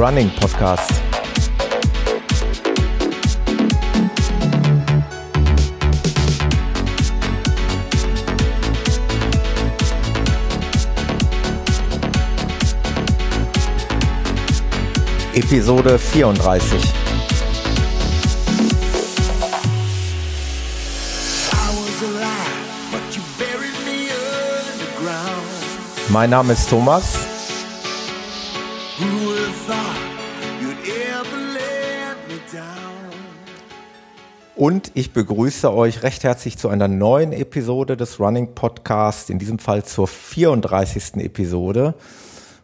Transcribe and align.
Running 0.00 0.30
Podcast. 0.30 0.90
Episode 15.34 15.98
34. 15.98 16.80
Mein 26.08 26.30
Name 26.30 26.54
ist 26.54 26.70
Thomas. 26.70 27.29
Und 34.60 34.92
ich 34.92 35.14
begrüße 35.14 35.72
euch 35.72 36.02
recht 36.02 36.22
herzlich 36.22 36.58
zu 36.58 36.68
einer 36.68 36.86
neuen 36.86 37.32
Episode 37.32 37.96
des 37.96 38.20
Running 38.20 38.54
Podcast, 38.54 39.30
in 39.30 39.38
diesem 39.38 39.58
Fall 39.58 39.84
zur 39.84 40.06
34. 40.06 41.14
Episode. 41.14 41.94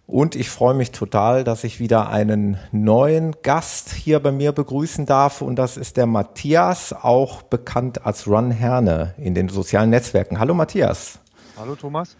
Und 0.06 0.36
ich 0.36 0.50
freue 0.50 0.74
mich 0.74 0.90
total, 0.90 1.42
dass 1.42 1.64
ich 1.64 1.80
wieder 1.80 2.10
einen 2.10 2.58
neuen 2.70 3.34
Gast 3.42 3.94
hier 3.94 4.20
bei 4.20 4.30
mir 4.30 4.52
begrüßen 4.52 5.06
darf. 5.06 5.40
Und 5.40 5.56
das 5.56 5.78
ist 5.78 5.96
der 5.96 6.04
Matthias, 6.04 6.92
auch 6.92 7.40
bekannt 7.40 8.04
als 8.04 8.26
Run 8.26 8.50
Herne 8.50 9.14
in 9.16 9.34
den 9.34 9.48
sozialen 9.48 9.88
Netzwerken. 9.88 10.38
Hallo 10.38 10.52
Matthias. 10.52 11.18
Hallo 11.58 11.76
Thomas. 11.76 12.14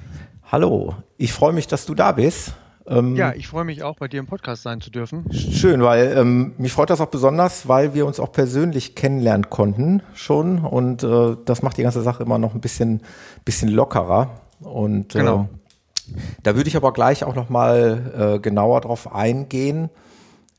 Hallo, 0.50 0.94
ich 1.18 1.34
freue 1.34 1.52
mich, 1.52 1.66
dass 1.66 1.84
du 1.84 1.94
da 1.94 2.12
bist. 2.12 2.54
Ähm, 2.88 3.16
ja, 3.16 3.32
ich 3.34 3.48
freue 3.48 3.64
mich 3.64 3.82
auch, 3.82 3.96
bei 3.96 4.08
dir 4.08 4.20
im 4.20 4.26
Podcast 4.26 4.62
sein 4.62 4.80
zu 4.80 4.90
dürfen. 4.90 5.24
Schön, 5.32 5.82
weil 5.82 6.16
ähm, 6.16 6.52
mich 6.58 6.72
freut 6.72 6.90
das 6.90 7.00
auch 7.00 7.08
besonders, 7.08 7.66
weil 7.68 7.94
wir 7.94 8.06
uns 8.06 8.20
auch 8.20 8.30
persönlich 8.30 8.94
kennenlernen 8.94 9.50
konnten 9.50 10.02
schon 10.14 10.58
und 10.58 11.02
äh, 11.02 11.36
das 11.44 11.62
macht 11.62 11.78
die 11.78 11.82
ganze 11.82 12.02
Sache 12.02 12.22
immer 12.22 12.38
noch 12.38 12.54
ein 12.54 12.60
bisschen, 12.60 13.00
bisschen 13.44 13.68
lockerer. 13.70 14.30
Und 14.60 15.14
äh, 15.14 15.18
genau. 15.18 15.48
da 16.42 16.56
würde 16.56 16.68
ich 16.68 16.76
aber 16.76 16.92
gleich 16.92 17.24
auch 17.24 17.34
noch 17.34 17.48
mal 17.48 18.36
äh, 18.36 18.38
genauer 18.38 18.82
drauf 18.82 19.12
eingehen. 19.12 19.90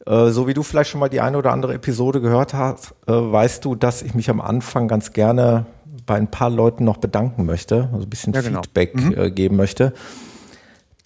Äh, 0.06 0.30
so 0.30 0.48
wie 0.48 0.54
du 0.54 0.64
vielleicht 0.64 0.90
schon 0.90 1.00
mal 1.00 1.10
die 1.10 1.22
eine 1.22 1.38
oder 1.38 1.52
andere 1.52 1.74
Episode 1.74 2.22
gehört 2.22 2.54
hast, 2.54 2.94
äh, 3.08 3.12
weißt 3.14 3.64
du, 3.64 3.76
dass 3.76 4.02
ich 4.02 4.16
mich 4.16 4.30
am 4.30 4.42
Anfang 4.42 4.88
ganz 4.88 5.14
gerne 5.14 5.66
bei 6.06 6.16
ein 6.16 6.32
paar 6.32 6.50
Leuten 6.50 6.86
noch 6.86 6.98
bedanken 6.98 7.46
möchte, 7.46 7.90
also 7.92 8.06
ein 8.06 8.10
bisschen 8.10 8.34
ja, 8.34 8.42
genau. 8.42 8.62
Feedback 8.62 8.96
mhm. 8.96 9.18
äh, 9.18 9.32
geben 9.32 9.56
möchte. 9.58 9.94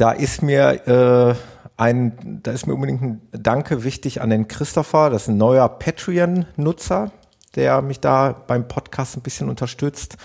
Da 0.02 0.14
ist 0.14 0.42
mir 0.42 0.88
äh, 0.88 1.36
ein, 1.78 2.40
da 2.42 2.54
ist 2.54 2.66
mir 2.66 2.74
unbedingt 2.74 3.04
ein 3.04 3.22
Danke 3.34 3.84
wichtig 3.84 4.20
an 4.20 4.32
den 4.32 4.48
Christopher, 4.48 5.12
das 5.12 5.22
ist 5.22 5.28
ein 5.28 5.38
neuer 5.38 5.70
Patreon-Nutzer, 5.70 7.12
der 7.54 7.84
mich 7.84 8.00
da 8.00 8.36
beim 8.48 8.68
Podcast 8.68 9.16
ein 9.16 9.22
bisschen 9.22 9.48
unterstützt. 9.48 10.18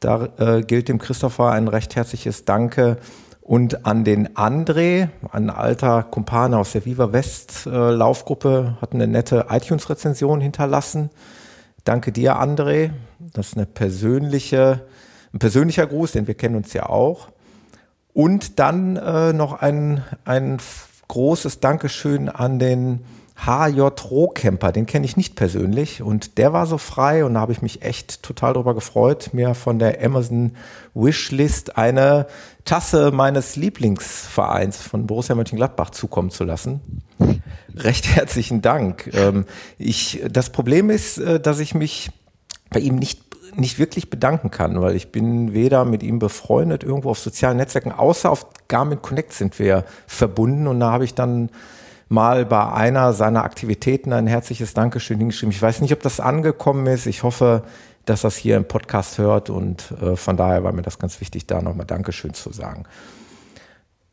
Da 0.00 0.28
äh, 0.36 0.60
gilt 0.60 0.90
dem 0.90 0.98
Christopher 0.98 1.52
ein 1.52 1.68
recht 1.68 1.96
herzliches 1.96 2.44
Danke. 2.44 2.98
Und 3.40 3.86
an 3.86 4.04
den 4.04 4.36
André, 4.36 5.08
ein 5.32 5.48
alter 5.48 6.02
Kumpane 6.02 6.58
aus 6.58 6.72
der 6.72 6.84
Viva 6.84 7.10
West 7.10 7.64
äh, 7.64 7.70
Laufgruppe, 7.70 8.76
hat 8.82 8.92
eine 8.92 9.06
nette 9.06 9.46
iTunes-Rezension 9.48 10.42
hinterlassen. 10.42 11.08
Danke 11.84 12.12
dir, 12.12 12.38
André. 12.42 12.90
Das 13.18 13.48
ist 13.48 13.56
eine 13.56 13.64
persönliche, 13.64 14.86
ein 15.32 15.38
persönlicher 15.38 15.86
Gruß, 15.86 16.12
denn 16.12 16.26
wir 16.26 16.34
kennen 16.34 16.56
uns 16.56 16.74
ja 16.74 16.90
auch. 16.90 17.28
Und 18.18 18.58
dann 18.58 18.96
äh, 18.96 19.32
noch 19.32 19.62
ein, 19.62 20.02
ein 20.24 20.58
großes 21.06 21.60
Dankeschön 21.60 22.28
an 22.28 22.58
den 22.58 23.04
HJ 23.36 23.80
Rohkemper, 23.80 24.72
den 24.72 24.86
kenne 24.86 25.06
ich 25.06 25.16
nicht 25.16 25.36
persönlich 25.36 26.02
und 26.02 26.36
der 26.36 26.52
war 26.52 26.66
so 26.66 26.78
frei 26.78 27.24
und 27.24 27.34
da 27.34 27.40
habe 27.40 27.52
ich 27.52 27.62
mich 27.62 27.82
echt 27.82 28.24
total 28.24 28.54
darüber 28.54 28.74
gefreut, 28.74 29.30
mir 29.34 29.54
von 29.54 29.78
der 29.78 30.04
Amazon 30.04 30.56
Wishlist 30.94 31.78
eine 31.78 32.26
Tasse 32.64 33.12
meines 33.12 33.54
Lieblingsvereins 33.54 34.78
von 34.78 35.06
Borussia 35.06 35.36
Mönchengladbach 35.36 35.90
zukommen 35.90 36.30
zu 36.30 36.42
lassen. 36.42 36.80
Recht 37.76 38.08
herzlichen 38.08 38.62
Dank. 38.62 39.12
Ähm, 39.14 39.44
ich, 39.78 40.24
das 40.28 40.50
Problem 40.50 40.90
ist, 40.90 41.18
äh, 41.18 41.38
dass 41.38 41.60
ich 41.60 41.72
mich 41.72 42.10
bei 42.70 42.80
ihm 42.80 42.96
nicht 42.96 43.27
nicht 43.54 43.78
wirklich 43.78 44.10
bedanken 44.10 44.50
kann, 44.50 44.80
weil 44.80 44.96
ich 44.96 45.12
bin 45.12 45.52
weder 45.52 45.84
mit 45.84 46.02
ihm 46.02 46.18
befreundet 46.18 46.84
irgendwo 46.84 47.10
auf 47.10 47.18
sozialen 47.18 47.56
Netzwerken, 47.56 47.92
außer 47.92 48.30
auf 48.30 48.46
Garmin 48.68 49.02
Connect 49.02 49.32
sind 49.32 49.58
wir 49.58 49.84
verbunden 50.06 50.66
und 50.66 50.80
da 50.80 50.92
habe 50.92 51.04
ich 51.04 51.14
dann 51.14 51.50
mal 52.08 52.46
bei 52.46 52.72
einer 52.72 53.12
seiner 53.12 53.44
Aktivitäten 53.44 54.12
ein 54.12 54.26
herzliches 54.26 54.74
Dankeschön 54.74 55.18
hingeschrieben. 55.18 55.52
Ich 55.52 55.60
weiß 55.60 55.80
nicht, 55.80 55.92
ob 55.92 56.02
das 56.02 56.20
angekommen 56.20 56.86
ist. 56.86 57.06
Ich 57.06 57.22
hoffe, 57.22 57.62
dass 58.06 58.22
das 58.22 58.36
hier 58.36 58.56
im 58.56 58.64
Podcast 58.64 59.18
hört 59.18 59.50
und 59.50 59.92
äh, 60.00 60.16
von 60.16 60.36
daher 60.36 60.64
war 60.64 60.72
mir 60.72 60.82
das 60.82 60.98
ganz 60.98 61.20
wichtig, 61.20 61.46
da 61.46 61.60
nochmal 61.60 61.86
Dankeschön 61.86 62.32
zu 62.34 62.52
sagen. 62.52 62.84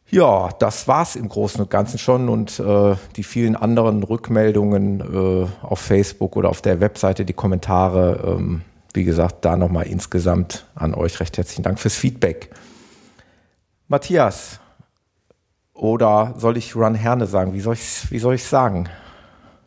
Ja, 0.10 0.50
das 0.60 0.88
war's 0.88 1.16
im 1.16 1.30
Großen 1.30 1.62
und 1.62 1.70
Ganzen 1.70 1.98
schon 1.98 2.30
und 2.30 2.60
äh, 2.60 2.96
die 3.16 3.24
vielen 3.24 3.56
anderen 3.56 4.04
Rückmeldungen 4.04 5.00
äh, 5.02 5.66
auf 5.66 5.80
Facebook 5.80 6.36
oder 6.36 6.50
auf 6.50 6.62
der 6.62 6.80
Webseite, 6.80 7.26
die 7.26 7.34
Kommentare, 7.34 8.36
ähm, 8.38 8.62
wie 8.96 9.04
gesagt, 9.04 9.46
da 9.46 9.56
nochmal 9.56 9.88
insgesamt 9.88 10.66
an 10.76 10.94
euch 10.94 11.20
recht 11.20 11.38
herzlichen 11.38 11.64
Dank 11.64 11.80
fürs 11.80 11.96
Feedback. 11.96 12.50
Matthias, 13.88 14.60
oder 15.74 16.34
soll 16.38 16.58
ich 16.58 16.76
Run 16.76 16.96
Herne 16.96 17.28
sagen? 17.28 17.54
Wie 17.54 17.60
soll 17.60 17.74
ich 17.76 18.10
wie 18.10 18.20
soll 18.20 18.36
ich 18.36 18.46
sagen? 18.46 18.90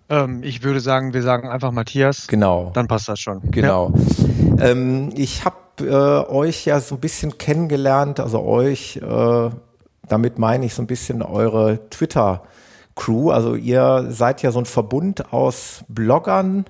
Ähm, 0.08 0.42
ich 0.42 0.62
würde 0.62 0.80
sagen, 0.80 1.12
wir 1.12 1.22
sagen 1.22 1.48
einfach 1.48 1.70
Matthias. 1.70 2.26
Genau. 2.26 2.70
Dann 2.72 2.88
passt 2.88 3.08
das 3.08 3.20
schon. 3.20 3.42
Genau. 3.50 3.92
Ja. 4.56 4.70
Ähm, 4.70 5.12
ich 5.14 5.44
habe 5.44 5.56
äh, 5.80 6.32
euch 6.32 6.64
ja 6.64 6.80
so 6.80 6.94
ein 6.94 7.00
bisschen 7.00 7.36
kennengelernt, 7.36 8.18
also 8.18 8.42
euch, 8.42 8.96
äh, 8.96 9.50
damit 10.08 10.38
meine 10.38 10.64
ich 10.64 10.74
so 10.74 10.82
ein 10.82 10.86
bisschen 10.86 11.20
eure 11.22 11.88
Twitter-Crew. 11.90 13.30
Also 13.30 13.54
ihr 13.54 14.06
seid 14.08 14.42
ja 14.42 14.50
so 14.50 14.58
ein 14.60 14.64
Verbund 14.64 15.32
aus 15.32 15.84
Bloggern, 15.88 16.64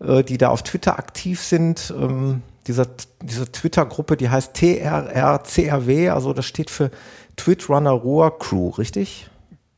äh, 0.00 0.22
die 0.22 0.38
da 0.38 0.48
auf 0.48 0.62
Twitter 0.62 0.98
aktiv 0.98 1.40
sind. 1.42 1.92
Ähm, 1.96 2.42
dieser, 2.66 2.86
diese 3.22 3.50
Twitter-Gruppe, 3.50 4.16
die 4.16 4.28
heißt 4.28 4.54
TRRCRW, 4.54 6.10
also 6.10 6.32
das 6.32 6.46
steht 6.46 6.70
für 6.70 6.90
Twitch-Runner 7.36 7.90
Roar 7.90 8.38
Crew, 8.38 8.70
richtig? 8.70 9.28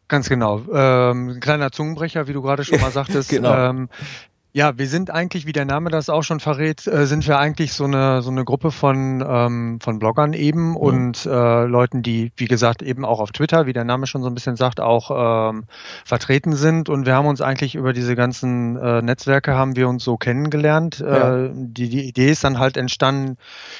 Ganz 0.09 0.29
genau. 0.29 0.63
Ähm, 0.73 1.39
kleiner 1.41 1.71
Zungenbrecher, 1.71 2.27
wie 2.29 2.33
du 2.33 2.41
gerade 2.41 2.65
schon 2.65 2.81
mal 2.81 2.91
sagtest. 2.93 3.29
genau. 3.29 3.71
Ähm, 3.71 3.89
ja, 4.53 4.79
wir 4.79 4.89
sind 4.89 5.11
eigentlich, 5.11 5.47
wie 5.47 5.53
der 5.53 5.67
Name 5.67 5.91
das 5.91 6.09
auch 6.09 6.23
schon 6.23 6.41
verrät, 6.41 6.87
äh, 6.87 7.07
sind 7.07 7.27
wir 7.29 7.39
eigentlich 7.39 7.75
so 7.75 7.85
eine 7.85 8.23
so 8.23 8.31
eine 8.31 8.45
Gruppe 8.45 8.71
von 8.71 9.23
ähm, 9.27 9.79
von 9.81 9.99
Bloggern 9.99 10.33
eben 10.33 10.71
mhm. 10.71 10.77
und 10.77 11.27
äh, 11.27 11.65
Leuten, 11.65 12.03
die 12.03 12.33
wie 12.37 12.47
gesagt 12.47 12.83
eben 12.83 13.05
auch 13.05 13.21
auf 13.21 13.31
Twitter, 13.31 13.67
wie 13.67 13.75
der 13.75 13.85
Name 13.85 14.07
schon 14.07 14.23
so 14.23 14.29
ein 14.29 14.35
bisschen 14.35 14.57
sagt, 14.57 14.81
auch 14.81 15.51
ähm, 15.51 15.65
vertreten 16.05 16.55
sind 16.55 16.89
und 16.89 17.05
wir 17.05 17.15
haben 17.15 17.27
uns 17.27 17.43
eigentlich 17.43 17.75
über 17.75 17.93
diese 17.93 18.17
ganzen 18.17 18.77
äh, 18.77 19.03
Netzwerke 19.03 19.55
haben 19.55 19.77
wir 19.77 19.89
uns 19.89 20.03
so 20.03 20.17
kennengelernt. 20.17 21.01
Ja. 21.01 21.45
Äh, 21.45 21.51
die 21.55 21.91
die 21.91 22.09
Idee 22.09 22.31
ist 22.31 22.43
dann 22.43 22.59
halt 22.59 22.79
entstanden 22.79 23.37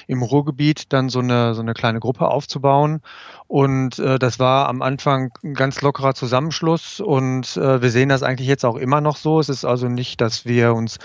im 0.07 0.23
Ruhrgebiet 0.23 0.93
dann 0.93 1.09
so 1.09 1.21
eine 1.21 1.55
so 1.55 1.63
eine 1.63 1.73
kleine 1.73 1.99
Gruppe 1.99 2.29
aufzubauen 2.29 3.01
und 3.49 3.99
äh, 3.99 4.19
das 4.19 4.39
war 4.39 4.69
am 4.69 4.83
Anfang 4.83 5.33
ein 5.43 5.55
ganz 5.55 5.81
lockerer 5.81 6.15
Zusammenschluss 6.15 7.01
und 7.01 7.57
äh, 7.57 7.81
wir 7.81 7.91
sehen 7.91 8.11
das 8.11 8.23
eigentlich 8.23 8.47
jetzt 8.47 8.67
auch 8.67 8.77
immer 8.77 9.01
noch 9.01 9.17
so. 9.17 9.41
Es 9.41 9.49
ist 9.49 9.65
also 9.65 9.89
nicht, 9.89 10.21
dass 10.21 10.45
wir 10.45 10.75
uns 10.75 10.99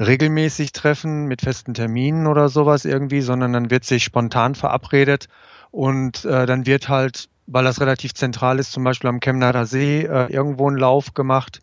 regelmäßig 0.00 0.72
treffen 0.72 1.26
mit 1.26 1.42
festen 1.42 1.72
Terminen 1.72 2.26
oder 2.26 2.48
sowas 2.48 2.84
irgendwie, 2.84 3.20
sondern 3.20 3.52
dann 3.52 3.70
wird 3.70 3.84
sich 3.84 4.02
spontan 4.02 4.56
verabredet 4.56 5.28
und 5.70 6.24
äh, 6.24 6.46
dann 6.46 6.66
wird 6.66 6.88
halt 6.88 7.28
weil 7.46 7.64
das 7.64 7.78
relativ 7.78 8.14
zentral 8.14 8.58
ist, 8.58 8.72
zum 8.72 8.84
Beispiel 8.84 9.10
am 9.10 9.20
Chemnader 9.20 9.66
See 9.66 10.00
äh, 10.00 10.32
irgendwo 10.32 10.70
ein 10.70 10.78
Lauf 10.78 11.12
gemacht 11.12 11.60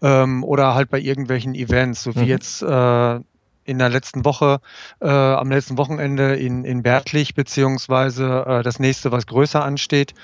ähm, 0.00 0.44
oder 0.44 0.76
halt 0.76 0.90
bei 0.90 1.00
irgendwelchen 1.00 1.56
Events, 1.56 2.04
so 2.04 2.14
wie 2.14 2.20
mhm. 2.20 2.26
jetzt 2.26 2.62
äh, 2.62 3.18
in 3.64 3.78
der 3.78 3.88
letzten 3.88 4.24
Woche, 4.24 4.60
äh, 5.00 5.08
am 5.08 5.50
letzten 5.50 5.78
Wochenende 5.78 6.36
in, 6.36 6.64
in 6.64 6.82
Bertlich, 6.82 7.34
beziehungsweise 7.34 8.44
äh, 8.46 8.62
das 8.62 8.78
nächste, 8.78 9.12
was 9.12 9.26
größer 9.26 9.64
ansteht, 9.64 10.14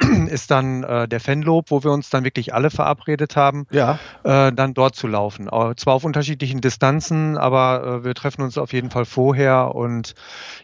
ist 0.28 0.50
dann 0.50 0.82
äh, 0.82 1.08
der 1.08 1.20
Fanlob, 1.20 1.70
wo 1.70 1.84
wir 1.84 1.92
uns 1.92 2.10
dann 2.10 2.24
wirklich 2.24 2.54
alle 2.54 2.70
verabredet 2.70 3.36
haben, 3.36 3.66
ja. 3.70 3.98
äh, 4.24 4.52
dann 4.52 4.74
dort 4.74 4.96
zu 4.96 5.06
laufen. 5.06 5.48
Zwar 5.76 5.94
auf 5.94 6.04
unterschiedlichen 6.04 6.60
Distanzen, 6.60 7.36
aber 7.36 8.00
äh, 8.00 8.04
wir 8.04 8.14
treffen 8.14 8.42
uns 8.42 8.58
auf 8.58 8.72
jeden 8.72 8.90
Fall 8.90 9.04
vorher 9.04 9.74
und 9.74 10.14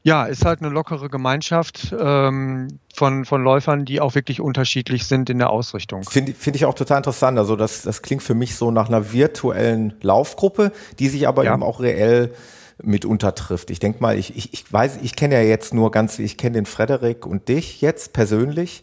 ja, 0.03 0.25
ist 0.25 0.45
halt 0.45 0.61
eine 0.61 0.71
lockere 0.71 1.09
Gemeinschaft 1.09 1.95
ähm, 1.99 2.69
von, 2.95 3.25
von 3.25 3.43
Läufern, 3.43 3.85
die 3.85 4.01
auch 4.01 4.15
wirklich 4.15 4.41
unterschiedlich 4.41 5.07
sind 5.07 5.31
in 5.31 5.39
der 5.39 5.51
Ausrichtung. 5.51 6.03
Finde 6.05 6.33
find 6.33 6.57
ich 6.57 6.65
auch 6.65 6.75
total 6.75 6.99
interessant. 6.99 7.39
Also 7.39 7.57
das, 7.57 7.83
das 7.83 8.03
klingt 8.03 8.23
für 8.23 8.35
mich 8.35 8.57
so 8.57 8.71
nach 8.71 8.89
einer 8.89 9.13
virtuellen 9.13 9.95
Laufgruppe, 10.01 10.73
die 10.99 11.09
sich 11.09 11.29
aber 11.29 11.45
ja. 11.45 11.55
eben 11.55 11.63
auch 11.63 11.81
reell 11.81 12.33
mitunter 12.83 13.35
trifft. 13.35 13.71
Ich 13.71 13.79
denke 13.79 14.03
mal, 14.03 14.19
ich, 14.19 14.37
ich, 14.37 14.53
ich 14.53 14.71
weiß, 14.71 14.99
ich 15.03 15.17
kenne 15.17 15.37
ja 15.37 15.43
jetzt 15.43 15.73
nur 15.73 15.91
ganz, 15.91 16.19
ich 16.19 16.37
kenne 16.37 16.55
den 16.55 16.67
Frederik 16.67 17.27
und 17.27 17.49
dich 17.49 17.81
jetzt 17.81 18.13
persönlich. 18.13 18.83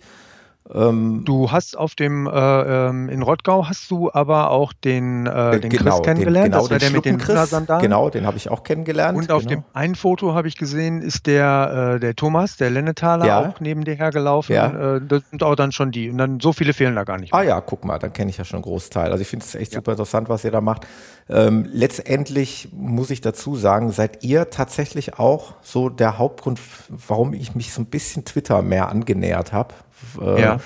Ähm, 0.73 1.23
du 1.25 1.51
hast 1.51 1.77
auf 1.77 1.93
dem, 1.95 2.25
äh, 2.25 2.31
ähm, 2.31 3.09
in 3.09 3.21
Rottgau 3.21 3.67
hast 3.67 3.91
du 3.91 4.09
aber 4.13 4.49
auch 4.49 4.71
den, 4.71 5.25
äh, 5.25 5.59
den 5.59 5.69
genau, 5.69 5.95
Chris 5.95 6.05
kennengelernt. 6.05 6.45
Den, 6.45 6.51
genau, 6.51 6.61
das 6.61 6.71
war 6.71 6.79
der 6.79 6.91
mit 6.91 7.05
den 7.05 7.17
Chris, 7.17 7.53
Genau, 7.81 8.09
den 8.09 8.25
habe 8.25 8.37
ich 8.37 8.49
auch 8.49 8.63
kennengelernt. 8.63 9.17
Und 9.17 9.31
auf 9.31 9.43
genau. 9.43 9.55
dem 9.55 9.63
einen 9.73 9.95
Foto 9.95 10.33
habe 10.33 10.47
ich 10.47 10.57
gesehen, 10.57 11.01
ist 11.01 11.27
der, 11.27 11.95
äh, 11.95 11.99
der 11.99 12.15
Thomas, 12.15 12.55
der 12.55 12.69
Lennetaler, 12.69 13.25
ja. 13.25 13.39
auch 13.41 13.59
neben 13.59 13.83
dir 13.83 13.95
hergelaufen. 13.95 14.55
Ja. 14.55 14.95
Äh, 14.95 15.01
das 15.05 15.23
sind 15.29 15.43
auch 15.43 15.55
dann 15.55 15.73
schon 15.73 15.91
die. 15.91 16.09
Und 16.09 16.17
dann 16.17 16.39
so 16.39 16.53
viele 16.53 16.73
fehlen 16.73 16.95
da 16.95 17.03
gar 17.03 17.17
nicht. 17.17 17.33
Mehr. 17.33 17.41
Ah 17.41 17.43
ja, 17.43 17.59
guck 17.59 17.83
mal, 17.83 17.99
dann 17.99 18.13
kenne 18.13 18.29
ich 18.29 18.37
ja 18.37 18.45
schon 18.45 18.57
einen 18.57 18.63
Großteil. 18.63 19.11
Also 19.11 19.21
ich 19.21 19.27
finde 19.27 19.45
es 19.45 19.55
echt 19.55 19.73
ja. 19.73 19.79
super 19.79 19.91
interessant, 19.91 20.29
was 20.29 20.45
ihr 20.45 20.51
da 20.51 20.61
macht. 20.61 20.87
Ähm, 21.29 21.67
letztendlich 21.71 22.69
muss 22.71 23.09
ich 23.09 23.19
dazu 23.19 23.57
sagen, 23.57 23.91
seid 23.91 24.23
ihr 24.23 24.49
tatsächlich 24.49 25.19
auch 25.19 25.55
so 25.61 25.89
der 25.89 26.17
Hauptgrund, 26.17 26.59
warum 26.89 27.33
ich 27.33 27.53
mich 27.53 27.73
so 27.73 27.81
ein 27.81 27.87
bisschen 27.87 28.23
Twitter 28.23 28.61
mehr 28.61 28.87
angenähert 28.89 29.51
habe. 29.51 29.73
Äh, 30.21 30.41
ja 30.41 30.59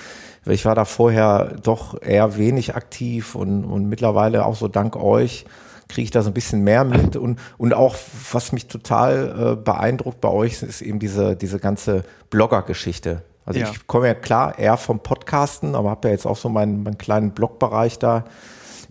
ich 0.46 0.64
war 0.64 0.74
da 0.74 0.84
vorher 0.84 1.56
doch 1.62 2.00
eher 2.00 2.36
wenig 2.38 2.74
aktiv 2.74 3.34
und, 3.34 3.64
und 3.64 3.86
mittlerweile 3.86 4.46
auch 4.46 4.56
so 4.56 4.68
dank 4.68 4.96
euch 4.96 5.44
kriege 5.88 6.04
ich 6.04 6.10
da 6.10 6.22
so 6.22 6.30
ein 6.30 6.34
bisschen 6.34 6.62
mehr 6.62 6.84
mit 6.84 7.16
und, 7.16 7.40
und 7.56 7.72
auch, 7.72 7.96
was 8.32 8.52
mich 8.52 8.66
total 8.66 9.54
äh, 9.54 9.56
beeindruckt 9.56 10.20
bei 10.20 10.28
euch, 10.28 10.62
ist 10.62 10.82
eben 10.82 10.98
diese, 10.98 11.34
diese 11.34 11.58
ganze 11.58 12.04
Blogger-Geschichte. 12.28 13.22
Also 13.46 13.60
ja. 13.60 13.70
ich 13.70 13.86
komme 13.86 14.08
ja 14.08 14.14
klar 14.14 14.58
eher 14.58 14.76
vom 14.76 15.00
Podcasten, 15.00 15.74
aber 15.74 15.88
habe 15.88 16.08
ja 16.08 16.12
jetzt 16.12 16.26
auch 16.26 16.36
so 16.36 16.50
meinen, 16.50 16.82
meinen 16.82 16.98
kleinen 16.98 17.30
Blogbereich 17.30 17.98
da 17.98 18.24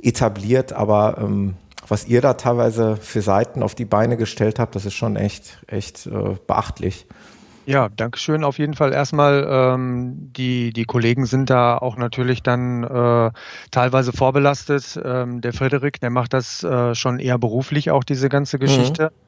etabliert, 0.02 0.74
aber 0.74 1.20
ähm, 1.20 1.54
was 1.88 2.08
ihr 2.08 2.22
da 2.22 2.34
teilweise 2.34 2.98
für 2.98 3.22
Seiten 3.22 3.62
auf 3.62 3.76
die 3.76 3.86
Beine 3.86 4.18
gestellt 4.18 4.58
habt, 4.58 4.76
das 4.76 4.86
ist 4.86 4.96
schon 4.96 5.16
echt, 5.16 5.60
echt 5.68 6.08
äh, 6.08 6.36
beachtlich. 6.48 7.06
Ja, 7.68 7.90
Dankeschön 7.90 8.46
auf 8.46 8.60
jeden 8.60 8.76
Fall. 8.76 8.94
Erstmal, 8.94 9.46
ähm, 9.46 10.32
die, 10.32 10.72
die 10.72 10.86
Kollegen 10.86 11.26
sind 11.26 11.50
da 11.50 11.78
auch 11.78 11.98
natürlich 11.98 12.42
dann 12.42 12.86
äh, 12.86 13.32
teilweise 13.72 14.14
vorbelastet. 14.14 14.98
Ähm, 15.04 15.42
der 15.42 15.52
Frederik, 15.52 16.00
der 16.00 16.10
macht 16.10 16.32
das 16.32 16.64
äh, 16.64 16.96
schon 16.96 17.20
eher 17.20 17.38
beruflich, 17.38 17.92
auch 17.92 18.06
diese 18.06 18.30
ganze 18.30 18.58
Geschichte. 18.58 19.12
Mhm. 19.12 19.28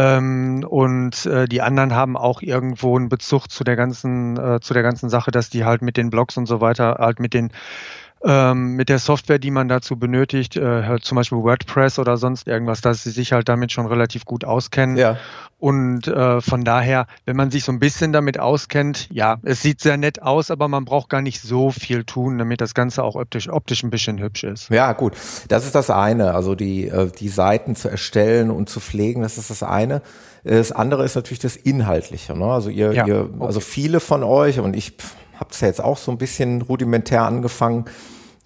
Ähm, 0.00 0.64
und 0.68 1.26
äh, 1.26 1.46
die 1.46 1.62
anderen 1.62 1.92
haben 1.92 2.16
auch 2.16 2.42
irgendwo 2.42 2.96
einen 2.96 3.08
Bezug 3.08 3.48
zu 3.48 3.64
der 3.64 3.74
ganzen, 3.74 4.36
äh, 4.36 4.60
zu 4.60 4.72
der 4.72 4.84
ganzen 4.84 5.10
Sache, 5.10 5.32
dass 5.32 5.50
die 5.50 5.64
halt 5.64 5.82
mit 5.82 5.96
den 5.96 6.10
Blogs 6.10 6.36
und 6.36 6.46
so 6.46 6.60
weiter, 6.60 6.98
halt 7.00 7.18
mit 7.18 7.34
den 7.34 7.50
ähm, 8.24 8.74
mit 8.74 8.88
der 8.88 8.98
Software, 8.98 9.38
die 9.38 9.50
man 9.50 9.68
dazu 9.68 9.96
benötigt, 9.96 10.56
äh, 10.56 10.84
halt 10.84 11.04
zum 11.04 11.16
Beispiel 11.16 11.38
WordPress 11.38 11.98
oder 11.98 12.16
sonst 12.16 12.46
irgendwas, 12.46 12.80
dass 12.80 13.02
sie 13.02 13.10
sich 13.10 13.32
halt 13.32 13.48
damit 13.48 13.72
schon 13.72 13.86
relativ 13.86 14.24
gut 14.24 14.44
auskennen. 14.44 14.96
Ja. 14.96 15.16
Und 15.58 16.06
äh, 16.06 16.40
von 16.40 16.64
daher, 16.64 17.06
wenn 17.26 17.36
man 17.36 17.50
sich 17.50 17.64
so 17.64 17.72
ein 17.72 17.78
bisschen 17.78 18.12
damit 18.12 18.38
auskennt, 18.38 19.08
ja, 19.10 19.38
es 19.42 19.62
sieht 19.62 19.80
sehr 19.80 19.96
nett 19.96 20.22
aus, 20.22 20.50
aber 20.50 20.68
man 20.68 20.84
braucht 20.86 21.10
gar 21.10 21.20
nicht 21.22 21.40
so 21.40 21.70
viel 21.70 22.04
tun, 22.04 22.38
damit 22.38 22.60
das 22.60 22.74
Ganze 22.74 23.04
auch 23.04 23.14
optisch, 23.14 23.48
optisch 23.48 23.82
ein 23.82 23.90
bisschen 23.90 24.18
hübsch 24.20 24.44
ist. 24.44 24.70
Ja, 24.70 24.92
gut. 24.92 25.14
Das 25.48 25.66
ist 25.66 25.74
das 25.74 25.90
eine. 25.90 26.34
Also 26.34 26.54
die, 26.54 26.88
äh, 26.88 27.10
die 27.10 27.28
Seiten 27.28 27.76
zu 27.76 27.88
erstellen 27.88 28.50
und 28.50 28.68
zu 28.68 28.80
pflegen, 28.80 29.22
das 29.22 29.38
ist 29.38 29.50
das 29.50 29.62
eine. 29.62 30.02
Das 30.44 30.72
andere 30.72 31.04
ist 31.04 31.14
natürlich 31.14 31.40
das 31.40 31.56
Inhaltliche. 31.56 32.34
Ne? 32.34 32.46
Also 32.46 32.70
ihr, 32.70 32.92
ja, 32.92 33.06
ihr 33.06 33.28
also 33.40 33.60
viele 33.60 34.00
von 34.00 34.22
euch 34.24 34.60
und 34.60 34.74
ich 34.74 34.94
habe 35.40 35.50
es 35.50 35.60
ja 35.60 35.68
jetzt 35.68 35.82
auch 35.82 35.96
so 35.96 36.12
ein 36.12 36.18
bisschen 36.18 36.62
rudimentär 36.62 37.24
angefangen, 37.24 37.86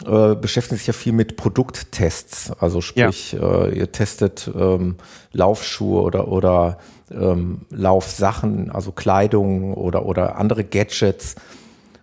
äh, 0.06 0.34
beschäftigen 0.34 0.78
sich 0.78 0.86
ja 0.86 0.92
viel 0.92 1.12
mit 1.12 1.36
Produkttests. 1.36 2.52
Also 2.58 2.80
sprich, 2.80 3.32
ja. 3.32 3.64
äh, 3.64 3.78
ihr 3.78 3.92
testet 3.92 4.50
ähm, 4.54 4.96
Laufschuhe 5.32 6.00
oder, 6.02 6.28
oder 6.28 6.78
ähm, 7.10 7.62
Laufsachen, 7.70 8.70
also 8.70 8.92
Kleidung 8.92 9.74
oder, 9.74 10.06
oder 10.06 10.36
andere 10.36 10.64
Gadgets. 10.64 11.34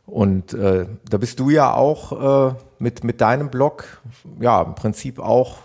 Und 0.06 0.54
äh, 0.54 0.88
da 1.10 1.18
bist 1.18 1.40
du 1.40 1.50
ja 1.50 1.74
auch 1.74 2.50
äh, 2.52 2.56
mit, 2.80 3.04
mit 3.04 3.22
deinem 3.22 3.50
Blog, 3.50 4.02
ja, 4.40 4.62
im 4.62 4.76
Prinzip 4.76 5.20
auch, 5.20 5.60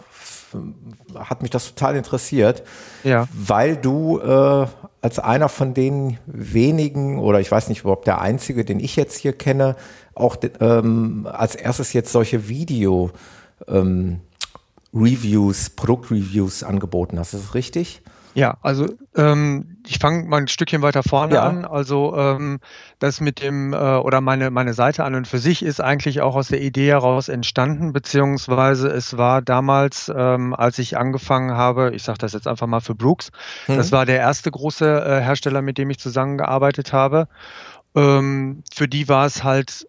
hat 1.14 1.42
mich 1.42 1.50
das 1.50 1.66
total 1.68 1.96
interessiert, 1.96 2.62
ja. 3.04 3.28
weil 3.32 3.76
du 3.76 4.18
äh, 4.18 4.66
als 5.00 5.18
einer 5.18 5.48
von 5.48 5.74
den 5.74 6.18
wenigen, 6.26 7.18
oder 7.18 7.40
ich 7.40 7.50
weiß 7.50 7.68
nicht 7.68 7.80
überhaupt 7.80 8.06
der 8.06 8.20
einzige, 8.20 8.64
den 8.64 8.80
ich 8.80 8.96
jetzt 8.96 9.16
hier 9.16 9.32
kenne, 9.32 9.76
auch 10.14 10.36
ähm, 10.60 11.28
als 11.30 11.54
erstes 11.54 11.92
jetzt 11.92 12.12
solche 12.12 12.48
Video 12.48 13.10
ähm, 13.68 14.20
Reviews, 14.94 15.70
Produktreviews 15.70 16.62
angeboten 16.62 17.18
hast. 17.18 17.34
Ist 17.34 17.44
das 17.44 17.54
richtig? 17.54 18.02
Ja, 18.36 18.58
also 18.60 18.86
ähm, 19.14 19.78
ich 19.86 19.98
fange 19.98 20.28
mal 20.28 20.36
ein 20.36 20.48
Stückchen 20.48 20.82
weiter 20.82 21.02
vorne 21.02 21.36
ja. 21.36 21.44
an. 21.44 21.64
Also 21.64 22.14
ähm, 22.18 22.60
das 22.98 23.22
mit 23.22 23.40
dem 23.40 23.72
äh, 23.72 23.76
oder 23.76 24.20
meine 24.20 24.50
meine 24.50 24.74
Seite 24.74 25.04
an 25.04 25.14
und 25.14 25.26
für 25.26 25.38
sich 25.38 25.64
ist 25.64 25.80
eigentlich 25.80 26.20
auch 26.20 26.36
aus 26.36 26.48
der 26.48 26.60
Idee 26.60 26.90
heraus 26.90 27.30
entstanden, 27.30 27.94
beziehungsweise 27.94 28.88
es 28.88 29.16
war 29.16 29.40
damals, 29.40 30.12
ähm, 30.14 30.52
als 30.52 30.78
ich 30.78 30.98
angefangen 30.98 31.52
habe, 31.52 31.92
ich 31.94 32.02
sage 32.02 32.18
das 32.18 32.34
jetzt 32.34 32.46
einfach 32.46 32.66
mal 32.66 32.80
für 32.80 32.94
Brooks, 32.94 33.32
mhm. 33.68 33.78
das 33.78 33.90
war 33.90 34.04
der 34.04 34.18
erste 34.18 34.50
große 34.50 34.84
äh, 34.84 35.22
Hersteller, 35.22 35.62
mit 35.62 35.78
dem 35.78 35.88
ich 35.88 35.98
zusammengearbeitet 35.98 36.92
habe. 36.92 37.28
Ähm, 37.94 38.64
für 38.70 38.86
die 38.86 39.08
war 39.08 39.24
es 39.24 39.44
halt 39.44 39.88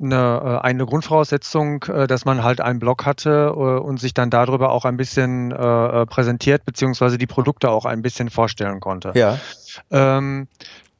eine, 0.00 0.60
äh, 0.62 0.66
eine 0.66 0.86
Grundvoraussetzung, 0.86 1.84
äh, 1.84 2.06
dass 2.06 2.24
man 2.24 2.42
halt 2.42 2.60
einen 2.60 2.78
Blog 2.78 3.06
hatte 3.06 3.52
äh, 3.54 3.58
und 3.58 4.00
sich 4.00 4.14
dann 4.14 4.30
darüber 4.30 4.70
auch 4.70 4.84
ein 4.84 4.96
bisschen 4.96 5.50
präsentiert, 5.50 6.64
beziehungsweise 6.64 7.18
die 7.18 7.26
Produkte 7.26 7.70
auch 7.70 7.84
ein 7.84 8.02
bisschen 8.02 8.30
vorstellen 8.30 8.80
konnte. 8.80 9.12
Ja. 9.14 9.38
Ähm, 9.90 10.48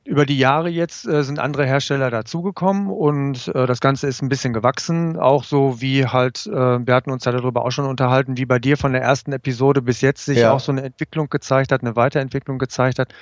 über 0.04 0.26
die 0.26 0.38
Jahre 0.38 0.68
jetzt 0.68 1.06
äh, 1.06 1.24
sind 1.24 1.38
andere 1.38 1.64
Hersteller 1.64 2.10
dazugekommen 2.10 2.88
und 2.88 3.48
äh, 3.48 3.66
das 3.66 3.80
Ganze 3.80 4.06
ist 4.06 4.20
ein 4.22 4.28
bisschen 4.28 4.52
gewachsen. 4.52 5.18
Auch 5.18 5.44
so 5.44 5.80
wie 5.80 6.06
halt, 6.06 6.46
äh, 6.46 6.52
wir 6.86 6.94
hatten 6.94 7.10
uns 7.10 7.24
ja 7.24 7.32
darüber 7.32 7.64
auch 7.64 7.70
schon 7.70 7.86
unterhalten, 7.86 8.36
wie 8.36 8.44
bei 8.44 8.58
dir 8.58 8.76
von 8.76 8.92
der 8.92 9.00
ersten 9.00 9.32
Episode 9.32 9.80
bis 9.80 10.02
jetzt 10.02 10.26
sich 10.26 10.38
ja. 10.38 10.52
auch 10.52 10.60
so 10.60 10.72
eine 10.72 10.82
Entwicklung 10.82 11.30
gezeigt 11.30 11.72
hat, 11.72 11.80
eine 11.80 11.96
Weiterentwicklung 11.96 12.58
gezeigt 12.58 12.98
hat 12.98 13.14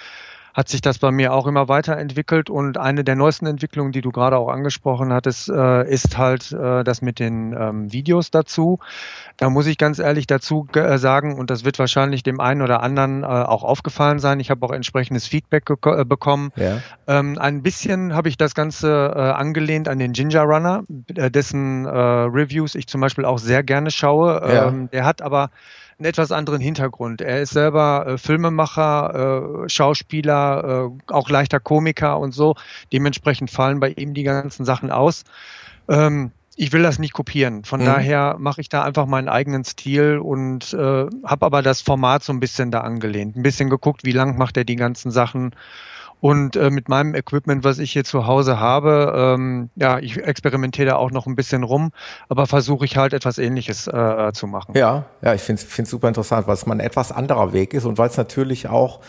hat 0.54 0.68
sich 0.68 0.80
das 0.80 0.98
bei 0.98 1.10
mir 1.10 1.32
auch 1.32 1.46
immer 1.46 1.68
weiterentwickelt 1.68 2.50
und 2.50 2.76
eine 2.78 3.04
der 3.04 3.16
neuesten 3.16 3.46
Entwicklungen, 3.46 3.92
die 3.92 4.00
du 4.00 4.10
gerade 4.10 4.36
auch 4.36 4.48
angesprochen 4.48 5.12
hattest, 5.12 5.48
äh, 5.48 5.88
ist 5.88 6.18
halt 6.18 6.52
äh, 6.52 6.84
das 6.84 7.02
mit 7.02 7.18
den 7.18 7.54
ähm, 7.58 7.92
Videos 7.92 8.30
dazu. 8.30 8.78
Da 9.38 9.48
muss 9.50 9.66
ich 9.66 9.78
ganz 9.78 9.98
ehrlich 9.98 10.26
dazu 10.26 10.66
äh, 10.74 10.98
sagen, 10.98 11.38
und 11.38 11.50
das 11.50 11.64
wird 11.64 11.78
wahrscheinlich 11.78 12.22
dem 12.22 12.40
einen 12.40 12.62
oder 12.62 12.82
anderen 12.82 13.22
äh, 13.22 13.26
auch 13.26 13.64
aufgefallen 13.64 14.18
sein, 14.18 14.40
ich 14.40 14.50
habe 14.50 14.64
auch 14.66 14.72
entsprechendes 14.72 15.26
Feedback 15.26 15.70
äh, 15.70 16.04
bekommen. 16.04 16.52
Ja. 16.56 16.80
Ähm, 17.06 17.38
ein 17.38 17.62
bisschen 17.62 18.14
habe 18.14 18.28
ich 18.28 18.36
das 18.36 18.54
Ganze 18.54 19.12
äh, 19.14 19.18
angelehnt 19.18 19.88
an 19.88 19.98
den 19.98 20.12
Ginger 20.12 20.42
Runner, 20.42 20.84
dessen 20.88 21.86
Reviews 21.86 22.74
ich 22.74 22.86
zum 22.86 23.00
Beispiel 23.00 23.24
auch 23.24 23.38
sehr 23.38 23.62
gerne 23.62 23.90
schaue. 23.90 24.42
Ja. 24.46 24.68
Ähm, 24.68 24.90
der 24.90 25.04
hat 25.04 25.22
aber 25.22 25.50
einen 25.98 26.06
etwas 26.06 26.32
anderen 26.32 26.60
Hintergrund. 26.60 27.20
Er 27.20 27.42
ist 27.42 27.52
selber 27.52 28.06
äh, 28.06 28.18
Filmemacher, 28.18 29.64
äh, 29.64 29.68
Schauspieler, 29.68 30.90
äh, 31.08 31.12
auch 31.12 31.28
leichter 31.30 31.60
Komiker 31.60 32.18
und 32.18 32.32
so. 32.32 32.54
Dementsprechend 32.92 33.50
fallen 33.50 33.80
bei 33.80 33.90
ihm 33.90 34.14
die 34.14 34.22
ganzen 34.22 34.64
Sachen 34.64 34.90
aus. 34.90 35.24
Ähm, 35.88 36.32
ich 36.56 36.72
will 36.72 36.82
das 36.82 36.98
nicht 36.98 37.14
kopieren. 37.14 37.64
Von 37.64 37.80
mhm. 37.80 37.86
daher 37.86 38.36
mache 38.38 38.60
ich 38.60 38.68
da 38.68 38.82
einfach 38.82 39.06
meinen 39.06 39.28
eigenen 39.28 39.64
Stil 39.64 40.18
und 40.18 40.72
äh, 40.74 41.06
habe 41.24 41.46
aber 41.46 41.62
das 41.62 41.80
Format 41.80 42.22
so 42.22 42.32
ein 42.32 42.40
bisschen 42.40 42.70
da 42.70 42.80
angelehnt. 42.80 43.36
Ein 43.36 43.42
bisschen 43.42 43.70
geguckt, 43.70 44.04
wie 44.04 44.12
lang 44.12 44.36
macht 44.36 44.56
er 44.56 44.64
die 44.64 44.76
ganzen 44.76 45.10
Sachen 45.10 45.54
und 46.22 46.54
äh, 46.54 46.70
mit 46.70 46.88
meinem 46.88 47.16
Equipment, 47.16 47.64
was 47.64 47.80
ich 47.80 47.90
hier 47.90 48.04
zu 48.04 48.28
Hause 48.28 48.60
habe, 48.60 49.12
ähm, 49.34 49.70
ja, 49.74 49.98
ich 49.98 50.18
experimentiere 50.18 50.90
da 50.90 50.96
auch 50.96 51.10
noch 51.10 51.26
ein 51.26 51.34
bisschen 51.34 51.64
rum, 51.64 51.90
aber 52.28 52.46
versuche 52.46 52.84
ich 52.84 52.96
halt 52.96 53.12
etwas 53.12 53.38
Ähnliches 53.38 53.88
äh, 53.88 54.30
zu 54.32 54.46
machen. 54.46 54.76
Ja, 54.76 55.06
ja, 55.20 55.34
ich 55.34 55.40
finde 55.40 55.62
es 55.62 55.90
super 55.90 56.06
interessant, 56.06 56.46
weil 56.46 56.54
es 56.54 56.64
mal 56.64 56.74
ein 56.74 56.80
etwas 56.80 57.10
anderer 57.10 57.52
Weg 57.52 57.74
ist 57.74 57.86
und 57.86 57.98
weil 57.98 58.08
es 58.08 58.16
natürlich 58.16 58.68
auch 58.68 59.00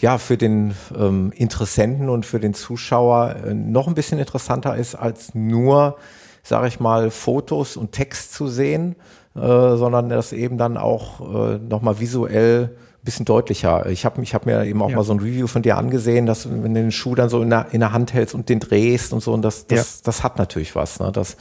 ja 0.00 0.18
für 0.18 0.36
den 0.36 0.74
ähm, 0.94 1.32
Interessenten 1.34 2.10
und 2.10 2.26
für 2.26 2.40
den 2.40 2.52
Zuschauer 2.52 3.36
äh, 3.46 3.54
noch 3.54 3.88
ein 3.88 3.94
bisschen 3.94 4.18
interessanter 4.18 4.76
ist 4.76 4.94
als 4.94 5.34
nur, 5.34 5.96
sage 6.42 6.68
ich 6.68 6.78
mal, 6.78 7.10
Fotos 7.10 7.78
und 7.78 7.92
Text 7.92 8.34
zu 8.34 8.48
sehen, 8.48 8.96
äh, 9.34 9.38
sondern 9.40 10.10
das 10.10 10.34
eben 10.34 10.58
dann 10.58 10.76
auch 10.76 11.20
äh, 11.20 11.58
nochmal 11.58 12.00
visuell 12.00 12.76
bisschen 13.02 13.24
deutlicher. 13.24 13.86
Ich 13.86 14.04
habe 14.04 14.22
ich 14.22 14.34
hab 14.34 14.46
mir 14.46 14.64
eben 14.64 14.82
auch 14.82 14.90
ja. 14.90 14.96
mal 14.96 15.02
so 15.04 15.12
ein 15.12 15.20
Review 15.20 15.46
von 15.46 15.62
dir 15.62 15.76
angesehen, 15.76 16.26
dass 16.26 16.50
wenn 16.50 16.74
du 16.74 16.80
den 16.80 16.92
Schuh 16.92 17.14
dann 17.14 17.28
so 17.28 17.42
in 17.42 17.50
der, 17.50 17.66
in 17.72 17.80
der 17.80 17.92
Hand 17.92 18.12
hältst 18.12 18.34
und 18.34 18.48
den 18.48 18.60
drehst 18.60 19.12
und 19.12 19.22
so, 19.22 19.32
und 19.32 19.42
das, 19.42 19.66
das, 19.66 19.98
ja. 19.98 20.02
das 20.04 20.22
hat 20.22 20.38
natürlich 20.38 20.74
was. 20.74 21.00
Ne? 21.00 21.10
Das, 21.12 21.36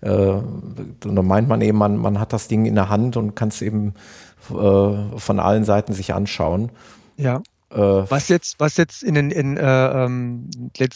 äh, 0.00 0.34
dann 1.00 1.26
meint 1.26 1.48
man 1.48 1.60
eben, 1.60 1.78
man, 1.78 1.96
man 1.96 2.18
hat 2.20 2.32
das 2.32 2.48
Ding 2.48 2.66
in 2.66 2.74
der 2.74 2.88
Hand 2.88 3.16
und 3.16 3.34
kann 3.34 3.48
es 3.48 3.62
eben 3.62 3.94
äh, 4.50 5.18
von 5.18 5.40
allen 5.40 5.64
Seiten 5.64 5.92
sich 5.92 6.14
anschauen. 6.14 6.70
Ja. 7.16 7.42
Äh, 7.74 8.10
was 8.10 8.28
jetzt, 8.28 8.60
was 8.60 8.76
jetzt 8.76 9.02
in 9.02 9.14
den, 9.14 9.30
in, 9.30 9.56
äh, 9.56 10.04
ähm, 10.04 10.48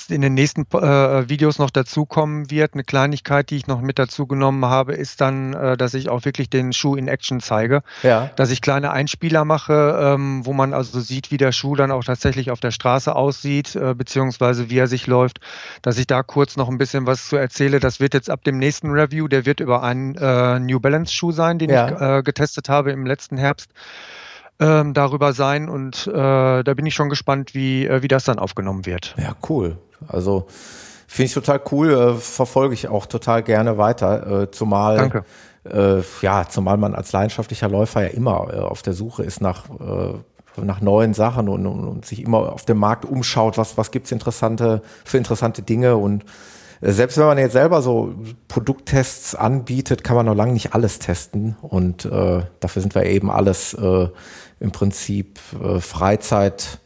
in 0.09 0.21
den 0.21 0.35
nächsten 0.35 0.63
äh, 0.73 1.29
Videos 1.29 1.59
noch 1.59 1.71
dazukommen 1.71 2.51
wird, 2.51 2.75
eine 2.75 2.85
Kleinigkeit, 2.85 3.51
die 3.51 3.57
ich 3.57 3.67
noch 3.67 3.81
mit 3.81 3.99
dazu 3.99 4.27
genommen 4.27 4.65
habe, 4.65 4.95
ist 4.95 5.21
dann, 5.21 5.55
äh, 5.55 5.77
dass 5.77 5.95
ich 5.95 6.09
auch 6.09 6.25
wirklich 6.25 6.51
den 6.51 6.73
Schuh 6.73 6.95
in 6.95 7.09
Action 7.09 7.41
zeige. 7.41 7.83
Ja. 8.03 8.31
Dass 8.37 8.51
ich 8.51 8.61
kleine 8.61 8.93
Einspieler 8.93 9.45
mache, 9.45 9.99
ähm, 10.01 10.47
wo 10.47 10.53
man 10.53 10.73
also 10.73 11.01
sieht, 11.01 11.33
wie 11.33 11.37
der 11.37 11.51
Schuh 11.51 11.75
dann 11.75 11.91
auch 11.91 12.05
tatsächlich 12.05 12.51
auf 12.53 12.61
der 12.61 12.71
Straße 12.71 13.15
aussieht, 13.15 13.75
äh, 13.75 13.95
beziehungsweise 13.95 14.71
wie 14.71 14.79
er 14.79 14.87
sich 14.87 15.09
läuft, 15.09 15.41
dass 15.83 15.99
ich 15.99 16.07
da 16.07 16.23
kurz 16.23 16.57
noch 16.57 16.69
ein 16.69 16.79
bisschen 16.79 17.07
was 17.07 17.29
zu 17.29 17.37
erzähle. 17.37 17.81
Das 17.81 17.99
wird 17.99 18.15
jetzt 18.15 18.31
ab 18.31 18.45
dem 18.45 18.59
nächsten 18.59 18.91
Review, 18.91 19.27
der 19.27 19.47
wird 19.47 19.59
über 19.59 19.83
einen 19.83 20.15
äh, 20.15 20.61
New 20.61 20.79
Balance 20.79 21.13
Schuh 21.13 21.33
sein, 21.33 21.59
den 21.59 21.71
ja. 21.71 21.89
ich 21.89 22.01
äh, 22.01 22.23
getestet 22.23 22.69
habe 22.69 22.93
im 22.93 23.05
letzten 23.05 23.37
Herbst 23.37 23.71
ähm, 24.61 24.95
darüber 24.95 25.33
sein 25.33 25.69
und 25.69 26.07
äh, 26.07 26.13
da 26.13 26.75
bin 26.75 26.87
ich 26.87 26.95
schon 26.95 27.09
gespannt, 27.09 27.55
wie, 27.55 27.87
äh, 27.87 28.03
wie 28.03 28.09
das 28.09 28.25
dann 28.25 28.39
aufgenommen 28.39 28.87
wird. 28.87 29.15
Ja, 29.19 29.35
cool. 29.49 29.79
Also 30.07 30.47
finde 31.07 31.27
ich 31.27 31.35
total 31.35 31.61
cool, 31.71 31.91
äh, 31.91 32.15
verfolge 32.15 32.75
ich 32.75 32.89
auch 32.89 33.07
total 33.07 33.43
gerne 33.43 33.79
weiter, 33.79 34.43
äh, 34.43 34.51
zumal 34.51 34.97
Danke. 34.97 35.25
Äh, 35.65 36.03
ja, 36.23 36.49
zumal 36.49 36.77
man 36.77 36.95
als 36.95 37.13
leidenschaftlicher 37.13 37.69
Läufer 37.69 38.03
ja 38.03 38.09
immer 38.09 38.49
äh, 38.53 38.59
auf 38.59 38.83
der 38.83 38.95
Suche 38.95 39.23
ist 39.23 39.41
nach 39.41 39.65
äh, 39.69 40.15
nach 40.61 40.81
neuen 40.81 41.15
Sachen 41.15 41.49
und, 41.49 41.67
und, 41.67 41.87
und 41.87 42.05
sich 42.05 42.23
immer 42.23 42.53
auf 42.53 42.65
dem 42.65 42.79
Markt 42.79 43.05
umschaut, 43.05 43.59
was 43.59 43.77
was 43.77 43.91
gibt's 43.91 44.11
interessante 44.11 44.83
für 45.05 45.19
interessante 45.19 45.63
Dinge 45.63 45.97
und 45.97 46.25
selbst 46.81 47.19
wenn 47.19 47.27
man 47.27 47.39
jetzt 47.39 47.53
selber 47.53 47.83
so 47.83 48.15
Produkttests 48.47 49.35
anbietet, 49.35 50.05
kann 50.05 50.17
man 50.17 50.27
noch 50.27 50.35
lange 50.35 50.53
nicht 50.53 50.75
alles 50.75 50.99
testen. 50.99 51.57
Und 51.61 52.05
äh, 52.05 52.43
dafür 52.61 52.83
sind 52.83 52.95
wir 52.95 53.05
eben 53.05 53.31
alles 53.31 53.75
äh, 53.75 54.09
im 54.61 54.71
Prinzip 54.71 55.39
äh, 55.63 55.81
Freizeit. 55.81 56.79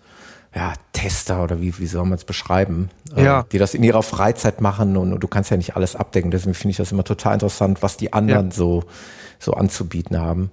Ja, 0.54 0.74
Tester 0.92 1.42
oder 1.42 1.62
wie, 1.62 1.78
wie 1.78 1.86
soll 1.86 2.04
man 2.04 2.12
es 2.12 2.24
beschreiben, 2.24 2.90
äh, 3.16 3.24
ja. 3.24 3.46
die 3.50 3.56
das 3.56 3.72
in 3.72 3.82
ihrer 3.82 4.02
Freizeit 4.02 4.60
machen 4.60 4.98
und, 4.98 5.14
und, 5.14 5.20
du 5.20 5.26
kannst 5.26 5.50
ja 5.50 5.56
nicht 5.56 5.76
alles 5.76 5.96
abdecken. 5.96 6.30
Deswegen 6.30 6.52
finde 6.52 6.72
ich 6.72 6.76
das 6.76 6.92
immer 6.92 7.04
total 7.04 7.32
interessant, 7.32 7.82
was 7.82 7.96
die 7.96 8.12
anderen 8.12 8.50
ja. 8.50 8.54
so, 8.54 8.84
so 9.38 9.54
anzubieten 9.54 10.20
haben. 10.20 10.50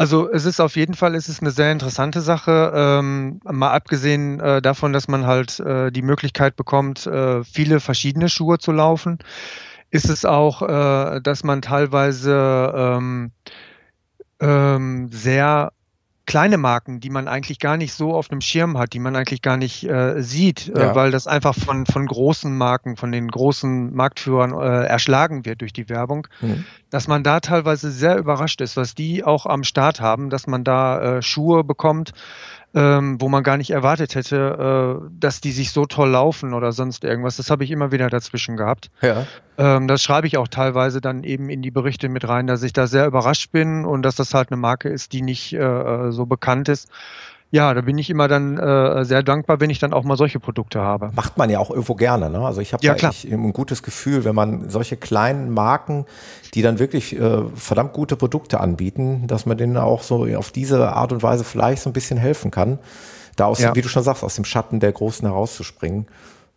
Also 0.00 0.30
es 0.32 0.46
ist 0.46 0.60
auf 0.62 0.76
jeden 0.76 0.94
Fall, 0.94 1.14
es 1.14 1.28
ist 1.28 1.42
eine 1.42 1.50
sehr 1.50 1.70
interessante 1.72 2.22
Sache. 2.22 2.72
Ähm, 2.74 3.38
mal 3.44 3.72
abgesehen 3.72 4.40
äh, 4.40 4.62
davon, 4.62 4.94
dass 4.94 5.08
man 5.08 5.26
halt 5.26 5.60
äh, 5.60 5.92
die 5.92 6.00
Möglichkeit 6.00 6.56
bekommt, 6.56 7.06
äh, 7.06 7.44
viele 7.44 7.80
verschiedene 7.80 8.30
Schuhe 8.30 8.56
zu 8.56 8.72
laufen, 8.72 9.18
ist 9.90 10.08
es 10.08 10.24
auch, 10.24 10.62
äh, 10.62 11.20
dass 11.20 11.44
man 11.44 11.60
teilweise 11.60 12.72
ähm, 12.74 13.32
ähm, 14.40 15.08
sehr 15.12 15.72
kleine 16.30 16.58
Marken, 16.58 17.00
die 17.00 17.10
man 17.10 17.26
eigentlich 17.26 17.58
gar 17.58 17.76
nicht 17.76 17.92
so 17.92 18.14
auf 18.14 18.28
dem 18.28 18.40
Schirm 18.40 18.78
hat, 18.78 18.92
die 18.92 19.00
man 19.00 19.16
eigentlich 19.16 19.42
gar 19.42 19.56
nicht 19.56 19.82
äh, 19.82 20.22
sieht, 20.22 20.68
äh, 20.68 20.78
ja. 20.78 20.92
äh, 20.92 20.94
weil 20.94 21.10
das 21.10 21.26
einfach 21.26 21.56
von, 21.56 21.86
von 21.86 22.06
großen 22.06 22.56
Marken, 22.56 22.96
von 22.96 23.10
den 23.10 23.26
großen 23.26 23.92
Marktführern 23.92 24.52
äh, 24.52 24.86
erschlagen 24.86 25.44
wird 25.44 25.60
durch 25.60 25.72
die 25.72 25.88
Werbung, 25.88 26.28
mhm. 26.40 26.64
dass 26.88 27.08
man 27.08 27.24
da 27.24 27.40
teilweise 27.40 27.90
sehr 27.90 28.16
überrascht 28.16 28.60
ist, 28.60 28.76
was 28.76 28.94
die 28.94 29.24
auch 29.24 29.44
am 29.44 29.64
Start 29.64 30.00
haben, 30.00 30.30
dass 30.30 30.46
man 30.46 30.62
da 30.62 31.16
äh, 31.16 31.22
Schuhe 31.22 31.64
bekommt, 31.64 32.12
ähm, 32.74 33.20
wo 33.20 33.28
man 33.28 33.42
gar 33.42 33.56
nicht 33.56 33.70
erwartet 33.70 34.14
hätte, 34.14 35.00
äh, 35.02 35.08
dass 35.18 35.40
die 35.40 35.52
sich 35.52 35.72
so 35.72 35.86
toll 35.86 36.10
laufen 36.10 36.54
oder 36.54 36.72
sonst 36.72 37.04
irgendwas. 37.04 37.36
Das 37.36 37.50
habe 37.50 37.64
ich 37.64 37.70
immer 37.70 37.90
wieder 37.90 38.08
dazwischen 38.08 38.56
gehabt. 38.56 38.90
Ja. 39.02 39.26
Ähm, 39.58 39.88
das 39.88 40.02
schreibe 40.02 40.26
ich 40.26 40.36
auch 40.36 40.48
teilweise 40.48 41.00
dann 41.00 41.24
eben 41.24 41.50
in 41.50 41.62
die 41.62 41.70
Berichte 41.70 42.08
mit 42.08 42.28
rein, 42.28 42.46
dass 42.46 42.62
ich 42.62 42.72
da 42.72 42.86
sehr 42.86 43.06
überrascht 43.06 43.50
bin 43.50 43.84
und 43.84 44.02
dass 44.02 44.14
das 44.14 44.34
halt 44.34 44.52
eine 44.52 44.60
Marke 44.60 44.88
ist, 44.88 45.12
die 45.12 45.22
nicht 45.22 45.52
äh, 45.52 46.12
so 46.12 46.26
bekannt 46.26 46.68
ist 46.68 46.88
ja, 47.52 47.74
da 47.74 47.80
bin 47.80 47.98
ich 47.98 48.08
immer 48.10 48.28
dann 48.28 48.58
äh, 48.58 49.04
sehr 49.04 49.24
dankbar, 49.24 49.58
wenn 49.58 49.70
ich 49.70 49.80
dann 49.80 49.92
auch 49.92 50.04
mal 50.04 50.16
solche 50.16 50.38
Produkte 50.38 50.80
habe. 50.80 51.10
Macht 51.14 51.36
man 51.36 51.50
ja 51.50 51.58
auch 51.58 51.70
irgendwo 51.70 51.96
gerne. 51.96 52.30
Ne? 52.30 52.38
Also 52.38 52.60
ich 52.60 52.72
habe 52.72 52.84
ja, 52.86 52.94
da 52.94 53.10
ein 53.10 53.52
gutes 53.52 53.82
Gefühl, 53.82 54.24
wenn 54.24 54.36
man 54.36 54.70
solche 54.70 54.96
kleinen 54.96 55.50
Marken, 55.50 56.06
die 56.54 56.62
dann 56.62 56.78
wirklich 56.78 57.18
äh, 57.18 57.42
verdammt 57.56 57.92
gute 57.92 58.14
Produkte 58.14 58.60
anbieten, 58.60 59.26
dass 59.26 59.46
man 59.46 59.58
denen 59.58 59.76
auch 59.78 60.02
so 60.02 60.26
auf 60.36 60.52
diese 60.52 60.92
Art 60.92 61.12
und 61.12 61.24
Weise 61.24 61.42
vielleicht 61.42 61.82
so 61.82 61.90
ein 61.90 61.92
bisschen 61.92 62.18
helfen 62.18 62.52
kann, 62.52 62.78
da 63.34 63.46
aus, 63.46 63.58
ja. 63.58 63.74
wie 63.74 63.82
du 63.82 63.88
schon 63.88 64.04
sagst, 64.04 64.22
aus 64.22 64.36
dem 64.36 64.44
Schatten 64.44 64.78
der 64.78 64.92
Großen 64.92 65.26
herauszuspringen. 65.26 66.06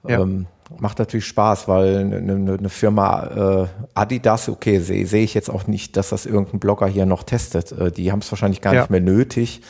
Ja. 0.08 0.20
Ähm, 0.20 0.46
macht 0.80 1.00
natürlich 1.00 1.26
Spaß, 1.26 1.68
weil 1.68 1.98
eine, 1.98 2.18
eine 2.18 2.58
ne 2.58 2.70
Firma 2.70 3.64
äh, 3.64 3.68
Adidas, 3.96 4.48
okay, 4.48 4.80
sehe 4.80 5.08
seh 5.08 5.24
ich 5.24 5.34
jetzt 5.34 5.50
auch 5.50 5.66
nicht, 5.66 5.98
dass 5.98 6.10
das 6.10 6.28
irgendein 6.28 6.60
Blogger 6.60 6.88
hier 6.88 7.08
noch 7.08 7.24
testet. 7.24 7.72
Äh, 7.72 7.92
die 7.92 8.12
haben 8.12 8.20
es 8.20 8.32
wahrscheinlich 8.32 8.62
gar 8.62 8.74
ja. 8.76 8.82
nicht 8.82 8.92
mehr 8.92 9.02
nötig. 9.02 9.62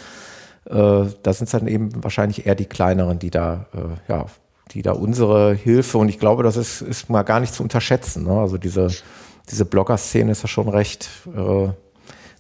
Äh, 0.66 0.74
da 1.24 1.34
sind 1.34 1.46
es 1.46 1.52
dann 1.52 1.68
eben 1.68 2.04
wahrscheinlich 2.04 2.46
eher 2.46 2.56
die 2.56 2.66
kleineren, 2.66 3.20
die 3.20 3.30
da, 3.30 3.66
äh, 3.74 4.12
ja, 4.12 4.26
die 4.72 4.82
da 4.82 4.94
unsere 4.94 5.54
Hilfe 5.54 5.98
und 5.98 6.10
ich 6.10 6.20
glaube, 6.20 6.44
das 6.44 6.58
ist, 6.58 6.82
ist 6.82 7.10
mal 7.10 7.24
gar 7.24 7.40
nicht 7.40 7.54
zu 7.54 7.64
unterschätzen. 7.64 8.24
Ne? 8.24 8.40
Also 8.40 8.58
diese, 8.58 8.88
diese 9.50 9.66
Blogger-Szene 9.66 10.32
ist 10.32 10.42
ja 10.42 10.48
schon 10.48 10.70
recht, 10.70 11.10
äh, 11.36 11.70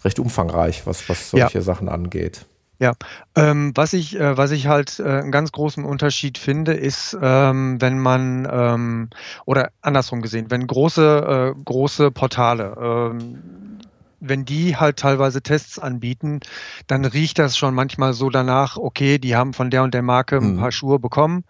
recht 0.03 0.19
umfangreich, 0.19 0.87
was, 0.87 1.07
was 1.09 1.29
solche 1.31 1.59
ja. 1.59 1.61
Sachen 1.61 1.89
angeht. 1.89 2.45
Ja, 2.79 2.93
ähm, 3.35 3.71
was 3.75 3.93
ich, 3.93 4.19
äh, 4.19 4.35
was 4.35 4.51
ich 4.51 4.67
halt 4.67 4.99
äh, 4.99 5.03
einen 5.03 5.31
ganz 5.31 5.51
großen 5.51 5.85
Unterschied 5.85 6.37
finde, 6.37 6.73
ist, 6.73 7.15
ähm, 7.21 7.79
wenn 7.79 7.99
man 7.99 8.47
ähm, 8.51 9.09
oder 9.45 9.69
andersrum 9.81 10.21
gesehen, 10.21 10.47
wenn 10.49 10.65
große, 10.65 11.53
äh, 11.55 11.63
große 11.63 12.11
Portale 12.11 12.75
ähm, 12.81 13.72
wenn 14.23 14.45
die 14.45 14.77
halt 14.77 14.97
teilweise 14.97 15.41
Tests 15.41 15.77
anbieten, 15.77 16.39
dann 16.87 17.05
riecht 17.05 17.39
das 17.39 17.57
schon 17.57 17.75
manchmal 17.75 18.13
so 18.13 18.29
danach, 18.29 18.77
okay, 18.77 19.17
die 19.17 19.35
haben 19.35 19.53
von 19.53 19.69
der 19.69 19.83
und 19.83 19.93
der 19.93 20.01
Marke 20.01 20.37
ein 20.37 20.53
mhm. 20.53 20.59
paar 20.59 20.71
Schuhe 20.71 20.97
bekommen. 20.99 21.43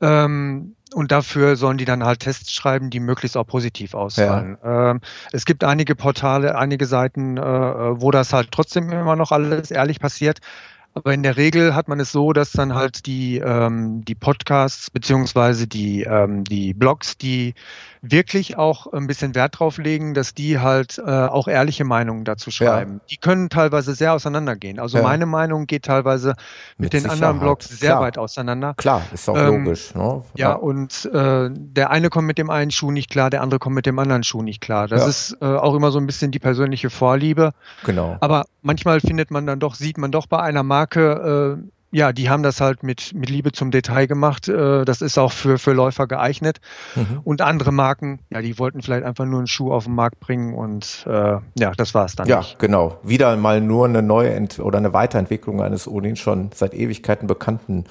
Ähm, 0.00 0.74
und 0.94 1.12
dafür 1.12 1.56
sollen 1.56 1.78
die 1.78 1.84
dann 1.84 2.04
halt 2.04 2.20
Tests 2.20 2.52
schreiben, 2.52 2.90
die 2.90 3.00
möglichst 3.00 3.36
auch 3.36 3.46
positiv 3.46 3.94
ausfallen. 3.94 4.56
Ja. 4.62 4.92
Ähm, 4.92 5.00
es 5.32 5.44
gibt 5.44 5.62
einige 5.62 5.94
Portale, 5.94 6.56
einige 6.56 6.86
Seiten, 6.86 7.36
äh, 7.36 7.42
wo 7.42 8.10
das 8.10 8.32
halt 8.32 8.50
trotzdem 8.50 8.90
immer 8.90 9.16
noch 9.16 9.30
alles 9.30 9.70
ehrlich 9.70 10.00
passiert. 10.00 10.40
Aber 10.94 11.14
in 11.14 11.22
der 11.22 11.36
Regel 11.36 11.74
hat 11.74 11.86
man 11.86 12.00
es 12.00 12.10
so, 12.10 12.32
dass 12.32 12.52
dann 12.52 12.74
halt 12.74 13.06
die, 13.06 13.38
ähm, 13.38 14.04
die 14.04 14.14
Podcasts 14.14 14.90
beziehungsweise 14.90 15.66
die, 15.68 16.02
ähm, 16.02 16.42
die 16.44 16.74
Blogs, 16.74 17.16
die 17.18 17.54
wirklich 18.02 18.56
auch 18.56 18.92
ein 18.92 19.06
bisschen 19.06 19.34
Wert 19.34 19.58
drauf 19.58 19.78
legen, 19.78 20.14
dass 20.14 20.34
die 20.34 20.58
halt 20.58 20.98
äh, 20.98 21.02
auch 21.02 21.48
ehrliche 21.48 21.84
Meinungen 21.84 22.24
dazu 22.24 22.50
schreiben. 22.50 22.94
Ja. 22.94 23.00
Die 23.10 23.16
können 23.16 23.48
teilweise 23.48 23.94
sehr 23.94 24.12
auseinandergehen. 24.12 24.78
Also 24.78 24.98
ja. 24.98 25.04
meine 25.04 25.26
Meinung 25.26 25.66
geht 25.66 25.84
teilweise 25.84 26.28
mit, 26.28 26.38
mit 26.78 26.92
den 26.92 27.00
Sicherheit. 27.00 27.22
anderen 27.22 27.40
Blogs 27.40 27.68
sehr 27.68 27.90
Klar. 27.90 28.00
weit 28.02 28.18
auseinander. 28.18 28.74
Klar, 28.76 29.02
ist 29.12 29.28
auch 29.28 29.36
ähm, 29.36 29.64
logisch. 29.64 29.94
Ne? 29.94 30.22
Ja, 30.34 30.50
ja, 30.50 30.54
und 30.54 31.04
äh, 31.12 31.50
der 31.50 31.90
eine 31.90 32.10
kommt 32.10 32.26
mit 32.26 32.38
dem 32.38 32.50
einen 32.50 32.70
Schuh 32.70 32.90
nicht 32.90 33.10
klar, 33.10 33.30
der 33.30 33.42
andere 33.42 33.58
kommt 33.58 33.74
mit 33.74 33.86
dem 33.86 33.98
anderen 33.98 34.22
Schuh 34.22 34.42
nicht 34.42 34.60
klar. 34.60 34.88
Das 34.88 35.06
ist 35.06 35.36
äh, 35.40 35.44
auch 35.44 35.74
immer 35.74 35.90
so 35.90 35.98
ein 35.98 36.06
bisschen 36.06 36.30
die 36.30 36.38
persönliche 36.38 36.90
Vorliebe. 36.90 37.52
Genau. 37.84 38.16
Aber 38.20 38.46
manchmal 38.62 39.00
findet 39.00 39.30
man 39.30 39.46
dann 39.46 39.60
doch, 39.60 39.74
sieht 39.74 39.98
man 39.98 40.12
doch 40.12 40.26
bei 40.26 40.40
einer 40.40 40.62
Marke, 40.62 41.58
äh, 41.58 41.68
ja, 41.90 42.12
die 42.12 42.28
haben 42.28 42.42
das 42.42 42.60
halt 42.60 42.82
mit, 42.82 43.14
mit 43.14 43.30
Liebe 43.30 43.52
zum 43.52 43.70
Detail 43.70 44.06
gemacht. 44.06 44.48
Äh, 44.48 44.84
das 44.84 45.00
ist 45.00 45.18
auch 45.18 45.32
für, 45.32 45.58
für 45.58 45.72
Läufer 45.72 46.06
geeignet. 46.06 46.60
Mhm. 46.94 47.20
Und 47.24 47.40
andere 47.40 47.72
Marken, 47.72 48.20
ja, 48.30 48.42
die 48.42 48.58
wollten 48.58 48.82
vielleicht 48.82 49.04
einfach 49.04 49.24
nur 49.24 49.38
einen 49.38 49.46
Schuh 49.46 49.72
auf 49.72 49.84
den 49.84 49.94
Markt 49.94 50.20
bringen 50.20 50.54
und 50.54 51.06
äh, 51.06 51.38
ja, 51.58 51.72
das 51.76 51.94
war 51.94 52.04
es 52.04 52.14
dann. 52.14 52.28
Ja, 52.28 52.38
nicht. 52.38 52.58
genau. 52.58 52.98
Wieder 53.02 53.36
mal 53.36 53.60
nur 53.60 53.86
eine 53.86 54.02
neue 54.02 54.34
Ent 54.34 54.58
oder 54.58 54.78
eine 54.78 54.92
Weiterentwicklung 54.92 55.62
eines 55.62 55.88
ohnehin 55.88 56.16
schon 56.16 56.50
seit 56.54 56.74
Ewigkeiten 56.74 57.26
bekannten 57.26 57.84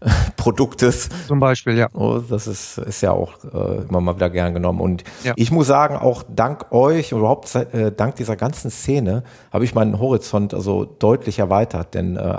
äh, 0.00 0.10
Produktes. 0.36 1.08
Zum 1.26 1.40
Beispiel, 1.40 1.76
ja. 1.76 1.88
Oh, 1.92 2.18
das 2.18 2.46
ist, 2.46 2.78
ist 2.78 3.00
ja 3.00 3.10
auch 3.10 3.32
äh, 3.52 3.82
immer 3.88 4.00
mal 4.00 4.14
wieder 4.14 4.30
gern 4.30 4.54
genommen. 4.54 4.80
Und 4.80 5.02
ja. 5.24 5.32
ich 5.34 5.50
muss 5.50 5.66
sagen, 5.66 5.96
auch 5.96 6.22
dank 6.28 6.70
euch 6.70 7.10
überhaupt 7.10 7.52
äh, 7.56 7.90
dank 7.90 8.14
dieser 8.14 8.36
ganzen 8.36 8.70
Szene 8.70 9.24
habe 9.52 9.64
ich 9.64 9.74
meinen 9.74 9.98
Horizont 9.98 10.54
also 10.54 10.84
deutlich 10.84 11.40
erweitert. 11.40 11.94
Denn 11.94 12.16
äh, 12.16 12.38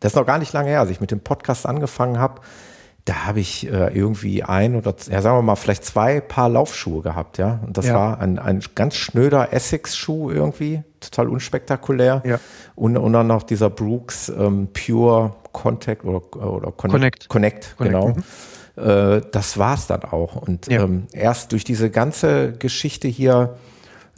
das 0.00 0.12
ist 0.12 0.16
noch 0.16 0.26
gar 0.26 0.38
nicht 0.38 0.52
lange 0.52 0.70
her, 0.70 0.80
als 0.80 0.90
ich 0.90 1.00
mit 1.00 1.10
dem 1.10 1.20
Podcast 1.20 1.66
angefangen 1.66 2.18
habe. 2.18 2.40
Da 3.04 3.26
habe 3.26 3.40
ich 3.40 3.66
äh, 3.66 3.88
irgendwie 3.96 4.42
ein 4.42 4.76
oder, 4.76 4.94
ja, 5.10 5.22
sagen 5.22 5.38
wir 5.38 5.42
mal, 5.42 5.56
vielleicht 5.56 5.84
zwei 5.84 6.20
Paar 6.20 6.50
Laufschuhe 6.50 7.02
gehabt, 7.02 7.38
ja. 7.38 7.60
Und 7.66 7.78
das 7.78 7.86
ja. 7.86 7.94
war 7.94 8.20
ein, 8.20 8.38
ein 8.38 8.60
ganz 8.74 8.96
schnöder 8.96 9.52
Essex-Schuh 9.52 10.30
irgendwie, 10.30 10.82
total 11.00 11.28
unspektakulär. 11.28 12.22
Ja. 12.26 12.38
Und, 12.74 12.98
und 12.98 13.12
dann 13.14 13.26
noch 13.26 13.44
dieser 13.44 13.70
Brooks 13.70 14.28
ähm, 14.28 14.68
Pure 14.74 15.32
Contact 15.52 16.04
oder, 16.04 16.20
oder 16.36 16.70
Connect. 16.72 17.28
Connect, 17.28 17.28
Connect, 17.28 17.76
Connect 17.78 17.78
genau. 17.78 18.08
Mhm. 18.08 18.22
Äh, 18.78 19.22
das 19.32 19.58
war's 19.58 19.86
dann 19.86 20.04
auch. 20.04 20.36
Und 20.36 20.66
ja. 20.66 20.82
ähm, 20.82 21.06
erst 21.12 21.52
durch 21.52 21.64
diese 21.64 21.90
ganze 21.90 22.52
Geschichte 22.52 23.08
hier 23.08 23.56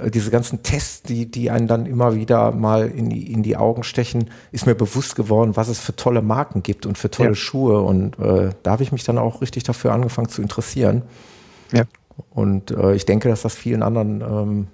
diese 0.09 0.30
ganzen 0.30 0.62
Tests, 0.62 1.02
die, 1.02 1.30
die 1.30 1.50
einen 1.50 1.66
dann 1.66 1.85
immer 1.85 2.14
wieder 2.14 2.52
mal 2.52 2.88
in 2.88 3.11
die, 3.11 3.33
in 3.33 3.42
die 3.42 3.57
Augen 3.57 3.83
stechen, 3.83 4.30
ist 4.52 4.66
mir 4.66 4.75
bewusst 4.75 5.16
geworden, 5.16 5.57
was 5.57 5.69
es 5.69 5.78
für 5.80 5.95
tolle 5.95 6.23
Marken 6.23 6.62
gibt 6.62 6.87
und 6.87 6.97
für 6.97 7.11
tolle 7.11 7.30
ja. 7.30 7.35
Schuhe. 7.35 7.80
Und 7.80 8.19
äh, 8.19 8.50
da 8.62 8.71
habe 8.71 8.83
ich 8.83 8.92
mich 8.92 9.04
dann 9.04 9.19
auch 9.19 9.42
richtig 9.42 9.64
dafür 9.64 9.92
angefangen 9.92 10.28
zu 10.28 10.40
interessieren. 10.40 11.02
Ja. 11.73 11.85
Und 12.30 12.71
äh, 12.71 12.95
ich 12.95 13.04
denke, 13.04 13.28
dass 13.28 13.42
das 13.42 13.54
vielen 13.54 13.83
anderen 13.83 14.21
ähm, 14.21 14.69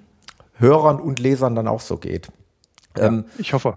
Hörern 0.59 1.00
und 1.00 1.18
Lesern 1.18 1.54
dann 1.54 1.68
auch 1.68 1.80
so 1.80 1.97
geht. 1.97 2.28
Ja, 2.97 3.06
ähm, 3.06 3.25
ich 3.38 3.52
hoffe. 3.52 3.76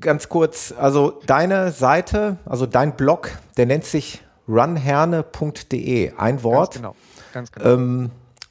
ganz 0.00 0.28
kurz, 0.28 0.74
also 0.76 1.20
deine 1.26 1.70
Seite, 1.72 2.38
also 2.44 2.66
dein 2.66 2.96
Blog, 2.96 3.30
der 3.56 3.66
nennt 3.66 3.84
sich 3.84 4.22
runherne.de, 4.48 6.12
ein 6.16 6.42
Wort. 6.42 6.74
Ganz 6.74 6.76
genau, 6.76 6.96
ganz 7.32 7.52
genau. 7.52 7.68
Ähm, 7.68 8.10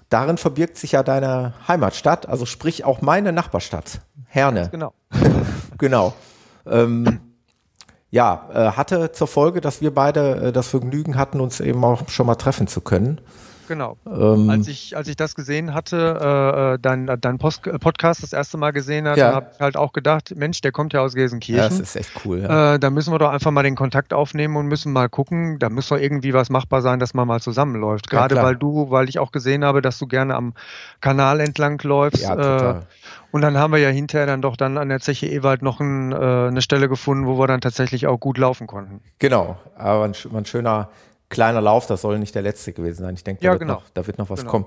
darin 0.10 0.38
verbirgt 0.38 0.78
sich 0.78 0.94
ja 0.94 1.04
deine 1.04 1.54
Heimatstadt, 1.68 2.28
also 2.28 2.46
sprich 2.46 2.86
auch 2.86 3.02
meine 3.02 3.32
Nachbarstadt, 3.32 4.02
Herne. 4.28 4.70
Genau. 4.72 4.94
genau. 5.78 6.14
Ähm, 6.66 7.20
ja, 8.12 8.50
äh, 8.54 8.72
hatte 8.72 9.12
zur 9.12 9.28
Folge, 9.28 9.62
dass 9.62 9.82
wir 9.82 9.94
beide 9.94 10.36
äh, 10.36 10.52
das 10.52 10.68
Vergnügen 10.68 11.18
hatten, 11.18 11.42
uns 11.42 11.60
eben 11.60 11.84
auch 11.84 12.08
schon 12.10 12.28
mal 12.28 12.36
treffen 12.36 12.68
zu 12.68 12.82
können. 12.82 13.20
Genau. 13.68 13.98
Ähm, 14.06 14.50
als, 14.50 14.68
ich, 14.68 14.96
als 14.96 15.08
ich 15.08 15.16
das 15.16 15.36
gesehen 15.36 15.74
hatte, 15.74 16.20
äh, 16.22 16.74
äh 16.74 16.80
dein, 16.80 17.08
dein 17.20 17.38
Post 17.38 17.68
äh, 17.68 17.80
Podcast 17.80 18.24
das 18.24 18.34
erste 18.34 18.58
Mal 18.58 18.72
gesehen 18.72 19.08
hatte, 19.08 19.20
ja. 19.20 19.34
habe 19.34 19.52
ich 19.54 19.60
halt 19.60 19.78
auch 19.78 19.94
gedacht, 19.94 20.34
Mensch, 20.36 20.62
der 20.62 20.72
kommt 20.72 20.94
ja 20.94 21.02
aus 21.02 21.14
Gelsenkirchen. 21.14 21.64
Ja, 21.64 21.70
das 21.70 21.80
ist 21.80 21.96
echt 21.96 22.12
cool. 22.26 22.42
Ja. 22.42 22.76
Äh, 22.76 22.80
da 22.80 22.90
müssen 22.90 23.14
wir 23.14 23.20
doch 23.20 23.30
einfach 23.30 23.52
mal 23.52 23.64
den 23.64 23.76
Kontakt 23.76 24.14
aufnehmen 24.14 24.56
und 24.56 24.68
müssen 24.68 24.94
mal 24.94 25.10
gucken. 25.10 25.60
Da 25.60 25.70
muss 25.70 25.90
doch 25.90 25.98
irgendwie 25.98 26.34
was 26.34 26.50
machbar 26.50 26.82
sein, 26.82 27.00
dass 27.00 27.14
man 27.14 27.28
mal 27.28 27.40
zusammenläuft. 27.40 28.10
Gerade 28.10 28.36
ja, 28.36 28.44
weil 28.44 28.56
du, 28.56 28.90
weil 28.92 29.10
ich 29.10 29.20
auch 29.20 29.32
gesehen 29.32 29.64
habe, 29.64 29.82
dass 29.82 29.98
du 30.00 30.08
gerne 30.08 30.36
am 30.36 30.54
Kanal 31.02 31.40
entlang 31.40 31.80
läufst. 31.84 32.24
Ja, 32.24 32.36
total. 32.36 32.76
Äh, 32.76 32.82
und 33.32 33.42
dann 33.42 33.58
haben 33.58 33.74
wir 33.74 33.80
ja 33.80 33.90
hinterher 33.90 34.28
dann 34.28 34.42
doch 34.42 34.56
dann 34.56 34.78
an 34.78 34.88
der 34.88 35.02
Zeche 35.02 35.28
Ewald 35.28 35.62
noch 35.62 35.82
ein, 35.82 36.14
äh, 36.14 36.16
eine 36.16 36.62
Stelle 36.62 36.88
gefunden, 36.88 37.26
wo 37.26 37.38
wir 37.38 37.48
dann 37.48 37.60
tatsächlich 37.60 38.08
auch 38.08 38.18
gut 38.18 38.38
laufen 38.38 38.66
konnten. 38.66 39.02
Genau, 39.20 39.58
aber 39.76 40.06
ein, 40.06 40.14
ein 40.34 40.46
schöner 40.46 40.88
kleiner 41.30 41.62
Lauf, 41.62 41.86
das 41.88 42.02
soll 42.02 42.20
nicht 42.20 42.36
der 42.36 42.42
letzte 42.42 42.74
gewesen 42.74 43.04
sein. 43.04 43.16
Ich 43.16 43.24
denke, 43.24 43.42
da, 43.42 43.48
ja, 43.48 43.56
genau. 43.56 43.82
da, 43.94 44.08
wird 44.08 44.18
noch 44.18 44.30
was 44.30 44.42
genau. 44.42 44.52
kommen. 44.52 44.66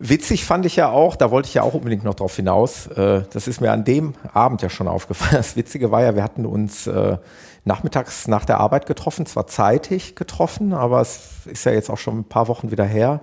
Witzig 0.00 0.44
fand 0.44 0.64
ich 0.64 0.76
ja 0.76 0.90
auch, 0.90 1.16
da 1.16 1.30
wollte 1.32 1.48
ich 1.48 1.54
ja 1.54 1.62
auch 1.62 1.74
unbedingt 1.74 2.04
noch 2.04 2.14
drauf 2.14 2.36
hinaus. 2.36 2.86
Äh, 2.88 3.22
das 3.32 3.48
ist 3.48 3.60
mir 3.60 3.72
an 3.72 3.84
dem 3.84 4.14
Abend 4.32 4.62
ja 4.62 4.70
schon 4.70 4.86
aufgefallen. 4.88 5.36
Das 5.36 5.56
Witzige 5.56 5.90
war 5.90 6.02
ja, 6.02 6.14
wir 6.14 6.22
hatten 6.22 6.46
uns 6.46 6.86
äh, 6.86 7.16
nachmittags 7.64 8.28
nach 8.28 8.44
der 8.44 8.58
Arbeit 8.58 8.86
getroffen, 8.86 9.26
zwar 9.26 9.46
zeitig 9.46 10.14
getroffen, 10.14 10.72
aber 10.72 11.00
es 11.00 11.46
ist 11.46 11.64
ja 11.64 11.72
jetzt 11.72 11.90
auch 11.90 11.98
schon 11.98 12.20
ein 12.20 12.24
paar 12.24 12.48
Wochen 12.48 12.70
wieder 12.70 12.84
her. 12.84 13.20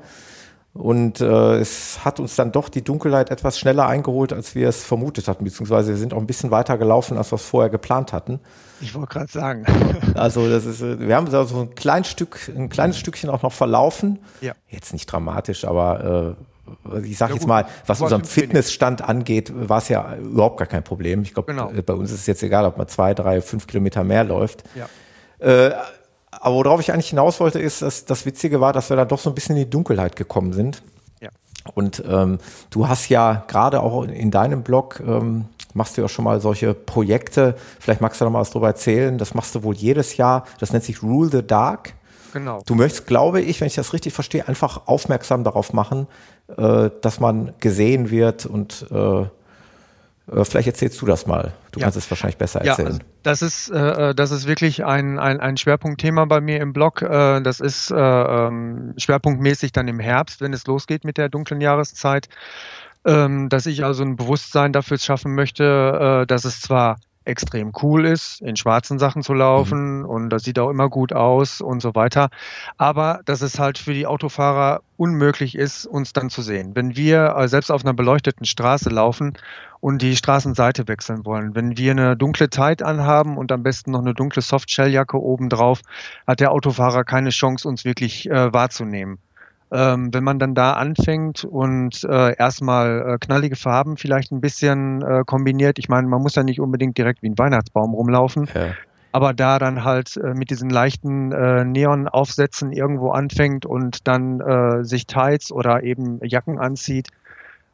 Und 0.76 1.22
äh, 1.22 1.56
es 1.60 2.04
hat 2.04 2.20
uns 2.20 2.36
dann 2.36 2.52
doch 2.52 2.68
die 2.68 2.84
Dunkelheit 2.84 3.32
etwas 3.32 3.58
schneller 3.58 3.88
eingeholt, 3.88 4.34
als 4.34 4.56
wir 4.56 4.68
es 4.68 4.84
vermutet 4.84 5.30
hatten, 5.30 5.46
beziehungsweise 5.46 5.92
wir 5.92 5.98
sind 5.98 6.14
auch 6.14 6.18
ein 6.18 6.28
bisschen 6.28 6.52
weiter 6.52 6.78
gelaufen, 6.78 7.18
als 7.18 7.32
wir 7.32 7.38
es 7.38 7.46
vorher 7.46 7.70
geplant 7.70 8.12
hatten. 8.12 8.42
Ich 8.82 8.94
wollte 8.94 9.08
gerade 9.08 9.32
sagen. 9.32 9.66
Also 10.16 10.50
das 10.50 10.66
ist, 10.66 10.82
äh, 10.82 11.00
wir 11.00 11.16
haben 11.16 11.32
so 11.32 11.62
ein 11.62 11.76
kleines 11.76 12.10
Stück, 12.10 12.52
ein 12.54 12.68
kleines 12.68 12.98
Stückchen 12.98 13.30
auch 13.30 13.42
noch 13.42 13.54
verlaufen. 13.54 14.20
Ja. 14.42 14.52
Jetzt 14.68 14.92
nicht 14.92 15.06
dramatisch, 15.06 15.64
aber 15.64 16.36
äh, 16.92 17.06
ich 17.06 17.18
sage 17.18 17.32
ja, 17.32 17.38
jetzt 17.38 17.48
mal, 17.48 17.66
was 17.86 18.02
unseren 18.02 18.26
Fitnessstand 18.26 19.02
angeht, 19.02 19.54
war 19.56 19.78
es 19.78 19.88
ja 19.88 20.18
überhaupt 20.18 20.58
gar 20.58 20.68
kein 20.68 20.84
Problem. 20.84 21.22
Ich 21.22 21.34
glaube, 21.34 21.54
genau. 21.54 21.72
bei 21.86 21.94
uns 21.94 22.12
ist 22.12 22.20
es 22.20 22.28
jetzt 22.28 22.44
egal, 22.44 22.66
ob 22.66 22.78
man 22.78 22.90
zwei, 22.90 23.14
drei, 23.14 23.40
fünf 23.40 23.66
Kilometer 23.66 24.04
mehr 24.04 24.26
läuft. 24.26 24.64
Ja. 24.76 24.90
Äh, 25.40 25.72
aber 26.42 26.56
worauf 26.56 26.80
ich 26.80 26.92
eigentlich 26.92 27.10
hinaus 27.10 27.40
wollte, 27.40 27.60
ist, 27.60 27.82
dass 27.82 28.06
das 28.06 28.26
Witzige 28.26 28.62
war, 28.62 28.74
dass 28.74 28.90
wir 28.90 28.98
da 28.98 29.06
doch 29.06 29.20
so 29.20 29.30
ein 29.30 29.36
bisschen 29.36 29.56
in 29.56 29.64
die 29.64 29.70
Dunkelheit 29.70 30.16
gekommen 30.16 30.54
sind. 30.54 30.82
Ja. 31.22 31.30
Und 31.74 32.04
ähm, 32.08 32.40
du 32.70 32.88
hast 32.88 33.10
ja 33.10 33.44
gerade 33.48 33.82
auch 33.82 34.04
in 34.04 34.32
deinem 34.32 34.64
Blog, 34.64 35.02
ähm, 35.06 35.46
machst 35.74 35.98
du 35.98 36.02
ja 36.02 36.08
schon 36.08 36.26
mal 36.26 36.40
solche 36.42 36.74
Projekte. 36.74 37.56
Vielleicht 37.80 38.02
magst 38.02 38.22
du 38.22 38.26
da 38.26 38.32
mal 38.32 38.40
was 38.40 38.52
drüber 38.52 38.68
erzählen. 38.68 39.18
Das 39.18 39.34
machst 39.34 39.54
du 39.56 39.64
wohl 39.64 39.76
jedes 39.76 40.18
Jahr. 40.18 40.46
Das 40.60 40.72
nennt 40.72 40.86
sich 40.86 41.04
Rule 41.04 41.30
the 41.30 41.46
Dark. 41.46 41.94
Genau. 42.34 42.62
Du 42.66 42.76
möchtest, 42.76 43.08
glaube 43.08 43.42
ich, 43.42 43.62
wenn 43.62 43.68
ich 43.68 43.76
das 43.76 43.94
richtig 43.94 44.14
verstehe, 44.14 44.48
einfach 44.48 44.88
aufmerksam 44.88 45.44
darauf 45.44 45.74
machen, 45.74 46.08
äh, 46.58 46.90
dass 47.02 47.20
man 47.20 47.54
gesehen 47.60 48.10
wird 48.10 48.46
und 48.46 48.88
äh, 48.92 49.26
vielleicht 50.28 50.68
erzählst 50.68 51.02
du 51.02 51.06
das 51.06 51.28
mal. 51.28 51.54
Du 51.72 51.80
ja. 51.80 51.86
kannst 51.86 51.98
es 51.98 52.10
wahrscheinlich 52.10 52.38
besser 52.38 52.62
erzählen. 52.62 52.88
Ja, 52.88 52.94
also 52.94 53.00
das 53.24 53.42
ist, 53.42 53.70
äh, 53.70 54.10
äh, 54.10 54.16
das 54.16 54.32
ist 54.32 54.48
wirklich 54.48 54.84
ein, 54.84 55.20
ein, 55.20 55.40
ein 55.40 55.58
Schwerpunktthema 55.58 56.26
bei 56.26 56.42
mir 56.42 56.60
im 56.62 56.74
Blog. 56.74 57.02
Äh, 57.02 57.42
das 57.42 57.60
ist 57.60 57.92
äh, 57.92 57.96
ähm, 57.96 58.94
schwerpunktmäßig 58.98 59.72
dann 59.72 59.88
im 59.88 60.00
Herbst, 60.00 60.42
wenn 60.42 60.54
es 60.54 60.66
losgeht 60.66 61.04
mit 61.04 61.18
der 61.18 61.30
dunklen 61.30 61.62
Jahreszeit, 61.62 62.28
ähm, 63.06 63.50
dass 63.50 63.68
ich 63.68 63.84
also 63.86 64.04
ein 64.04 64.16
Bewusstsein 64.16 64.74
dafür 64.74 64.98
schaffen 64.98 65.36
möchte, 65.36 66.24
äh, 66.24 66.26
dass 66.26 66.46
es 66.46 66.60
zwar 66.60 66.98
extrem 67.26 67.72
cool 67.82 68.06
ist, 68.06 68.42
in 68.42 68.56
schwarzen 68.56 69.00
Sachen 69.00 69.24
zu 69.24 69.34
laufen 69.34 70.00
mhm. 70.00 70.06
und 70.06 70.30
das 70.30 70.44
sieht 70.44 70.60
auch 70.60 70.70
immer 70.70 70.90
gut 70.90 71.14
aus 71.14 71.60
und 71.60 71.82
so 71.82 71.96
weiter. 71.96 72.30
Aber 72.78 73.22
dass 73.26 73.42
es 73.42 73.60
halt 73.60 73.78
für 73.78 73.94
die 73.94 74.08
Autofahrer 74.08 74.82
unmöglich 74.98 75.56
ist, 75.56 75.86
uns 75.86 76.14
dann 76.14 76.30
zu 76.30 76.42
sehen. 76.42 76.76
Wenn 76.76 76.96
wir 76.96 77.36
äh, 77.36 77.48
selbst 77.48 77.72
auf 77.72 77.84
einer 77.84 77.94
beleuchteten 77.94 78.46
Straße 78.46 78.90
laufen 78.90 79.34
und 79.82 80.02
die 80.02 80.16
Straßenseite 80.16 80.88
wechseln 80.88 81.26
wollen, 81.26 81.56
wenn 81.56 81.78
wir 81.78 81.92
eine 81.92 82.16
dunkle 82.16 82.50
Tight 82.50 82.82
anhaben 82.82 83.38
und 83.38 83.52
am 83.52 83.64
besten 83.64 83.92
noch 83.92 84.00
eine 84.00 84.14
dunkle 84.14 84.42
Softshelljacke 84.42 85.22
obendrauf, 85.22 85.82
hat 86.28 86.40
der 86.40 86.52
Autofahrer 86.52 87.04
keine 87.04 87.30
Chance, 87.32 87.68
uns 87.68 87.84
wirklich 87.86 88.30
äh, 88.30 88.54
wahrzunehmen. 88.54 89.20
Ähm, 89.72 90.14
wenn 90.14 90.24
man 90.24 90.38
dann 90.38 90.54
da 90.54 90.74
anfängt 90.74 91.44
und 91.44 92.04
äh, 92.04 92.36
erstmal 92.38 93.16
äh, 93.16 93.18
knallige 93.18 93.56
Farben 93.56 93.98
vielleicht 93.98 94.32
ein 94.32 94.40
bisschen 94.40 95.02
äh, 95.02 95.24
kombiniert, 95.26 95.80
ich 95.80 95.90
meine, 95.90 96.08
man 96.08 96.22
muss 96.22 96.36
ja 96.36 96.44
nicht 96.44 96.60
unbedingt 96.60 96.98
direkt 97.00 97.24
wie 97.24 97.30
ein 97.30 97.38
Weihnachtsbaum 97.38 97.96
rumlaufen, 97.96 98.48
ja. 98.54 98.76
aber 99.12 99.34
da 99.34 99.58
dann 99.58 99.84
halt 99.84 100.18
äh, 100.18 100.36
mit 100.36 100.52
diesen 100.52 100.70
leichten 100.70 101.32
äh, 101.32 101.66
Neonaufsätzen 101.66 102.72
irgendwo 102.74 103.10
anfängt 103.10 103.66
und 103.66 104.08
dann 104.08 104.40
äh, 104.40 104.84
sich 104.84 105.08
Tights 105.08 105.52
oder 105.52 105.82
eben 105.84 106.20
Jacken 106.24 106.60
anzieht, 106.60 107.10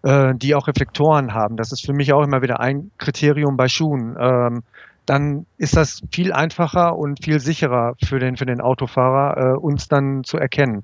die 0.03 0.55
auch 0.55 0.67
Reflektoren 0.67 1.35
haben. 1.35 1.57
Das 1.57 1.71
ist 1.71 1.85
für 1.85 1.93
mich 1.93 2.11
auch 2.11 2.23
immer 2.23 2.41
wieder 2.41 2.59
ein 2.59 2.89
Kriterium 2.97 3.55
bei 3.55 3.67
Schuhen. 3.67 4.17
Ähm, 4.19 4.63
dann 5.05 5.45
ist 5.59 5.77
das 5.77 6.01
viel 6.11 6.33
einfacher 6.33 6.97
und 6.97 7.23
viel 7.23 7.39
sicherer 7.39 7.93
für 8.03 8.17
den, 8.17 8.35
für 8.35 8.47
den 8.47 8.61
Autofahrer, 8.61 9.61
uns 9.61 9.89
dann 9.89 10.23
zu 10.23 10.39
erkennen. 10.39 10.81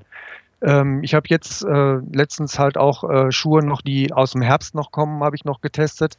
Ähm, 0.61 1.03
ich 1.03 1.13
habe 1.13 1.27
jetzt 1.29 1.63
äh, 1.63 1.97
letztens 2.11 2.57
halt 2.57 2.77
auch 2.77 3.03
äh, 3.03 3.31
Schuhe 3.31 3.63
noch, 3.63 3.81
die 3.81 4.11
aus 4.13 4.31
dem 4.31 4.41
Herbst 4.41 4.75
noch 4.75 4.91
kommen, 4.91 5.23
habe 5.23 5.35
ich 5.35 5.45
noch 5.45 5.61
getestet. 5.61 6.17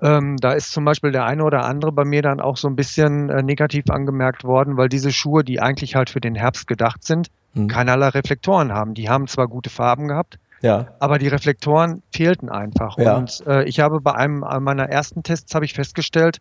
Ähm, 0.00 0.36
da 0.36 0.52
ist 0.52 0.72
zum 0.72 0.84
Beispiel 0.84 1.10
der 1.10 1.24
eine 1.24 1.42
oder 1.44 1.64
andere 1.64 1.90
bei 1.90 2.04
mir 2.04 2.22
dann 2.22 2.40
auch 2.40 2.56
so 2.56 2.68
ein 2.68 2.76
bisschen 2.76 3.30
äh, 3.30 3.42
negativ 3.42 3.90
angemerkt 3.90 4.44
worden, 4.44 4.76
weil 4.76 4.88
diese 4.88 5.12
Schuhe, 5.12 5.42
die 5.42 5.60
eigentlich 5.60 5.96
halt 5.96 6.10
für 6.10 6.20
den 6.20 6.36
Herbst 6.36 6.66
gedacht 6.68 7.04
sind, 7.04 7.28
hm. 7.54 7.68
keinerlei 7.68 8.08
Reflektoren 8.08 8.72
haben. 8.72 8.94
Die 8.94 9.08
haben 9.08 9.26
zwar 9.26 9.48
gute 9.48 9.70
Farben 9.70 10.06
gehabt, 10.06 10.38
ja. 10.60 10.86
aber 11.00 11.18
die 11.18 11.28
Reflektoren 11.28 12.02
fehlten 12.12 12.48
einfach. 12.48 12.96
Ja. 12.98 13.16
Und 13.16 13.44
äh, 13.46 13.64
ich 13.64 13.80
habe 13.80 14.00
bei 14.00 14.14
einem 14.14 14.44
meiner 14.60 14.88
ersten 14.88 15.24
Tests 15.24 15.54
habe 15.54 15.64
ich 15.64 15.74
festgestellt, 15.74 16.38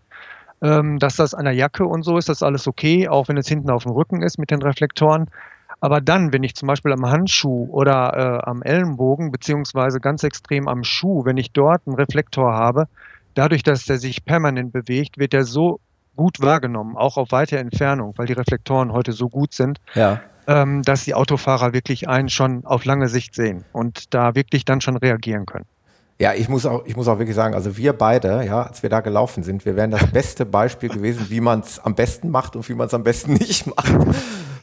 ähm, 0.61 0.99
dass 0.99 1.15
das 1.15 1.33
an 1.33 1.45
der 1.45 1.53
Jacke 1.53 1.85
und 1.85 2.03
so 2.03 2.17
ist, 2.17 2.29
das 2.29 2.43
alles 2.43 2.67
okay, 2.67 3.07
auch 3.07 3.27
wenn 3.27 3.37
es 3.37 3.47
hinten 3.47 3.69
auf 3.71 3.83
dem 3.83 3.91
Rücken 3.91 4.21
ist 4.21 4.37
mit 4.37 4.51
den 4.51 4.61
Reflektoren. 4.61 5.29
Aber 5.79 6.01
dann, 6.01 6.33
wenn 6.33 6.43
ich 6.43 6.55
zum 6.55 6.67
Beispiel 6.67 6.91
am 6.91 7.05
Handschuh 7.05 7.67
oder 7.69 8.41
äh, 8.43 8.49
am 8.49 8.63
Ellenbogen, 8.63 9.31
beziehungsweise 9.31 9.99
ganz 9.99 10.23
extrem 10.23 10.67
am 10.67 10.83
Schuh, 10.83 11.23
wenn 11.25 11.37
ich 11.37 11.51
dort 11.51 11.81
einen 11.85 11.95
Reflektor 11.95 12.53
habe, 12.53 12.87
dadurch, 13.35 13.63
dass 13.63 13.85
der 13.85 13.99
sich 13.99 14.25
permanent 14.25 14.73
bewegt, 14.73 15.17
wird 15.17 15.33
er 15.33 15.43
so 15.43 15.79
gut 16.15 16.41
wahrgenommen, 16.41 16.97
auch 16.97 17.17
auf 17.17 17.31
weite 17.31 17.59
Entfernung, 17.59 18.13
weil 18.17 18.25
die 18.25 18.33
Reflektoren 18.33 18.91
heute 18.91 19.11
so 19.11 19.29
gut 19.29 19.53
sind, 19.53 19.79
ja. 19.93 20.19
ähm, 20.47 20.81
dass 20.81 21.03
die 21.05 21.13
Autofahrer 21.13 21.73
wirklich 21.73 22.09
einen 22.09 22.29
schon 22.29 22.65
auf 22.65 22.83
lange 22.85 23.07
Sicht 23.07 23.35
sehen 23.35 23.63
und 23.71 24.13
da 24.15 24.33
wirklich 24.33 24.65
dann 24.65 24.81
schon 24.81 24.97
reagieren 24.97 25.45
können. 25.45 25.65
Ja, 26.19 26.33
ich 26.33 26.49
muss 26.49 26.65
auch, 26.65 26.83
ich 26.87 26.95
muss 26.95 27.07
auch 27.07 27.19
wirklich 27.19 27.35
sagen, 27.35 27.53
also 27.53 27.77
wir 27.77 27.93
beide, 27.93 28.43
ja, 28.43 28.63
als 28.63 28.81
wir 28.81 28.89
da 28.89 29.01
gelaufen 29.01 29.43
sind, 29.43 29.65
wir 29.65 29.75
wären 29.75 29.91
das 29.91 30.07
beste 30.11 30.47
Beispiel 30.47 30.89
gewesen, 30.89 31.27
wie 31.29 31.41
man 31.41 31.59
es 31.59 31.77
am 31.77 31.93
besten 31.93 32.31
macht 32.31 32.55
und 32.55 32.67
wie 32.67 32.73
man 32.73 32.87
es 32.87 32.93
am 32.95 33.03
besten 33.03 33.33
nicht 33.35 33.67
macht. 33.67 33.93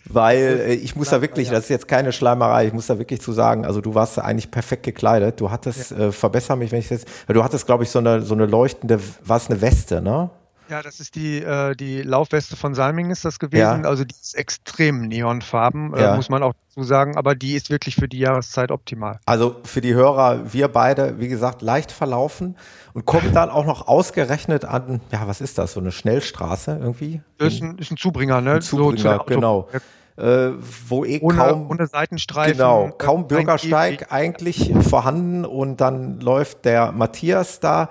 Weil 0.06 0.60
äh, 0.66 0.74
ich 0.74 0.96
muss 0.96 1.08
da 1.10 1.20
wirklich, 1.22 1.48
das 1.48 1.64
ist 1.64 1.68
jetzt 1.70 1.88
keine 1.88 2.12
Schleimerei, 2.12 2.66
ich 2.66 2.72
muss 2.72 2.86
da 2.86 2.98
wirklich 2.98 3.20
zu 3.20 3.32
sagen, 3.32 3.64
also 3.64 3.80
du 3.80 3.94
warst 3.94 4.18
eigentlich 4.18 4.50
perfekt 4.50 4.82
gekleidet. 4.82 5.40
Du 5.40 5.50
hattest, 5.50 5.92
ja. 5.92 6.08
äh, 6.08 6.12
verbessere 6.12 6.56
mich, 6.56 6.72
wenn 6.72 6.80
ich 6.80 6.88
das, 6.88 7.04
du 7.26 7.42
hattest, 7.42 7.66
glaube 7.66 7.84
ich, 7.84 7.90
so 7.90 7.98
eine, 7.98 8.22
so 8.22 8.34
eine 8.34 8.46
leuchtende, 8.46 9.00
war 9.24 9.38
es 9.38 9.48
eine 9.48 9.60
Weste, 9.60 10.02
ne? 10.02 10.30
Ja, 10.68 10.82
das 10.82 11.00
ist 11.00 11.14
die, 11.14 11.42
äh, 11.42 11.74
die 11.74 12.02
Laufweste 12.02 12.56
von 12.56 12.74
Salming 12.74 13.10
ist 13.10 13.24
das 13.24 13.38
gewesen. 13.38 13.82
Ja. 13.82 13.88
Also 13.88 14.04
die 14.04 14.14
ist 14.14 14.34
extrem 14.34 15.02
neonfarben, 15.02 15.94
äh, 15.94 16.02
ja. 16.02 16.16
muss 16.16 16.30
man 16.30 16.42
auch 16.42 16.54
dazu 16.68 16.84
sagen, 16.84 17.16
aber 17.16 17.34
die 17.34 17.54
ist 17.54 17.70
wirklich 17.70 17.96
für 17.96 18.08
die 18.08 18.18
Jahreszeit 18.18 18.70
optimal. 18.70 19.20
Also 19.26 19.56
für 19.64 19.80
die 19.80 19.94
Hörer, 19.94 20.52
wir 20.52 20.68
beide, 20.68 21.18
wie 21.20 21.28
gesagt, 21.28 21.60
leicht 21.60 21.92
verlaufen 21.92 22.56
und 22.94 23.04
kommen 23.04 23.32
dann 23.34 23.50
auch 23.50 23.66
noch 23.66 23.88
ausgerechnet 23.88 24.64
an, 24.64 25.00
ja, 25.12 25.26
was 25.26 25.40
ist 25.40 25.58
das, 25.58 25.74
so 25.74 25.80
eine 25.80 25.92
Schnellstraße 25.92 26.78
irgendwie? 26.80 27.20
Das 27.38 27.54
ist 27.54 27.62
ein, 27.62 27.78
ist 27.78 27.90
ein 27.90 27.96
Zubringer, 27.96 28.40
ne? 28.40 28.54
Ein 28.54 28.62
Zubringer, 28.62 29.18
so 29.18 29.24
genau. 29.24 29.68
Äh, 30.16 30.52
wo 30.88 31.04
eh 31.04 31.18
ohne, 31.20 31.38
kaum 31.38 31.70
ohne 31.70 31.88
Seitenstreifen, 31.88 32.52
genau 32.52 32.92
kaum 32.96 33.26
Bürgersteig 33.26 34.12
eigentlich 34.12 34.72
vorhanden 34.88 35.44
und 35.44 35.80
dann 35.80 36.20
läuft 36.20 36.64
der 36.64 36.92
Matthias 36.92 37.58
da 37.58 37.88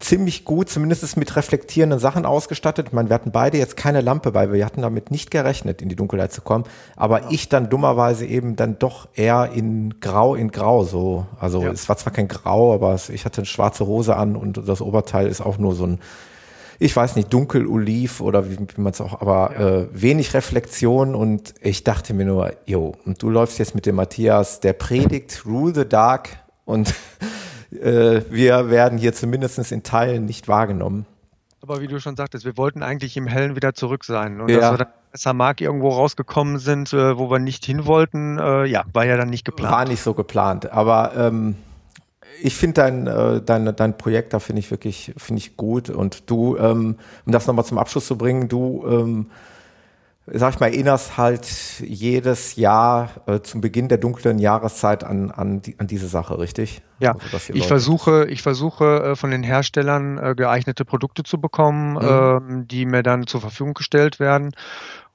ziemlich 0.00 0.44
gut, 0.44 0.68
zumindest 0.68 1.16
mit 1.16 1.36
reflektierenden 1.36 2.00
Sachen 2.00 2.26
ausgestattet. 2.26 2.88
Ich 2.88 2.92
meine, 2.92 3.08
wir 3.08 3.14
hatten 3.14 3.30
beide 3.30 3.58
jetzt 3.58 3.76
keine 3.76 4.00
Lampe 4.00 4.32
bei, 4.32 4.52
wir 4.52 4.64
hatten 4.64 4.82
damit 4.82 5.10
nicht 5.10 5.30
gerechnet, 5.30 5.82
in 5.82 5.88
die 5.88 5.96
Dunkelheit 5.96 6.32
zu 6.32 6.40
kommen. 6.40 6.64
Aber 6.96 7.22
ja. 7.22 7.28
ich 7.30 7.48
dann 7.48 7.70
dummerweise 7.70 8.26
eben 8.26 8.56
dann 8.56 8.78
doch 8.78 9.08
eher 9.14 9.52
in 9.54 10.00
Grau 10.00 10.34
in 10.34 10.50
Grau 10.50 10.84
so. 10.84 11.26
Also 11.38 11.62
ja. 11.62 11.70
es 11.70 11.88
war 11.88 11.96
zwar 11.96 12.12
kein 12.12 12.28
Grau, 12.28 12.74
aber 12.74 12.98
ich 13.08 13.24
hatte 13.24 13.38
eine 13.38 13.46
schwarze 13.46 13.86
Hose 13.86 14.16
an 14.16 14.34
und 14.34 14.68
das 14.68 14.80
Oberteil 14.80 15.28
ist 15.28 15.40
auch 15.40 15.58
nur 15.58 15.74
so 15.74 15.86
ein 15.86 16.00
ich 16.80 16.94
weiß 16.94 17.14
nicht, 17.14 17.32
dunkel 17.32 17.68
oliv 17.68 18.20
oder 18.20 18.50
wie, 18.50 18.58
wie 18.58 18.80
man 18.80 18.92
es 18.92 19.00
auch, 19.00 19.20
aber 19.20 19.52
ja. 19.52 19.68
äh, 19.68 19.88
wenig 19.92 20.34
Reflexion 20.34 21.14
und 21.14 21.54
ich 21.60 21.84
dachte 21.84 22.14
mir 22.14 22.26
nur, 22.26 22.52
jo, 22.66 22.94
und 23.04 23.22
du 23.22 23.30
läufst 23.30 23.60
jetzt 23.60 23.76
mit 23.76 23.86
dem 23.86 23.94
Matthias, 23.94 24.58
der 24.58 24.72
predigt 24.72 25.44
Rule 25.46 25.72
the 25.72 25.88
Dark 25.88 26.30
und 26.64 26.92
äh, 27.74 28.22
wir 28.30 28.70
werden 28.70 28.98
hier 28.98 29.12
zumindest 29.12 29.72
in 29.72 29.82
Teilen 29.82 30.26
nicht 30.26 30.48
wahrgenommen. 30.48 31.06
Aber 31.60 31.80
wie 31.80 31.88
du 31.88 31.98
schon 31.98 32.14
sagtest, 32.14 32.44
wir 32.44 32.58
wollten 32.58 32.82
eigentlich 32.82 33.16
im 33.16 33.26
Hellen 33.26 33.56
wieder 33.56 33.72
zurück 33.72 34.04
sein. 34.04 34.40
Und 34.40 34.50
ja. 34.50 34.60
dass 34.60 34.72
wir 34.72 34.78
dann 34.78 34.92
Samak 35.14 35.60
irgendwo 35.60 35.90
rausgekommen 35.90 36.58
sind, 36.58 36.92
äh, 36.92 37.16
wo 37.16 37.30
wir 37.30 37.38
nicht 37.38 37.64
hin 37.64 37.86
wollten, 37.86 38.38
äh, 38.38 38.66
ja, 38.66 38.84
war 38.92 39.06
ja 39.06 39.16
dann 39.16 39.30
nicht 39.30 39.44
geplant. 39.44 39.72
War 39.72 39.84
nicht 39.86 40.02
so 40.02 40.12
geplant. 40.12 40.70
Aber 40.72 41.12
ähm, 41.16 41.54
ich 42.42 42.54
finde 42.54 42.74
dein, 42.74 43.06
äh, 43.06 43.40
dein, 43.40 43.74
dein 43.76 43.96
Projekt 43.96 44.34
da 44.34 44.40
finde 44.40 44.60
ich 44.60 44.70
wirklich 44.70 45.14
finde 45.16 45.38
ich 45.38 45.56
gut. 45.56 45.88
Und 45.88 46.28
du, 46.28 46.56
ähm, 46.58 46.96
um 47.24 47.32
das 47.32 47.46
nochmal 47.46 47.64
zum 47.64 47.78
Abschluss 47.78 48.06
zu 48.06 48.18
bringen, 48.18 48.48
du 48.48 48.84
ähm, 48.86 49.30
sag 50.26 50.54
ich 50.54 50.60
mal, 50.60 50.68
erinnerst 50.68 51.18
halt 51.18 51.46
jedes 51.80 52.56
Jahr 52.56 53.10
äh, 53.26 53.40
zum 53.40 53.60
Beginn 53.60 53.88
der 53.88 53.98
dunklen 53.98 54.38
Jahreszeit 54.38 55.04
an, 55.04 55.30
an, 55.30 55.60
die, 55.60 55.78
an 55.78 55.86
diese 55.86 56.08
Sache, 56.08 56.38
richtig? 56.38 56.82
Ja, 56.98 57.14
also, 57.32 57.52
ich 57.52 57.66
versuche, 57.66 58.26
ich 58.26 58.42
versuche 58.42 59.02
äh, 59.02 59.16
von 59.16 59.30
den 59.30 59.42
Herstellern 59.42 60.18
äh, 60.18 60.34
geeignete 60.34 60.84
Produkte 60.84 61.24
zu 61.24 61.40
bekommen, 61.40 61.94
mhm. 61.94 62.00
ähm, 62.02 62.68
die 62.68 62.86
mir 62.86 63.02
dann 63.02 63.26
zur 63.26 63.40
Verfügung 63.40 63.74
gestellt 63.74 64.18
werden 64.18 64.52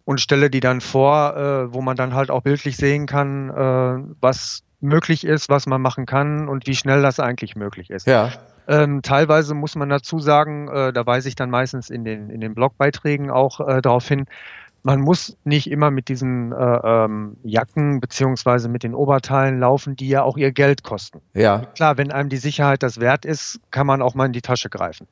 und 0.05 0.21
stelle 0.21 0.49
die 0.49 0.59
dann 0.59 0.81
vor, 0.81 1.35
äh, 1.35 1.73
wo 1.73 1.81
man 1.81 1.95
dann 1.95 2.13
halt 2.13 2.29
auch 2.29 2.41
bildlich 2.41 2.77
sehen 2.77 3.07
kann, 3.07 3.49
äh, 3.49 4.03
was 4.21 4.63
möglich 4.81 5.25
ist, 5.25 5.49
was 5.49 5.65
man 5.65 5.81
machen 5.81 6.05
kann 6.05 6.47
und 6.47 6.67
wie 6.67 6.75
schnell 6.75 7.01
das 7.01 7.19
eigentlich 7.19 7.55
möglich 7.55 7.89
ist. 7.89 8.07
Ja. 8.07 8.31
Ähm, 8.67 9.01
teilweise 9.01 9.55
muss 9.55 9.75
man 9.75 9.89
dazu 9.89 10.19
sagen, 10.19 10.67
äh, 10.67 10.93
da 10.93 11.05
weise 11.05 11.27
ich 11.27 11.35
dann 11.35 11.49
meistens 11.49 11.89
in 11.89 12.05
den, 12.05 12.29
in 12.29 12.39
den 12.39 12.53
Blogbeiträgen 12.53 13.31
auch 13.31 13.59
äh, 13.67 13.81
darauf 13.81 14.07
hin, 14.07 14.25
man 14.83 15.01
muss 15.01 15.37
nicht 15.43 15.69
immer 15.69 15.91
mit 15.91 16.07
diesen 16.07 16.51
äh, 16.51 16.55
ähm, 16.55 17.37
Jacken 17.43 17.99
beziehungsweise 17.99 18.69
mit 18.69 18.83
den 18.83 18.95
Oberteilen 18.95 19.59
laufen, 19.59 19.95
die 19.95 20.07
ja 20.07 20.23
auch 20.23 20.37
ihr 20.37 20.51
Geld 20.51 20.83
kosten. 20.83 21.21
Ja. 21.33 21.65
Klar, 21.75 21.97
wenn 21.97 22.11
einem 22.11 22.29
die 22.29 22.37
Sicherheit 22.37 22.83
das 22.83 22.99
wert 22.99 23.25
ist, 23.25 23.59
kann 23.71 23.87
man 23.87 24.01
auch 24.01 24.15
mal 24.15 24.25
in 24.25 24.33
die 24.33 24.41
Tasche 24.41 24.69
greifen. 24.69 25.07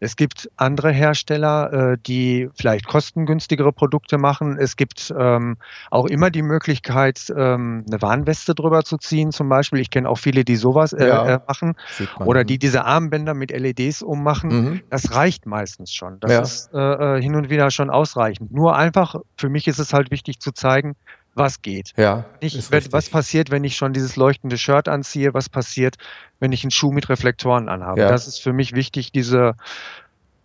Es 0.00 0.16
gibt 0.16 0.50
andere 0.56 0.90
Hersteller, 0.90 1.92
äh, 1.92 1.98
die 2.06 2.48
vielleicht 2.54 2.86
kostengünstigere 2.86 3.72
Produkte 3.72 4.18
machen. 4.18 4.56
Es 4.58 4.76
gibt 4.76 5.12
ähm, 5.16 5.56
auch 5.90 6.06
immer 6.06 6.30
die 6.30 6.42
Möglichkeit, 6.42 7.32
ähm, 7.36 7.84
eine 7.88 8.00
Warnweste 8.00 8.54
drüber 8.54 8.84
zu 8.84 8.98
ziehen. 8.98 9.32
Zum 9.32 9.48
Beispiel, 9.48 9.80
ich 9.80 9.90
kenne 9.90 10.08
auch 10.08 10.18
viele, 10.18 10.44
die 10.44 10.56
sowas 10.56 10.92
äh, 10.92 11.08
ja. 11.08 11.34
äh, 11.34 11.40
machen 11.46 11.74
oder 12.20 12.44
die 12.44 12.58
diese 12.58 12.84
Armbänder 12.84 13.34
mit 13.34 13.50
LEDs 13.50 14.02
ummachen. 14.02 14.50
Mhm. 14.50 14.80
Das 14.90 15.14
reicht 15.14 15.46
meistens 15.46 15.92
schon. 15.92 16.20
Das 16.20 16.32
ja. 16.32 16.40
ist 16.40 16.70
äh, 16.74 16.78
äh, 17.16 17.22
hin 17.22 17.34
und 17.34 17.50
wieder 17.50 17.70
schon 17.70 17.90
ausreichend. 17.90 18.52
Nur 18.52 18.76
einfach, 18.76 19.07
für 19.36 19.48
mich 19.48 19.68
ist 19.68 19.78
es 19.78 19.92
halt 19.92 20.10
wichtig 20.10 20.40
zu 20.40 20.52
zeigen, 20.52 20.96
was 21.34 21.62
geht. 21.62 21.92
Ja, 21.96 22.24
nicht, 22.42 22.70
wenn, 22.70 22.92
was 22.92 23.08
passiert, 23.08 23.50
wenn 23.50 23.64
ich 23.64 23.76
schon 23.76 23.92
dieses 23.92 24.16
leuchtende 24.16 24.58
Shirt 24.58 24.88
anziehe? 24.88 25.34
Was 25.34 25.48
passiert, 25.48 25.96
wenn 26.40 26.52
ich 26.52 26.64
einen 26.64 26.70
Schuh 26.70 26.90
mit 26.90 27.08
Reflektoren 27.08 27.68
anhabe? 27.68 28.00
Ja. 28.00 28.08
Das 28.08 28.26
ist 28.26 28.42
für 28.42 28.52
mich 28.52 28.74
wichtig, 28.74 29.12
diese, 29.12 29.54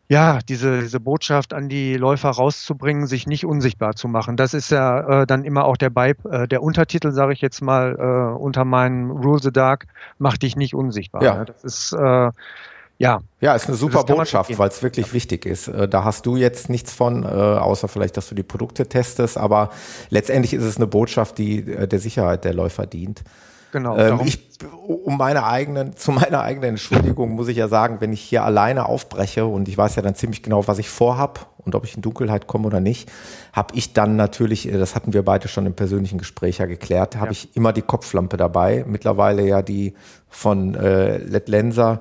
ja, 0.07 0.39
diese, 0.47 0.81
diese 0.81 0.99
Botschaft 0.99 1.53
an 1.53 1.69
die 1.69 1.95
Läufer 1.95 2.29
rauszubringen, 2.29 3.07
sich 3.07 3.25
nicht 3.25 3.45
unsichtbar 3.45 3.95
zu 3.95 4.07
machen. 4.07 4.37
Das 4.37 4.53
ist 4.53 4.69
ja 4.69 5.21
äh, 5.21 5.27
dann 5.27 5.43
immer 5.43 5.65
auch 5.65 5.77
der 5.77 5.95
Vibe, 5.95 6.29
äh, 6.29 6.47
der 6.47 6.61
Untertitel, 6.61 7.11
sage 7.11 7.33
ich 7.33 7.41
jetzt 7.41 7.61
mal, 7.61 7.95
äh, 7.97 8.37
unter 8.39 8.65
meinem 8.65 9.11
Rule 9.11 9.39
the 9.41 9.51
Dark, 9.51 9.87
mach 10.19 10.37
dich 10.37 10.55
nicht 10.55 10.75
unsichtbar. 10.75 11.23
Ja. 11.23 11.37
Ne? 11.37 11.45
Das 11.45 11.63
ist 11.63 11.93
äh, 11.93 12.31
ja. 12.97 13.21
Ja, 13.41 13.55
ist 13.55 13.67
eine 13.67 13.75
super 13.75 14.03
Botschaft, 14.03 14.57
weil 14.57 14.69
es 14.69 14.81
wirklich 14.81 15.07
ja. 15.07 15.13
wichtig 15.13 15.45
ist. 15.45 15.67
Äh, 15.67 15.87
da 15.87 16.03
hast 16.03 16.25
du 16.25 16.35
jetzt 16.37 16.69
nichts 16.69 16.93
von, 16.93 17.23
äh, 17.23 17.27
außer 17.27 17.87
vielleicht, 17.87 18.17
dass 18.17 18.29
du 18.29 18.35
die 18.35 18.43
Produkte 18.43 18.87
testest, 18.87 19.37
aber 19.37 19.71
letztendlich 20.09 20.53
ist 20.53 20.63
es 20.63 20.77
eine 20.77 20.87
Botschaft, 20.87 21.37
die 21.37 21.59
äh, 21.59 21.87
der 21.87 21.99
Sicherheit 21.99 22.45
der 22.45 22.53
Läufer 22.53 22.85
dient. 22.85 23.23
Genau. 23.73 23.97
Ähm, 23.97 24.21
ich, 24.23 24.39
um 24.77 25.17
meine 25.17 25.45
eigenen, 25.45 25.93
zu 25.97 26.11
meiner 26.11 26.41
eigenen 26.43 26.71
Entschuldigung 26.71 27.31
muss 27.31 27.47
ich 27.47 27.57
ja 27.57 27.67
sagen, 27.67 27.97
wenn 27.99 28.13
ich 28.13 28.21
hier 28.21 28.43
alleine 28.43 28.87
aufbreche 28.87 29.45
und 29.47 29.67
ich 29.67 29.77
weiß 29.77 29.95
ja 29.95 30.03
dann 30.03 30.15
ziemlich 30.15 30.43
genau, 30.43 30.67
was 30.67 30.77
ich 30.77 30.89
vorhab 30.89 31.49
und 31.57 31.73
ob 31.73 31.83
ich 31.83 31.95
in 31.95 32.03
Dunkelheit 32.03 32.45
komme 32.45 32.67
oder 32.67 32.79
nicht, 32.79 33.11
habe 33.51 33.75
ich 33.75 33.93
dann 33.93 34.15
natürlich, 34.15 34.69
das 34.71 34.95
hatten 34.95 35.13
wir 35.13 35.23
beide 35.23 35.47
schon 35.47 35.65
im 35.65 35.73
persönlichen 35.73 36.19
Gespräch 36.19 36.59
ja 36.59 36.67
geklärt, 36.67 37.15
habe 37.15 37.27
ja. 37.27 37.31
ich 37.31 37.55
immer 37.55 37.73
die 37.73 37.81
Kopflampe 37.81 38.37
dabei. 38.37 38.85
Mittlerweile 38.87 39.45
ja 39.45 39.63
die 39.63 39.95
von 40.29 40.75
äh, 40.75 41.17
LED 41.17 41.49
Lenser 41.49 41.99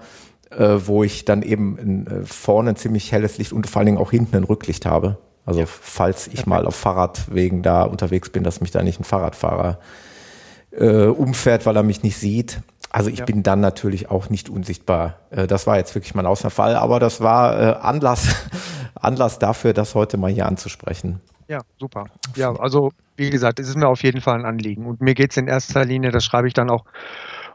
äh, 0.59 0.87
wo 0.87 1.05
ich 1.05 1.25
dann 1.25 1.43
eben 1.43 1.79
in, 1.79 2.07
äh, 2.07 2.25
vorne 2.25 2.71
ein 2.71 2.77
ziemlich 2.77 3.13
helles 3.13 3.39
Licht 3.39 3.53
und 3.53 3.69
vor 3.69 3.81
allen 3.81 3.87
Dingen 3.87 3.99
auch 3.99 4.11
hinten 4.11 4.37
ein 4.37 4.45
Rücklicht 4.45 4.87
habe. 4.87 5.19
Also 5.45 5.61
ja. 5.61 5.67
falls 5.67 6.29
ich 6.29 6.47
mal 6.47 6.67
auf 6.67 6.77
Fahrradwegen 6.77 7.63
da 7.63 7.83
unterwegs 7.83 8.31
bin, 8.31 8.45
dass 8.45 8.61
mich 8.61 8.71
da 8.71 8.83
nicht 8.83 9.01
ein 9.01 9.05
Fahrradfahrer 9.05 9.79
äh, 10.71 11.07
umfährt, 11.07 11.67
weil 11.67 11.77
er 11.77 11.83
mich 11.83 12.03
nicht 12.03 12.17
sieht. 12.17 12.61
Also 12.91 13.09
ich 13.11 13.21
ja. 13.21 13.25
bin 13.25 13.43
dann 13.43 13.61
natürlich 13.61 14.11
auch 14.11 14.31
nicht 14.31 14.49
unsichtbar. 14.49 15.17
Äh, 15.31 15.47
das 15.47 15.67
war 15.67 15.79
jetzt 15.79 15.95
wirklich 15.95 16.15
mein 16.15 16.27
Ausnahmefall, 16.27 16.77
aber 16.77 17.01
das 17.01 17.21
war 17.21 17.61
äh, 17.61 17.73
Anlass, 17.81 18.35
Anlass 18.95 19.39
dafür, 19.39 19.73
das 19.73 19.95
heute 19.95 20.17
mal 20.17 20.31
hier 20.31 20.47
anzusprechen. 20.47 21.21
Ja, 21.49 21.61
super. 21.79 22.07
Ja, 22.37 22.55
also 22.55 22.93
wie 23.17 23.31
gesagt, 23.31 23.61
es 23.61 23.69
ist 23.69 23.77
mir 23.77 23.89
auf 23.89 24.03
jeden 24.03 24.21
Fall 24.21 24.39
ein 24.39 24.47
Anliegen. 24.47 24.87
Und 24.87 25.01
mir 25.01 25.15
geht 25.15 25.33
es 25.33 25.37
in 25.37 25.49
erster 25.49 25.85
Linie, 25.85 26.11
das 26.11 26.25
schreibe 26.25 26.49
ich 26.49 26.55
dann 26.55 26.71
auch 26.71 26.85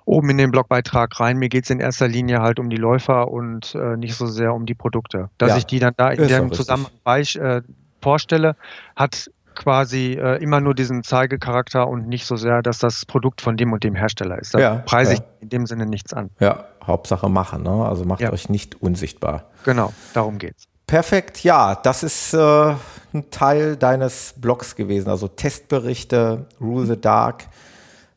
oben 0.08 0.30
in 0.30 0.38
den 0.38 0.52
Blogbeitrag 0.52 1.20
rein. 1.20 1.38
Mir 1.38 1.50
geht 1.50 1.66
es 1.66 1.70
in 1.70 1.80
erster 1.80 2.08
Linie 2.08 2.42
halt 2.42 2.60
um 2.60 2.70
die 2.70 2.78
Läufer 2.78 3.30
und 3.30 3.76
äh, 3.76 3.98
nicht 3.98 4.16
so 4.16 4.26
sehr 4.26 4.54
um 4.54 4.66
die 4.66 4.74
Produkte. 4.74 5.30
Dass 5.38 5.50
ja, 5.50 5.58
ich 5.58 5.66
die 5.66 5.80
dann 5.80 5.94
da 5.98 6.10
in 6.10 6.28
dem 6.28 6.52
Zusammenhang 6.54 6.92
äh, 7.06 7.62
vorstelle, 8.02 8.56
hat 8.96 9.30
quasi 9.54 10.14
äh, 10.14 10.42
immer 10.42 10.62
nur 10.62 10.76
diesen 10.76 11.04
Zeigecharakter 11.04 11.88
und 11.88 12.08
nicht 12.08 12.26
so 12.26 12.38
sehr, 12.38 12.62
dass 12.62 12.80
das 12.80 13.06
Produkt 13.06 13.42
von 13.42 13.58
dem 13.58 13.74
und 13.74 13.84
dem 13.84 13.96
Hersteller 13.96 14.40
ist. 14.40 14.54
Da 14.54 14.60
ja, 14.60 14.76
preise 14.86 15.14
ja. 15.14 15.18
ich 15.18 15.44
in 15.44 15.50
dem 15.50 15.66
Sinne 15.66 15.86
nichts 15.86 16.14
an. 16.14 16.30
Ja, 16.40 16.66
Hauptsache 16.86 17.28
machen, 17.28 17.64
ne? 17.64 17.86
Also 17.86 18.06
macht 18.06 18.22
ja. 18.22 18.32
euch 18.32 18.50
nicht 18.50 18.82
unsichtbar. 18.82 19.46
Genau, 19.66 19.92
darum 20.14 20.38
geht's. 20.38 20.66
Perfekt, 20.86 21.44
ja, 21.44 21.76
das 21.76 22.04
ist 22.04 22.34
äh, 22.34 22.76
ein 23.14 23.30
Teil 23.30 23.76
deines 23.76 24.36
Blogs 24.38 24.78
gewesen, 24.78 25.10
also 25.10 25.28
Testberichte, 25.28 26.46
Rule 26.62 26.86
the 26.86 27.02
Dark. 27.02 27.48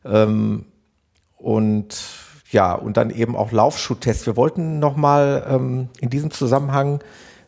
Ähm, 0.05 0.65
und 1.41 1.97
ja, 2.51 2.73
und 2.73 2.97
dann 2.97 3.09
eben 3.09 3.35
auch 3.35 3.51
Laufschuhtests. 3.51 4.25
Wir 4.25 4.35
wollten 4.35 4.79
nochmal 4.79 5.45
ähm, 5.49 5.89
in 5.99 6.09
diesem 6.09 6.31
Zusammenhang, 6.31 7.01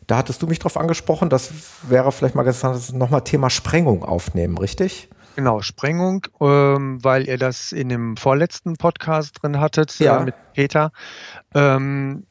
da 0.06 0.16
hattest 0.16 0.42
du 0.42 0.46
mich 0.46 0.58
drauf 0.58 0.76
angesprochen, 0.76 1.28
das 1.30 1.52
wäre 1.88 2.10
vielleicht 2.10 2.34
mal 2.34 2.42
ganz 2.42 2.62
interessant, 2.62 2.98
nochmal 2.98 3.22
Thema 3.22 3.50
Sprengung 3.50 4.02
aufnehmen, 4.02 4.58
richtig? 4.58 5.08
Genau, 5.36 5.60
Sprengung, 5.62 6.26
ähm, 6.40 7.02
weil 7.02 7.26
ihr 7.26 7.38
das 7.38 7.72
in 7.72 7.88
dem 7.88 8.16
vorletzten 8.16 8.76
Podcast 8.76 9.42
drin 9.42 9.60
hattet 9.60 9.98
ja. 9.98 10.20
äh, 10.20 10.24
mit 10.24 10.34
Peter. 10.54 10.92
Ähm, 11.54 12.26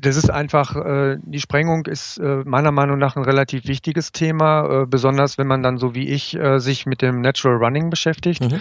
das 0.00 0.16
ist 0.16 0.30
einfach, 0.30 0.76
äh, 0.76 1.16
die 1.22 1.40
Sprengung 1.40 1.86
ist 1.86 2.18
äh, 2.18 2.42
meiner 2.44 2.72
Meinung 2.72 2.98
nach 2.98 3.16
ein 3.16 3.24
relativ 3.24 3.66
wichtiges 3.66 4.12
Thema, 4.12 4.82
äh, 4.82 4.86
besonders 4.86 5.38
wenn 5.38 5.46
man 5.46 5.62
dann 5.62 5.78
so 5.78 5.94
wie 5.94 6.08
ich 6.08 6.36
äh, 6.36 6.58
sich 6.58 6.86
mit 6.86 7.02
dem 7.02 7.20
Natural 7.20 7.56
Running 7.56 7.88
beschäftigt. 7.88 8.42
Mhm 8.42 8.60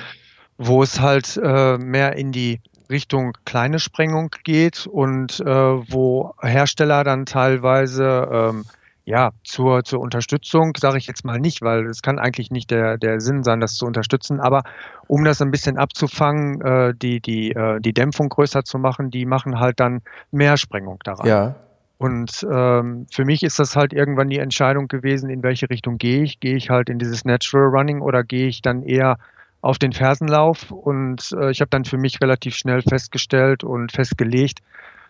wo 0.58 0.84
es 0.84 1.00
halt 1.00 1.40
äh, 1.42 1.78
mehr 1.78 2.16
in 2.16 2.32
die 2.32 2.62
Richtung 2.90 3.38
kleine 3.46 3.80
Sprengung 3.80 4.36
geht 4.44 4.86
und 4.86 5.40
äh, 5.40 5.46
wo 5.46 6.34
Hersteller 6.42 7.04
dann 7.04 7.26
teilweise 7.26 8.30
ähm, 8.32 8.66
ja 9.06 9.32
zur, 9.44 9.84
zur 9.84 10.00
Unterstützung, 10.00 10.74
sage 10.78 10.98
ich 10.98 11.08
jetzt 11.08 11.26
mal 11.26 11.40
nicht, 11.40 11.62
weil 11.62 11.86
es 11.88 12.02
kann 12.02 12.20
eigentlich 12.20 12.52
nicht 12.52 12.70
der, 12.70 12.98
der 12.98 13.20
Sinn 13.22 13.44
sein, 13.44 13.60
das 13.60 13.76
zu 13.76 13.86
unterstützen, 13.86 14.40
aber 14.40 14.64
um 15.08 15.24
das 15.24 15.42
ein 15.42 15.52
bisschen 15.52 15.78
abzufangen, 15.78 16.62
äh, 16.62 16.94
die, 16.94 17.22
die, 17.22 17.52
äh, 17.52 17.80
die 17.80 17.94
Dämpfung 17.94 18.30
größer 18.30 18.64
zu 18.64 18.78
machen, 18.78 19.10
die 19.10 19.26
machen 19.26 19.60
halt 19.60 19.80
dann 19.80 20.02
mehr 20.32 20.58
Sprengung 20.58 21.00
daran. 21.04 21.28
Ja. 21.28 21.56
Und 21.98 22.46
ähm, 22.52 23.06
für 23.12 23.26
mich 23.26 23.44
ist 23.44 23.60
das 23.60 23.76
halt 23.76 23.94
irgendwann 23.94 24.30
die 24.30 24.40
Entscheidung 24.40 24.88
gewesen, 24.88 25.30
in 25.30 25.44
welche 25.44 25.70
Richtung 25.70 26.00
gehe 26.00 26.24
ich. 26.24 26.40
Gehe 26.40 26.56
ich 26.56 26.72
halt 26.72 26.90
in 26.90 26.98
dieses 26.98 27.26
Natural 27.26 27.68
Running 27.68 28.02
oder 28.02 28.24
gehe 28.24 28.48
ich 28.48 28.64
dann 28.64 28.82
eher 28.82 29.18
auf 29.62 29.78
den 29.78 29.94
Fersenlauf 29.94 30.72
und 30.72 31.36
äh, 31.40 31.52
ich 31.52 31.62
habe 31.62 31.70
dann 31.70 31.86
für 31.86 31.98
mich 31.98 32.20
relativ 32.22 32.56
schnell 32.56 32.82
festgestellt 32.82 33.64
und 33.64 33.92
festgelegt, 33.92 34.60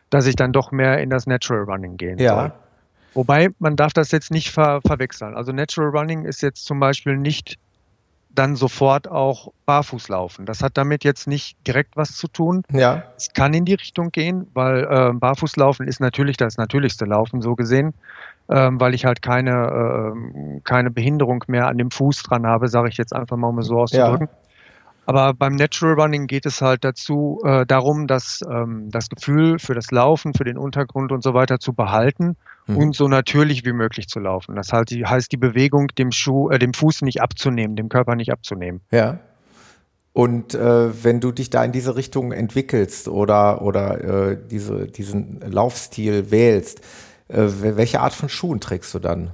dass 0.10 0.28
ich 0.28 0.36
dann 0.36 0.52
doch 0.52 0.72
mehr 0.72 1.00
in 1.00 1.10
das 1.10 1.26
Natural 1.26 1.64
Running 1.64 1.98
gehen 1.98 2.20
ja. 2.20 2.36
soll. 2.36 2.54
Wobei 3.14 3.50
man 3.60 3.76
darf 3.76 3.94
das 3.94 4.12
jetzt 4.12 4.32
nicht 4.32 4.52
ver 4.52 4.82
verwechseln. 4.86 5.36
Also 5.36 5.52
Natural 5.52 5.90
Running 5.90 6.26
ist 6.26 6.42
jetzt 6.42 6.66
zum 6.66 6.80
Beispiel 6.80 7.18
nicht 7.18 7.58
dann 8.34 8.56
sofort 8.56 9.10
auch 9.10 9.52
barfuß 9.66 10.08
laufen. 10.08 10.46
Das 10.46 10.64
hat 10.64 10.78
damit 10.78 11.04
jetzt 11.04 11.28
nicht 11.28 11.58
direkt 11.68 11.98
was 11.98 12.16
zu 12.16 12.28
tun. 12.28 12.64
Ja. 12.72 13.04
Es 13.18 13.34
kann 13.34 13.54
in 13.54 13.66
die 13.66 13.74
Richtung 13.74 14.12
gehen, 14.12 14.48
weil 14.54 14.84
äh, 14.84 15.14
Barfußlaufen 15.14 15.88
ist 15.88 16.00
natürlich 16.00 16.38
das 16.38 16.58
natürlichste 16.58 17.06
Laufen 17.06 17.42
so 17.42 17.56
gesehen, 17.56 17.94
ähm, 18.50 18.80
weil 18.80 18.94
ich 18.94 19.06
halt 19.06 19.22
keine, 19.22 20.14
äh, 20.16 20.60
keine 20.64 20.92
Behinderung 20.92 21.44
mehr 21.48 21.68
an 21.68 21.78
dem 21.78 21.92
Fuß 21.92 22.24
dran 22.24 22.48
habe, 22.48 22.70
sage 22.70 22.90
ich 22.90 22.98
jetzt 22.98 23.14
einfach 23.14 23.36
mal, 23.36 23.48
um 23.48 23.60
es 23.60 23.68
so 23.68 23.80
auszudrücken. 23.80 24.28
Ja. 24.28 24.41
Aber 25.12 25.34
beim 25.34 25.56
Natural 25.56 26.00
Running 26.00 26.26
geht 26.28 26.46
es 26.46 26.62
halt 26.62 26.86
dazu, 26.86 27.42
äh, 27.44 27.66
darum, 27.66 28.08
dass 28.08 28.40
ähm, 28.50 28.88
das 28.92 29.10
Gefühl 29.10 29.60
für 29.60 29.76
das 29.76 29.92
Laufen, 29.92 30.34
für 30.34 30.46
den 30.46 30.58
Untergrund 30.58 31.12
und 31.12 31.22
so 31.22 31.34
weiter 31.34 31.60
zu 31.60 31.74
behalten 31.74 32.38
mhm. 32.66 32.78
und 32.78 32.96
so 32.96 33.10
natürlich 33.10 33.66
wie 33.66 33.74
möglich 33.74 34.08
zu 34.08 34.22
laufen. 34.22 34.56
Das 34.56 34.72
heißt, 34.72 34.90
die, 34.90 35.06
heißt 35.06 35.30
die 35.30 35.38
Bewegung 35.38 35.90
dem 35.98 36.14
Schuh, 36.14 36.50
äh, 36.50 36.60
dem 36.60 36.74
Fuß 36.74 37.02
nicht 37.02 37.22
abzunehmen, 37.22 37.76
dem 37.76 37.90
Körper 37.90 38.16
nicht 38.16 38.32
abzunehmen. 38.32 38.80
Ja. 38.90 39.20
Und 40.14 40.56
äh, 40.56 41.04
wenn 41.04 41.20
du 41.20 41.34
dich 41.34 41.50
da 41.50 41.62
in 41.66 41.74
diese 41.74 41.98
Richtung 41.98 42.32
entwickelst 42.32 43.10
oder, 43.10 43.62
oder 43.64 44.30
äh, 44.30 44.38
diese, 44.50 44.88
diesen 44.88 45.42
Laufstil 45.42 46.32
wählst, 46.32 46.80
äh, 47.28 47.48
welche 47.60 48.00
Art 48.00 48.14
von 48.14 48.30
Schuhen 48.30 48.62
trägst 48.62 48.94
du 48.94 49.00
dann? 49.00 49.32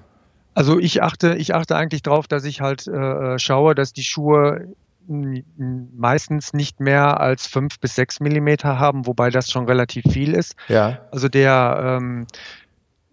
Also 0.55 0.79
ich 0.79 1.03
achte, 1.03 1.35
ich 1.35 1.53
achte 1.53 1.75
eigentlich 1.75 2.01
darauf, 2.01 2.27
dass 2.27 2.45
ich 2.45 2.61
halt 2.61 2.87
äh, 2.87 3.37
schaue, 3.37 3.75
dass 3.75 3.93
die 3.93 4.01
Schuhe 4.01 4.69
meistens 5.07 6.53
nicht 6.53 6.79
mehr 6.79 7.19
als 7.19 7.47
fünf 7.47 7.79
bis 7.79 7.95
sechs 7.95 8.19
Millimeter 8.19 8.79
haben, 8.79 9.05
wobei 9.05 9.29
das 9.29 9.49
schon 9.49 9.65
relativ 9.65 10.05
viel 10.11 10.33
ist. 10.33 10.55
Ja. 10.67 10.99
Also 11.11 11.29
der 11.29 11.97
ähm, 12.01 12.27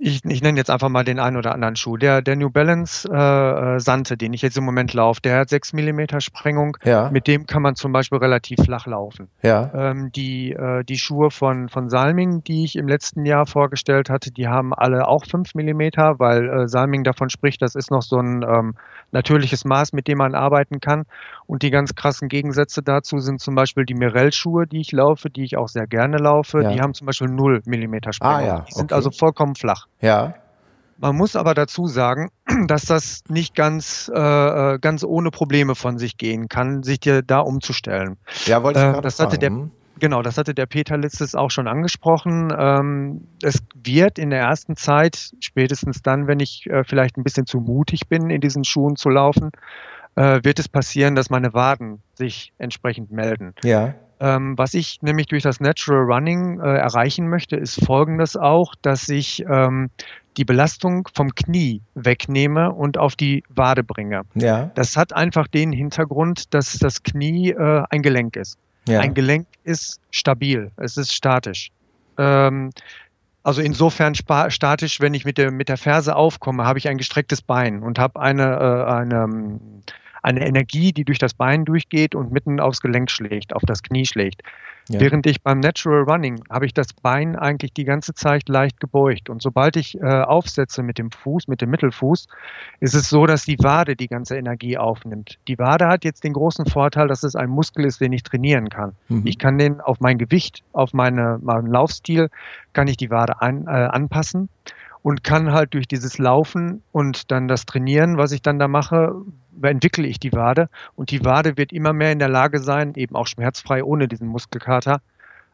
ich, 0.05 0.23
ich 0.23 0.43
nenne 0.43 0.59
jetzt 0.59 0.71
einfach 0.71 0.90
mal 0.90 1.03
den 1.03 1.19
einen 1.19 1.38
oder 1.38 1.53
anderen 1.53 1.77
Schuh. 1.77 1.97
Der, 1.97 2.21
der 2.21 2.37
New 2.37 2.51
Balance 2.51 3.09
äh, 3.11 3.77
äh 3.77 3.81
Sante, 3.81 4.19
den 4.19 4.35
ich 4.35 4.43
jetzt 4.43 4.59
im 4.59 4.64
Moment 4.64 4.93
laufe, 4.93 5.23
der 5.23 5.38
hat 5.38 5.49
6 5.49 5.73
mm 5.73 6.19
Sprengung. 6.19 6.77
Ja. 6.85 7.09
Mit 7.11 7.27
dem 7.27 7.47
kann 7.47 7.62
man 7.62 7.75
zum 7.75 7.93
Beispiel 7.93 8.19
relativ 8.19 8.59
flach 8.62 8.87
laufen. 8.87 9.29
Ja. 9.43 9.71
Ähm, 9.75 10.12
die, 10.12 10.53
äh, 10.53 10.85
die 10.85 10.99
Schuhe 10.99 11.31
von, 11.31 11.71
von 11.71 11.88
Salming, 11.88 12.45
die 12.45 12.64
ich 12.64 12.77
im 12.77 12.87
letzten 12.87 13.25
Jahr 13.25 13.47
vorgestellt 13.47 14.11
hatte, 14.11 14.31
die 14.31 14.47
haben 14.47 14.75
alle 14.75 15.09
auch 15.09 15.25
5 15.25 15.55
mm, 15.55 15.81
weil 16.19 16.51
äh, 16.51 16.69
Salming 16.69 17.03
davon 17.03 17.31
spricht, 17.31 17.62
das 17.62 17.75
ist 17.75 17.90
noch 17.90 18.03
so 18.03 18.19
ein 18.19 18.45
ähm, 18.47 18.75
natürliches 19.11 19.64
Maß, 19.64 19.95
mit 19.95 20.07
dem 20.07 20.19
man 20.19 20.35
arbeiten 20.35 20.81
kann. 20.81 21.05
Und 21.47 21.62
die 21.62 21.71
ganz 21.71 21.95
krassen 21.95 22.29
Gegensätze 22.29 22.83
dazu 22.83 23.21
sind 23.21 23.40
zum 23.40 23.55
Beispiel 23.55 23.87
die 23.87 23.95
Mirel-Schuhe, 23.95 24.67
die 24.67 24.83
ich 24.83 24.93
laufe, 24.93 25.31
die 25.31 25.45
ich 25.45 25.57
auch 25.57 25.69
sehr 25.69 25.87
gerne 25.87 26.19
laufe. 26.19 26.62
Ja. 26.62 26.73
Die 26.73 26.81
haben 26.83 26.93
zum 26.93 27.07
Beispiel 27.07 27.29
0 27.29 27.62
mm 27.64 28.12
Sprengung. 28.12 28.37
Ah, 28.37 28.45
ja. 28.45 28.61
Die 28.69 28.73
sind 28.73 28.93
okay. 28.93 28.95
also 28.95 29.11
vollkommen 29.11 29.55
flach. 29.55 29.87
Ja. 30.05 30.35
Man 30.99 31.17
muss 31.17 31.35
aber 31.35 31.55
dazu 31.55 31.87
sagen, 31.87 32.31
dass 32.67 32.85
das 32.85 33.25
nicht 33.29 33.55
ganz, 33.55 34.11
äh, 34.14 34.75
äh, 34.75 34.79
ganz 34.79 35.03
ohne 35.03 35.31
Probleme 35.31 35.75
von 35.75 35.99
sich 35.99 36.17
gehen 36.17 36.49
kann, 36.49 36.83
sich 36.83 37.01
dir 37.01 37.23
da 37.23 37.40
umzustellen. 37.40 38.17
Ja, 38.47 38.62
wollte 38.62 38.81
ich 38.81 38.99
äh, 38.99 39.01
das 39.01 39.19
hatte 39.19 39.38
der 39.38 39.51
Genau, 40.01 40.23
das 40.23 40.38
hatte 40.38 40.55
der 40.55 40.67
Peter 40.67 40.97
letztes 40.97 41.37
auch 41.37 41.53
schon 41.53 41.69
angesprochen. 41.69 42.53
Ähm, 42.57 43.29
es 43.43 43.62
wird 43.75 44.19
in 44.19 44.31
der 44.31 44.40
ersten 44.40 44.77
Zeit, 44.77 45.31
spätestens 45.38 46.03
dann, 46.03 46.27
wenn 46.27 46.40
ich 46.40 46.67
äh, 46.67 46.83
vielleicht 46.83 47.17
ein 47.17 47.23
bisschen 47.23 47.47
zu 47.47 47.61
mutig 47.61 48.09
bin, 48.09 48.29
in 48.29 48.40
diesen 48.40 48.64
Schuhen 48.64 48.97
zu 48.97 49.09
laufen, 49.09 49.53
äh, 50.17 50.40
wird 50.43 50.59
es 50.59 50.69
passieren, 50.69 51.14
dass 51.14 51.31
meine 51.31 51.55
Waden 51.55 52.03
sich 52.14 52.53
entsprechend 52.59 53.12
melden. 53.12 53.55
Ja. 53.62 53.95
Ähm, 54.20 54.57
was 54.57 54.74
ich 54.74 55.03
nämlich 55.03 55.27
durch 55.27 55.42
das 55.42 55.61
Natural 55.61 56.03
Running 56.03 56.61
äh, 56.61 56.77
erreichen 56.77 57.29
möchte, 57.29 57.57
ist 57.57 57.85
folgendes 57.85 58.37
auch, 58.37 58.74
dass 58.83 59.09
ich 59.09 59.44
ähm, 59.48 59.90
die 60.37 60.44
Belastung 60.44 61.09
vom 61.14 61.35
Knie 61.35 61.81
wegnehme 61.94 62.72
und 62.72 62.98
auf 62.98 63.16
die 63.16 63.44
Wade 63.48 63.85
bringe. 63.85 64.22
Ja. 64.35 64.70
Das 64.74 64.96
hat 64.96 65.12
einfach 65.12 65.46
den 65.48 65.72
Hintergrund, 65.72 66.55
dass 66.55 66.79
das 66.79 67.03
Knie 67.03 67.50
äh, 67.50 67.85
ein 67.90 68.03
Gelenk 68.03 68.37
ist. 68.37 68.59
Ja. 68.88 69.00
Ein 69.00 69.14
Gelenk 69.14 69.46
ist 69.64 70.00
stabil, 70.11 70.70
es 70.77 70.96
ist 70.96 71.12
statisch. 71.12 71.70
Ähm, 72.18 72.70
also 73.42 73.61
insofern 73.61 74.14
statisch, 74.14 75.00
wenn 75.00 75.14
ich 75.14 75.24
mit 75.24 75.38
der, 75.38 75.50
mit 75.50 75.68
der 75.68 75.77
Ferse 75.77 76.16
aufkomme, 76.16 76.64
habe 76.64 76.79
ich 76.79 76.88
ein 76.88 76.98
gestrecktes 76.98 77.42
Bein 77.42 77.83
und 77.83 77.98
habe 77.98 78.20
eine, 78.20 78.42
äh, 78.42 78.90
eine 78.90 79.61
eine 80.25 80.47
Energie, 80.47 80.93
die 80.93 81.05
durch 81.05 81.19
das 81.19 81.35
Bein 81.35 81.65
durchgeht 81.65 82.15
und 82.15 82.33
mitten 82.33 82.59
aufs 82.59 82.81
Gelenk 82.81 83.11
schlägt, 83.11 83.55
auf 83.55 83.63
das 83.67 83.83
Knie 83.83 84.07
schlägt. 84.07 84.43
Ja. 84.89 85.01
Während 85.01 85.27
ich 85.27 85.43
beim 85.43 85.61
Natural 85.61 86.03
Running 86.03 86.43
habe 86.51 86.67
ich 86.67 86.75
das 86.75 86.93
Bein 86.93 87.37
eigentlich 87.37 87.73
die 87.73 87.85
ganze 87.85 88.15
Zeit 88.15 88.49
leicht 88.49 88.81
gebeugt. 88.81 89.31
Und 89.31 89.43
sobald 89.43 89.77
ich 89.77 90.01
äh, 90.01 90.05
aufsetze 90.05 90.83
mit 90.83 90.99
dem 90.99 91.11
Fuß, 91.11 91.49
mit 91.49 91.61
dem 91.61 91.71
Mittelfuß, 91.71 92.27
ist 92.81 92.95
es 92.95 93.09
so, 93.09 93.27
dass 93.27 93.45
die 93.45 93.59
Wade 93.61 93.97
die 93.97 94.09
ganze 94.09 94.37
Energie 94.37 94.77
aufnimmt. 94.79 95.39
Die 95.47 95.59
Wade 95.59 95.89
hat 95.89 96.05
jetzt 96.05 96.25
den 96.25 96.33
großen 96.33 96.67
Vorteil, 96.67 97.09
dass 97.09 97.23
es 97.23 97.37
ein 97.37 97.51
Muskel 97.51 97.85
ist, 97.85 98.01
den 98.01 98.13
ich 98.13 98.23
trainieren 98.23 98.69
kann. 98.71 98.93
Mhm. 99.09 99.27
Ich 99.27 99.39
kann 99.39 99.59
den 99.59 99.81
auf 99.81 100.01
mein 100.01 100.19
Gewicht, 100.19 100.63
auf 100.73 100.93
meine, 100.95 101.39
meinen 101.43 101.67
Laufstil, 101.67 102.31
kann 102.73 102.89
ich 102.89 102.97
die 102.97 103.11
Wade 103.11 103.41
an, 103.41 103.67
äh, 103.67 103.71
anpassen 103.71 104.49
und 105.05 105.23
kann 105.23 105.53
halt 105.53 105.75
durch 105.75 105.87
dieses 105.87 106.17
Laufen 106.17 106.83
und 106.91 107.31
dann 107.31 107.47
das 107.47 107.67
Trainieren, 107.67 108.17
was 108.17 108.33
ich 108.33 108.41
dann 108.41 108.59
da 108.59 108.69
mache, 108.69 109.15
entwickle 109.62 110.07
ich 110.07 110.19
die 110.19 110.33
Wade 110.33 110.69
und 110.97 111.11
die 111.11 111.25
Wade 111.25 111.57
wird 111.57 111.73
immer 111.73 111.93
mehr 111.93 112.12
in 112.12 112.19
der 112.19 112.29
Lage 112.29 112.61
sein, 112.61 112.95
eben 112.95 113.14
auch 113.17 113.27
schmerzfrei 113.27 113.83
ohne 113.85 114.09
diesen 114.09 114.29
Muskelkater, 114.29 115.01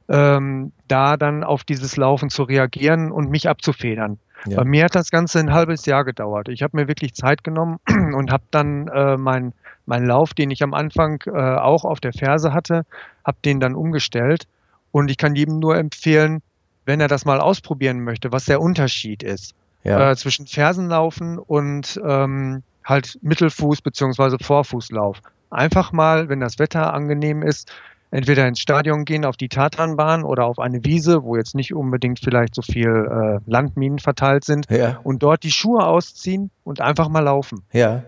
ähm, 0.08 0.72
da 0.88 1.16
dann 1.16 1.44
auf 1.44 1.64
dieses 1.64 1.96
Laufen 1.96 2.30
zu 2.30 2.42
reagieren 2.42 3.12
und 3.12 3.30
mich 3.30 3.48
abzufedern. 3.48 4.18
Ja. 4.46 4.56
Bei 4.56 4.64
mir 4.64 4.84
hat 4.84 4.94
das 4.94 5.10
Ganze 5.10 5.38
ein 5.38 5.52
halbes 5.52 5.86
Jahr 5.86 6.04
gedauert. 6.04 6.48
Ich 6.48 6.62
habe 6.62 6.76
mir 6.76 6.88
wirklich 6.88 7.14
Zeit 7.14 7.44
genommen 7.44 7.78
und 8.14 8.32
habe 8.32 8.44
dann 8.50 8.88
äh, 8.88 9.16
meinen 9.16 9.52
mein 9.86 10.06
Lauf, 10.06 10.34
den 10.34 10.50
ich 10.50 10.62
am 10.62 10.72
Anfang 10.72 11.20
äh, 11.26 11.30
auch 11.30 11.84
auf 11.84 11.98
der 11.98 12.12
Ferse 12.12 12.52
hatte, 12.52 12.86
habe 13.24 13.38
den 13.44 13.58
dann 13.58 13.74
umgestellt. 13.74 14.46
Und 14.92 15.10
ich 15.10 15.18
kann 15.18 15.34
jedem 15.34 15.58
nur 15.58 15.76
empfehlen, 15.76 16.42
wenn 16.84 17.00
er 17.00 17.08
das 17.08 17.24
mal 17.24 17.40
ausprobieren 17.40 18.00
möchte, 18.00 18.30
was 18.30 18.44
der 18.44 18.60
Unterschied 18.60 19.22
ist 19.22 19.54
ja. 19.84 20.10
äh, 20.10 20.16
zwischen 20.16 20.46
Fersenlaufen 20.46 21.38
und 21.38 22.00
ähm, 22.04 22.62
halt 22.84 23.18
Mittelfuß 23.22 23.82
beziehungsweise 23.82 24.38
Vorfußlauf. 24.40 25.18
Einfach 25.50 25.92
mal, 25.92 26.28
wenn 26.28 26.40
das 26.40 26.58
Wetter 26.58 26.92
angenehm 26.92 27.42
ist, 27.42 27.72
entweder 28.10 28.46
ins 28.46 28.60
Stadion 28.60 29.04
gehen, 29.04 29.24
auf 29.24 29.36
die 29.36 29.48
Tatanbahn 29.48 30.24
oder 30.24 30.44
auf 30.44 30.58
eine 30.58 30.84
Wiese, 30.84 31.22
wo 31.22 31.36
jetzt 31.36 31.54
nicht 31.54 31.74
unbedingt 31.74 32.20
vielleicht 32.20 32.54
so 32.54 32.62
viel 32.62 32.88
äh, 32.88 33.50
Landminen 33.50 33.98
verteilt 33.98 34.44
sind, 34.44 34.68
ja. 34.70 35.00
und 35.04 35.22
dort 35.22 35.42
die 35.42 35.52
Schuhe 35.52 35.84
ausziehen 35.84 36.50
und 36.64 36.80
einfach 36.80 37.08
mal 37.08 37.20
laufen. 37.20 37.62
Ja 37.72 38.02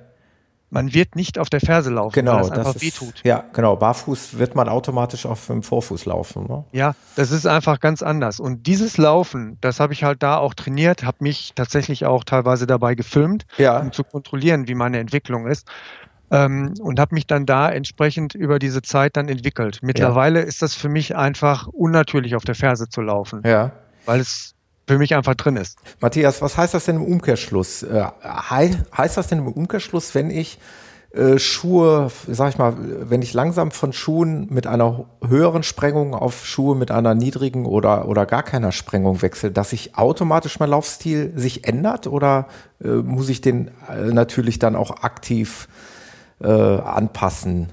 man 0.72 0.94
wird 0.94 1.16
nicht 1.16 1.38
auf 1.38 1.50
der 1.50 1.60
Ferse 1.60 1.90
laufen, 1.90 2.14
genau, 2.14 2.32
weil 2.32 2.40
das, 2.40 2.48
das 2.48 2.58
einfach 2.58 2.74
ist, 2.76 2.82
wehtut. 2.82 3.20
Ja, 3.24 3.44
genau. 3.52 3.76
Barfuß 3.76 4.38
wird 4.38 4.54
man 4.54 4.70
automatisch 4.70 5.26
auf 5.26 5.46
dem 5.46 5.62
Vorfuß 5.62 6.06
laufen. 6.06 6.46
Ne? 6.46 6.64
Ja, 6.72 6.94
das 7.14 7.30
ist 7.30 7.46
einfach 7.46 7.78
ganz 7.78 8.02
anders. 8.02 8.40
Und 8.40 8.66
dieses 8.66 8.96
Laufen, 8.96 9.58
das 9.60 9.80
habe 9.80 9.92
ich 9.92 10.02
halt 10.02 10.22
da 10.22 10.38
auch 10.38 10.54
trainiert, 10.54 11.04
habe 11.04 11.18
mich 11.20 11.52
tatsächlich 11.54 12.06
auch 12.06 12.24
teilweise 12.24 12.66
dabei 12.66 12.94
gefilmt, 12.94 13.44
ja. 13.58 13.78
um 13.80 13.92
zu 13.92 14.02
kontrollieren, 14.02 14.66
wie 14.66 14.74
meine 14.74 14.98
Entwicklung 14.98 15.46
ist. 15.46 15.68
Ähm, 16.30 16.72
und 16.80 16.98
habe 16.98 17.14
mich 17.14 17.26
dann 17.26 17.44
da 17.44 17.68
entsprechend 17.68 18.34
über 18.34 18.58
diese 18.58 18.80
Zeit 18.80 19.18
dann 19.18 19.28
entwickelt. 19.28 19.80
Mittlerweile 19.82 20.40
ja. 20.40 20.46
ist 20.46 20.62
das 20.62 20.74
für 20.74 20.88
mich 20.88 21.14
einfach 21.14 21.66
unnatürlich, 21.66 22.34
auf 22.34 22.44
der 22.44 22.54
Ferse 22.54 22.88
zu 22.88 23.02
laufen. 23.02 23.42
Ja. 23.44 23.72
Weil 24.06 24.20
es 24.20 24.54
für 24.86 24.98
mich 24.98 25.14
einfach 25.14 25.34
drin 25.34 25.56
ist. 25.56 25.78
Matthias, 26.00 26.42
was 26.42 26.56
heißt 26.56 26.74
das 26.74 26.86
denn 26.86 26.96
im 26.96 27.04
Umkehrschluss? 27.04 27.82
Äh, 27.82 28.04
heißt 28.24 29.16
das 29.16 29.28
denn 29.28 29.38
im 29.38 29.48
Umkehrschluss, 29.48 30.14
wenn 30.14 30.30
ich 30.30 30.58
äh, 31.12 31.38
Schuhe, 31.38 32.10
sag 32.26 32.50
ich 32.50 32.58
mal, 32.58 32.74
wenn 32.78 33.20
ich 33.20 33.34
langsam 33.34 33.70
von 33.70 33.92
Schuhen 33.92 34.46
mit 34.50 34.66
einer 34.66 35.04
höheren 35.26 35.62
Sprengung 35.62 36.14
auf 36.14 36.46
Schuhe 36.46 36.74
mit 36.74 36.90
einer 36.90 37.14
niedrigen 37.14 37.66
oder, 37.66 38.08
oder 38.08 38.24
gar 38.24 38.42
keiner 38.42 38.72
Sprengung 38.72 39.20
wechsle, 39.20 39.50
dass 39.50 39.70
sich 39.70 39.96
automatisch 39.96 40.58
mein 40.58 40.70
Laufstil 40.70 41.32
sich 41.36 41.66
ändert 41.66 42.06
oder 42.06 42.48
äh, 42.82 42.88
muss 42.88 43.28
ich 43.28 43.42
den 43.42 43.70
äh, 43.90 44.06
natürlich 44.12 44.58
dann 44.58 44.74
auch 44.74 45.02
aktiv 45.02 45.68
äh, 46.40 46.48
anpassen 46.48 47.72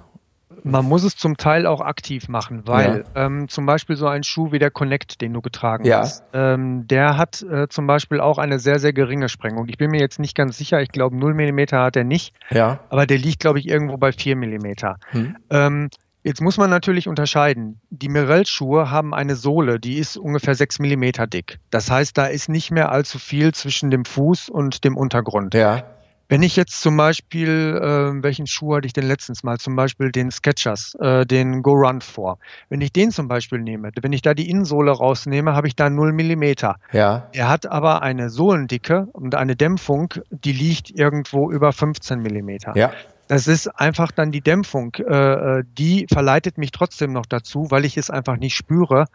man 0.72 0.86
muss 0.86 1.04
es 1.04 1.16
zum 1.16 1.38
Teil 1.38 1.66
auch 1.66 1.82
aktiv 1.82 2.28
machen, 2.28 2.64
weil 2.66 3.06
ja. 3.16 3.26
ähm, 3.26 3.48
zum 3.50 3.66
Beispiel 3.66 3.96
so 3.96 4.08
ein 4.08 4.24
Schuh 4.24 4.52
wie 4.52 4.60
der 4.60 4.72
Connect, 4.72 5.22
den 5.22 5.34
du 5.34 5.42
getragen 5.42 5.86
ja. 5.86 6.00
hast, 6.00 6.24
ähm, 6.34 6.88
der 6.88 7.18
hat 7.18 7.42
äh, 7.42 7.68
zum 7.68 7.88
Beispiel 7.88 8.20
auch 8.20 8.38
eine 8.38 8.60
sehr, 8.60 8.80
sehr 8.80 8.94
geringe 8.94 9.30
Sprengung. 9.30 9.68
Ich 9.68 9.78
bin 9.78 9.92
mir 9.92 10.00
jetzt 10.00 10.20
nicht 10.20 10.36
ganz 10.36 10.58
sicher, 10.58 10.82
ich 10.82 10.90
glaube 10.90 11.18
0 11.18 11.34
mm 11.34 11.60
hat 11.74 11.96
er 11.96 12.04
nicht, 12.04 12.34
ja. 12.50 12.80
aber 12.90 13.06
der 13.06 13.18
liegt, 13.18 13.40
glaube 13.40 13.60
ich, 13.60 13.68
irgendwo 13.68 13.98
bei 13.98 14.12
4 14.12 14.36
mm. 14.36 14.66
Hm. 15.12 15.38
Ähm, 15.50 15.90
Jetzt 16.22 16.42
muss 16.42 16.58
man 16.58 16.70
natürlich 16.70 17.08
unterscheiden. 17.08 17.80
Die 17.90 18.10
Mirel-Schuhe 18.10 18.92
haben 18.92 19.14
eine 19.14 19.36
Sohle, 19.36 19.80
die 19.80 19.98
ist 19.98 20.18
ungefähr 20.18 20.54
6 20.54 20.80
mm 20.80 21.12
dick. 21.32 21.60
Das 21.70 21.90
heißt, 21.90 22.18
da 22.18 22.26
ist 22.26 22.50
nicht 22.50 22.72
mehr 22.72 22.92
allzu 22.92 23.20
viel 23.20 23.54
zwischen 23.54 23.90
dem 23.90 24.04
Fuß 24.04 24.50
und 24.50 24.84
dem 24.84 24.98
Untergrund. 24.98 25.54
Ja. 25.54 25.84
Wenn 26.30 26.44
ich 26.44 26.56
jetzt 26.56 26.80
zum 26.80 26.96
Beispiel, 26.96 27.76
äh, 27.82 28.24
welchen 28.24 28.46
Schuh 28.46 28.76
hatte 28.76 28.86
ich 28.86 28.94
denn 28.94 29.08
letztens 29.08 29.42
mal? 29.42 29.58
Zum 29.58 29.76
Beispiel 29.76 30.12
den 30.12 30.30
Sketchers, 30.30 30.96
äh, 31.00 31.26
den 31.26 31.64
Go 31.64 31.72
Run 31.72 32.02
vor. 32.02 32.38
Wenn 32.70 32.82
ich 32.82 32.94
den 32.94 33.10
zum 33.10 33.28
Beispiel 33.28 33.58
nehme, 33.60 33.90
wenn 34.00 34.14
ich 34.14 34.22
da 34.22 34.36
die 34.36 34.48
Innensohle 34.48 34.92
rausnehme, 34.92 35.56
habe 35.56 35.68
ich 35.68 35.76
da 35.76 35.90
0 35.90 36.14
Millimeter. 36.14 36.76
Ja. 36.92 37.28
Er 37.34 37.50
hat 37.50 37.66
aber 37.66 38.04
eine 38.04 38.30
Sohlendicke 38.30 39.08
und 39.12 39.34
eine 39.34 39.56
Dämpfung, 39.56 40.14
die 40.30 40.54
liegt 40.54 40.92
irgendwo 40.92 41.50
über 41.52 41.74
15 41.74 42.20
Millimeter. 42.20 42.74
Ja. 42.76 42.92
Das 43.28 43.48
ist 43.48 43.68
einfach 43.68 44.12
dann 44.12 44.32
die 44.32 44.42
Dämpfung, 44.42 44.94
äh, 44.96 45.60
äh, 45.60 45.64
die 45.80 46.06
verleitet 46.12 46.60
mich 46.60 46.72
trotzdem 46.72 47.12
noch 47.12 47.26
dazu, 47.26 47.72
weil 47.72 47.86
ich 47.86 47.98
es 47.98 48.12
einfach 48.12 48.38
nicht 48.38 48.56
spüre, 48.56 49.06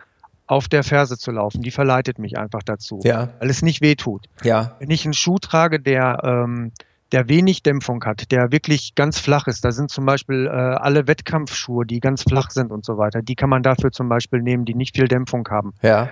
auf 0.46 0.68
der 0.68 0.82
Ferse 0.82 1.16
zu 1.16 1.30
laufen. 1.30 1.62
Die 1.62 1.70
verleitet 1.70 2.18
mich 2.18 2.38
einfach 2.38 2.62
dazu, 2.64 2.98
ja. 3.04 3.28
weil 3.38 3.50
es 3.50 3.62
nicht 3.62 3.82
weh 3.82 3.94
tut. 3.94 4.26
Ja. 4.42 4.76
Wenn 4.78 4.90
ich 4.90 5.04
einen 5.04 5.14
Schuh 5.14 5.38
trage, 5.38 5.80
der 5.80 6.20
ähm, 6.22 6.72
der 7.14 7.28
wenig 7.28 7.62
Dämpfung 7.62 8.04
hat, 8.04 8.32
der 8.32 8.50
wirklich 8.50 8.96
ganz 8.96 9.20
flach 9.20 9.46
ist. 9.46 9.64
Da 9.64 9.70
sind 9.70 9.88
zum 9.88 10.04
Beispiel 10.04 10.46
äh, 10.46 10.50
alle 10.50 11.06
Wettkampfschuhe, 11.06 11.86
die 11.86 12.00
ganz 12.00 12.22
flach 12.22 12.50
sind 12.50 12.72
und 12.72 12.84
so 12.84 12.98
weiter. 12.98 13.22
Die 13.22 13.36
kann 13.36 13.48
man 13.48 13.62
dafür 13.62 13.92
zum 13.92 14.08
Beispiel 14.08 14.42
nehmen, 14.42 14.64
die 14.64 14.74
nicht 14.74 14.96
viel 14.96 15.06
Dämpfung 15.06 15.46
haben. 15.48 15.74
Ja. 15.80 16.08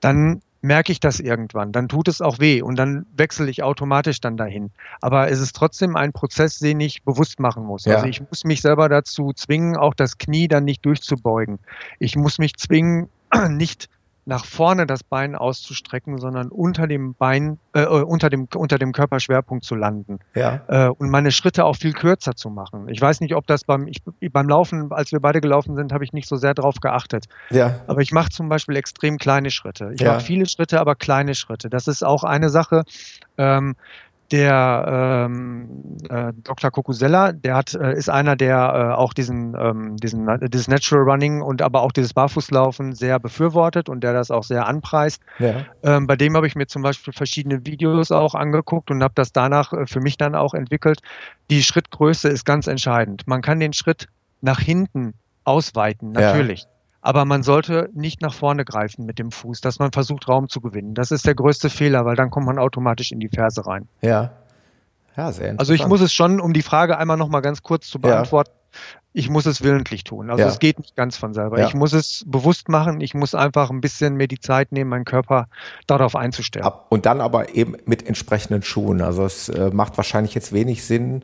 Dann 0.00 0.40
merke 0.62 0.92
ich 0.92 0.98
das 0.98 1.20
irgendwann. 1.20 1.72
Dann 1.72 1.88
tut 1.88 2.08
es 2.08 2.22
auch 2.22 2.38
weh 2.38 2.62
und 2.62 2.76
dann 2.76 3.04
wechsle 3.14 3.50
ich 3.50 3.62
automatisch 3.62 4.22
dann 4.22 4.38
dahin. 4.38 4.70
Aber 5.02 5.30
es 5.30 5.40
ist 5.40 5.54
trotzdem 5.54 5.94
ein 5.94 6.14
Prozess, 6.14 6.58
den 6.58 6.80
ich 6.80 7.02
bewusst 7.02 7.38
machen 7.38 7.62
muss. 7.62 7.84
Ja. 7.84 7.96
Also 7.96 8.06
ich 8.06 8.22
muss 8.22 8.44
mich 8.44 8.62
selber 8.62 8.88
dazu 8.88 9.34
zwingen, 9.34 9.76
auch 9.76 9.92
das 9.92 10.16
Knie 10.16 10.48
dann 10.48 10.64
nicht 10.64 10.86
durchzubeugen. 10.86 11.58
Ich 11.98 12.16
muss 12.16 12.38
mich 12.38 12.56
zwingen, 12.56 13.10
nicht 13.50 13.90
nach 14.28 14.44
vorne 14.44 14.86
das 14.86 15.04
Bein 15.04 15.36
auszustrecken, 15.36 16.18
sondern 16.18 16.48
unter 16.48 16.88
dem 16.88 17.14
Bein, 17.14 17.58
äh, 17.74 17.82
äh, 17.82 18.02
unter 18.02 18.28
dem 18.28 18.48
unter 18.54 18.76
dem 18.76 18.92
Körperschwerpunkt 18.92 19.64
zu 19.64 19.76
landen. 19.76 20.18
Ja. 20.34 20.62
Äh, 20.66 20.88
und 20.88 21.10
meine 21.10 21.30
Schritte 21.30 21.64
auch 21.64 21.76
viel 21.76 21.92
kürzer 21.92 22.34
zu 22.34 22.50
machen. 22.50 22.88
Ich 22.88 23.00
weiß 23.00 23.20
nicht, 23.20 23.36
ob 23.36 23.46
das 23.46 23.62
beim 23.64 23.86
ich, 23.86 24.02
beim 24.32 24.48
Laufen, 24.48 24.90
als 24.90 25.12
wir 25.12 25.20
beide 25.20 25.40
gelaufen 25.40 25.76
sind, 25.76 25.92
habe 25.92 26.02
ich 26.02 26.12
nicht 26.12 26.28
so 26.28 26.36
sehr 26.36 26.54
darauf 26.54 26.80
geachtet. 26.80 27.26
Ja. 27.50 27.80
Aber 27.86 28.00
ich 28.00 28.10
mache 28.10 28.30
zum 28.30 28.48
Beispiel 28.48 28.74
extrem 28.76 29.16
kleine 29.18 29.50
Schritte. 29.50 29.92
Ich 29.94 30.00
Ja. 30.00 30.14
mache 30.14 30.20
viele 30.24 30.46
Schritte, 30.46 30.80
aber 30.80 30.96
kleine 30.96 31.36
Schritte. 31.36 31.70
Das 31.70 31.86
ist 31.86 32.04
auch 32.04 32.24
eine 32.24 32.50
Sache. 32.50 32.82
Ähm, 33.38 33.76
der 34.32 35.26
ähm, 35.28 35.98
äh, 36.08 36.32
Dr. 36.42 36.70
Kokusella, 36.70 37.32
der 37.32 37.54
hat, 37.54 37.74
äh, 37.74 37.96
ist 37.96 38.08
einer, 38.08 38.36
der 38.36 38.56
äh, 38.56 38.94
auch 38.94 39.12
diesen, 39.12 39.56
ähm, 39.58 39.96
diesen, 39.96 40.28
dieses 40.48 40.68
Natural 40.68 41.04
Running 41.04 41.42
und 41.42 41.62
aber 41.62 41.82
auch 41.82 41.92
dieses 41.92 42.12
Barfußlaufen 42.12 42.94
sehr 42.94 43.18
befürwortet 43.20 43.88
und 43.88 44.02
der 44.02 44.12
das 44.12 44.30
auch 44.30 44.42
sehr 44.42 44.66
anpreist. 44.66 45.22
Ja. 45.38 45.64
Ähm, 45.82 46.06
bei 46.06 46.16
dem 46.16 46.36
habe 46.36 46.46
ich 46.46 46.56
mir 46.56 46.66
zum 46.66 46.82
Beispiel 46.82 47.12
verschiedene 47.12 47.64
Videos 47.64 48.10
auch 48.10 48.34
angeguckt 48.34 48.90
und 48.90 49.02
habe 49.02 49.14
das 49.14 49.32
danach 49.32 49.72
äh, 49.72 49.86
für 49.86 50.00
mich 50.00 50.16
dann 50.16 50.34
auch 50.34 50.54
entwickelt. 50.54 51.00
Die 51.50 51.62
Schrittgröße 51.62 52.28
ist 52.28 52.44
ganz 52.44 52.66
entscheidend. 52.66 53.26
Man 53.26 53.42
kann 53.42 53.60
den 53.60 53.72
Schritt 53.72 54.08
nach 54.40 54.60
hinten 54.60 55.14
ausweiten, 55.44 56.12
Ja. 56.14 56.75
Aber 57.06 57.24
man 57.24 57.44
sollte 57.44 57.88
nicht 57.94 58.20
nach 58.20 58.34
vorne 58.34 58.64
greifen 58.64 59.06
mit 59.06 59.20
dem 59.20 59.30
Fuß, 59.30 59.60
dass 59.60 59.78
man 59.78 59.92
versucht, 59.92 60.26
Raum 60.26 60.48
zu 60.48 60.60
gewinnen. 60.60 60.94
Das 60.94 61.12
ist 61.12 61.24
der 61.24 61.36
größte 61.36 61.70
Fehler, 61.70 62.04
weil 62.04 62.16
dann 62.16 62.30
kommt 62.30 62.46
man 62.46 62.58
automatisch 62.58 63.12
in 63.12 63.20
die 63.20 63.28
Ferse 63.28 63.64
rein. 63.64 63.86
Ja. 64.02 64.32
Ja, 65.16 65.30
sehr 65.30 65.50
interessant. 65.50 65.60
Also 65.60 65.72
ich 65.74 65.86
muss 65.86 66.00
es 66.00 66.12
schon, 66.12 66.40
um 66.40 66.52
die 66.52 66.62
Frage 66.62 66.98
einmal 66.98 67.16
noch 67.16 67.28
mal 67.28 67.42
ganz 67.42 67.62
kurz 67.62 67.86
zu 67.86 67.98
Ja. 67.98 68.08
beantworten, 68.08 68.50
ich 69.12 69.30
muss 69.30 69.46
es 69.46 69.62
willentlich 69.62 70.02
tun. 70.02 70.30
Also 70.30 70.42
Ja. 70.42 70.48
es 70.48 70.58
geht 70.58 70.80
nicht 70.80 70.96
ganz 70.96 71.16
von 71.16 71.32
selber. 71.32 71.60
Ja. 71.60 71.68
Ich 71.68 71.74
muss 71.74 71.92
es 71.92 72.24
bewusst 72.26 72.68
machen. 72.68 73.00
Ich 73.00 73.14
muss 73.14 73.36
einfach 73.36 73.70
ein 73.70 73.80
bisschen 73.80 74.16
mir 74.16 74.26
die 74.26 74.40
Zeit 74.40 74.72
nehmen, 74.72 74.90
meinen 74.90 75.04
Körper 75.04 75.46
darauf 75.86 76.16
einzustellen. 76.16 76.68
Und 76.88 77.06
dann 77.06 77.20
aber 77.20 77.54
eben 77.54 77.76
mit 77.86 78.04
entsprechenden 78.04 78.62
Schuhen. 78.62 79.00
Also 79.00 79.24
es 79.24 79.48
äh, 79.48 79.70
macht 79.72 79.96
wahrscheinlich 79.96 80.34
jetzt 80.34 80.52
wenig 80.52 80.84
Sinn, 80.84 81.22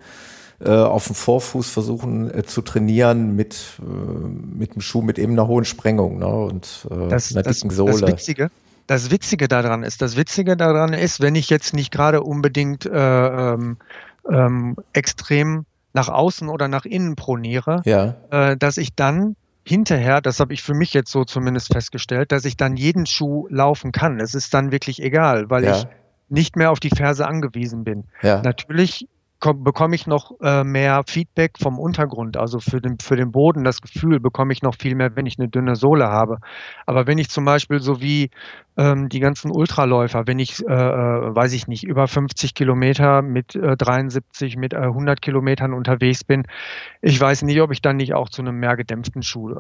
äh, 0.65 0.71
auf 0.71 1.07
dem 1.07 1.15
Vorfuß 1.15 1.71
versuchen 1.71 2.33
äh, 2.33 2.43
zu 2.45 2.63
trainieren 2.63 3.35
mit, 3.37 3.81
äh, 3.81 3.85
mit 3.85 4.73
einem 4.73 4.81
Schuh 4.81 5.03
mit 5.03 5.19
eben 5.19 5.33
einer 5.33 5.49
hohen 5.49 5.65
Sprengung 5.65 6.19
ne? 6.19 6.27
und 6.27 6.87
äh, 6.91 7.09
das, 7.09 7.33
einer 7.33 7.43
das, 7.43 7.57
dicken 7.57 7.69
das 7.69 7.77
Sohle. 7.77 8.07
Witzige, 8.09 8.51
das 8.87 9.11
Witzige 9.11 9.49
daran 9.49 9.83
ist, 9.83 10.03
das 10.03 10.17
Witzige 10.17 10.57
daran 10.57 10.93
ist, 10.93 11.21
wenn 11.21 11.35
ich 11.35 11.51
jetzt 11.51 11.75
nicht 11.75 11.91
gerade 11.93 12.23
unbedingt 12.23 12.87
äh, 12.87 12.91
ähm, 13.53 13.77
ähm, 14.31 14.77
extrem 14.93 15.65
nach 15.95 16.09
außen 16.09 16.49
oder 16.49 16.69
nach 16.69 16.85
innen 16.85 17.17
proniere, 17.17 17.83
ja, 17.85 18.15
äh, 18.31 18.57
dass 18.57 18.77
ich 18.77 18.95
dann 18.95 19.37
hinterher, 19.65 20.21
das 20.21 20.41
habe 20.41 20.55
ich 20.55 20.63
für 20.63 20.75
mich 20.75 20.93
jetzt 20.95 21.13
so 21.13 21.25
zumindest 21.25 21.73
festgestellt, 21.73 22.33
dass 22.33 22.45
ich 22.45 22.57
dann 22.57 22.77
jeden 22.77 23.07
Schuh 23.07 23.47
laufen 23.51 23.93
kann. 23.93 24.19
Es 24.21 24.35
ist 24.35 24.53
dann 24.55 24.73
wirklich 24.73 25.03
egal, 25.03 25.51
weil 25.51 25.65
Ja. 25.65 25.77
ich 25.77 25.87
nicht 26.29 26.57
mehr 26.57 26.71
auf 26.71 26.81
die 26.81 26.91
Ferse 26.91 27.27
angewiesen 27.29 27.85
bin. 27.85 28.05
ja, 28.23 28.41
Natürlich 28.43 29.07
bekomme 29.55 29.95
ich 29.95 30.07
noch 30.07 30.41
äh, 30.41 30.65
mehr 30.65 31.03
Feedback 31.07 31.59
vom 31.59 31.79
Untergrund, 31.79 32.37
also 32.37 32.61
für 32.61 32.81
den, 32.81 32.99
für 32.99 33.17
den 33.17 33.33
Boden, 33.33 33.65
das 33.65 33.81
Gefühl 33.81 34.21
bekomme 34.21 34.53
ich 34.53 34.63
noch 34.63 34.75
viel 34.77 34.95
mehr, 34.95 35.17
wenn 35.17 35.27
ich 35.27 35.39
eine 35.39 35.49
dünne 35.49 35.77
Sohle 35.77 36.09
habe. 36.09 36.39
Aber 36.87 37.07
wenn 37.07 37.19
ich 37.19 37.29
zum 37.29 37.45
Beispiel 37.45 37.81
so 37.81 38.01
wie 38.01 38.31
ähm, 38.77 39.09
die 39.09 39.21
ganzen 39.21 39.51
Ultraläufer, 39.51 40.27
wenn 40.27 40.39
ich, 40.39 40.65
äh, 40.67 40.73
äh, 40.73 41.35
weiß 41.35 41.53
ich 41.53 41.67
nicht, 41.67 41.85
über 41.85 42.07
50 42.09 42.55
Kilometer 42.55 43.23
mit 43.23 43.55
äh, 43.57 43.77
73, 43.77 44.57
mit 44.57 44.73
äh, 44.73 44.79
100 44.79 45.21
Kilometern 45.21 45.75
unterwegs 45.75 46.25
bin, 46.25 46.45
ich 47.01 47.21
weiß 47.21 47.43
nicht, 47.43 47.61
ob 47.61 47.73
ich 47.73 47.83
dann 47.83 47.97
nicht 47.97 48.15
auch 48.15 48.29
zu 48.29 48.43
einem 48.43 48.59
mehr 48.59 48.77
gedämpften 48.77 49.23
Schuh 49.23 49.53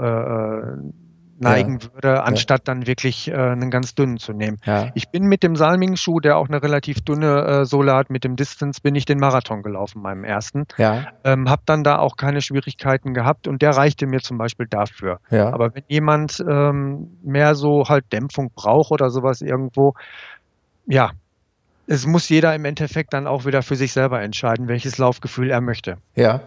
neigen 1.42 1.82
würde, 1.82 2.22
anstatt 2.22 2.68
dann 2.68 2.86
wirklich 2.86 3.28
äh, 3.28 3.34
einen 3.34 3.70
ganz 3.70 3.94
dünnen 3.94 4.18
zu 4.18 4.32
nehmen. 4.32 4.58
ja, 4.64 4.90
Ich 4.94 5.08
bin 5.10 5.24
mit 5.24 5.42
dem 5.42 5.56
Salming-Schuh, 5.56 6.20
der 6.20 6.36
auch 6.36 6.48
eine 6.48 6.62
relativ 6.62 7.00
dünne 7.02 7.44
äh, 7.44 7.64
Sohle 7.64 7.94
hat, 7.94 8.10
mit 8.10 8.24
dem 8.24 8.36
Distance 8.36 8.80
bin 8.80 8.94
ich 8.94 9.04
den 9.04 9.18
Marathon 9.18 9.62
gelaufen, 9.62 10.00
meinem 10.02 10.24
ersten. 10.24 10.64
ja, 10.78 11.06
Ähm, 11.24 11.50
hab 11.50 11.66
dann 11.66 11.84
da 11.84 11.98
auch 11.98 12.16
keine 12.16 12.40
Schwierigkeiten 12.40 13.14
gehabt 13.14 13.46
und 13.48 13.62
der 13.62 13.70
reichte 13.70 14.06
mir 14.06 14.20
zum 14.20 14.38
Beispiel 14.38 14.66
dafür. 14.66 15.18
ja. 15.30 15.52
Aber 15.52 15.74
wenn 15.74 15.84
jemand 15.88 16.42
ähm, 16.48 17.18
mehr 17.22 17.54
so 17.54 17.88
halt 17.88 18.12
Dämpfung 18.12 18.50
braucht 18.54 18.90
oder 18.90 19.10
sowas 19.10 19.42
irgendwo, 19.42 19.94
ja, 20.86 21.10
es 21.86 22.06
muss 22.06 22.28
jeder 22.28 22.54
im 22.54 22.64
Endeffekt 22.64 23.12
dann 23.12 23.26
auch 23.26 23.44
wieder 23.44 23.62
für 23.62 23.76
sich 23.76 23.92
selber 23.92 24.22
entscheiden, 24.22 24.68
welches 24.68 24.98
Laufgefühl 24.98 25.50
er 25.50 25.60
möchte. 25.60 25.98
Ja. 26.14 26.40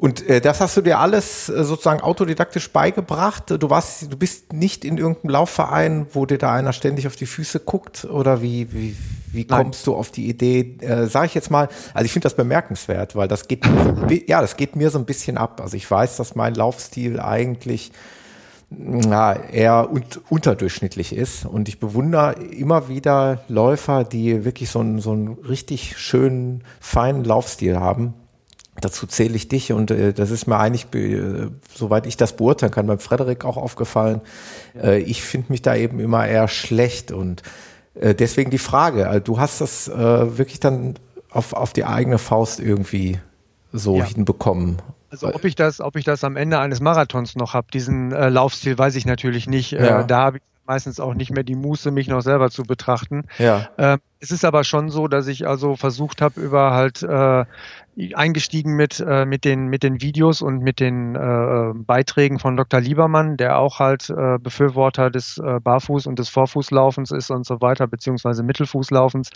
Und 0.00 0.24
äh, 0.28 0.40
das 0.40 0.60
hast 0.60 0.76
du 0.76 0.80
dir 0.80 1.00
alles 1.00 1.48
äh, 1.48 1.64
sozusagen 1.64 2.00
autodidaktisch 2.00 2.70
beigebracht. 2.70 3.50
Du 3.50 3.68
warst, 3.68 4.12
du 4.12 4.16
bist 4.16 4.52
nicht 4.52 4.84
in 4.84 4.96
irgendeinem 4.96 5.30
Laufverein, 5.30 6.06
wo 6.12 6.24
dir 6.24 6.38
da 6.38 6.54
einer 6.54 6.72
ständig 6.72 7.08
auf 7.08 7.16
die 7.16 7.26
Füße 7.26 7.58
guckt 7.58 8.04
oder 8.04 8.40
wie 8.40 8.72
wie, 8.72 8.96
wie 9.32 9.44
Nein. 9.48 9.64
kommst 9.64 9.88
du 9.88 9.96
auf 9.96 10.12
die 10.12 10.28
Idee? 10.28 10.76
Äh, 10.80 11.06
Sag 11.06 11.24
ich 11.26 11.34
jetzt 11.34 11.50
mal. 11.50 11.68
Also 11.94 12.04
ich 12.04 12.12
finde 12.12 12.26
das 12.26 12.36
bemerkenswert, 12.36 13.16
weil 13.16 13.26
das 13.26 13.48
geht 13.48 13.66
mir 13.66 13.82
so 13.82 13.88
ein 13.88 14.06
bi- 14.06 14.24
ja, 14.28 14.40
das 14.40 14.56
geht 14.56 14.76
mir 14.76 14.90
so 14.90 15.00
ein 15.00 15.04
bisschen 15.04 15.36
ab. 15.36 15.60
Also 15.60 15.76
ich 15.76 15.90
weiß, 15.90 16.16
dass 16.16 16.36
mein 16.36 16.54
Laufstil 16.54 17.18
eigentlich 17.18 17.90
na, 18.70 19.34
eher 19.34 19.90
un 19.90 20.04
unterdurchschnittlich 20.28 21.12
ist. 21.12 21.44
Und 21.44 21.68
ich 21.68 21.80
bewundere 21.80 22.34
immer 22.34 22.88
wieder 22.88 23.40
Läufer, 23.48 24.04
die 24.04 24.44
wirklich 24.44 24.70
so 24.70 24.78
einen, 24.78 25.00
so 25.00 25.10
einen 25.10 25.28
richtig 25.48 25.98
schönen, 25.98 26.62
feinen 26.78 27.24
Laufstil 27.24 27.80
haben. 27.80 28.14
Dazu 28.80 29.06
zähle 29.06 29.34
ich 29.34 29.48
dich 29.48 29.72
und 29.72 29.90
äh, 29.90 30.12
das 30.12 30.30
ist 30.30 30.46
mir 30.46 30.58
eigentlich, 30.58 30.86
äh, 30.94 31.48
soweit 31.74 32.06
ich 32.06 32.16
das 32.16 32.36
beurteilen 32.36 32.72
kann, 32.72 32.86
beim 32.86 32.98
Frederik 33.00 33.44
auch 33.44 33.56
aufgefallen. 33.56 34.20
Äh, 34.80 35.00
ich 35.00 35.22
finde 35.22 35.50
mich 35.50 35.62
da 35.62 35.74
eben 35.74 35.98
immer 36.00 36.26
eher 36.26 36.48
schlecht 36.48 37.10
und 37.10 37.42
äh, 37.94 38.14
deswegen 38.14 38.50
die 38.50 38.58
Frage, 38.58 39.08
also 39.08 39.20
du 39.20 39.38
hast 39.40 39.60
das 39.60 39.88
äh, 39.88 40.38
wirklich 40.38 40.60
dann 40.60 40.94
auf, 41.30 41.52
auf 41.52 41.72
die 41.72 41.84
eigene 41.84 42.18
Faust 42.18 42.60
irgendwie 42.60 43.18
so 43.72 43.96
Ja. 43.98 44.04
hinbekommen. 44.04 44.80
Also 45.10 45.34
ob 45.34 45.44
ich 45.44 45.54
das, 45.54 45.80
ob 45.80 45.96
ich 45.96 46.04
das 46.04 46.22
am 46.22 46.36
Ende 46.36 46.58
eines 46.58 46.80
Marathons 46.80 47.34
noch 47.34 47.54
habe, 47.54 47.68
diesen 47.72 48.12
äh, 48.12 48.28
Laufstil, 48.28 48.78
weiß 48.78 48.94
ich 48.94 49.06
natürlich 49.06 49.46
nicht. 49.46 49.72
Ja. 49.72 50.00
Äh, 50.02 50.06
da 50.06 50.18
habe 50.18 50.36
ich 50.38 50.42
meistens 50.68 51.00
auch 51.00 51.14
nicht 51.14 51.30
mehr 51.32 51.42
die 51.42 51.56
Muße, 51.56 51.90
mich 51.90 52.08
noch 52.08 52.20
selber 52.20 52.50
zu 52.50 52.62
betrachten. 52.62 53.24
Ja, 53.38 53.70
Ähm, 53.78 53.98
es 54.20 54.30
ist 54.30 54.44
aber 54.44 54.64
schon 54.64 54.90
so, 54.90 55.08
dass 55.08 55.26
ich 55.28 55.46
also 55.46 55.76
versucht 55.76 56.20
habe, 56.20 56.40
über 56.40 56.72
halt 56.72 57.02
äh, 57.02 57.44
eingestiegen 58.14 58.74
mit, 58.74 59.00
äh, 59.00 59.24
mit, 59.24 59.44
den, 59.44 59.68
mit 59.68 59.82
den 59.82 60.02
Videos 60.02 60.42
und 60.42 60.58
mit 60.60 60.80
den 60.80 61.14
äh, 61.14 61.72
Beiträgen 61.74 62.38
von 62.38 62.56
Dr. 62.56 62.80
Liebermann, 62.80 63.36
der 63.36 63.58
auch 63.58 63.78
halt 63.78 64.10
äh, 64.10 64.38
Befürworter 64.38 65.10
des 65.10 65.38
äh, 65.38 65.60
Barfuß- 65.60 66.06
und 66.06 66.18
des 66.18 66.28
Vorfußlaufens 66.28 67.12
ist 67.12 67.30
und 67.30 67.46
so 67.46 67.60
weiter, 67.60 67.86
beziehungsweise 67.86 68.42
Mittelfußlaufens. 68.42 69.30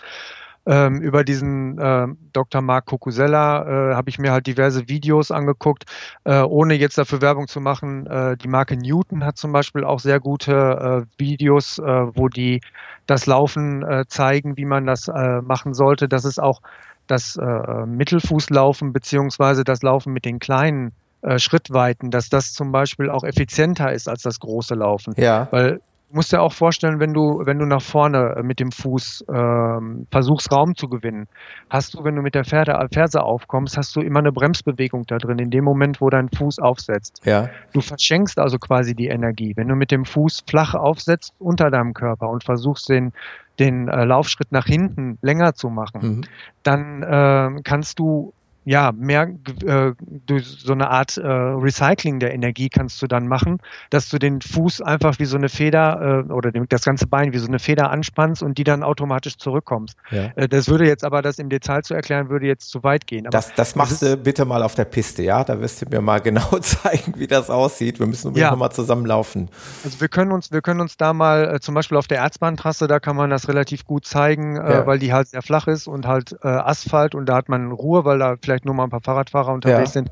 Ähm, 0.64 1.00
über 1.00 1.24
diesen 1.24 1.76
äh, 1.78 2.06
Dr. 2.32 2.62
Marc 2.62 2.86
Kokusella 2.86 3.90
äh, 3.90 3.94
habe 3.94 4.10
ich 4.10 4.18
mir 4.20 4.30
halt 4.30 4.46
diverse 4.46 4.88
Videos 4.88 5.32
angeguckt, 5.32 5.86
äh, 6.22 6.40
ohne 6.40 6.74
jetzt 6.74 6.96
dafür 6.98 7.20
Werbung 7.20 7.48
zu 7.48 7.60
machen. 7.60 8.06
Äh, 8.06 8.36
die 8.36 8.46
Marke 8.46 8.76
Newton 8.76 9.24
hat 9.24 9.38
zum 9.38 9.50
Beispiel 9.50 9.82
auch 9.82 9.98
sehr 9.98 10.20
gute 10.20 10.52
äh, 10.52 11.20
Videos, 11.20 11.78
äh, 11.78 11.84
wo 11.84 12.28
die 12.28 12.60
das 13.06 13.26
Laufen 13.26 13.84
zeigen, 14.06 14.56
wie 14.56 14.64
man 14.64 14.86
das 14.86 15.08
machen 15.08 15.74
sollte. 15.74 16.08
Das 16.08 16.24
ist 16.24 16.40
auch 16.40 16.62
das 17.08 17.36
Mittelfußlaufen 17.36 18.92
beziehungsweise 18.92 19.64
das 19.64 19.82
Laufen 19.82 20.12
mit 20.12 20.24
den 20.24 20.38
kleinen 20.38 20.92
Schrittweiten, 21.38 22.12
dass 22.12 22.28
das 22.28 22.52
zum 22.52 22.70
Beispiel 22.70 23.10
auch 23.10 23.24
effizienter 23.24 23.92
ist 23.92 24.08
als 24.08 24.22
das 24.22 24.38
große 24.38 24.76
Laufen. 24.76 25.14
ja, 25.16 25.48
Weil 25.50 25.80
du 26.12 26.16
musst 26.16 26.32
dir 26.32 26.42
auch 26.42 26.52
vorstellen, 26.52 27.00
wenn 27.00 27.14
du, 27.14 27.40
wenn 27.44 27.58
du 27.58 27.64
nach 27.64 27.80
vorne 27.80 28.34
äh, 28.36 28.42
mit 28.42 28.60
dem 28.60 28.70
Fuß 28.70 29.24
ähm, 29.32 30.06
versuchst, 30.10 30.52
Raum 30.52 30.76
zu 30.76 30.88
gewinnen, 30.88 31.26
hast 31.70 31.94
du, 31.94 32.04
wenn 32.04 32.14
du 32.16 32.22
mit 32.22 32.34
der 32.34 32.44
Pferde, 32.44 32.78
Ferse 32.92 33.22
aufkommst, 33.22 33.78
hast 33.78 33.96
du 33.96 34.00
immer 34.02 34.18
eine 34.18 34.30
Bremsbewegung 34.30 35.06
da 35.06 35.16
drin, 35.16 35.38
in 35.38 35.50
dem 35.50 35.64
Moment, 35.64 36.02
wo 36.02 36.10
dein 36.10 36.28
Fuß 36.28 36.58
aufsetzt. 36.58 37.22
ja, 37.24 37.48
Du 37.72 37.80
verschenkst 37.80 38.38
also 38.38 38.58
quasi 38.58 38.94
die 38.94 39.08
Energie. 39.08 39.54
Wenn 39.56 39.68
du 39.68 39.74
mit 39.74 39.90
dem 39.90 40.04
Fuß 40.04 40.44
flach 40.46 40.74
aufsetzt 40.74 41.32
unter 41.38 41.70
deinem 41.70 41.94
Körper 41.94 42.28
und 42.28 42.44
versuchst, 42.44 42.90
den, 42.90 43.12
den 43.58 43.88
äh, 43.88 44.04
Laufschritt 44.04 44.52
nach 44.52 44.66
hinten 44.66 45.18
länger 45.22 45.54
zu 45.54 45.70
machen, 45.70 46.00
mhm. 46.02 46.24
dann 46.62 47.02
äh, 47.02 47.62
kannst 47.64 47.98
du 47.98 48.34
ja, 48.64 48.92
mehr 48.92 49.28
äh, 49.64 49.92
durch 50.26 50.46
so 50.46 50.72
eine 50.72 50.88
Art 50.88 51.16
äh, 51.16 51.26
Recycling 51.26 52.20
der 52.20 52.32
Energie 52.32 52.68
kannst 52.68 53.02
du 53.02 53.08
dann 53.08 53.26
machen, 53.26 53.58
dass 53.90 54.08
du 54.08 54.18
den 54.18 54.40
Fuß 54.40 54.82
einfach 54.82 55.18
wie 55.18 55.24
so 55.24 55.36
eine 55.36 55.48
Feder 55.48 56.24
äh, 56.28 56.32
oder 56.32 56.52
das 56.52 56.84
ganze 56.84 57.06
Bein 57.06 57.32
wie 57.32 57.38
so 57.38 57.48
eine 57.48 57.58
Feder 57.58 57.90
anspannst 57.90 58.42
und 58.42 58.58
die 58.58 58.64
dann 58.64 58.84
automatisch 58.84 59.36
zurückkommst. 59.36 59.96
Ja. 60.10 60.30
Äh, 60.36 60.48
das 60.48 60.68
würde 60.68 60.86
jetzt 60.86 61.04
aber, 61.04 61.22
das 61.22 61.38
im 61.38 61.48
Detail 61.48 61.82
zu 61.82 61.94
erklären, 61.94 62.28
würde 62.28 62.46
jetzt 62.46 62.70
zu 62.70 62.84
weit 62.84 63.06
gehen. 63.06 63.26
Aber 63.26 63.32
das, 63.32 63.52
das 63.54 63.74
machst 63.74 64.02
du 64.02 64.16
bitte 64.16 64.44
mal 64.44 64.62
auf 64.62 64.76
der 64.76 64.84
Piste, 64.84 65.22
ja? 65.22 65.42
Da 65.42 65.60
wirst 65.60 65.82
du 65.82 65.86
mir 65.90 66.00
mal 66.00 66.20
genau 66.20 66.58
zeigen, 66.60 67.14
wie 67.16 67.26
das 67.26 67.50
aussieht. 67.50 67.98
Wir 67.98 68.06
müssen 68.06 68.34
ja. 68.34 68.50
nochmal 68.50 68.70
zusammenlaufen. 68.70 69.48
Also 69.82 70.00
wir 70.00 70.08
können 70.08 70.30
uns, 70.30 70.52
wir 70.52 70.62
können 70.62 70.80
uns 70.80 70.96
da 70.96 71.12
mal, 71.12 71.56
äh, 71.56 71.60
zum 71.60 71.74
Beispiel 71.74 71.98
auf 71.98 72.06
der 72.06 72.18
Erzbahntrasse, 72.18 72.86
da 72.86 73.00
kann 73.00 73.16
man 73.16 73.30
das 73.30 73.48
relativ 73.48 73.84
gut 73.84 74.06
zeigen, 74.06 74.56
äh, 74.56 74.72
ja. 74.72 74.86
weil 74.86 75.00
die 75.00 75.12
halt 75.12 75.28
sehr 75.28 75.42
flach 75.42 75.66
ist 75.66 75.88
und 75.88 76.06
halt 76.06 76.42
Asphalt 76.44 77.14
und 77.14 77.26
da 77.26 77.36
hat 77.36 77.48
man 77.48 77.72
Ruhe, 77.72 78.04
weil 78.04 78.18
da 78.18 78.36
vielleicht 78.40 78.51
nur 78.64 78.74
mal 78.74 78.84
ein 78.84 78.90
paar 78.90 79.00
Fahrradfahrer 79.00 79.52
unterwegs 79.52 79.94
ja. 79.94 80.02
sind. 80.02 80.10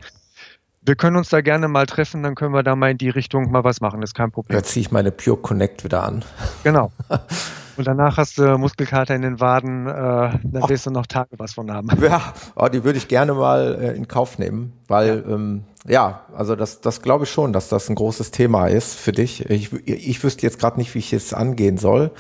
Wir 0.82 0.96
können 0.96 1.16
uns 1.16 1.28
da 1.28 1.42
gerne 1.42 1.68
mal 1.68 1.84
treffen, 1.86 2.22
dann 2.22 2.34
können 2.34 2.54
wir 2.54 2.62
da 2.62 2.74
mal 2.74 2.90
in 2.90 2.98
die 2.98 3.10
Richtung 3.10 3.50
mal 3.50 3.64
was 3.64 3.80
machen, 3.80 4.00
das 4.00 4.10
ist 4.10 4.14
kein 4.14 4.30
Problem. 4.30 4.56
Da 4.56 4.64
ziehe 4.64 4.80
ich 4.80 4.90
meine 4.90 5.12
Pure 5.12 5.36
Connect 5.36 5.84
wieder 5.84 6.02
an. 6.04 6.24
Genau. 6.64 6.90
Und 7.76 7.86
danach 7.86 8.18
hast 8.18 8.36
du 8.36 8.58
Muskelkater 8.58 9.14
in 9.14 9.22
den 9.22 9.40
Waden, 9.40 9.86
äh, 9.86 9.90
dann 9.90 10.68
wirst 10.68 10.84
du 10.84 10.90
noch 10.90 11.06
Tage 11.06 11.30
was 11.38 11.54
von 11.54 11.70
haben. 11.70 11.88
Ja, 12.02 12.34
oh, 12.54 12.68
die 12.68 12.84
würde 12.84 12.98
ich 12.98 13.08
gerne 13.08 13.32
mal 13.32 13.78
äh, 13.80 13.96
in 13.96 14.06
Kauf 14.06 14.38
nehmen, 14.38 14.74
weil 14.86 15.24
ja, 15.26 15.34
ähm, 15.34 15.64
ja 15.86 16.20
also 16.34 16.56
das, 16.56 16.82
das 16.82 17.00
glaube 17.00 17.24
ich 17.24 17.30
schon, 17.30 17.54
dass 17.54 17.70
das 17.70 17.88
ein 17.88 17.94
großes 17.94 18.32
Thema 18.32 18.66
ist 18.66 18.96
für 18.96 19.12
dich. 19.12 19.48
Ich, 19.48 19.72
ich 19.86 20.22
wüsste 20.22 20.42
jetzt 20.42 20.58
gerade 20.58 20.78
nicht, 20.78 20.94
wie 20.94 20.98
ich 20.98 21.14
es 21.14 21.32
angehen 21.32 21.78
soll. 21.78 22.10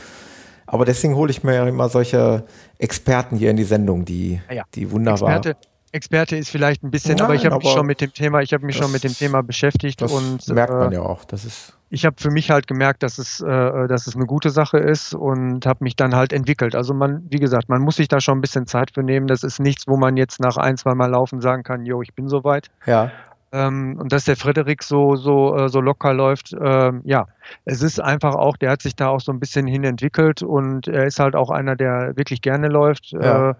Aber 0.66 0.84
deswegen 0.84 1.16
hole 1.16 1.30
ich 1.30 1.42
mir 1.42 1.54
ja 1.56 1.66
immer 1.66 1.88
solche 1.88 2.44
Experten 2.78 3.36
hier 3.36 3.50
in 3.50 3.56
die 3.56 3.64
Sendung, 3.64 4.04
die, 4.04 4.40
ja, 4.50 4.62
die 4.74 4.90
wunderbar. 4.92 5.36
Experte, 5.36 5.56
Experte 5.92 6.36
ist 6.36 6.50
vielleicht 6.50 6.82
ein 6.82 6.90
bisschen, 6.90 7.16
Nein, 7.16 7.24
aber 7.24 7.34
ich 7.34 7.44
habe 7.46 7.56
mich 7.56 7.70
schon 7.70 7.86
mit 7.86 8.00
dem 8.00 8.12
Thema, 8.12 8.40
ich 8.42 8.52
habe 8.52 8.64
mich 8.64 8.76
schon 8.76 8.92
mit 8.92 9.04
dem 9.04 9.14
Thema 9.14 9.42
beschäftigt 9.42 10.00
das 10.00 10.12
und 10.12 10.48
merkt 10.48 10.72
man 10.72 10.92
äh, 10.92 10.96
ja 10.96 11.02
auch. 11.02 11.24
Das 11.24 11.44
ist 11.44 11.74
ich 11.92 12.06
habe 12.06 12.16
für 12.18 12.30
mich 12.30 12.50
halt 12.50 12.68
gemerkt, 12.68 13.02
dass 13.02 13.18
es, 13.18 13.40
äh, 13.40 13.88
dass 13.88 14.06
es 14.06 14.14
eine 14.14 14.26
gute 14.26 14.50
Sache 14.50 14.78
ist 14.78 15.12
und 15.12 15.66
habe 15.66 15.82
mich 15.82 15.96
dann 15.96 16.14
halt 16.14 16.32
entwickelt. 16.32 16.76
Also 16.76 16.94
man, 16.94 17.26
wie 17.28 17.40
gesagt, 17.40 17.68
man 17.68 17.82
muss 17.82 17.96
sich 17.96 18.06
da 18.06 18.20
schon 18.20 18.38
ein 18.38 18.40
bisschen 18.40 18.66
Zeit 18.66 18.92
für 18.92 19.02
nehmen. 19.02 19.26
Das 19.26 19.42
ist 19.42 19.58
nichts, 19.58 19.88
wo 19.88 19.96
man 19.96 20.16
jetzt 20.16 20.38
nach 20.40 20.56
ein, 20.56 20.76
zwei 20.76 20.94
Mal 20.94 21.10
laufen 21.10 21.40
sagen 21.40 21.64
kann, 21.64 21.84
jo, 21.84 22.00
ich 22.00 22.14
bin 22.14 22.28
soweit. 22.28 22.68
Ja. 22.86 23.10
Ähm, 23.52 23.98
und 23.98 24.12
dass 24.12 24.24
der 24.24 24.36
Frederik 24.36 24.84
so 24.84 25.16
so 25.16 25.56
äh, 25.56 25.68
so 25.68 25.80
locker 25.80 26.14
läuft, 26.14 26.54
ähm, 26.62 27.00
ja, 27.02 27.26
es 27.64 27.82
ist 27.82 28.00
einfach 28.00 28.36
auch, 28.36 28.56
der 28.56 28.70
hat 28.70 28.82
sich 28.82 28.94
da 28.94 29.08
auch 29.08 29.20
so 29.20 29.32
ein 29.32 29.40
bisschen 29.40 29.66
hin 29.66 29.82
entwickelt 29.82 30.44
und 30.44 30.86
er 30.86 31.06
ist 31.06 31.18
halt 31.18 31.34
auch 31.34 31.50
einer, 31.50 31.74
der 31.74 32.16
wirklich 32.16 32.42
gerne 32.42 32.68
läuft. 32.68 33.10
Ja. 33.10 33.50
Äh, 33.50 33.54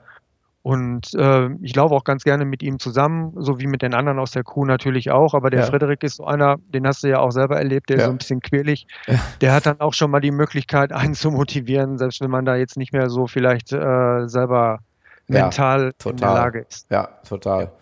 und 0.63 1.15
äh, 1.15 1.49
ich 1.63 1.75
laufe 1.75 1.95
auch 1.95 2.05
ganz 2.05 2.23
gerne 2.23 2.45
mit 2.45 2.63
ihm 2.63 2.79
zusammen, 2.79 3.33
so 3.37 3.59
wie 3.61 3.67
mit 3.67 3.81
den 3.81 3.95
anderen 3.95 4.19
aus 4.19 4.33
der 4.33 4.45
Crew 4.45 4.67
natürlich 4.67 5.11
auch. 5.11 5.33
Aber 5.33 5.49
der 5.49 5.61
ja. 5.61 5.67
Frederik 5.67 6.03
ist 6.03 6.17
so 6.17 6.27
einer, 6.27 6.57
den 6.69 6.87
hast 6.87 7.03
du 7.03 7.09
ja 7.09 7.19
auch 7.19 7.31
selber 7.31 7.57
erlebt, 7.57 7.89
der 7.89 7.97
ja. 7.97 8.03
ist 8.03 8.07
so 8.07 8.13
ein 8.13 8.19
bisschen 8.19 8.41
quirlig. 8.41 8.87
Ja. 9.07 9.15
Der 9.41 9.53
hat 9.55 9.65
dann 9.65 9.81
auch 9.81 9.95
schon 9.95 10.11
mal 10.11 10.21
die 10.21 10.31
Möglichkeit, 10.31 10.93
einen 10.93 11.15
zu 11.15 11.31
motivieren, 11.31 11.97
selbst 11.97 12.21
wenn 12.21 12.31
man 12.31 12.45
da 12.45 12.57
jetzt 12.57 12.77
nicht 12.77 12.93
mehr 12.93 13.09
so 13.09 13.27
vielleicht 13.27 13.73
äh, 13.73 14.29
selber 14.29 14.81
mental 15.29 15.95
in 16.05 16.17
der 16.17 16.29
Lage 16.29 16.67
ist. 16.69 16.91
Ja, 16.91 17.09
total 17.27 17.73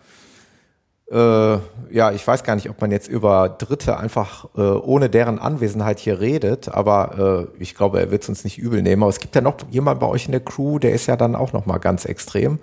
ja, 1.11 2.11
ich 2.11 2.27
weiß 2.27 2.43
gar 2.43 2.55
nicht, 2.55 2.69
ob 2.69 2.79
man 2.81 2.91
jetzt 2.91 3.07
über 3.07 3.49
Dritte 3.49 3.97
einfach 3.97 4.45
äh, 4.55 4.61
ohne 4.61 5.09
deren 5.09 5.39
Anwesenheit 5.39 5.99
hier 5.99 6.19
redet, 6.19 6.69
aber 6.69 7.49
äh, 7.57 7.61
ich 7.61 7.75
glaube, 7.75 7.99
er 7.99 8.11
wird 8.11 8.23
es 8.23 8.29
uns 8.29 8.43
nicht 8.43 8.59
übel 8.59 8.81
nehmen. 8.81 9.01
Aber 9.01 9.09
es 9.09 9.19
gibt 9.19 9.33
ja 9.35 9.41
noch 9.41 9.55
jemand 9.71 9.99
bei 9.99 10.07
euch 10.07 10.27
in 10.27 10.31
der 10.31 10.41
Crew, 10.41 10.77
der 10.77 10.93
ist 10.93 11.07
ja 11.07 11.15
dann 11.15 11.35
auch 11.35 11.51
noch 11.51 11.65
mal 11.65 11.79
ganz 11.79 12.05
extrem. 12.05 12.59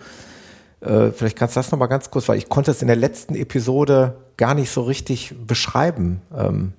Äh, 0.80 1.10
vielleicht 1.10 1.36
kannst 1.36 1.56
du 1.56 1.58
das 1.58 1.72
noch 1.72 1.78
mal 1.78 1.86
ganz 1.86 2.10
kurz, 2.10 2.28
weil 2.28 2.38
ich 2.38 2.48
konnte 2.48 2.70
es 2.70 2.82
in 2.82 2.86
der 2.86 2.96
letzten 2.96 3.34
Episode 3.34 4.16
gar 4.36 4.54
nicht 4.54 4.70
so 4.70 4.82
richtig 4.82 5.34
beschreiben. 5.46 6.22
Ähm, 6.36 6.72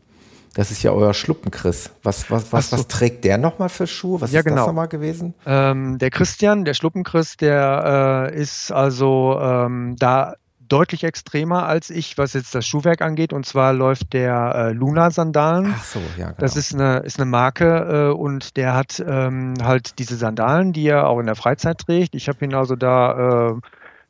das 0.54 0.72
ist 0.72 0.82
ja 0.82 0.92
euer 0.92 1.14
Schluppen, 1.14 1.52
Chris. 1.52 1.92
Was, 2.02 2.32
was, 2.32 2.52
was, 2.52 2.72
was 2.72 2.88
trägt 2.88 3.26
der 3.26 3.38
nochmal 3.38 3.70
für 3.70 3.86
Schuhe? 3.86 4.22
Was 4.22 4.32
ja, 4.32 4.40
ist 4.40 4.46
genau. 4.46 4.58
das 4.58 4.68
nochmal 4.68 4.88
gewesen? 4.88 5.34
Ähm, 5.46 6.00
der 6.00 6.10
Christian, 6.10 6.66
der 6.66 6.74
Schluppen-Chris, 6.74 7.38
der 7.38 8.32
äh, 8.34 8.42
ist 8.42 8.72
also 8.72 9.38
ähm, 9.40 9.96
da 10.00 10.36
deutlich 10.68 11.04
extremer 11.04 11.66
als 11.68 11.90
ich, 11.90 12.18
was 12.18 12.34
jetzt 12.34 12.54
das 12.56 12.66
Schuhwerk 12.66 13.02
angeht. 13.02 13.34
Und 13.34 13.46
zwar 13.46 13.74
läuft 13.74 14.14
der 14.14 14.54
äh, 14.56 14.72
Luna-Sandalen. 14.72 15.74
Ach 15.76 15.84
so, 15.84 16.00
ja. 16.18 16.28
Genau. 16.28 16.38
Das 16.38 16.56
ist 16.56 16.74
eine, 16.74 17.00
ist 17.00 17.20
eine 17.20 17.30
Marke 17.30 18.10
äh, 18.12 18.14
und 18.14 18.58
der 18.58 18.74
hat 18.74 19.04
ähm, 19.06 19.56
halt 19.62 20.00
diese 20.00 20.16
Sandalen, 20.16 20.74
die 20.74 20.88
er 20.88 21.08
auch 21.08 21.20
in 21.20 21.26
der 21.26 21.36
Freizeit 21.36 21.80
trägt. 21.80 22.16
Ich 22.16 22.28
habe 22.28 22.44
ihn 22.44 22.54
also 22.54 22.76
da 22.76 23.50
äh, 23.50 23.54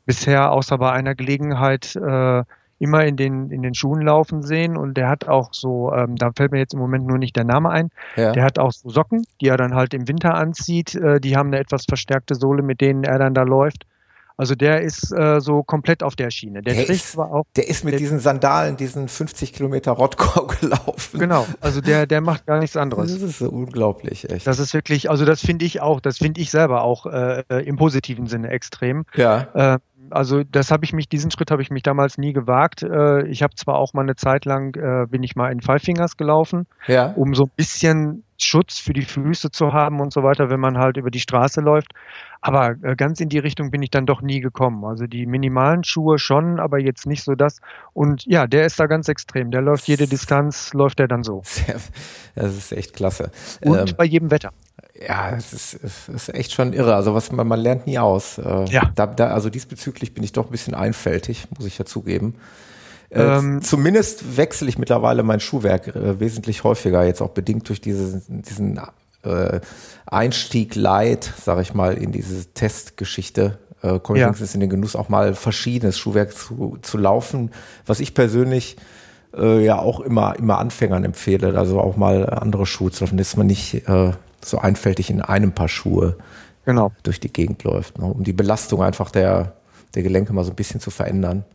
bisher 0.06 0.52
außer 0.52 0.78
bei 0.78 0.92
einer 0.92 1.16
Gelegenheit 1.16 1.96
äh, 1.96 2.44
immer 2.80 3.06
in 3.06 3.16
den, 3.18 3.50
in 3.50 3.62
den 3.62 3.74
Schuhen 3.74 4.02
laufen 4.02 4.44
sehen 4.44 4.78
und 4.78 4.96
der 4.96 5.10
hat 5.10 5.28
auch 5.28 5.50
so, 5.52 5.92
ähm, 5.94 6.16
da 6.16 6.32
fällt 6.36 6.52
mir 6.52 6.60
jetzt 6.60 6.74
im 6.74 6.80
Moment 6.80 7.08
nur 7.08 7.18
nicht 7.18 7.36
der 7.36 7.44
Name 7.44 7.70
ein, 7.70 7.90
ja. 8.16 8.32
der 8.32 8.44
hat 8.44 8.60
auch 8.60 8.72
so 8.72 8.90
Socken, 8.90 9.26
die 9.42 9.48
er 9.48 9.58
dann 9.58 9.74
halt 9.74 9.94
im 9.94 10.08
Winter 10.08 10.36
anzieht, 10.36 10.94
äh, 10.96 11.20
die 11.20 11.36
haben 11.36 11.48
eine 11.48 11.60
etwas 11.60 11.86
verstärkte 11.86 12.36
Sohle, 12.36 12.62
mit 12.62 12.82
denen 12.82 13.04
er 13.04 13.18
dann 13.18 13.34
da 13.34 13.44
läuft. 13.44 13.86
Also 14.38 14.54
der 14.54 14.82
ist 14.82 15.12
äh, 15.12 15.42
so 15.42 15.64
komplett 15.64 16.04
auf 16.04 16.16
der 16.16 16.30
Schiene. 16.30 16.62
Der, 16.62 16.76
der 16.76 16.90
ist, 16.90 17.14
zwar 17.14 17.32
auch, 17.34 17.46
der 17.56 17.68
ist 17.68 17.84
mit 17.84 17.94
der, 17.94 18.00
diesen 18.00 18.20
Sandalen, 18.20 18.78
diesen 18.78 19.08
50 19.08 19.52
Kilometer 19.52 19.92
Rottgau 19.94 20.46
gelaufen. 20.62 21.20
Genau, 21.20 21.48
also 21.60 21.82
der, 21.82 22.06
der 22.06 22.22
macht 22.22 22.46
gar 22.46 22.60
nichts 22.60 22.78
anderes. 22.78 23.12
Das 23.12 23.22
ist 23.22 23.40
so 23.40 23.50
unglaublich, 23.50 24.30
echt. 24.30 24.46
Das 24.46 24.60
ist 24.60 24.76
wirklich, 24.76 25.10
also 25.10 25.26
das 25.26 25.42
finde 25.42 25.66
ich 25.66 25.82
auch, 25.82 26.00
das 26.00 26.20
finde 26.20 26.40
ich 26.40 26.52
selber 26.52 26.84
auch 26.84 27.08
äh, 27.08 27.44
im 27.66 27.78
positiven 27.78 28.28
Sinne 28.28 28.50
extrem. 28.50 29.06
Ja. 29.16 29.74
Äh, 29.76 29.80
also 30.10 30.44
das 30.44 30.72
habe 30.72 30.86
ich 30.86 30.94
mich, 30.94 31.10
diesen 31.10 31.32
Schritt 31.32 31.52
habe 31.52 31.62
ich 31.62 31.72
mich 31.72 31.84
damals 31.84 32.18
nie 32.18 32.34
gewagt. 32.34 32.84
Äh, 32.84 33.28
ich 33.28 33.44
habe 33.44 33.56
zwar 33.56 33.76
auch 33.76 33.94
mal 33.94 34.02
eine 34.02 34.16
Zeit 34.16 34.46
lang, 34.46 34.76
äh, 34.76 35.08
bin 35.08 35.24
ich 35.24 35.36
mal 35.36 35.52
in 35.52 35.62
Five 35.62 35.82
Fingers 35.82 36.18
gelaufen, 36.18 36.68
ja. 36.88 37.14
um 37.16 37.34
so 37.34 37.44
ein 37.44 37.52
bisschen 37.56 38.24
Schutz 38.40 38.80
für 38.80 38.94
die 38.94 39.06
Füße 39.06 39.52
zu 39.52 39.74
haben 39.74 40.00
und 40.00 40.14
so 40.14 40.24
weiter, 40.24 40.50
wenn 40.50 40.60
man 40.60 40.78
halt 40.78 40.98
über 40.98 41.12
die 41.12 41.20
Straße 41.20 41.62
läuft. 41.62 41.94
Aber 42.42 42.76
äh, 42.82 42.96
ganz 42.96 43.20
in 43.20 43.30
die 43.30 43.40
Richtung 43.40 43.72
bin 43.72 43.82
ich 43.82 43.90
dann 43.90 44.06
doch 44.06 44.22
nie 44.22 44.40
gekommen. 44.40 44.86
Also 44.86 45.08
die 45.08 45.26
minimalen 45.26 45.84
Schuhe 45.84 46.20
schon, 46.20 46.60
aber 46.60 46.80
jetzt 46.80 47.06
nicht 47.06 47.24
so 47.24 47.36
das. 47.36 47.60
Und 47.94 48.26
ja, 48.26 48.48
der 48.48 48.66
ist 48.66 48.80
da 48.80 48.86
ganz 48.86 49.08
extrem. 49.08 49.52
Der 49.52 49.62
läuft 49.62 49.88
jede 49.88 50.08
Distanz, 50.08 50.74
läuft 50.74 51.00
er 51.00 51.08
dann 51.08 51.24
so. 51.24 51.44
Das 52.36 52.56
ist 52.56 52.72
echt 52.72 52.94
klasse. 52.94 53.32
Und 53.62 53.90
ähm, 53.90 53.96
bei 53.98 54.06
jedem 54.06 54.30
Wetter. 54.30 54.52
Ja, 55.08 55.32
es 55.32 55.54
ist, 55.54 55.74
es 55.84 56.08
ist 56.08 56.30
echt 56.36 56.54
schon 56.54 56.72
irre. 56.74 56.94
Also 56.96 57.16
was 57.16 57.32
man, 57.32 57.48
man 57.48 57.60
lernt 57.60 57.88
nie 57.88 57.98
aus. 57.98 58.38
Äh, 58.38 58.66
ja. 58.66 58.92
Da, 58.94 59.08
da, 59.08 59.30
also 59.30 59.50
diesbezüglich 59.50 60.14
bin 60.14 60.24
ich 60.24 60.34
doch 60.34 60.46
ein 60.46 60.52
bisschen 60.52 60.76
einfältig, 60.76 61.48
muss 61.58 61.66
ich 61.66 61.80
ja 61.80 61.86
zugeben. 61.86 62.36
Äh, 63.10 63.22
ähm, 63.22 63.62
zumindest 63.62 64.38
wechsle 64.38 64.68
ich 64.68 64.78
mittlerweile 64.78 65.24
mein 65.24 65.40
Schuhwerk 65.40 65.88
äh, 65.88 66.20
wesentlich 66.20 66.64
häufiger, 66.64 67.06
jetzt 67.06 67.22
auch 67.22 67.30
bedingt 67.30 67.70
durch 67.70 67.80
diese, 67.80 68.22
diesen 68.28 68.80
äh, 69.24 69.60
Einstieg 70.06 70.76
light, 70.76 71.34
sage 71.42 71.62
ich 71.62 71.74
mal, 71.74 71.94
in 71.94 72.12
diese 72.12 72.54
Testgeschichte. 72.54 73.60
Äh, 73.82 74.00
komme 74.00 74.20
ich 74.20 74.40
ja. 74.40 74.48
in 74.54 74.60
den 74.60 74.70
Genuss, 74.70 74.96
auch 74.96 75.10
mal 75.10 75.36
verschiedenes 75.36 75.98
Schuhwerk 75.98 76.34
zu, 76.34 76.78
zu 76.82 76.98
laufen, 76.98 77.52
was 77.86 78.00
ich 78.00 78.14
persönlich 78.14 78.78
äh, 79.36 79.64
ja 79.64 79.80
auch 79.80 80.00
immer, 80.00 80.36
immer 80.38 80.58
Anfängern 80.58 81.04
empfehle, 81.04 81.58
also 81.58 81.80
auch 81.80 81.96
mal 81.96 82.30
andere 82.30 82.66
Schuhe 82.66 82.92
zu 82.92 83.04
laufen, 83.04 83.18
dass 83.18 83.38
man 83.38 83.48
nicht 83.48 83.88
äh, 83.88 84.12
so 84.44 84.58
einfältig 84.60 85.10
in 85.10 85.22
einem 85.22 85.52
Paar 85.52 85.70
Schuhe 85.70 86.18
genau. 86.66 86.92
durch 87.04 87.20
die 87.20 87.32
Gegend 87.32 87.64
läuft, 87.64 88.00
ne, 88.00 88.06
um 88.06 88.24
die 88.24 88.34
Belastung 88.34 88.82
einfach 88.82 89.12
der, 89.12 89.54
der 89.96 90.04
Gelenke 90.04 90.34
mal 90.34 90.44
so 90.44 90.52
ein 90.52 90.56
bisschen 90.56 90.80
zu 90.80 90.90
verändern. 90.90 91.46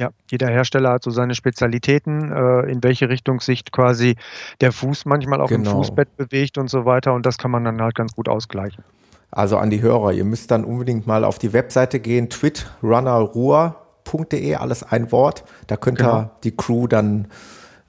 Ja, 0.00 0.10
jeder 0.30 0.48
Hersteller 0.48 0.92
hat 0.92 1.04
so 1.04 1.10
seine 1.10 1.34
Spezialitäten, 1.34 2.32
äh, 2.32 2.60
in 2.70 2.82
welche 2.82 3.10
Richtung 3.10 3.40
sich 3.40 3.70
quasi 3.70 4.16
der 4.62 4.72
Fuß 4.72 5.04
manchmal 5.04 5.42
auch 5.42 5.50
genau. 5.50 5.72
im 5.72 5.76
Fußbett 5.76 6.16
bewegt 6.16 6.56
und 6.56 6.70
so 6.70 6.86
weiter. 6.86 7.12
Und 7.12 7.26
das 7.26 7.36
kann 7.36 7.50
man 7.50 7.64
dann 7.64 7.82
halt 7.82 7.94
ganz 7.94 8.14
gut 8.14 8.26
ausgleichen. 8.26 8.82
Also 9.30 9.58
an 9.58 9.68
die 9.68 9.82
Hörer, 9.82 10.14
ihr 10.14 10.24
müsst 10.24 10.52
dann 10.52 10.64
unbedingt 10.64 11.06
mal 11.06 11.22
auf 11.22 11.38
die 11.38 11.52
Webseite 11.52 12.00
gehen, 12.00 12.30
twitrunnerruhr.de, 12.30 14.54
alles 14.54 14.82
ein 14.82 15.12
Wort. 15.12 15.44
Da 15.66 15.76
könnt 15.76 15.98
genau. 15.98 16.20
ihr 16.20 16.30
die 16.44 16.56
Crew 16.56 16.86
dann 16.86 17.26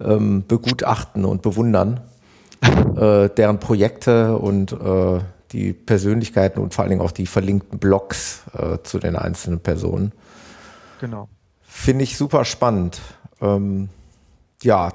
ähm, 0.01 0.43
begutachten 0.45 1.23
und 1.23 1.41
bewundern, 1.41 2.01
äh, 2.61 3.29
deren 3.29 3.61
Projekte 3.61 4.37
und 4.37 4.73
äh, 4.73 5.21
die 5.53 5.71
Persönlichkeiten 5.71 6.61
und 6.61 6.73
vor 6.73 6.83
allen 6.83 6.89
Dingen 6.89 7.03
auch 7.03 7.11
die 7.11 7.25
verlinkten 7.25 7.79
Blogs 7.79 8.43
äh, 8.53 8.79
zu 8.83 8.99
den 8.99 9.15
einzelnen 9.15 9.61
Personen. 9.61 10.11
Genau. 10.99 11.29
Finde 11.73 12.03
ich 12.03 12.17
super 12.17 12.43
spannend. 12.43 13.01
Ähm, 13.39 13.87
ja, 14.61 14.91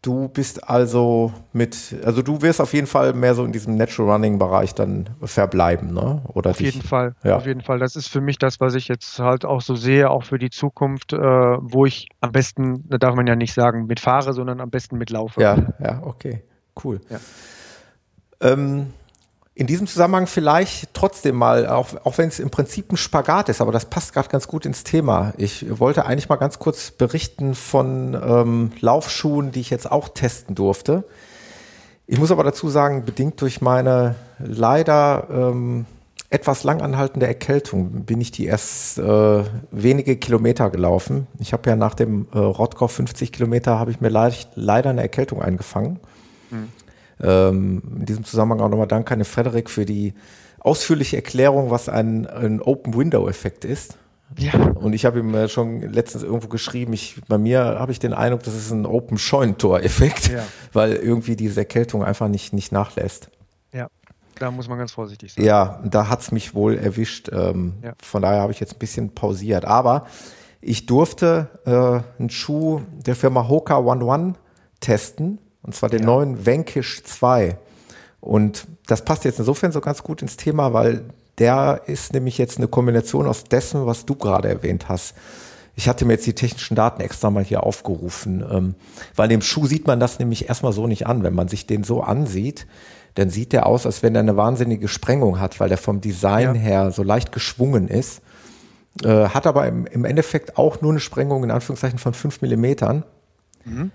du 0.00 0.28
bist 0.28 0.66
also 0.68 1.30
mit, 1.52 1.94
also 2.04 2.22
du 2.22 2.40
wirst 2.40 2.62
auf 2.62 2.72
jeden 2.72 2.86
Fall 2.86 3.12
mehr 3.12 3.34
so 3.34 3.44
in 3.44 3.52
diesem 3.52 3.76
Natural 3.76 4.12
Running 4.12 4.38
Bereich 4.38 4.74
dann 4.74 5.10
verbleiben, 5.22 5.92
ne? 5.92 6.22
Oder 6.32 6.50
auf 6.52 6.56
dich, 6.56 6.74
jeden 6.74 6.82
Fall, 6.82 7.14
ja. 7.22 7.36
auf 7.36 7.44
jeden 7.44 7.60
Fall. 7.60 7.78
Das 7.78 7.96
ist 7.96 8.08
für 8.08 8.22
mich 8.22 8.38
das, 8.38 8.60
was 8.60 8.74
ich 8.74 8.88
jetzt 8.88 9.18
halt 9.18 9.44
auch 9.44 9.60
so 9.60 9.76
sehe, 9.76 10.08
auch 10.08 10.24
für 10.24 10.38
die 10.38 10.48
Zukunft, 10.48 11.12
äh, 11.12 11.18
wo 11.18 11.84
ich 11.84 12.08
am 12.22 12.32
besten, 12.32 12.88
da 12.88 12.96
darf 12.96 13.14
man 13.14 13.26
ja 13.26 13.36
nicht 13.36 13.52
sagen, 13.52 13.84
mitfahre, 13.86 14.32
sondern 14.32 14.62
am 14.62 14.70
besten 14.70 14.96
mitlaufe. 14.96 15.42
Ja, 15.42 15.58
ja, 15.84 16.00
okay, 16.02 16.42
cool. 16.82 16.98
Ja. 17.10 17.20
Ähm, 18.40 18.94
In 19.58 19.66
diesem 19.66 19.88
Zusammenhang 19.88 20.28
vielleicht 20.28 20.94
trotzdem 20.94 21.34
mal, 21.34 21.66
auch, 21.66 21.88
auch 22.04 22.16
wenn 22.16 22.28
es 22.28 22.38
im 22.38 22.48
Prinzip 22.48 22.92
ein 22.92 22.96
Spagat 22.96 23.48
ist, 23.48 23.60
aber 23.60 23.72
das 23.72 23.86
passt 23.86 24.12
gerade 24.12 24.28
ganz 24.28 24.46
gut 24.46 24.64
ins 24.64 24.84
Thema. 24.84 25.34
Ich 25.36 25.80
wollte 25.80 26.06
eigentlich 26.06 26.28
mal 26.28 26.36
ganz 26.36 26.60
kurz 26.60 26.92
berichten 26.92 27.56
von 27.56 28.14
ähm, 28.14 28.70
Laufschuhen, 28.78 29.50
die 29.50 29.58
ich 29.58 29.70
jetzt 29.70 29.90
auch 29.90 30.10
testen 30.10 30.54
durfte. 30.54 31.02
Ich 32.06 32.20
muss 32.20 32.30
aber 32.30 32.44
dazu 32.44 32.68
sagen, 32.68 33.04
bedingt 33.04 33.40
durch 33.40 33.60
meine 33.60 34.14
leider 34.38 35.26
ähm, 35.28 35.86
etwas 36.30 36.62
langanhaltende 36.62 37.26
Erkältung 37.26 38.04
bin 38.04 38.20
ich 38.20 38.30
die 38.30 38.46
erst 38.46 38.98
äh, 38.98 39.42
wenige 39.72 40.18
Kilometer 40.18 40.70
gelaufen. 40.70 41.26
Ich 41.40 41.52
habe 41.52 41.68
ja 41.68 41.74
nach 41.74 41.94
dem 41.94 42.28
äh, 42.32 42.38
Rottgau 42.38 42.86
50 42.86 43.32
Kilometer 43.32 43.76
habe 43.76 43.90
ich 43.90 44.00
mir 44.00 44.08
leicht, 44.08 44.50
leider 44.54 44.90
eine 44.90 45.02
Erkältung 45.02 45.42
eingefangen. 45.42 45.98
Mhm. 46.50 46.68
Ähm, 47.22 47.82
in 47.98 48.06
diesem 48.06 48.24
Zusammenhang 48.24 48.60
auch 48.60 48.68
nochmal 48.68 48.86
Dank 48.86 49.10
an 49.10 49.24
Frederik 49.24 49.70
für 49.70 49.84
die 49.84 50.14
ausführliche 50.60 51.16
Erklärung, 51.16 51.70
was 51.70 51.88
ein, 51.88 52.26
ein 52.26 52.60
Open-Window-Effekt 52.60 53.64
ist. 53.64 53.96
Ja. 54.36 54.52
Und 54.74 54.92
ich 54.92 55.06
habe 55.06 55.20
ihm 55.20 55.48
schon 55.48 55.80
letztens 55.80 56.22
irgendwo 56.22 56.48
geschrieben, 56.48 56.92
ich, 56.92 57.20
bei 57.28 57.38
mir 57.38 57.60
habe 57.60 57.92
ich 57.92 57.98
den 57.98 58.12
Eindruck, 58.12 58.42
das 58.42 58.54
ist 58.54 58.70
ein 58.70 58.84
Open-Scheunentor-Effekt, 58.84 60.30
ja. 60.30 60.44
weil 60.72 60.94
irgendwie 60.94 61.34
diese 61.34 61.60
Erkältung 61.60 62.04
einfach 62.04 62.28
nicht, 62.28 62.52
nicht 62.52 62.70
nachlässt. 62.70 63.30
Ja, 63.72 63.88
da 64.38 64.50
muss 64.50 64.68
man 64.68 64.78
ganz 64.78 64.92
vorsichtig 64.92 65.32
sein. 65.32 65.44
Ja, 65.44 65.80
da 65.84 66.08
hat's 66.08 66.30
mich 66.30 66.54
wohl 66.54 66.76
erwischt. 66.76 67.30
Ähm, 67.32 67.74
ja. 67.82 67.94
Von 68.02 68.22
daher 68.22 68.42
habe 68.42 68.52
ich 68.52 68.60
jetzt 68.60 68.74
ein 68.74 68.78
bisschen 68.78 69.14
pausiert. 69.14 69.64
Aber 69.64 70.06
ich 70.60 70.86
durfte 70.86 71.48
äh, 71.64 72.20
einen 72.20 72.30
Schuh 72.30 72.82
der 73.06 73.16
Firma 73.16 73.48
Hoka 73.48 73.78
One 73.78 74.04
One 74.04 74.34
testen 74.80 75.38
und 75.68 75.74
zwar 75.74 75.90
den 75.90 76.00
ja. 76.00 76.06
neuen 76.06 76.46
Vanquish 76.46 77.04
2. 77.04 77.58
Und 78.22 78.66
das 78.86 79.04
passt 79.04 79.26
jetzt 79.26 79.38
insofern 79.38 79.70
so 79.70 79.82
ganz 79.82 80.02
gut 80.02 80.22
ins 80.22 80.38
Thema, 80.38 80.72
weil 80.72 81.04
der 81.36 81.82
ist 81.84 82.14
nämlich 82.14 82.38
jetzt 82.38 82.56
eine 82.56 82.68
Kombination 82.68 83.26
aus 83.26 83.44
dessen, 83.44 83.84
was 83.84 84.06
du 84.06 84.14
gerade 84.14 84.48
erwähnt 84.48 84.88
hast. 84.88 85.14
Ich 85.76 85.86
hatte 85.86 86.06
mir 86.06 86.14
jetzt 86.14 86.26
die 86.26 86.32
technischen 86.32 86.74
Daten 86.74 87.02
extra 87.02 87.28
mal 87.28 87.44
hier 87.44 87.64
aufgerufen, 87.64 88.42
ähm, 88.50 88.74
weil 89.14 89.28
dem 89.28 89.42
Schuh 89.42 89.66
sieht 89.66 89.86
man 89.86 90.00
das 90.00 90.18
nämlich 90.18 90.48
erstmal 90.48 90.72
so 90.72 90.86
nicht 90.86 91.06
an. 91.06 91.22
Wenn 91.22 91.34
man 91.34 91.48
sich 91.48 91.66
den 91.66 91.84
so 91.84 92.00
ansieht, 92.00 92.66
dann 93.16 93.28
sieht 93.28 93.52
der 93.52 93.66
aus, 93.66 93.84
als 93.84 94.02
wenn 94.02 94.14
er 94.14 94.22
eine 94.22 94.38
wahnsinnige 94.38 94.88
Sprengung 94.88 95.38
hat, 95.38 95.60
weil 95.60 95.68
der 95.68 95.76
vom 95.76 96.00
Design 96.00 96.54
ja. 96.54 96.60
her 96.62 96.90
so 96.92 97.02
leicht 97.02 97.30
geschwungen 97.30 97.88
ist. 97.88 98.22
Äh, 99.04 99.28
hat 99.28 99.46
aber 99.46 99.66
im, 99.66 99.84
im, 99.84 100.06
Endeffekt 100.06 100.56
auch 100.56 100.80
nur 100.80 100.92
eine 100.92 101.00
Sprengung 101.00 101.44
in 101.44 101.50
Anführungszeichen 101.50 101.98
von 101.98 102.14
fünf 102.14 102.40
Millimetern. 102.40 103.04
Mhm. 103.66 103.90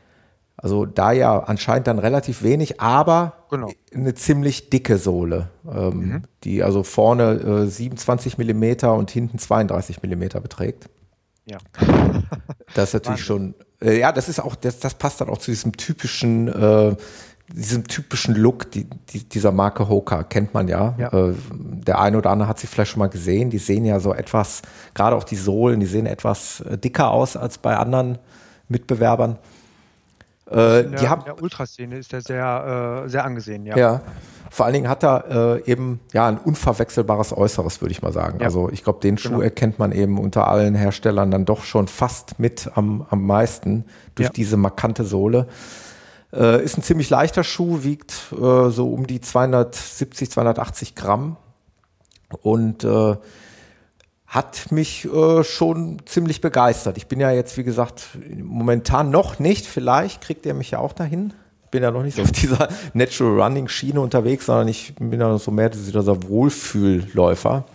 Also 0.56 0.86
da 0.86 1.12
ja 1.12 1.40
anscheinend 1.40 1.88
dann 1.88 2.00
relativ 2.00 2.44
wenig, 2.44 2.80
aber 2.80 3.46
genau. 3.50 3.72
eine 3.94 4.14
ziemlich 4.14 4.70
dicke 4.70 4.98
Sohle, 4.98 5.50
ähm, 5.70 5.98
mhm. 5.98 6.22
die 6.44 6.64
also 6.64 6.84
vorne 6.84 7.64
äh, 7.64 7.68
27 7.68 8.38
Millimeter 8.38 8.94
und 8.94 9.10
hinten 9.12 9.40
32 9.40 10.02
Millimeter 10.02 10.42
beträgt. 10.42 10.90
Ja. 11.46 11.58
Das 12.76 12.90
ist 12.90 12.94
natürlich 12.96 13.24
schon, 13.24 13.54
äh, 13.82 14.00
ja, 14.00 14.12
das 14.12 14.30
ist 14.30 14.40
auch, 14.40 14.56
das, 14.56 14.80
das 14.80 14.96
passt 14.96 15.22
dann 15.22 15.30
auch 15.30 15.38
zu 15.38 15.52
diesem 15.52 15.74
typischen, 15.74 16.48
äh, 16.48 16.96
diesem 17.54 17.88
typischen 17.88 18.34
Look 18.34 18.72
die, 18.72 18.86
die, 19.10 19.30
dieser 19.30 19.52
Marke 19.52 19.90
Hoka, 19.90 20.24
kennt 20.24 20.56
man 20.56 20.68
ja. 20.68 20.96
ja. 20.98 21.14
Äh, 21.14 21.34
der 21.52 22.00
eine 22.00 22.18
oder 22.18 22.32
andere 22.32 22.50
hat 22.50 22.58
sie 22.58 22.66
vielleicht 22.66 22.92
schon 22.92 23.00
mal 23.00 23.10
gesehen. 23.10 23.52
Die 23.52 23.60
sehen 23.60 23.86
ja 23.86 24.00
so 24.00 24.12
etwas, 24.12 24.64
gerade 24.96 25.16
auch 25.16 25.24
die 25.24 25.36
Sohlen, 25.36 25.82
die 25.82 25.86
sehen 25.86 26.08
etwas 26.08 26.62
äh, 26.62 26.80
dicker 26.80 27.12
aus 27.12 27.38
als 27.38 27.60
bei 27.60 27.78
anderen 27.78 28.18
Mitbewerbern. 28.70 29.38
Äh, 30.50 30.82
in, 30.82 30.92
der, 30.92 31.00
die 31.00 31.10
haben, 31.10 31.22
in 31.22 31.26
der 31.26 31.42
Ultraszene 31.42 31.98
ist 31.98 32.12
der 32.12 32.22
sehr, 32.22 33.04
äh, 33.06 33.10
sehr 33.10 33.26
angesehen, 33.26 33.66
ja. 33.66 33.78
Ja. 33.78 34.02
Vor 34.50 34.68
allen 34.68 34.74
Dingen 34.74 34.88
hat 34.88 35.04
er 35.04 35.62
äh, 35.66 35.72
eben 35.72 36.00
ja 36.14 36.28
ein 36.28 36.38
unverwechselbares 36.38 37.36
Äußeres, 37.36 37.82
würde 37.82 37.92
ich 37.92 38.04
mal 38.04 38.14
sagen. 38.14 38.40
Ja. 38.40 38.46
Also 38.46 38.70
ich 38.70 38.84
glaube, 38.84 39.00
den 39.00 39.18
Schuh 39.18 39.30
genau. 39.30 39.42
erkennt 39.42 39.80
man 39.80 39.92
eben 39.92 40.20
unter 40.20 40.48
allen 40.48 40.76
Herstellern 40.76 41.32
dann 41.32 41.46
doch 41.46 41.64
schon 41.64 41.88
fast 41.88 42.40
mit 42.40 42.70
am, 42.76 43.04
am 43.10 43.26
meisten 43.26 43.86
durch 44.14 44.28
ja. 44.28 44.34
diese 44.34 44.58
markante 44.58 45.06
Sohle. 45.06 45.48
Äh, 46.32 46.64
ist 46.64 46.78
ein 46.78 46.84
ziemlich 46.84 47.10
leichter 47.10 47.44
Schuh, 47.44 47.84
wiegt 47.84 48.32
äh, 48.32 48.70
so 48.70 48.94
um 48.94 49.08
die 49.08 49.22
270, 49.22 50.30
280 50.30 50.94
Gramm 50.94 51.38
und 52.42 52.84
äh, 52.84 53.16
hat 54.34 54.72
mich 54.72 55.06
äh, 55.06 55.44
schon 55.44 56.02
ziemlich 56.06 56.42
begeistert. 56.42 56.98
Ich 56.98 57.06
bin 57.06 57.20
ja 57.20 57.30
jetzt, 57.30 57.56
wie 57.56 57.64
gesagt, 57.64 58.18
momentan 58.42 59.12
noch 59.12 59.38
nicht. 59.38 59.68
Vielleicht 59.68 60.22
kriegt 60.22 60.48
er 60.48 60.56
mich 60.56 60.72
ja 60.72 60.80
auch 60.80 60.94
dahin. 60.94 61.34
Bin 61.70 61.84
ja 61.84 61.92
noch 61.92 62.02
nicht 62.02 62.16
so 62.16 62.24
auf 62.24 62.32
dieser 62.42 62.68
Natural 62.96 63.40
Running 63.40 63.68
Schiene 63.68 64.02
unterwegs, 64.02 64.48
sondern 64.48 64.70
ich 64.70 64.96
bin 64.96 65.20
ja 65.20 65.30
noch 65.30 65.40
so 65.40 65.52
mehr 65.52 65.70
dieser 65.70 66.24
Wohlfühlläufer. 66.24 67.66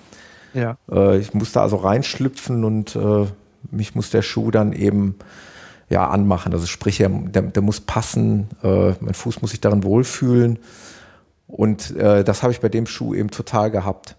Ja. 0.53 0.77
Äh, 0.91 1.19
ich 1.19 1.33
musste 1.33 1.61
also 1.61 1.77
reinschlüpfen 1.77 2.65
und 2.65 2.97
äh, 2.97 3.27
mich 3.71 3.95
muss 3.95 4.11
der 4.11 4.23
Schuh 4.23 4.51
dann 4.51 4.73
eben 4.73 5.15
ja 5.89 6.09
anmachen. 6.09 6.53
Also 6.53 6.67
sprich, 6.67 6.99
der, 6.99 7.09
der 7.09 7.63
muss 7.63 7.81
passen. 7.81 8.49
Äh, 8.65 8.95
mein 8.99 9.15
Fuß 9.15 9.43
muss 9.43 9.53
sich 9.53 9.61
darin 9.61 9.85
wohlfühlen. 9.85 10.59
Und 11.47 11.97
äh, 11.97 12.25
das 12.25 12.43
habe 12.43 12.53
ich 12.53 12.59
bei 12.59 12.69
dem 12.69 12.87
Schuh 12.87 13.15
eben 13.15 13.31
total 13.31 13.71
gehabt. 13.71 14.17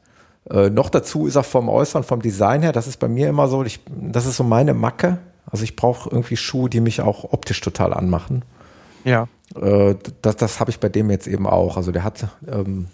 Äh, 0.50 0.70
noch 0.70 0.90
dazu 0.90 1.28
ist 1.28 1.36
er 1.36 1.44
vom 1.44 1.70
Äußeren, 1.70 2.04
vom 2.04 2.22
Design 2.22 2.62
her, 2.62 2.72
das 2.72 2.88
ist 2.88 2.98
bei 2.98 3.08
mir 3.08 3.30
immer 3.30 3.48
so, 3.48 3.64
ich, 3.64 3.80
das 3.88 4.26
ist 4.26 4.38
so 4.38 4.44
meine 4.44 4.74
Macke. 4.74 5.20
Also 5.52 5.64
ich 5.64 5.76
brauche 5.76 6.10
irgendwie 6.10 6.38
Schuhe, 6.38 6.70
die 6.70 6.80
mich 6.80 7.02
auch 7.02 7.32
optisch 7.32 7.62
total 7.62 7.94
anmachen. 7.94 8.44
Ja. 9.04 9.28
Äh, 9.60 9.96
das 10.22 10.36
das 10.36 10.60
habe 10.60 10.72
ich 10.72 10.80
bei 10.80 10.90
dem 10.90 11.10
jetzt 11.10 11.28
eben 11.28 11.48
auch. 11.48 11.78
Also 11.78 11.92
der 11.92 12.04
hat 12.04 12.28
ähm, 12.48 12.88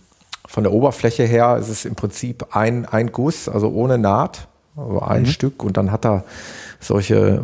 von 0.47 0.63
der 0.63 0.73
Oberfläche 0.73 1.23
her 1.23 1.57
ist 1.57 1.69
es 1.69 1.85
im 1.85 1.95
Prinzip 1.95 2.55
ein, 2.55 2.85
ein 2.85 3.11
Guss, 3.11 3.49
also 3.49 3.69
ohne 3.71 3.97
Naht, 3.97 4.47
also 4.77 5.01
ein 5.01 5.23
mhm. 5.23 5.27
Stück 5.27 5.63
und 5.63 5.77
dann 5.77 5.91
hat 5.91 6.05
er 6.05 6.23
solche, 6.79 7.43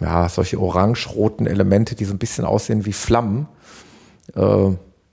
ja, 0.00 0.28
solche 0.28 0.60
orange-roten 0.60 1.46
Elemente, 1.46 1.94
die 1.94 2.04
so 2.04 2.12
ein 2.12 2.18
bisschen 2.18 2.44
aussehen 2.44 2.84
wie 2.84 2.92
Flammen. 2.92 3.48
Äh, 4.34 4.70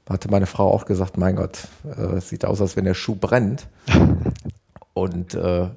hatte 0.10 0.30
meine 0.30 0.48
Frau 0.48 0.72
auch 0.72 0.86
gesagt, 0.86 1.18
mein 1.18 1.36
Gott, 1.36 1.68
äh, 1.86 2.20
sieht 2.20 2.46
aus, 2.46 2.62
als 2.62 2.76
wenn 2.76 2.86
der 2.86 2.96
Schuh 2.96 3.16
brennt. 3.16 3.68
Und 4.94 5.36
äh, 5.36 5.68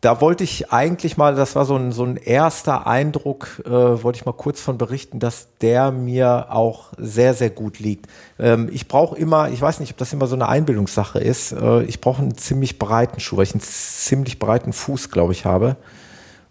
da 0.00 0.20
wollte 0.20 0.44
ich 0.44 0.72
eigentlich 0.72 1.16
mal, 1.16 1.34
das 1.34 1.56
war 1.56 1.64
so 1.64 1.74
ein, 1.74 1.90
so 1.90 2.04
ein 2.04 2.16
erster 2.16 2.86
Eindruck, 2.86 3.62
äh, 3.66 3.70
wollte 3.70 4.18
ich 4.18 4.26
mal 4.26 4.32
kurz 4.32 4.60
von 4.60 4.78
berichten, 4.78 5.18
dass 5.18 5.48
der 5.60 5.90
mir 5.90 6.46
auch 6.50 6.92
sehr, 6.96 7.34
sehr 7.34 7.50
gut 7.50 7.80
liegt. 7.80 8.06
Ähm, 8.38 8.70
ich 8.72 8.86
brauche 8.86 9.18
immer, 9.18 9.50
ich 9.50 9.60
weiß 9.60 9.80
nicht, 9.80 9.90
ob 9.90 9.98
das 9.98 10.12
immer 10.12 10.28
so 10.28 10.36
eine 10.36 10.48
Einbildungssache 10.48 11.18
ist, 11.18 11.52
äh, 11.52 11.82
ich 11.82 12.00
brauche 12.00 12.22
einen 12.22 12.38
ziemlich 12.38 12.78
breiten 12.78 13.18
Schuh, 13.18 13.36
weil 13.36 13.44
ich 13.44 13.54
einen 13.54 13.60
ziemlich 13.60 14.38
breiten 14.38 14.72
Fuß, 14.72 15.10
glaube 15.10 15.32
ich, 15.32 15.44
habe. 15.44 15.76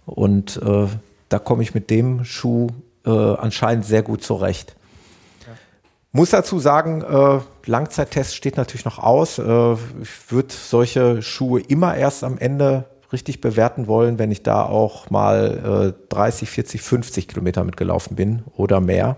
Und 0.06 0.62
äh, 0.62 0.88
da 1.30 1.40
komme 1.40 1.64
ich 1.64 1.74
mit 1.74 1.90
dem 1.90 2.26
Schuh 2.26 2.68
äh, 3.06 3.10
anscheinend 3.10 3.86
sehr 3.86 4.04
gut 4.04 4.24
zurecht. 4.24 4.76
Muss 6.18 6.32
dazu 6.32 6.58
sagen, 6.58 7.04
äh, 7.04 7.42
Langzeittest 7.68 8.36
steht 8.36 8.58
natürlich 8.58 8.86
noch 8.86 8.98
aus. 8.98 9.38
Äh, 9.38 9.74
ich 10.02 10.32
würde 10.32 10.48
solche 10.52 11.22
Schuhe 11.22 11.62
immer 11.62 11.96
erst 11.96 12.24
am 12.24 12.40
Ende 12.40 12.86
richtig 13.14 13.40
bewerten 13.40 13.86
wollen, 13.86 14.18
wenn 14.18 14.32
ich 14.32 14.42
da 14.42 14.64
auch 14.66 15.12
mal 15.12 15.94
äh, 15.96 16.10
30, 16.10 16.50
40, 16.50 16.82
50 16.82 17.28
Kilometer 17.28 17.64
mitgelaufen 17.64 18.16
bin 18.16 18.42
oder 18.56 18.82
mehr. 18.82 19.18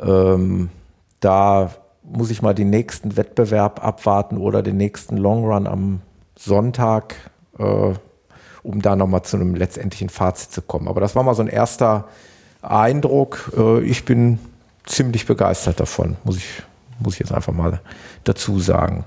Ähm, 0.00 0.68
da 1.18 1.72
muss 2.04 2.30
ich 2.30 2.40
mal 2.40 2.54
den 2.54 2.70
nächsten 2.70 3.16
Wettbewerb 3.16 3.84
abwarten 3.84 4.36
oder 4.36 4.62
den 4.62 4.76
nächsten 4.76 5.16
Long 5.16 5.44
Run 5.44 5.66
am 5.66 6.02
Sonntag, 6.38 7.16
äh, 7.58 7.94
um 8.62 8.80
da 8.80 8.94
nochmal 8.94 9.22
zu 9.22 9.38
einem 9.38 9.56
letztendlichen 9.56 10.08
Fazit 10.08 10.52
zu 10.52 10.62
kommen. 10.62 10.86
Aber 10.86 11.00
das 11.00 11.16
war 11.16 11.24
mal 11.24 11.34
so 11.34 11.42
ein 11.42 11.48
erster 11.48 12.04
Eindruck. 12.62 13.50
Äh, 13.58 13.80
ich 13.80 14.04
bin 14.04 14.38
ziemlich 14.84 15.26
begeistert 15.26 15.80
davon, 15.80 16.16
muss 16.24 16.36
ich, 16.36 16.62
muss 16.98 17.14
ich 17.14 17.20
jetzt 17.20 17.32
einfach 17.32 17.52
mal 17.52 17.80
dazu 18.24 18.60
sagen. 18.60 19.04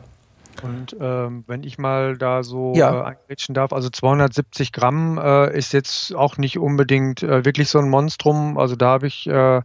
Und 0.64 0.96
ähm, 1.00 1.44
wenn 1.48 1.64
ich 1.64 1.78
mal 1.78 2.18
da 2.18 2.44
so 2.44 2.74
ja. 2.76 3.12
äh, 3.12 3.36
darf, 3.50 3.74
also 3.74 3.90
270 3.90 4.72
Gramm 4.72 5.18
äh, 5.18 5.56
ist 5.56 5.74
jetzt 5.74 6.16
auch 6.16 6.38
nicht 6.38 6.58
unbedingt 6.58 7.24
äh, 7.24 7.46
wirklich 7.46 7.70
so 7.70 7.80
ein 7.80 7.90
Monstrum. 7.90 8.58
Also 8.58 8.76
da 8.76 8.88
habe 8.88 9.08
ich 9.08 9.28
äh, 9.28 9.62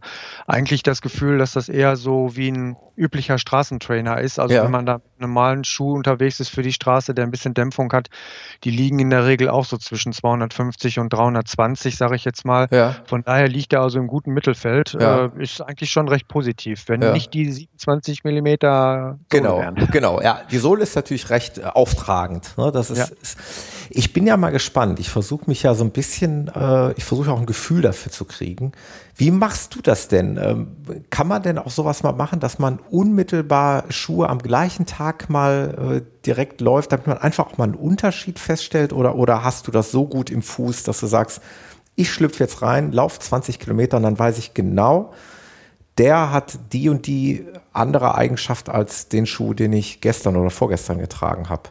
eigentlich 0.47 0.83
das 0.83 1.01
Gefühl, 1.01 1.37
dass 1.37 1.53
das 1.53 1.69
eher 1.69 1.95
so 1.95 2.35
wie 2.35 2.51
ein 2.51 2.75
üblicher 3.01 3.39
Straßentrainer 3.39 4.19
ist. 4.21 4.39
Also 4.39 4.53
ja. 4.53 4.63
wenn 4.63 4.71
man 4.71 4.85
da 4.85 4.95
mit 4.95 5.19
normalen 5.19 5.63
Schuh 5.63 5.93
unterwegs 5.95 6.39
ist 6.39 6.49
für 6.49 6.61
die 6.61 6.71
Straße, 6.71 7.13
der 7.13 7.25
ein 7.25 7.31
bisschen 7.31 7.53
Dämpfung 7.53 7.91
hat, 7.91 8.09
die 8.63 8.69
liegen 8.69 8.99
in 8.99 9.09
der 9.09 9.25
Regel 9.25 9.49
auch 9.49 9.65
so 9.65 9.77
zwischen 9.77 10.13
250 10.13 10.99
und 10.99 11.11
320, 11.11 11.97
sage 11.97 12.15
ich 12.15 12.23
jetzt 12.25 12.45
mal. 12.45 12.67
Ja. 12.71 12.95
Von 13.05 13.23
daher 13.23 13.47
liegt 13.47 13.73
er 13.73 13.81
also 13.81 13.99
im 13.99 14.07
guten 14.07 14.31
Mittelfeld. 14.33 14.95
Ja. 14.99 15.25
Äh, 15.25 15.29
ist 15.41 15.61
eigentlich 15.61 15.89
schon 15.89 16.07
recht 16.07 16.27
positiv, 16.27 16.83
wenn 16.87 16.99
nicht 17.11 17.33
die 17.33 17.51
27 17.51 18.23
Millimeter 18.23 19.17
genau, 19.29 19.59
wären. 19.59 19.75
Genau, 19.91 20.21
ja. 20.21 20.41
Die 20.49 20.57
Sohle 20.57 20.83
ist 20.83 20.95
natürlich 20.95 21.29
recht 21.31 21.57
äh, 21.57 21.63
auftragend. 21.63 22.57
Ne? 22.57 22.71
Das 22.71 22.91
ist, 22.91 23.09
ist, 23.21 23.37
ich 23.89 24.13
bin 24.13 24.27
ja 24.27 24.37
mal 24.37 24.51
gespannt. 24.51 24.99
Ich 24.99 25.09
versuche 25.09 25.45
mich 25.47 25.63
ja 25.63 25.73
so 25.73 25.83
ein 25.83 25.91
bisschen, 25.91 26.49
äh, 26.49 26.91
ich 26.93 27.03
versuche 27.03 27.31
auch 27.31 27.39
ein 27.39 27.45
Gefühl 27.45 27.81
dafür 27.81 28.11
zu 28.11 28.25
kriegen. 28.25 28.73
Wie 29.15 29.31
machst 29.31 29.75
du 29.75 29.81
das 29.81 30.07
denn? 30.07 30.37
Ähm, 30.37 31.05
kann 31.09 31.27
man 31.27 31.43
denn 31.43 31.57
auch 31.57 31.69
sowas 31.69 32.03
mal 32.03 32.13
machen, 32.13 32.39
dass 32.39 32.59
man 32.59 32.79
unmittelbar 32.91 33.85
Schuhe 33.89 34.29
am 34.29 34.39
gleichen 34.39 34.85
Tag 34.85 35.29
mal 35.29 36.01
äh, 36.03 36.25
direkt 36.25 36.61
läuft, 36.61 36.91
damit 36.91 37.07
man 37.07 37.17
einfach 37.17 37.47
auch 37.47 37.57
mal 37.57 37.65
einen 37.65 37.75
Unterschied 37.75 38.37
feststellt? 38.37 38.93
Oder, 38.93 39.15
oder 39.15 39.43
hast 39.43 39.67
du 39.67 39.71
das 39.71 39.91
so 39.91 40.05
gut 40.05 40.29
im 40.29 40.41
Fuß, 40.41 40.83
dass 40.83 40.99
du 40.99 41.07
sagst, 41.07 41.41
ich 41.95 42.11
schlüpfe 42.11 42.43
jetzt 42.43 42.61
rein, 42.61 42.91
laufe 42.91 43.19
20 43.19 43.59
Kilometer 43.59 43.97
und 43.97 44.03
dann 44.03 44.19
weiß 44.19 44.37
ich 44.37 44.53
genau, 44.53 45.13
der 45.97 46.31
hat 46.31 46.57
die 46.71 46.89
und 46.89 47.07
die 47.07 47.45
andere 47.73 48.15
Eigenschaft 48.15 48.69
als 48.69 49.07
den 49.09 49.25
Schuh, 49.25 49.53
den 49.53 49.73
ich 49.73 50.01
gestern 50.01 50.35
oder 50.35 50.49
vorgestern 50.49 50.99
getragen 50.99 51.49
habe. 51.49 51.69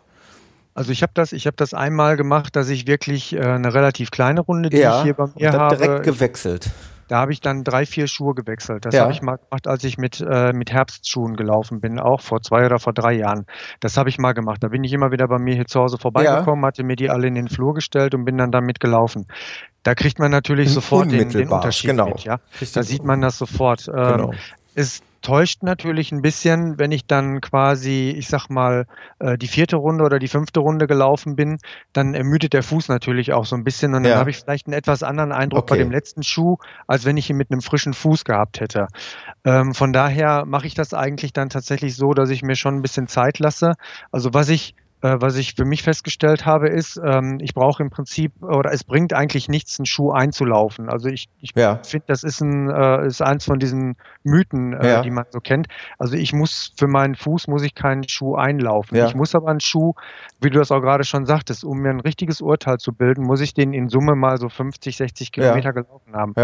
Also 0.74 0.92
ich 0.92 1.02
habe 1.02 1.12
das, 1.14 1.32
ich 1.32 1.46
habe 1.46 1.56
das 1.56 1.74
einmal 1.74 2.16
gemacht, 2.16 2.54
dass 2.54 2.68
ich 2.68 2.86
wirklich 2.86 3.34
äh, 3.34 3.40
eine 3.40 3.74
relativ 3.74 4.10
kleine 4.10 4.40
Runde, 4.40 4.70
die 4.70 4.78
ja, 4.78 4.98
ich 4.98 5.02
hier 5.02 5.14
bei 5.14 5.26
mir 5.34 5.52
habe, 5.52 5.76
direkt 5.76 6.04
gewechselt. 6.04 6.70
Da 7.11 7.18
habe 7.18 7.32
ich 7.32 7.40
dann 7.40 7.64
drei, 7.64 7.86
vier 7.86 8.06
Schuhe 8.06 8.36
gewechselt. 8.36 8.84
Das 8.84 8.94
ja. 8.94 9.02
habe 9.02 9.11
ich 9.11 9.20
mal 9.20 9.34
gemacht, 9.34 9.66
als 9.66 9.82
ich 9.82 9.98
mit, 9.98 10.20
äh, 10.20 10.52
mit 10.52 10.70
Herbstschuhen 10.70 11.34
gelaufen 11.34 11.80
bin, 11.80 11.98
auch 11.98 12.20
vor 12.20 12.40
zwei 12.40 12.64
oder 12.64 12.78
vor 12.78 12.92
drei 12.92 13.14
Jahren. 13.14 13.46
Das 13.80 13.96
habe 13.96 14.08
ich 14.08 14.18
mal 14.18 14.32
gemacht. 14.32 14.62
Da 14.62 14.68
bin 14.68 14.84
ich 14.84 14.92
immer 14.92 15.11
wieder 15.11 15.26
bei 15.26 15.40
mir 15.40 15.56
hier 15.56 15.66
zu 15.66 15.80
Hause 15.80 15.98
vorbeigekommen, 15.98 16.62
ja. 16.62 16.68
hatte 16.68 16.84
mir 16.84 16.94
die 16.94 17.11
alle 17.11 17.26
in 17.26 17.34
den 17.34 17.48
Flur 17.48 17.74
gestellt 17.74 18.14
und 18.14 18.24
bin 18.24 18.38
dann 18.38 18.52
damit 18.52 18.78
gelaufen. 18.78 19.26
Da 19.82 19.96
kriegt 19.96 20.20
man 20.20 20.30
natürlich 20.30 20.70
sofort 20.70 21.11
den, 21.11 21.30
den 21.30 21.48
Unterschied 21.48 21.90
genau. 21.90 22.11
mit. 22.11 22.20
Ja? 22.20 22.38
Da 22.74 22.84
sieht 22.84 23.02
man 23.02 23.20
das 23.20 23.38
sofort. 23.38 23.88
Ähm, 23.88 23.94
genau. 23.94 24.32
Ist 24.76 25.02
täuscht 25.20 25.62
natürlich 25.62 26.12
ein 26.12 26.22
bisschen, 26.22 26.78
wenn 26.78 26.92
ich 26.92 27.06
dann 27.06 27.40
quasi, 27.40 28.14
ich 28.16 28.28
sag 28.28 28.48
mal, 28.48 28.86
äh, 29.18 29.36
die 29.36 29.48
vierte 29.48 29.76
Runde 29.76 30.04
oder 30.04 30.18
die 30.18 30.28
fünfte 30.28 30.60
Runde 30.60 30.86
gelaufen 30.86 31.36
bin, 31.36 31.58
dann 31.92 32.14
ermüdet 32.14 32.52
der 32.52 32.62
Fuß 32.62 32.88
natürlich 32.88 33.32
auch 33.32 33.44
so 33.44 33.56
ein 33.56 33.64
bisschen 33.64 33.94
und 33.94 34.04
dann 34.04 34.12
ja. 34.12 34.18
habe 34.18 34.30
ich 34.30 34.38
vielleicht 34.38 34.66
einen 34.66 34.74
etwas 34.74 35.02
anderen 35.02 35.32
Eindruck 35.32 35.64
okay. 35.64 35.74
bei 35.74 35.78
dem 35.78 35.90
letzten 35.90 36.22
Schuh, 36.22 36.56
als 36.86 37.04
wenn 37.04 37.16
ich 37.16 37.28
ihn 37.28 37.36
mit 37.36 37.50
einem 37.50 37.60
frischen 37.60 37.94
Fuß 37.94 38.24
gehabt 38.24 38.60
hätte. 38.60 38.88
Ähm, 39.44 39.74
von 39.74 39.92
daher 39.92 40.44
mache 40.44 40.66
ich 40.66 40.74
das 40.74 40.94
eigentlich 40.94 41.32
dann 41.32 41.48
tatsächlich 41.48 41.96
so, 41.96 42.14
dass 42.14 42.30
ich 42.30 42.42
mir 42.42 42.56
schon 42.56 42.76
ein 42.76 42.82
bisschen 42.82 43.08
Zeit 43.08 43.38
lasse. 43.38 43.74
Also 44.12 44.32
was 44.34 44.48
ich 44.48 44.74
was 45.03 45.36
ich 45.36 45.55
für 45.55 45.64
mich 45.64 45.82
festgestellt 45.82 46.44
habe, 46.44 46.68
ist, 46.68 47.01
ähm, 47.03 47.38
ich 47.40 47.55
brauche 47.55 47.82
im 47.82 47.90
Prinzip 47.90 48.32
oder 48.42 48.72
es 48.72 48.84
bringt 48.84 49.14
eigentlich 49.14 49.48
nichts, 49.48 49.78
einen 49.78 49.86
Schuh 49.86 50.11
einzulaufen. 50.11 50.90
Also 50.90 51.09
ich, 51.09 51.28
ich 51.40 51.53
ja. 51.55 51.80
finde, 51.82 52.05
das 52.09 52.22
ist 52.22 52.40
ein 52.40 52.68
äh, 52.68 53.07
ist 53.07 53.22
eins 53.22 53.44
von 53.46 53.59
diesen 53.59 53.96
Mythen, 54.24 54.74
äh, 54.74 54.86
ja. 54.86 55.03
die 55.03 55.11
man 55.11 55.24
so 55.30 55.40
kennt. 55.40 55.68
Also 55.98 56.16
ich 56.16 56.32
muss 56.32 56.74
für 56.76 56.86
meinen 56.86 57.14
Fuß 57.14 57.48
muss 57.48 57.62
ich 57.62 57.74
keinen 57.74 58.09
Schuh 58.09 58.34
einlaufen. 58.34 58.96
Ja. 58.96 59.07
Ich 59.07 59.14
muss 59.14 59.34
aber 59.34 59.48
einen 59.48 59.61
Schuh, 59.61 59.94
wie 60.40 60.51
du 60.51 60.59
das 60.59 60.70
auch 60.70 60.80
gerade 60.80 61.05
schon 61.05 61.24
sagtest, 61.24 61.64
um 61.64 61.78
mir 61.78 61.90
ein 61.90 62.01
richtiges 62.01 62.40
Urteil 62.40 62.78
zu 62.78 62.92
bilden, 62.92 63.24
muss 63.24 63.40
ich 63.40 63.55
den 63.55 63.72
in 63.72 63.88
Summe 63.88 64.14
mal 64.14 64.36
so 64.36 64.48
50, 64.48 64.96
60 64.96 65.32
Kilometer 65.32 65.72
gelaufen 65.72 66.14
haben. 66.14 66.34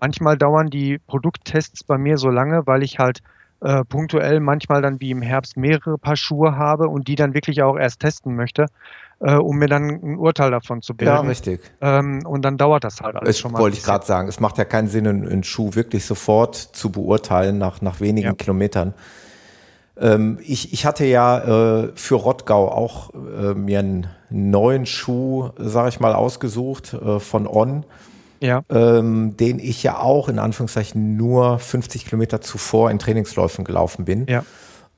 Manchmal 0.00 0.38
dauern 0.38 0.70
die 0.70 0.98
Produkttests 0.98 1.82
bei 1.82 1.98
mir 1.98 2.18
so 2.18 2.30
lange, 2.30 2.66
weil 2.66 2.82
ich 2.84 2.98
halt 2.98 3.20
äh, 3.60 3.84
punktuell 3.84 4.40
manchmal 4.40 4.82
dann 4.82 5.00
wie 5.00 5.10
im 5.10 5.22
Herbst 5.22 5.56
mehrere 5.56 5.98
Paar 5.98 6.16
Schuhe 6.16 6.56
habe 6.56 6.88
und 6.88 7.08
die 7.08 7.16
dann 7.16 7.34
wirklich 7.34 7.62
auch 7.62 7.76
erst 7.76 8.00
testen 8.00 8.36
möchte, 8.36 8.66
äh, 9.20 9.34
um 9.34 9.56
mir 9.56 9.68
dann 9.68 9.88
ein 9.88 10.16
Urteil 10.16 10.50
davon 10.50 10.80
zu 10.82 10.94
bilden. 10.94 11.14
Ja, 11.14 11.20
richtig. 11.20 11.60
Ähm, 11.80 12.24
und 12.24 12.42
dann 12.42 12.56
dauert 12.56 12.84
das 12.84 13.00
halt 13.00 13.16
alles 13.16 13.30
es 13.30 13.38
schon 13.38 13.52
mal. 13.52 13.58
Wollte 13.58 13.76
ich 13.76 13.82
gerade 13.82 14.06
sagen, 14.06 14.28
es 14.28 14.40
macht 14.40 14.58
ja 14.58 14.64
keinen 14.64 14.88
Sinn, 14.88 15.06
einen, 15.06 15.42
Schuh 15.44 15.74
wirklich 15.74 16.04
sofort 16.04 16.54
zu 16.54 16.90
beurteilen 16.90 17.58
nach, 17.58 17.80
nach 17.80 18.00
wenigen 18.00 18.28
ja. 18.28 18.34
Kilometern. 18.34 18.94
Ähm, 20.00 20.38
ich, 20.42 20.72
ich 20.72 20.86
hatte 20.86 21.04
ja 21.04 21.82
äh, 21.82 21.92
für 21.96 22.14
Rottgau 22.14 22.70
auch 22.70 23.12
äh, 23.14 23.54
mir 23.54 23.80
einen 23.80 24.06
neuen 24.30 24.86
Schuh, 24.86 25.50
sage 25.56 25.88
ich 25.88 26.00
mal, 26.00 26.14
ausgesucht 26.14 26.94
äh, 26.94 27.18
von 27.18 27.48
On 27.48 27.84
ja. 28.40 28.62
ähm, 28.70 29.36
den 29.36 29.58
ich 29.58 29.82
ja 29.82 29.98
auch 29.98 30.28
in 30.28 30.38
Anführungszeichen 30.38 31.16
nur 31.16 31.58
50 31.58 32.06
Kilometer 32.06 32.40
zuvor 32.40 32.90
in 32.90 32.98
Trainingsläufen 32.98 33.64
gelaufen 33.64 34.04
bin. 34.04 34.26
Ja. 34.28 34.44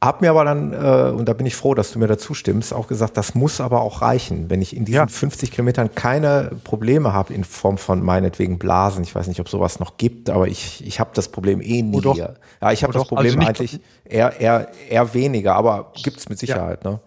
Hab 0.02 0.22
mir 0.22 0.30
aber 0.30 0.46
dann, 0.46 0.72
äh, 0.72 1.12
und 1.14 1.28
da 1.28 1.34
bin 1.34 1.44
ich 1.44 1.54
froh, 1.54 1.74
dass 1.74 1.92
du 1.92 1.98
mir 1.98 2.06
dazu 2.06 2.32
stimmst, 2.32 2.72
auch 2.72 2.86
gesagt, 2.86 3.18
das 3.18 3.34
muss 3.34 3.60
aber 3.60 3.82
auch 3.82 4.00
reichen. 4.00 4.48
Wenn 4.48 4.62
ich 4.62 4.74
in 4.74 4.86
diesen 4.86 4.96
ja. 4.96 5.06
50 5.06 5.50
Kilometern 5.50 5.94
keine 5.94 6.52
Probleme 6.64 7.12
habe 7.12 7.34
in 7.34 7.44
Form 7.44 7.76
von 7.76 8.02
meinetwegen 8.02 8.58
Blasen, 8.58 9.02
ich 9.02 9.14
weiß 9.14 9.26
nicht, 9.26 9.40
ob 9.40 9.50
sowas 9.50 9.78
noch 9.78 9.98
gibt, 9.98 10.30
aber 10.30 10.48
ich, 10.48 10.86
ich 10.86 11.00
habe 11.00 11.10
das 11.12 11.28
Problem 11.28 11.60
eh 11.60 11.82
nie. 11.82 12.00
Oh 12.02 12.14
ja, 12.14 12.72
ich 12.72 12.82
habe 12.82 12.94
das 12.94 13.06
Problem 13.06 13.40
also 13.40 13.46
eigentlich 13.46 13.80
eher, 14.06 14.40
eher, 14.40 14.68
eher 14.88 15.12
weniger, 15.12 15.54
aber 15.54 15.92
gibt's 16.02 16.30
mit 16.30 16.38
Sicherheit. 16.38 16.82
Ja. 16.82 16.92
Ne? 16.92 17.00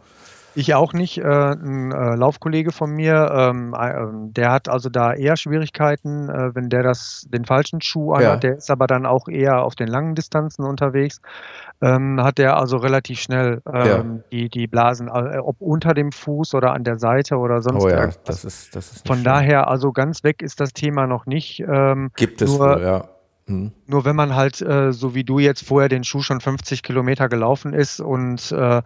Ich 0.56 0.74
auch 0.74 0.94
nicht. 0.94 1.18
Äh, 1.18 1.24
ein 1.24 1.92
äh, 1.92 2.16
Laufkollege 2.16 2.72
von 2.72 2.92
mir, 2.92 3.32
ähm, 3.34 3.76
äh, 3.78 4.32
der 4.32 4.52
hat 4.52 4.70
also 4.70 4.90
da 4.90 5.14
eher 5.14 5.36
Schwierigkeiten, 5.36 6.30
äh, 6.30 6.56
wenn 6.56 6.70
der 6.70 6.84
das 6.84 7.26
den 7.30 7.46
falschen 7.46 7.82
Schuh 7.82 8.14
anhat. 8.14 8.24
Ja. 8.24 8.38
Der 8.38 8.58
ist 8.58 8.70
aber 8.70 8.88
dann 8.88 9.06
auch 9.06 9.28
eher 9.28 9.64
auf 9.64 9.76
den 9.76 9.88
langen 9.88 10.16
Distanzen 10.16 10.64
unterwegs. 10.66 11.22
Ähm, 11.82 12.22
hat 12.22 12.38
der 12.38 12.58
also 12.58 12.78
relativ 12.78 13.20
schnell 13.20 13.62
ähm, 13.72 13.86
ja. 13.86 14.04
die, 14.32 14.50
die 14.50 14.68
Blasen, 14.68 15.08
äh, 15.08 15.38
ob 15.40 15.60
unter 15.60 15.94
dem 15.94 16.12
Fuß 16.12 16.54
oder 16.54 16.74
an 16.74 16.84
der 16.84 17.00
Seite 17.00 17.38
oder 17.38 17.62
sonst 17.62 17.84
oh 17.84 17.90
ja, 17.90 17.96
irgendwas. 17.96 18.24
Das 18.24 18.46
ist, 18.46 18.76
das 18.76 18.92
ist 18.92 19.08
Von 19.08 19.18
schön. 19.18 19.26
daher, 19.26 19.68
also 19.68 19.92
ganz 19.92 20.24
weg 20.24 20.42
ist 20.42 20.60
das 20.60 20.74
Thema 20.74 21.08
noch 21.08 21.26
nicht. 21.26 21.62
Ähm, 21.68 22.12
Gibt 22.16 22.42
es 22.42 22.52
nur, 22.52 22.60
wohl, 22.60 22.82
ja. 22.82 23.08
Hm. 23.46 23.72
Nur 23.88 24.06
wenn 24.06 24.16
man 24.16 24.36
halt, 24.36 24.62
äh, 24.62 24.94
so 24.94 25.16
wie 25.16 25.26
du 25.26 25.40
jetzt 25.40 25.66
vorher 25.66 25.90
den 25.90 26.04
Schuh 26.06 26.22
schon 26.22 26.40
50 26.40 26.82
Kilometer 26.82 27.28
gelaufen 27.28 27.74
ist 27.74 28.00
und 28.00 28.52
äh, 28.54 28.82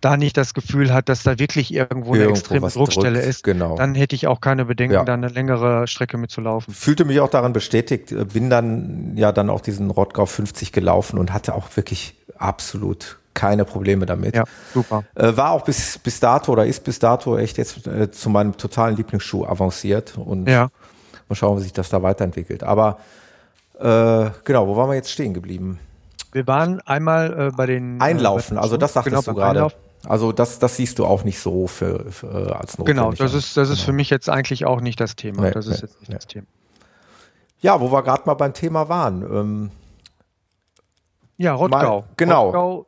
da 0.00 0.16
nicht 0.16 0.36
das 0.36 0.54
Gefühl 0.54 0.92
hat, 0.92 1.08
dass 1.08 1.22
da 1.22 1.38
wirklich 1.38 1.72
irgendwo, 1.72 2.14
irgendwo 2.14 2.30
eine 2.30 2.30
extreme 2.30 2.68
Druckstelle 2.68 3.18
drückt, 3.20 3.28
ist, 3.28 3.44
genau. 3.44 3.76
dann 3.76 3.94
hätte 3.94 4.16
ich 4.16 4.26
auch 4.26 4.40
keine 4.40 4.64
Bedenken, 4.64 4.94
ja. 4.94 5.04
da 5.04 5.14
eine 5.14 5.28
längere 5.28 5.86
Strecke 5.86 6.18
mitzulaufen. 6.18 6.74
Fühlte 6.74 7.04
mich 7.04 7.20
auch 7.20 7.30
daran 7.30 7.52
bestätigt, 7.52 8.10
äh, 8.10 8.24
bin 8.24 8.50
dann 8.50 9.12
ja 9.16 9.30
dann 9.30 9.48
auch 9.50 9.60
diesen 9.60 9.90
Rottgau 9.90 10.26
50 10.26 10.72
gelaufen 10.72 11.18
und 11.18 11.32
hatte 11.32 11.54
auch 11.54 11.76
wirklich 11.76 12.16
absolut 12.36 13.18
keine 13.34 13.64
Probleme 13.64 14.04
damit. 14.04 14.34
Ja, 14.34 14.44
super. 14.74 15.04
Äh, 15.14 15.36
war 15.36 15.52
auch 15.52 15.62
bis, 15.62 15.98
bis 15.98 16.18
dato 16.20 16.52
oder 16.52 16.66
ist 16.66 16.82
bis 16.84 16.98
dato 16.98 17.38
echt 17.38 17.56
jetzt 17.56 17.86
äh, 17.86 18.10
zu 18.10 18.30
meinem 18.30 18.56
totalen 18.56 18.96
Lieblingsschuh 18.96 19.46
avanciert 19.46 20.18
und 20.18 20.48
ja. 20.48 20.68
mal 21.28 21.36
schauen, 21.36 21.58
wie 21.58 21.62
sich 21.62 21.72
das 21.72 21.88
da 21.88 22.02
weiterentwickelt. 22.02 22.62
Aber 22.64 22.98
äh, 23.82 24.30
genau, 24.44 24.66
wo 24.66 24.76
waren 24.76 24.88
wir 24.90 24.94
jetzt 24.94 25.10
stehen 25.10 25.34
geblieben? 25.34 25.78
Wir 26.32 26.46
waren 26.46 26.80
einmal 26.80 27.48
äh, 27.48 27.50
bei 27.56 27.66
den 27.66 28.00
äh, 28.00 28.04
Einlaufen, 28.04 28.58
also 28.58 28.76
das 28.76 28.94
sagtest 28.94 29.26
genau, 29.26 29.34
du 29.34 29.38
gerade. 29.38 29.74
Also 30.04 30.32
das, 30.32 30.58
das 30.58 30.76
siehst 30.76 30.98
du 30.98 31.06
auch 31.06 31.22
nicht 31.22 31.38
so 31.38 31.68
für, 31.68 32.10
für 32.10 32.26
äh, 32.26 32.52
als 32.52 32.76
notwendig. 32.78 32.86
Genau, 32.86 33.12
das 33.12 33.34
ist, 33.34 33.56
das 33.56 33.68
ist 33.68 33.76
genau. 33.76 33.86
für 33.86 33.92
mich 33.92 34.10
jetzt 34.10 34.28
eigentlich 34.28 34.64
auch 34.64 34.80
nicht 34.80 34.98
das 34.98 35.14
Thema. 35.14 35.42
Nee, 35.42 35.50
das 35.52 35.66
ist 35.66 35.82
nee, 35.82 35.88
jetzt 35.88 36.00
nicht 36.00 36.08
nee. 36.08 36.14
das 36.16 36.26
Thema. 36.26 36.46
Ja, 37.60 37.80
wo 37.80 37.92
wir 37.92 38.02
gerade 38.02 38.22
mal 38.26 38.34
beim 38.34 38.52
Thema 38.52 38.88
waren. 38.88 39.22
Ähm, 39.22 39.70
ja, 41.36 41.54
Rottgau. 41.54 42.00
Mal, 42.00 42.08
genau. 42.16 42.44
Rottgau, 42.46 42.86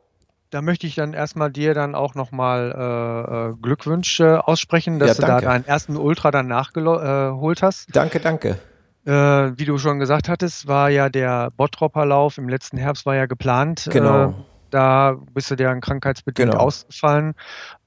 da 0.49 0.61
möchte 0.61 0.87
ich 0.87 0.95
dann 0.95 1.13
erstmal 1.13 1.51
dir 1.51 1.73
dann 1.73 1.95
auch 1.95 2.15
nochmal 2.15 3.53
äh, 3.55 3.61
Glückwünsche 3.61 4.45
aussprechen, 4.47 4.99
dass 4.99 5.17
ja, 5.17 5.25
du 5.25 5.27
da 5.27 5.41
deinen 5.41 5.65
ersten 5.65 5.95
Ultra 5.95 6.31
dann 6.31 6.47
nachgeholt 6.47 7.63
hast. 7.63 7.95
Danke, 7.95 8.19
danke. 8.19 8.57
Äh, 9.05 9.11
wie 9.11 9.65
du 9.65 9.77
schon 9.77 9.99
gesagt 9.99 10.29
hattest, 10.29 10.67
war 10.67 10.89
ja 10.89 11.09
der 11.09 11.51
Bottropper 11.51 12.05
Lauf 12.05 12.37
im 12.37 12.49
letzten 12.49 12.77
Herbst 12.77 13.05
war 13.05 13.15
ja 13.15 13.27
geplant. 13.27 13.87
Genau. 13.91 14.29
Äh, 14.29 14.33
da 14.75 15.15
bist 15.33 15.57
du 15.57 15.69
an 15.69 15.79
krankheitsbedingt 15.79 16.51
genau. 16.51 16.61
ausgefallen. 16.61 17.33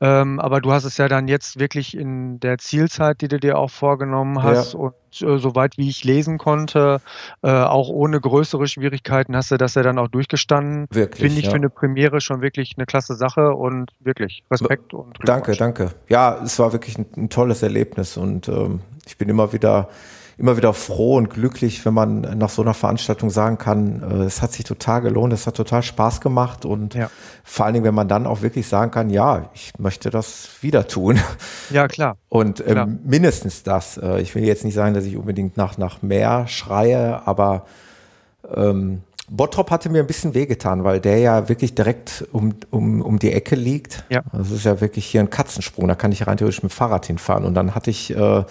Ähm, 0.00 0.40
aber 0.40 0.62
du 0.62 0.72
hast 0.72 0.84
es 0.84 0.96
ja 0.96 1.06
dann 1.08 1.28
jetzt 1.28 1.58
wirklich 1.58 1.94
in 1.94 2.40
der 2.40 2.56
Zielzeit, 2.56 3.20
die 3.20 3.28
du 3.28 3.38
dir 3.38 3.58
auch 3.58 3.70
vorgenommen 3.70 4.42
hast 4.42 4.72
ja. 4.72 4.78
und 4.78 4.94
äh, 5.20 5.38
soweit 5.38 5.76
wie 5.76 5.90
ich 5.90 6.04
lesen 6.04 6.38
konnte, 6.38 7.00
äh, 7.42 7.50
auch 7.50 7.90
ohne 7.90 8.20
größere 8.20 8.66
Schwierigkeiten 8.68 9.36
hast 9.36 9.50
du 9.50 9.58
das 9.58 9.74
ja 9.74 9.82
dann 9.82 9.98
auch 9.98 10.08
durchgestanden. 10.08 10.86
Wirklich. 10.90 11.20
Finde 11.20 11.40
ich 11.40 11.46
ja. 11.46 11.50
für 11.50 11.56
eine 11.56 11.68
Premiere 11.68 12.22
schon 12.22 12.40
wirklich 12.40 12.74
eine 12.78 12.86
klasse 12.86 13.16
Sache 13.16 13.54
und 13.54 13.90
wirklich 14.00 14.44
Respekt 14.50 14.94
und 14.94 15.18
Danke, 15.24 15.56
danke. 15.56 15.90
Ja, 16.08 16.38
es 16.42 16.58
war 16.58 16.72
wirklich 16.72 16.96
ein, 16.96 17.06
ein 17.16 17.28
tolles 17.28 17.62
Erlebnis 17.62 18.16
und 18.16 18.48
ähm, 18.48 18.80
ich 19.04 19.18
bin 19.18 19.28
immer 19.28 19.52
wieder 19.52 19.88
immer 20.38 20.56
wieder 20.56 20.72
froh 20.72 21.16
und 21.16 21.30
glücklich, 21.30 21.84
wenn 21.84 21.94
man 21.94 22.20
nach 22.38 22.48
so 22.48 22.62
einer 22.62 22.72
Veranstaltung 22.72 23.28
sagen 23.28 23.58
kann, 23.58 24.02
äh, 24.02 24.24
es 24.24 24.40
hat 24.40 24.52
sich 24.52 24.64
total 24.64 25.00
gelohnt, 25.00 25.32
es 25.32 25.46
hat 25.46 25.56
total 25.56 25.82
Spaß 25.82 26.20
gemacht 26.20 26.64
und 26.64 26.94
ja. 26.94 27.10
vor 27.42 27.66
allen 27.66 27.74
Dingen, 27.74 27.84
wenn 27.84 27.94
man 27.94 28.06
dann 28.06 28.26
auch 28.26 28.40
wirklich 28.40 28.68
sagen 28.68 28.92
kann, 28.92 29.10
ja, 29.10 29.50
ich 29.52 29.72
möchte 29.78 30.10
das 30.10 30.50
wieder 30.60 30.86
tun. 30.86 31.18
Ja, 31.70 31.88
klar. 31.88 32.16
Und 32.28 32.60
äh, 32.60 32.72
klar. 32.72 32.88
mindestens 33.04 33.62
das. 33.62 33.98
Äh, 33.98 34.20
ich 34.20 34.34
will 34.34 34.44
jetzt 34.44 34.64
nicht 34.64 34.74
sagen, 34.74 34.94
dass 34.94 35.04
ich 35.04 35.16
unbedingt 35.16 35.56
nach, 35.56 35.76
nach 35.76 36.02
mehr 36.02 36.46
schreie, 36.46 37.26
aber 37.26 37.66
ähm, 38.54 39.02
Bottrop 39.30 39.70
hatte 39.70 39.90
mir 39.90 40.00
ein 40.00 40.06
bisschen 40.06 40.34
wehgetan, 40.34 40.84
weil 40.84 41.00
der 41.00 41.18
ja 41.18 41.48
wirklich 41.48 41.74
direkt 41.74 42.26
um, 42.32 42.54
um, 42.70 43.02
um 43.02 43.18
die 43.18 43.32
Ecke 43.32 43.56
liegt. 43.56 44.04
Ja. 44.08 44.22
Das 44.32 44.50
ist 44.50 44.64
ja 44.64 44.80
wirklich 44.80 45.04
hier 45.04 45.20
ein 45.20 45.30
Katzensprung, 45.30 45.88
da 45.88 45.94
kann 45.94 46.12
ich 46.12 46.26
rein 46.26 46.38
theoretisch 46.38 46.62
mit 46.62 46.72
dem 46.72 46.74
Fahrrad 46.74 47.06
hinfahren. 47.06 47.44
Und 47.44 47.54
dann 47.54 47.74
hatte 47.74 47.90
ich 47.90 48.14
äh, 48.16 48.44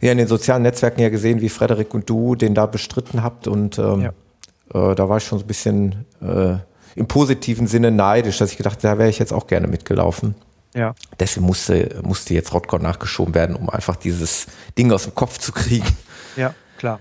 ja 0.00 0.12
in 0.12 0.18
den 0.18 0.26
sozialen 0.26 0.62
Netzwerken 0.62 1.00
ja 1.00 1.08
gesehen, 1.08 1.40
wie 1.40 1.48
Frederik 1.48 1.94
und 1.94 2.08
du 2.08 2.34
den 2.34 2.54
da 2.54 2.66
bestritten 2.66 3.22
habt 3.22 3.46
und 3.46 3.78
ähm, 3.78 4.10
ja. 4.72 4.90
äh, 4.90 4.94
da 4.94 5.08
war 5.08 5.18
ich 5.18 5.24
schon 5.24 5.38
so 5.38 5.44
ein 5.44 5.48
bisschen 5.48 6.04
äh, 6.20 6.56
im 6.96 7.06
positiven 7.06 7.66
Sinne 7.66 7.90
neidisch, 7.90 8.38
dass 8.38 8.52
ich 8.52 8.56
gedacht, 8.56 8.82
da 8.82 8.98
wäre 8.98 9.10
ich 9.10 9.18
jetzt 9.18 9.32
auch 9.32 9.46
gerne 9.46 9.66
mitgelaufen. 9.66 10.34
Ja. 10.74 10.94
Deswegen 11.18 11.46
musste, 11.46 12.00
musste 12.02 12.34
jetzt 12.34 12.52
Rottgau 12.52 12.78
nachgeschoben 12.78 13.34
werden, 13.34 13.56
um 13.56 13.70
einfach 13.70 13.96
dieses 13.96 14.46
Ding 14.76 14.92
aus 14.92 15.04
dem 15.04 15.14
Kopf 15.14 15.38
zu 15.38 15.52
kriegen. 15.52 15.86
Ja, 16.36 16.54
klar. 16.76 17.00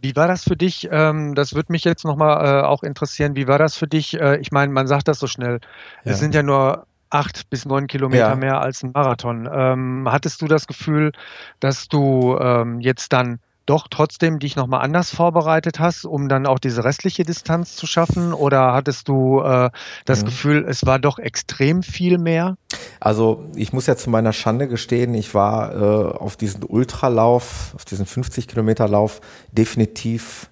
Wie 0.00 0.14
war 0.16 0.28
das 0.28 0.44
für 0.44 0.56
dich? 0.56 0.88
Ähm, 0.90 1.34
das 1.34 1.54
würde 1.54 1.72
mich 1.72 1.84
jetzt 1.84 2.04
nochmal 2.04 2.44
äh, 2.44 2.62
auch 2.66 2.82
interessieren. 2.82 3.36
Wie 3.36 3.48
war 3.48 3.58
das 3.58 3.76
für 3.76 3.86
dich? 3.86 4.20
Äh, 4.20 4.38
ich 4.38 4.52
meine, 4.52 4.72
man 4.72 4.86
sagt 4.86 5.08
das 5.08 5.18
so 5.18 5.26
schnell. 5.26 5.60
Ja. 6.04 6.12
Es 6.12 6.18
sind 6.18 6.34
ja 6.34 6.42
nur 6.42 6.86
acht 7.10 7.50
bis 7.50 7.64
neun 7.64 7.86
Kilometer 7.86 8.30
ja. 8.30 8.36
mehr 8.36 8.60
als 8.60 8.82
ein 8.82 8.92
Marathon. 8.92 9.48
Ähm, 9.52 10.08
hattest 10.10 10.42
du 10.42 10.46
das 10.46 10.66
Gefühl, 10.66 11.12
dass 11.60 11.88
du 11.88 12.36
ähm, 12.38 12.80
jetzt 12.80 13.12
dann 13.12 13.40
doch 13.68 13.86
trotzdem 13.88 14.38
dich 14.38 14.56
nochmal 14.56 14.80
anders 14.80 15.10
vorbereitet 15.10 15.78
hast, 15.78 16.06
um 16.06 16.28
dann 16.28 16.46
auch 16.46 16.58
diese 16.58 16.84
restliche 16.84 17.24
Distanz 17.24 17.76
zu 17.76 17.86
schaffen? 17.86 18.32
Oder 18.32 18.72
hattest 18.72 19.08
du 19.08 19.40
äh, 19.40 19.70
das 20.06 20.22
mhm. 20.22 20.26
Gefühl, 20.26 20.66
es 20.66 20.86
war 20.86 20.98
doch 20.98 21.18
extrem 21.18 21.82
viel 21.82 22.16
mehr? 22.16 22.56
Also 22.98 23.44
ich 23.54 23.74
muss 23.74 23.86
ja 23.86 23.96
zu 23.96 24.08
meiner 24.08 24.32
Schande 24.32 24.68
gestehen, 24.68 25.12
ich 25.14 25.34
war 25.34 25.74
äh, 25.74 26.16
auf 26.16 26.36
diesen 26.36 26.64
Ultralauf, 26.64 27.74
auf 27.74 27.84
diesen 27.84 28.06
50 28.06 28.48
Kilometer 28.48 28.88
Lauf 28.88 29.20
definitiv 29.52 30.50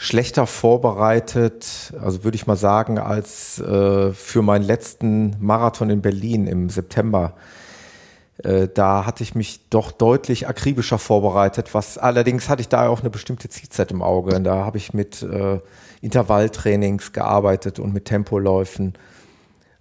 schlechter 0.00 0.46
vorbereitet, 0.46 1.92
also 2.00 2.22
würde 2.22 2.36
ich 2.36 2.46
mal 2.46 2.56
sagen, 2.56 3.00
als 3.00 3.58
äh, 3.58 4.12
für 4.12 4.42
meinen 4.42 4.62
letzten 4.62 5.34
Marathon 5.40 5.90
in 5.90 6.00
Berlin 6.00 6.46
im 6.46 6.70
September. 6.70 7.34
Äh, 8.44 8.68
da 8.72 9.04
hatte 9.06 9.24
ich 9.24 9.34
mich 9.34 9.68
doch 9.70 9.90
deutlich 9.90 10.46
akribischer 10.46 10.98
vorbereitet. 10.98 11.74
Was 11.74 11.98
allerdings 11.98 12.48
hatte 12.48 12.60
ich 12.60 12.68
da 12.68 12.88
auch 12.88 13.00
eine 13.00 13.10
bestimmte 13.10 13.48
Zielzeit 13.48 13.90
im 13.90 14.00
Auge. 14.00 14.36
Und 14.36 14.44
da 14.44 14.64
habe 14.64 14.78
ich 14.78 14.94
mit 14.94 15.20
äh, 15.22 15.58
Intervalltrainings 16.00 17.12
gearbeitet 17.12 17.80
und 17.80 17.92
mit 17.92 18.04
Tempoläufen. 18.04 18.94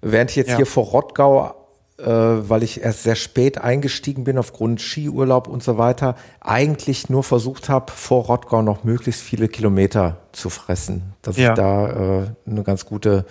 Während 0.02 0.32
ich 0.32 0.36
jetzt 0.36 0.50
ja. 0.50 0.58
hier 0.58 0.66
vor 0.66 0.86
Rottgau, 0.86 1.57
weil 1.98 2.62
ich 2.62 2.82
erst 2.82 3.04
sehr 3.04 3.16
spät 3.16 3.58
eingestiegen 3.58 4.24
bin 4.24 4.38
aufgrund 4.38 4.80
Skiurlaub 4.82 5.48
und 5.48 5.64
so 5.64 5.80
weiter, 5.80 6.16
eigentlich 6.42 7.10
nur 7.10 7.24
versucht 7.24 7.70
habe, 7.70 7.92
vor 7.92 8.26
Rottgau 8.26 8.62
noch 8.62 8.84
möglichst 8.84 9.22
viele 9.22 9.48
Kilometer 9.48 10.18
zu 10.32 10.50
fressen, 10.50 11.14
dass 11.24 11.38
ja. 11.38 11.50
ich 11.50 11.56
da 11.56 12.22
äh, 12.22 12.28
eine 12.46 12.64
ganz 12.64 12.86
gute 12.86 13.26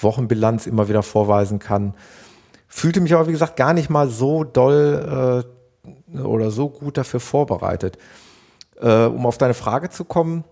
Wochenbilanz 0.00 0.66
immer 0.66 0.88
wieder 0.88 1.02
vorweisen 1.02 1.58
kann. 1.58 1.94
Fühlte 2.68 3.00
mich 3.00 3.12
aber, 3.12 3.26
wie 3.26 3.32
gesagt, 3.32 3.56
gar 3.56 3.74
nicht 3.74 3.90
mal 3.90 4.08
so 4.08 4.44
doll 4.44 5.44
äh, 6.16 6.18
oder 6.20 6.50
so 6.50 6.68
gut 6.68 6.96
dafür 6.96 7.20
vorbereitet. 7.20 7.98
Äh, 8.80 9.06
um 9.06 9.26
auf 9.26 9.36
deine 9.36 9.54
Frage 9.54 9.90
zu 9.90 10.04
kommen, 10.04 10.44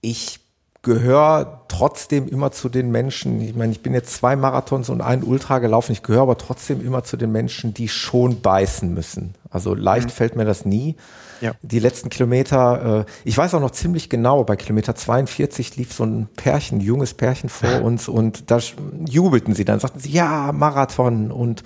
ich 0.00 0.40
gehöre 0.86 1.62
trotzdem 1.66 2.28
immer 2.28 2.52
zu 2.52 2.68
den 2.68 2.92
Menschen, 2.92 3.40
ich 3.40 3.56
meine, 3.56 3.72
ich 3.72 3.82
bin 3.82 3.92
jetzt 3.92 4.14
zwei 4.14 4.36
Marathons 4.36 4.88
und 4.88 5.00
einen 5.00 5.24
Ultra 5.24 5.58
gelaufen, 5.58 5.90
ich 5.90 6.04
gehöre 6.04 6.22
aber 6.22 6.38
trotzdem 6.38 6.80
immer 6.80 7.02
zu 7.02 7.16
den 7.16 7.32
Menschen, 7.32 7.74
die 7.74 7.88
schon 7.88 8.40
beißen 8.40 8.94
müssen. 8.94 9.34
Also 9.50 9.74
leicht 9.74 10.06
mhm. 10.06 10.12
fällt 10.12 10.36
mir 10.36 10.44
das 10.44 10.64
nie. 10.64 10.94
Ja. 11.40 11.54
Die 11.60 11.80
letzten 11.80 12.08
Kilometer, 12.08 13.00
äh, 13.00 13.10
ich 13.24 13.36
weiß 13.36 13.54
auch 13.54 13.60
noch 13.60 13.72
ziemlich 13.72 14.08
genau, 14.08 14.44
bei 14.44 14.54
Kilometer 14.54 14.94
42 14.94 15.76
lief 15.76 15.92
so 15.92 16.04
ein 16.04 16.28
Pärchen, 16.36 16.78
junges 16.80 17.14
Pärchen 17.14 17.48
vor 17.48 17.82
uns 17.82 18.08
und 18.08 18.52
da 18.52 18.60
jubelten 19.08 19.52
sie 19.52 19.64
dann, 19.64 19.80
sagten 19.80 19.98
sie, 19.98 20.12
ja, 20.12 20.52
Marathon 20.52 21.32
und 21.32 21.64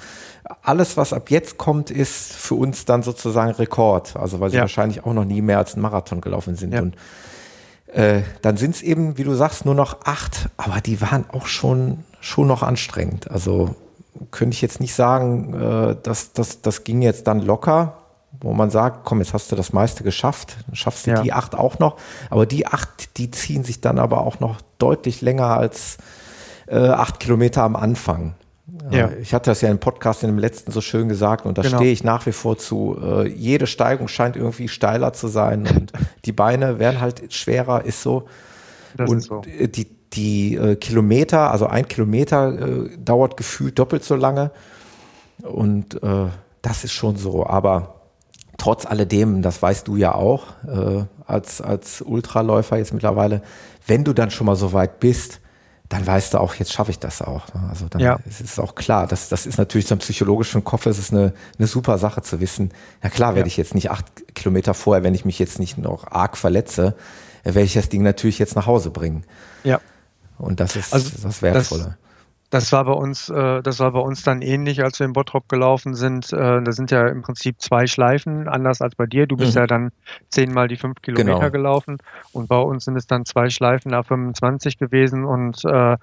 alles, 0.63 0.97
was 0.97 1.13
ab 1.13 1.31
jetzt 1.31 1.59
kommt, 1.59 1.91
ist 1.91 2.33
für 2.33 2.55
uns 2.55 2.87
dann 2.87 3.03
sozusagen 3.03 3.51
Rekord. 3.53 4.17
Also 4.17 4.41
weil 4.41 4.49
sie 4.49 4.57
ja. 4.57 4.63
wahrscheinlich 4.63 5.05
auch 5.05 5.13
noch 5.13 5.27
nie 5.27 5.43
mehr 5.43 5.59
als 5.59 5.77
ein 5.77 5.83
Marathon 5.83 6.23
gelaufen 6.23 6.57
sind. 6.57 6.73
Ja. 6.73 6.81
Und 6.81 6.97
äh, 7.93 8.23
dann 8.43 8.57
sind 8.57 8.75
es 8.75 8.83
eben, 8.83 9.19
wie 9.19 9.25
du 9.25 9.35
sagst, 9.35 9.65
nur 9.65 9.75
noch 9.75 10.05
acht, 10.05 10.49
aber 10.57 10.81
die 10.81 11.01
waren 11.01 11.25
auch 11.31 11.47
schon, 11.47 12.05
schon 12.21 12.47
noch 12.47 12.63
anstrengend. 12.63 13.31
Also 13.31 13.75
könnte 14.31 14.55
ich 14.55 14.63
jetzt 14.63 14.81
nicht 14.81 14.95
sagen, 14.95 15.55
äh, 15.55 15.97
dass 16.03 16.33
das, 16.33 16.63
das 16.63 16.85
ging 16.85 17.03
jetzt 17.03 17.27
dann 17.27 17.41
locker 17.41 18.01
wo 18.41 18.53
man 18.55 18.71
sagt, 18.71 19.05
komm, 19.05 19.19
jetzt 19.19 19.35
hast 19.35 19.51
du 19.51 19.57
das 19.57 19.73
meiste 19.73 20.05
geschafft, 20.05 20.57
dann 20.67 20.77
schaffst 20.77 21.07
du 21.07 21.11
ja. 21.11 21.23
die 21.23 21.33
acht 21.33 21.55
auch 21.55 21.79
noch. 21.79 21.97
Aber 22.31 22.47
die 22.47 22.67
acht, 22.67 23.19
die 23.19 23.31
ziehen 23.31 23.65
sich 23.65 23.81
dann 23.81 23.99
aber 23.99 24.21
auch 24.21 24.41
noch 24.41 24.61
deutlich 24.79 25.21
länger 25.21 25.49
als 25.49 25.99
äh, 26.67 26.89
acht 26.89 27.21
Kilometer 27.21 27.63
am 27.63 27.77
Anfang. 27.77 28.35
Ja. 28.91 29.11
Ich 29.21 29.35
hatte 29.35 29.51
das 29.51 29.61
ja 29.61 29.71
im 29.71 29.79
Podcast 29.79 30.23
in 30.23 30.31
dem 30.31 30.39
letzten 30.39 30.73
so 30.73 30.81
schön 30.81 31.09
gesagt 31.09 31.47
und 31.47 31.59
da 31.59 31.63
genau. 31.63 31.79
stehe 31.79 31.93
ich 31.93 32.05
nach 32.05 32.27
wie 32.27 32.33
vor 32.33 32.59
zu. 32.59 32.97
Äh, 33.03 33.29
jede 33.29 33.67
Steigung 33.67 34.09
scheint 34.09 34.37
irgendwie 34.37 34.69
steiler 34.69 35.13
zu 35.13 35.29
sein 35.29 35.67
und 35.67 35.93
die 36.25 36.33
Beine 36.33 36.79
werden 36.79 37.01
halt 37.01 37.33
schwerer, 37.33 37.85
ist 37.85 38.03
so. 38.03 38.27
Das 38.97 39.11
und 39.11 39.19
ist 39.19 39.27
so. 39.27 39.41
die, 39.41 39.87
die 40.13 40.57
äh, 40.57 40.77
Kilometer, 40.77 41.51
also 41.51 41.67
ein 41.67 41.89
Kilometer 41.89 42.59
äh, 42.59 42.97
dauert 42.99 43.37
gefühlt 43.37 43.79
doppelt 43.79 44.05
so 44.05 44.17
lange. 44.17 44.51
Und 45.43 46.03
äh, 46.03 46.27
das 46.63 46.85
ist 46.85 46.93
schon 46.93 47.17
so. 47.17 47.47
Aber 47.47 48.01
trotz 48.59 48.87
alledem, 48.87 49.43
das 49.43 49.63
weißt 49.63 49.89
du 49.89 49.97
ja 49.97 50.15
auch 50.15 50.45
äh, 50.67 51.05
als, 51.27 51.61
als 51.61 52.03
Ultraläufer 52.03 52.77
jetzt 52.77 52.93
mittlerweile, 52.93 53.43
wenn 53.87 54.05
du 54.05 54.13
dann 54.13 54.31
schon 54.31 54.47
mal 54.47 54.57
so 54.57 54.73
weit 54.73 55.01
bist, 55.01 55.41
dann 55.91 56.07
weißt 56.07 56.35
du 56.35 56.39
auch, 56.39 56.55
jetzt 56.55 56.73
schaffe 56.73 56.93
ich 56.93 57.01
das 57.01 57.21
auch. 57.21 57.53
Ne? 57.53 57.67
Also 57.69 57.89
dann 57.89 58.01
ja. 58.01 58.21
ist 58.25 58.41
es 58.41 58.61
auch 58.61 58.77
klar. 58.77 59.09
Das, 59.09 59.29
das 59.29 59.45
ist 59.45 59.59
natürlich 59.59 59.89
so 59.89 59.97
psychologisch 59.97 60.49
für 60.49 60.61
den 60.61 60.65
Kopf, 60.65 60.87
es 60.87 60.99
ist 60.99 61.13
eine, 61.13 61.35
eine 61.59 61.67
super 61.67 61.99
Sache 61.99 62.23
zu 62.23 62.41
wissen. 62.41 62.71
Ja 63.03 63.11
klar 63.11 63.35
werde 63.35 63.49
ja. 63.49 63.53
ich 63.53 63.57
jetzt 63.57 63.75
nicht 63.75 63.91
acht 63.91 64.07
Kilometer 64.35 64.73
vorher, 64.73 65.03
wenn 65.03 65.17
ich 65.17 65.25
mich 65.25 65.41
jetzt 65.41 65.59
nicht 65.59 65.79
noch 65.79 66.07
arg 66.07 66.37
verletze, 66.37 66.95
äh, 67.43 67.55
werde 67.55 67.63
ich 67.63 67.75
das 67.75 67.89
Ding 67.89 68.05
natürlich 68.05 68.39
jetzt 68.39 68.55
nach 68.55 68.67
Hause 68.67 68.91
bringen. 68.91 69.25
Ja. 69.65 69.81
Und 70.39 70.61
das 70.61 70.77
ist 70.77 70.95
also 70.95 71.11
das 71.23 71.43
Wertvolle. 71.43 71.85
Das, 71.85 71.95
das 72.51 72.73
war 72.73 72.85
bei 72.85 72.93
uns, 72.93 73.29
äh, 73.29 73.63
das 73.63 73.79
war 73.79 73.93
bei 73.93 74.01
uns 74.01 74.23
dann 74.25 74.43
ähnlich, 74.43 74.83
als 74.83 74.99
wir 74.99 75.07
in 75.07 75.13
Bottrop 75.13 75.49
gelaufen 75.49 75.95
sind. 75.95 76.33
Äh, 76.33 76.63
da 76.63 76.73
sind 76.73 76.91
ja 76.91 77.07
im 77.07 77.23
Prinzip 77.23 77.61
zwei 77.61 77.87
Schleifen, 77.87 78.49
anders 78.49 78.83
als 78.83 78.97
bei 78.97 79.07
dir. 79.07 79.27
Du 79.27 79.37
bist 79.37 79.55
mhm. 79.55 79.61
ja 79.61 79.67
dann 79.67 79.91
zehnmal 80.29 80.67
die 80.67 80.77
fünf 80.77 81.01
Kilometer 81.01 81.39
genau. 81.39 81.51
gelaufen 81.51 81.99
und 82.33 82.49
bei 82.49 82.59
uns 82.59 82.85
sind 82.85 82.97
es 82.97 83.07
dann 83.07 83.25
zwei 83.25 83.49
Schleifen 83.51 83.93
nach 83.93 84.05
25 84.05 84.79
gewesen 84.79 85.25
und 85.25 85.65
äh, 85.65 85.97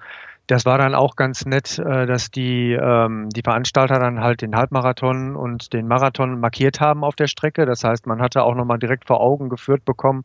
das 0.48 0.64
war 0.64 0.78
dann 0.78 0.94
auch 0.94 1.14
ganz 1.14 1.44
nett, 1.44 1.78
äh, 1.78 2.06
dass 2.06 2.30
die, 2.30 2.72
ähm, 2.72 3.28
die 3.28 3.42
Veranstalter 3.42 3.98
dann 3.98 4.20
halt 4.20 4.40
den 4.40 4.56
Halbmarathon 4.56 5.36
und 5.36 5.74
den 5.74 5.86
Marathon 5.86 6.40
markiert 6.40 6.80
haben 6.80 7.04
auf 7.04 7.14
der 7.14 7.26
Strecke. 7.26 7.66
Das 7.66 7.84
heißt, 7.84 8.06
man 8.06 8.22
hatte 8.22 8.42
auch 8.42 8.54
nochmal 8.54 8.78
direkt 8.78 9.06
vor 9.06 9.20
Augen 9.20 9.50
geführt 9.50 9.84
bekommen, 9.84 10.24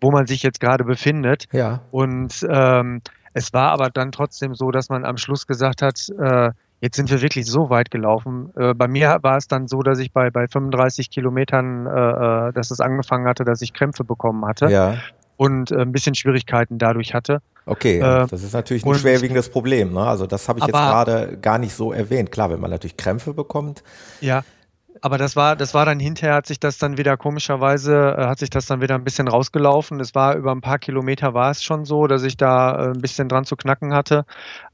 wo 0.00 0.10
man 0.10 0.26
sich 0.26 0.42
jetzt 0.42 0.58
gerade 0.58 0.82
befindet. 0.82 1.46
Ja. 1.52 1.82
Und 1.92 2.44
ähm, 2.50 3.00
es 3.32 3.52
war 3.52 3.70
aber 3.70 3.90
dann 3.90 4.12
trotzdem 4.12 4.54
so, 4.54 4.70
dass 4.70 4.88
man 4.88 5.04
am 5.04 5.16
Schluss 5.16 5.46
gesagt 5.46 5.82
hat, 5.82 6.08
äh, 6.18 6.50
jetzt 6.80 6.96
sind 6.96 7.10
wir 7.10 7.22
wirklich 7.22 7.46
so 7.46 7.70
weit 7.70 7.90
gelaufen. 7.90 8.50
Äh, 8.56 8.74
bei 8.74 8.88
mir 8.88 9.18
war 9.22 9.36
es 9.36 9.46
dann 9.46 9.68
so, 9.68 9.82
dass 9.82 9.98
ich 9.98 10.12
bei, 10.12 10.30
bei 10.30 10.48
35 10.48 11.10
Kilometern, 11.10 11.86
äh, 11.86 12.48
äh, 12.48 12.52
dass 12.52 12.70
es 12.70 12.80
angefangen 12.80 13.26
hatte, 13.26 13.44
dass 13.44 13.62
ich 13.62 13.72
Krämpfe 13.72 14.04
bekommen 14.04 14.44
hatte. 14.46 14.68
Ja. 14.68 14.98
Und 15.36 15.70
äh, 15.70 15.76
ein 15.76 15.92
bisschen 15.92 16.14
Schwierigkeiten 16.14 16.78
dadurch 16.78 17.14
hatte. 17.14 17.40
Okay, 17.66 17.98
äh, 17.98 18.26
das 18.26 18.42
ist 18.42 18.52
natürlich 18.52 18.84
ein 18.84 18.94
schwerwiegendes 18.94 19.48
Problem. 19.48 19.92
Ne? 19.92 20.00
Also 20.00 20.26
das 20.26 20.48
habe 20.48 20.58
ich 20.58 20.66
jetzt 20.66 20.74
gerade 20.74 21.38
gar 21.40 21.58
nicht 21.58 21.74
so 21.74 21.92
erwähnt. 21.92 22.32
Klar, 22.32 22.50
wenn 22.50 22.60
man 22.60 22.70
natürlich 22.70 22.96
Krämpfe 22.96 23.32
bekommt. 23.32 23.82
Ja, 24.20 24.42
aber 25.02 25.18
das 25.18 25.36
war, 25.36 25.56
das 25.56 25.74
war 25.74 25.86
dann 25.86 25.98
hinterher, 25.98 26.34
hat 26.34 26.46
sich 26.46 26.60
das 26.60 26.78
dann 26.78 26.98
wieder 26.98 27.16
komischerweise, 27.16 28.16
äh, 28.18 28.26
hat 28.26 28.38
sich 28.38 28.50
das 28.50 28.66
dann 28.66 28.80
wieder 28.80 28.94
ein 28.94 29.04
bisschen 29.04 29.28
rausgelaufen. 29.28 30.00
Es 30.00 30.14
war 30.14 30.36
über 30.36 30.52
ein 30.52 30.60
paar 30.60 30.78
Kilometer 30.78 31.34
war 31.34 31.50
es 31.50 31.62
schon 31.62 31.84
so, 31.84 32.06
dass 32.06 32.22
ich 32.22 32.36
da 32.36 32.72
äh, 32.72 32.90
ein 32.90 33.00
bisschen 33.00 33.28
dran 33.28 33.44
zu 33.44 33.56
knacken 33.56 33.94
hatte. 33.94 34.24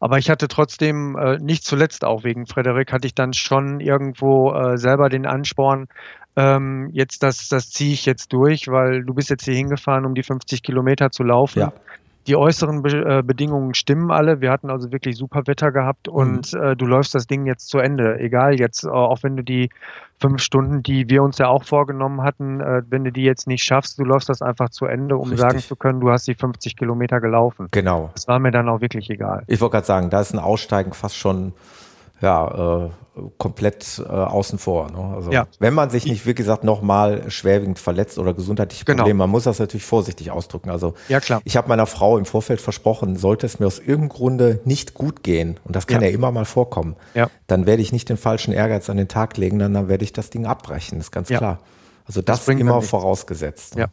Aber 0.01 0.19
ich 0.19 0.31
hatte 0.31 0.49
trotzdem, 0.49 1.17
äh, 1.17 1.39
nicht 1.39 1.65
zuletzt 1.65 2.05
auch 2.05 2.25
wegen 2.25 2.47
Frederik, 2.47 2.93
hatte 2.93 3.07
ich 3.07 3.15
dann 3.15 3.33
schon 3.33 3.81
irgendwo 3.81 4.53
äh, 4.53 4.79
selber 4.79 5.09
den 5.09 5.27
Ansporn, 5.27 5.89
ähm, 6.37 6.91
jetzt 6.93 7.23
das, 7.23 7.49
das 7.49 7.71
ziehe 7.71 7.95
ich 7.95 8.05
jetzt 8.05 8.33
durch, 8.33 8.69
weil 8.69 9.05
du 9.05 9.15
bist 9.15 9.31
jetzt 9.31 9.45
hier 9.45 9.55
hingefahren, 9.55 10.05
um 10.05 10.15
die 10.15 10.23
50 10.23 10.63
Kilometer 10.63 11.11
zu 11.11 11.23
laufen. 11.23 11.61
Ja 11.61 11.73
die 12.27 12.37
äußeren 12.37 12.83
Be 12.83 13.19
äh, 13.19 13.23
Bedingungen 13.23 13.75
stimmen 13.75 14.11
alle. 14.11 14.41
Wir 14.41 14.51
hatten 14.51 14.71
also 14.71 14.91
wirklich 14.93 15.17
super 15.17 15.47
Wetter 15.47 15.73
gehabt 15.73 16.09
und 16.09 16.53
mhm. 16.53 16.63
äh, 16.63 16.77
du 16.77 16.87
läufst 16.87 17.15
das 17.15 17.27
Ding 17.27 17.47
jetzt 17.47 17.69
zu 17.69 17.79
Ende. 17.79 18.19
Egal 18.19 18.59
jetzt, 18.59 18.85
äh, 18.85 18.89
auch 18.89 19.23
wenn 19.23 19.37
du 19.37 19.45
die 19.45 19.71
fünf 20.19 20.41
Stunden, 20.43 20.83
die 20.83 21.09
wir 21.09 21.23
uns 21.23 21.39
ja 21.39 21.49
auch 21.49 21.65
vorgenommen 21.65 22.23
hatten, 22.23 22.61
äh, 22.61 22.83
wenn 22.89 23.05
du 23.05 23.13
die 23.13 23.23
jetzt 23.23 23.47
nicht 23.47 23.63
schaffst, 23.63 23.99
du 23.99 24.05
läufst 24.05 24.29
das 24.29 24.43
einfach 24.43 24.71
zu 24.71 24.87
Ende, 24.87 25.17
um 25.17 25.29
Richtig. 25.29 25.41
sagen 25.41 25.59
zu 25.61 25.77
können, 25.77 26.01
du 26.01 26.11
hast 26.11 26.27
die 26.27 26.35
50 26.35 26.77
Kilometer 26.77 27.21
gelaufen. 27.21 27.69
Genau. 27.71 28.11
Das 28.15 28.27
war 28.27 28.39
mir 28.39 28.51
dann 28.51 28.69
auch 28.69 28.81
wirklich 28.81 29.11
egal. 29.11 29.45
Ich 29.47 29.61
wollte 29.61 29.73
gerade 29.73 29.87
sagen, 29.87 30.11
da 30.11 30.21
ist 30.21 30.33
ein 30.33 30.39
Aussteigen 30.39 30.93
fast 30.93 31.17
schon 31.17 31.53
ja, 32.21 32.87
äh, 32.87 32.91
komplett 33.39 34.03
äh, 34.07 34.11
außen 34.11 34.59
vor. 34.59 34.91
Ne? 34.91 35.15
Also 35.15 35.33
ja. 35.33 35.47
wenn 35.59 35.75
man 35.75 35.91
sich 35.91 36.07
nicht, 36.07 36.27
wie 36.27 36.35
gesagt, 36.35 36.65
nochmal 36.65 37.31
schwerwiegend 37.31 37.79
verletzt 37.79 38.19
oder 38.19 38.35
gesundheitliche 38.35 38.85
genau. 38.85 39.03
Probleme, 39.03 39.19
man 39.19 39.31
muss 39.31 39.45
das 39.45 39.59
natürlich 39.59 39.87
vorsichtig 39.87 40.31
ausdrücken. 40.31 40.71
Also 40.71 40.95
ja, 41.09 41.21
klar. 41.21 41.41
ich 41.45 41.57
habe 41.57 41.69
meiner 41.69 41.87
Frau 41.87 42.19
im 42.19 42.27
Vorfeld 42.27 42.61
versprochen, 42.61 43.17
sollte 43.17 43.47
es 43.47 43.59
mir 43.59 43.67
aus 43.67 43.79
irgendeinem 43.79 44.09
Grunde 44.09 44.61
nicht 44.65 44.95
gut 44.95 45.23
gehen, 45.23 45.59
und 45.65 45.75
das 45.77 45.87
kann 45.87 46.03
ja, 46.03 46.09
ja 46.09 46.15
immer 46.15 46.31
mal 46.31 46.45
vorkommen, 46.45 46.97
ja. 47.15 47.31
dann 47.47 47.67
werde 47.67 47.83
ich 47.83 47.93
nicht 47.93 48.09
den 48.09 48.17
falschen 48.17 48.53
Ehrgeiz 48.53 48.91
an 48.91 48.97
den 48.97 49.09
Tag 49.09 49.37
legen, 49.37 49.59
dann, 49.59 49.73
dann 49.73 49.89
werde 49.89 50.05
ich 50.05 50.13
das 50.13 50.31
Ding 50.31 50.47
abbrechen, 50.47 50.99
ist 51.01 51.11
ganz 51.11 51.29
klar. 51.29 51.59
Also 52.07 52.23
das, 52.23 52.45
das 52.45 52.55
immer 52.55 52.83
vorausgesetzt. 52.83 53.75
Ne? 53.75 53.83
Ja. 53.83 53.87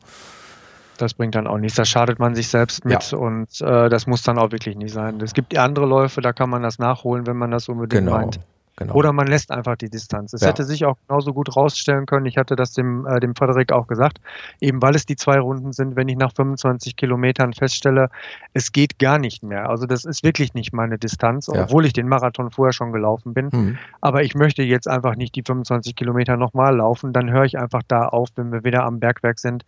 Das 0.97 1.13
bringt 1.13 1.35
dann 1.35 1.47
auch 1.47 1.57
nichts. 1.57 1.75
Da 1.75 1.85
schadet 1.85 2.19
man 2.19 2.35
sich 2.35 2.47
selbst 2.47 2.85
mit 2.85 3.11
ja. 3.11 3.17
und 3.17 3.61
äh, 3.61 3.89
das 3.89 4.07
muss 4.07 4.21
dann 4.23 4.37
auch 4.37 4.51
wirklich 4.51 4.75
nicht 4.75 4.93
sein. 4.93 5.19
Es 5.21 5.33
gibt 5.33 5.57
andere 5.57 5.85
Läufe, 5.85 6.21
da 6.21 6.33
kann 6.33 6.49
man 6.49 6.61
das 6.61 6.79
nachholen, 6.79 7.25
wenn 7.27 7.37
man 7.37 7.51
das 7.51 7.69
unbedingt 7.69 8.05
genau. 8.05 8.17
meint. 8.17 8.39
Genau. 8.75 8.95
Oder 8.95 9.13
man 9.13 9.27
lässt 9.27 9.51
einfach 9.51 9.75
die 9.75 9.89
Distanz. 9.89 10.33
Es 10.33 10.41
ja. 10.41 10.47
hätte 10.47 10.63
sich 10.63 10.83
auch 10.85 10.97
genauso 11.07 11.31
gut 11.33 11.55
rausstellen 11.55 12.07
können. 12.07 12.25
Ich 12.25 12.37
hatte 12.37 12.55
das 12.55 12.73
dem, 12.73 13.05
äh, 13.05 13.19
dem 13.19 13.35
Frederik 13.35 13.71
auch 13.71 13.85
gesagt, 13.85 14.19
eben 14.61 14.81
weil 14.81 14.95
es 14.95 15.05
die 15.05 15.15
zwei 15.15 15.39
Runden 15.39 15.73
sind, 15.73 15.95
wenn 15.95 16.07
ich 16.07 16.17
nach 16.17 16.33
25 16.33 16.95
Kilometern 16.95 17.53
feststelle, 17.53 18.09
es 18.53 18.71
geht 18.71 18.97
gar 18.97 19.19
nicht 19.19 19.43
mehr. 19.43 19.69
Also 19.69 19.85
das 19.85 20.05
ist 20.05 20.23
wirklich 20.23 20.55
nicht 20.55 20.73
meine 20.73 20.97
Distanz, 20.97 21.47
ja. 21.53 21.63
obwohl 21.63 21.85
ich 21.85 21.93
den 21.93 22.07
Marathon 22.07 22.49
vorher 22.49 22.73
schon 22.73 22.91
gelaufen 22.91 23.35
bin. 23.35 23.49
Mhm. 23.51 23.77
Aber 24.01 24.23
ich 24.23 24.33
möchte 24.33 24.63
jetzt 24.63 24.87
einfach 24.87 25.15
nicht 25.15 25.35
die 25.35 25.43
25 25.43 25.95
Kilometer 25.95 26.35
nochmal 26.35 26.75
laufen. 26.75 27.13
Dann 27.13 27.29
höre 27.29 27.45
ich 27.45 27.59
einfach 27.59 27.83
da 27.87 28.07
auf, 28.07 28.29
wenn 28.35 28.51
wir 28.51 28.63
wieder 28.63 28.85
am 28.85 28.99
Bergwerk 28.99 29.37
sind 29.37 29.65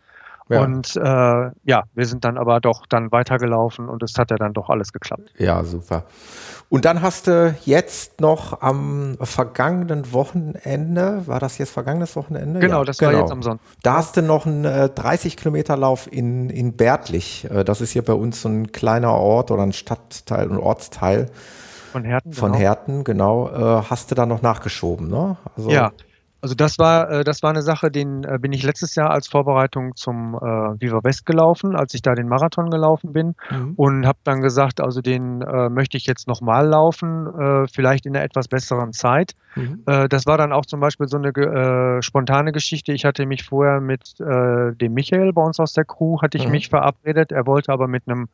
ja. 0.50 0.64
Und 0.64 0.96
äh, 0.96 1.52
ja, 1.64 1.84
wir 1.96 2.06
sind 2.06 2.24
dann 2.24 2.38
aber 2.38 2.60
doch 2.60 2.86
dann 2.86 3.12
weitergelaufen 3.12 3.90
und 3.90 4.04
es 4.04 4.14
hat 4.18 4.30
ja 4.30 4.38
dann 4.38 4.54
doch 4.54 4.70
alles 4.70 4.94
geklappt. 4.94 5.34
Ja, 5.38 5.64
super. 5.64 6.04
Und 6.70 6.86
dann 6.86 7.02
hast 7.02 7.28
du 7.28 7.56
jetzt 7.66 8.22
noch 8.22 8.62
am 8.62 9.18
vergangenen 9.22 10.14
Wochenende, 10.14 11.24
war 11.26 11.40
das 11.40 11.58
jetzt 11.58 11.72
vergangenes 11.72 12.16
Wochenende? 12.16 12.60
Genau, 12.60 12.80
ja, 12.80 12.84
das 12.84 12.98
genau. 12.98 13.14
war 13.14 13.20
jetzt 13.22 13.32
am 13.32 13.42
Sonntag. 13.42 13.66
Da 13.82 13.94
hast 13.96 14.18
du 14.18 14.22
noch 14.22 14.46
einen 14.46 14.66
äh, 14.66 14.90
30 14.90 15.38
Kilometer 15.38 15.78
Lauf 15.78 16.12
in, 16.12 16.50
in 16.50 16.74
Bärtlich. 16.74 17.48
Äh, 17.50 17.64
das 17.64 17.82
ist 17.82 17.92
hier 17.92 18.04
bei 18.04 18.14
uns 18.14 18.42
so 18.42 18.50
ein 18.50 18.72
kleiner 18.72 19.14
Ort 19.14 19.52
oder 19.52 19.64
ein 19.64 19.74
Stadtteil, 19.74 20.52
ein 20.52 20.58
Ortsteil. 20.58 21.32
Von 21.92 22.04
Herten. 22.04 22.34
Von 22.34 22.52
genau. 22.52 22.62
Herten, 22.62 23.04
genau. 23.04 23.50
Äh, 23.50 23.84
hast 23.90 24.12
du 24.12 24.16
da 24.16 24.26
noch 24.26 24.42
nachgeschoben, 24.42 25.08
ne? 25.08 25.38
Also, 25.56 25.70
ja, 25.70 25.92
also 26.42 26.54
das 26.54 26.78
war, 26.78 27.10
äh, 27.10 27.24
das 27.24 27.42
war 27.44 27.50
eine 27.50 27.62
Sache, 27.62 27.90
den 27.90 28.24
äh, 28.24 28.38
bin 28.40 28.54
ich 28.54 28.64
letztes 28.64 28.96
Jahr 28.96 29.10
als 29.10 29.28
Vorbereitung 29.28 29.96
zum 29.96 30.36
äh, 30.36 30.40
Viva 30.80 31.04
West 31.04 31.26
gelaufen, 31.26 31.76
als 31.76 31.94
ich 31.94 32.02
da 32.02 32.14
den 32.14 32.28
Marathon 32.28 32.70
gelaufen 32.70 33.14
bin 33.14 33.36
mhm. 33.50 33.74
und 33.76 34.06
habe 34.06 34.20
dann 34.24 34.42
gesagt, 34.42 34.82
also 34.82 35.02
den 35.02 35.40
möchte 35.70 35.98
ich 35.98 36.06
jetzt 36.06 36.28
nochmal 36.28 36.68
laufen, 36.68 37.68
vielleicht 37.72 38.06
in 38.06 38.16
einer 38.16 38.24
etwas 38.24 38.48
besseren 38.48 38.94
Zeit. 38.94 39.34
Mhm. 39.56 39.84
Das 39.86 40.26
war 40.26 40.38
dann 40.38 40.52
auch 40.52 40.66
zum 40.66 40.80
Beispiel 40.80 41.08
so 41.08 41.18
eine 41.18 41.30
äh, 41.30 42.02
spontane 42.02 42.52
Geschichte. 42.52 42.94
Ich 42.94 43.06
hatte 43.06 43.26
mich 43.26 43.44
vorher 43.44 43.82
mit 43.82 44.20
äh, 44.20 44.74
dem 44.74 44.94
Michael 44.94 45.34
bei 45.34 45.42
uns 45.42 45.60
aus 45.60 45.74
der 45.74 45.86
Crew, 45.86 46.22
hatte 46.22 46.38
ich 46.38 46.46
mhm. 46.46 46.52
mich 46.52 46.70
verabredet. 46.70 47.32
Er 47.32 47.46
wollte 47.46 47.72
aber 47.72 47.88
mit 47.88 48.04
einem 48.08 48.28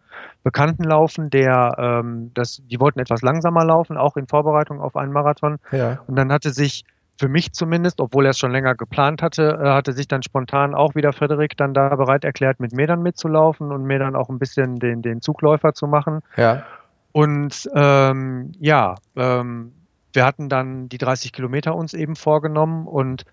Bekannten 0.44 0.84
laufen, 0.84 1.30
der 1.30 1.76
ähm, 1.78 2.32
das, 2.34 2.62
die 2.66 2.80
wollten 2.80 3.00
etwas 3.00 3.22
langsamer 3.22 3.66
laufen, 3.66 3.98
auch 3.98 4.18
in 4.18 4.28
Vorbereitung 4.28 4.82
auf 4.82 4.96
einen 4.96 5.12
Marathon. 5.12 5.58
Ja. 5.72 6.00
Und 6.08 6.16
dann 6.16 6.32
hatte 6.32 6.52
sich 6.52 6.84
für 7.22 7.30
mich 7.30 7.54
zumindest, 7.54 8.02
obwohl 8.02 8.26
er 8.26 8.32
es 8.32 8.40
schon 8.40 8.52
länger 8.52 8.74
geplant 8.74 9.22
hatte, 9.22 9.60
äh, 9.62 9.70
hatte 9.70 9.94
sich 9.94 10.08
dann 10.08 10.24
spontan 10.24 10.74
auch 10.74 10.96
wieder 10.96 11.14
Frederik 11.14 11.56
dann 11.56 11.76
da 11.76 11.96
bereit 11.96 12.26
erklärt, 12.26 12.60
mit 12.60 12.74
mir 12.74 12.88
dann 12.88 13.04
mitzulaufen 13.04 13.72
und 13.72 13.84
mir 13.84 14.00
dann 14.00 14.16
auch 14.16 14.30
ein 14.30 14.40
bisschen 14.40 14.80
den, 14.80 15.04
den 15.04 15.22
Zugläufer 15.22 15.76
zu 15.76 15.86
machen. 15.86 16.22
Ja. 16.36 16.64
Und 17.12 17.70
ähm, 17.76 18.54
ja, 18.60 18.96
ähm, 19.16 19.72
wir 20.14 20.26
hatten 20.26 20.50
dann 20.50 20.90
die 20.90 20.98
30 20.98 21.32
Kilometer 21.32 21.76
uns 21.76 21.94
eben 21.94 22.16
vorgenommen 22.16 22.88
und 22.88 23.26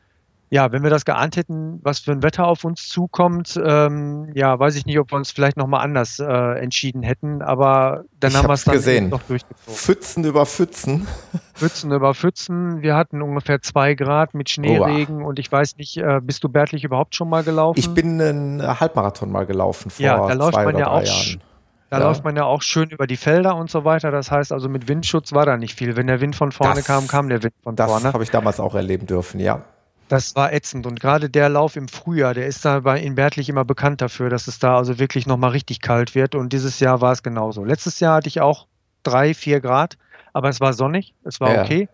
ja, 0.51 0.72
wenn 0.72 0.82
wir 0.82 0.90
das 0.90 1.05
geahnt 1.05 1.36
hätten, 1.36 1.80
was 1.82 1.99
für 2.01 2.12
ein 2.12 2.22
Wetter 2.22 2.46
auf 2.46 2.64
uns 2.64 2.88
zukommt, 2.88 3.61
ähm, 3.62 4.30
ja, 4.34 4.59
weiß 4.59 4.76
ich 4.76 4.86
nicht, 4.86 4.99
ob 4.99 5.12
wir 5.12 5.16
uns 5.16 5.30
vielleicht 5.30 5.57
nochmal 5.57 5.84
anders 5.84 6.18
äh, 6.18 6.59
entschieden 6.59 7.03
hätten, 7.03 7.42
aber 7.42 8.05
dann 8.18 8.30
ich 8.30 8.36
haben 8.36 8.49
wir 8.49 8.55
es 8.55 8.64
dann 8.64 8.74
gesehen. 8.74 9.09
noch 9.11 9.22
durchgezogen. 9.22 9.74
Pfützen 9.74 10.24
über 10.24 10.46
Pfützen. 10.46 11.07
Pfützen 11.55 11.92
über 11.92 12.14
Pfützen. 12.14 12.82
Wir 12.82 12.96
hatten 12.96 13.20
ungefähr 13.20 13.61
zwei 13.61 13.94
Grad 13.94 14.34
mit 14.34 14.49
Schneeregen 14.49 15.22
oh. 15.22 15.28
und 15.28 15.38
ich 15.38 15.53
weiß 15.53 15.76
nicht, 15.76 15.99
äh, 15.99 16.20
bist 16.22 16.42
du 16.44 16.49
Bärtlich 16.49 16.84
überhaupt 16.84 17.14
schon 17.14 17.28
mal 17.28 17.44
gelaufen? 17.44 17.78
Ich 17.78 17.90
bin 17.90 18.20
einen 18.20 18.80
Halbmarathon 18.80 19.30
mal 19.30 19.44
gelaufen 19.44 19.90
vor 19.90 20.05
ja, 20.05 20.16
da 20.16 20.32
läuft 20.32 20.55
zwei 20.55 20.64
man 20.64 20.74
oder 20.74 20.84
ja 20.84 20.90
auch 20.90 21.03
Jahren. 21.03 21.42
Da 21.90 22.01
ja. 22.01 22.05
läuft 22.07 22.22
man 22.22 22.36
ja 22.36 22.44
auch 22.44 22.61
schön 22.61 22.90
über 22.90 23.07
die 23.07 23.16
Felder 23.16 23.57
und 23.57 23.70
so 23.70 23.84
weiter. 23.84 24.11
Das 24.11 24.30
heißt 24.30 24.53
also, 24.53 24.68
mit 24.68 24.88
Windschutz 24.88 25.32
war 25.32 25.46
da 25.46 25.57
nicht 25.57 25.74
viel. 25.74 25.96
Wenn 25.96 26.07
der 26.07 26.20
Wind 26.20 26.36
von 26.36 26.53
vorne 26.53 26.76
das, 26.76 26.84
kam, 26.84 27.07
kam 27.07 27.28
der 27.28 27.42
Wind 27.42 27.55
von 27.62 27.76
das 27.76 27.86
vorne. 27.86 28.05
Das 28.05 28.14
habe 28.14 28.24
ich 28.24 28.30
damals 28.30 28.61
auch 28.61 28.74
erleben 28.74 29.07
dürfen, 29.07 29.40
ja. 29.40 29.62
Das 30.09 30.35
war 30.35 30.53
ätzend. 30.53 30.87
Und 30.87 31.01
gerade 31.01 31.29
der 31.29 31.49
Lauf 31.49 31.77
im 31.77 31.89
Frühjahr, 31.89 32.35
der 32.35 32.47
ist 32.47 32.65
da 32.65 32.81
bei 32.81 33.01
in 33.01 33.15
Bertlich 33.15 33.49
immer 33.49 33.65
bekannt 33.65 34.01
dafür, 34.01 34.31
dass 34.31 34.49
es 34.49 34.59
da 34.59 34.77
also 34.77 34.99
wirklich 34.99 35.27
nochmal 35.27 35.51
richtig 35.51 35.81
kalt 35.81 36.15
wird. 36.15 36.35
Und 36.35 36.53
dieses 36.53 36.81
Jahr 36.81 37.01
war 37.01 37.13
es 37.13 37.23
genauso. 37.23 37.65
Letztes 37.65 38.01
Jahr 38.01 38.17
hatte 38.17 38.29
ich 38.29 38.41
auch 38.41 38.67
drei, 39.03 39.35
vier 39.35 39.61
Grad, 39.61 39.99
aber 40.33 40.49
es 40.49 40.61
war 40.61 40.73
sonnig, 40.73 41.15
es 41.25 41.41
war 41.41 41.55
ja. 41.55 41.63
okay. 41.63 41.89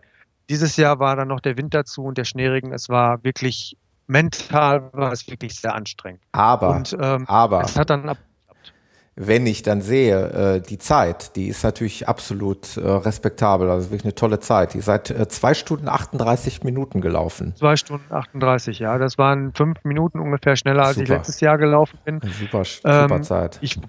Dieses 0.49 0.77
Jahr 0.77 0.99
war 0.99 1.15
dann 1.15 1.27
noch 1.27 1.39
der 1.39 1.57
Wind 1.57 1.73
dazu 1.73 2.03
und 2.05 2.17
der 2.17 2.23
Schneeregen. 2.25 2.71
Es 2.71 2.87
war 2.89 3.23
wirklich 3.23 3.77
mental 4.07 4.89
war 4.93 5.11
es 5.11 5.27
wirklich 5.27 5.55
sehr 5.59 5.73
anstrengend. 5.73 6.21
Aber, 6.31 6.69
und, 6.69 6.95
ähm, 6.99 7.25
aber 7.27 7.61
es 7.63 7.75
hat 7.75 7.89
dann 7.89 8.07
ab 8.07 8.17
wenn 9.15 9.47
ich 9.47 9.63
dann 9.63 9.81
sehe, 9.81 10.55
äh, 10.57 10.61
die 10.61 10.77
Zeit, 10.77 11.35
die 11.37 11.47
ist 11.47 11.63
natürlich 11.63 12.07
absolut 12.07 12.75
äh, 12.75 12.81
respektabel, 12.81 13.69
also 13.69 13.89
wirklich 13.89 14.03
eine 14.03 14.15
tolle 14.15 14.41
Zeit. 14.41 14.73
Die 14.73 14.79
ist 14.79 14.85
seit 14.85 15.09
äh, 15.09 15.27
zwei 15.29 15.53
Stunden 15.53 15.87
38 15.87 16.63
Minuten 16.63 16.99
gelaufen. 16.99 17.55
Zwei 17.55 17.77
Stunden 17.77 18.13
38, 18.13 18.79
ja. 18.79 18.97
Das 18.97 19.17
waren 19.17 19.53
fünf 19.53 19.83
Minuten 19.85 20.19
ungefähr 20.19 20.57
schneller, 20.57 20.83
als 20.83 20.95
super. 20.95 21.03
ich 21.03 21.09
letztes 21.09 21.39
Jahr 21.39 21.57
gelaufen 21.57 21.97
bin. 22.03 22.19
Super, 22.21 22.65
super 22.65 23.15
ähm, 23.15 23.23
Zeit. 23.23 23.57
Ich, 23.61 23.79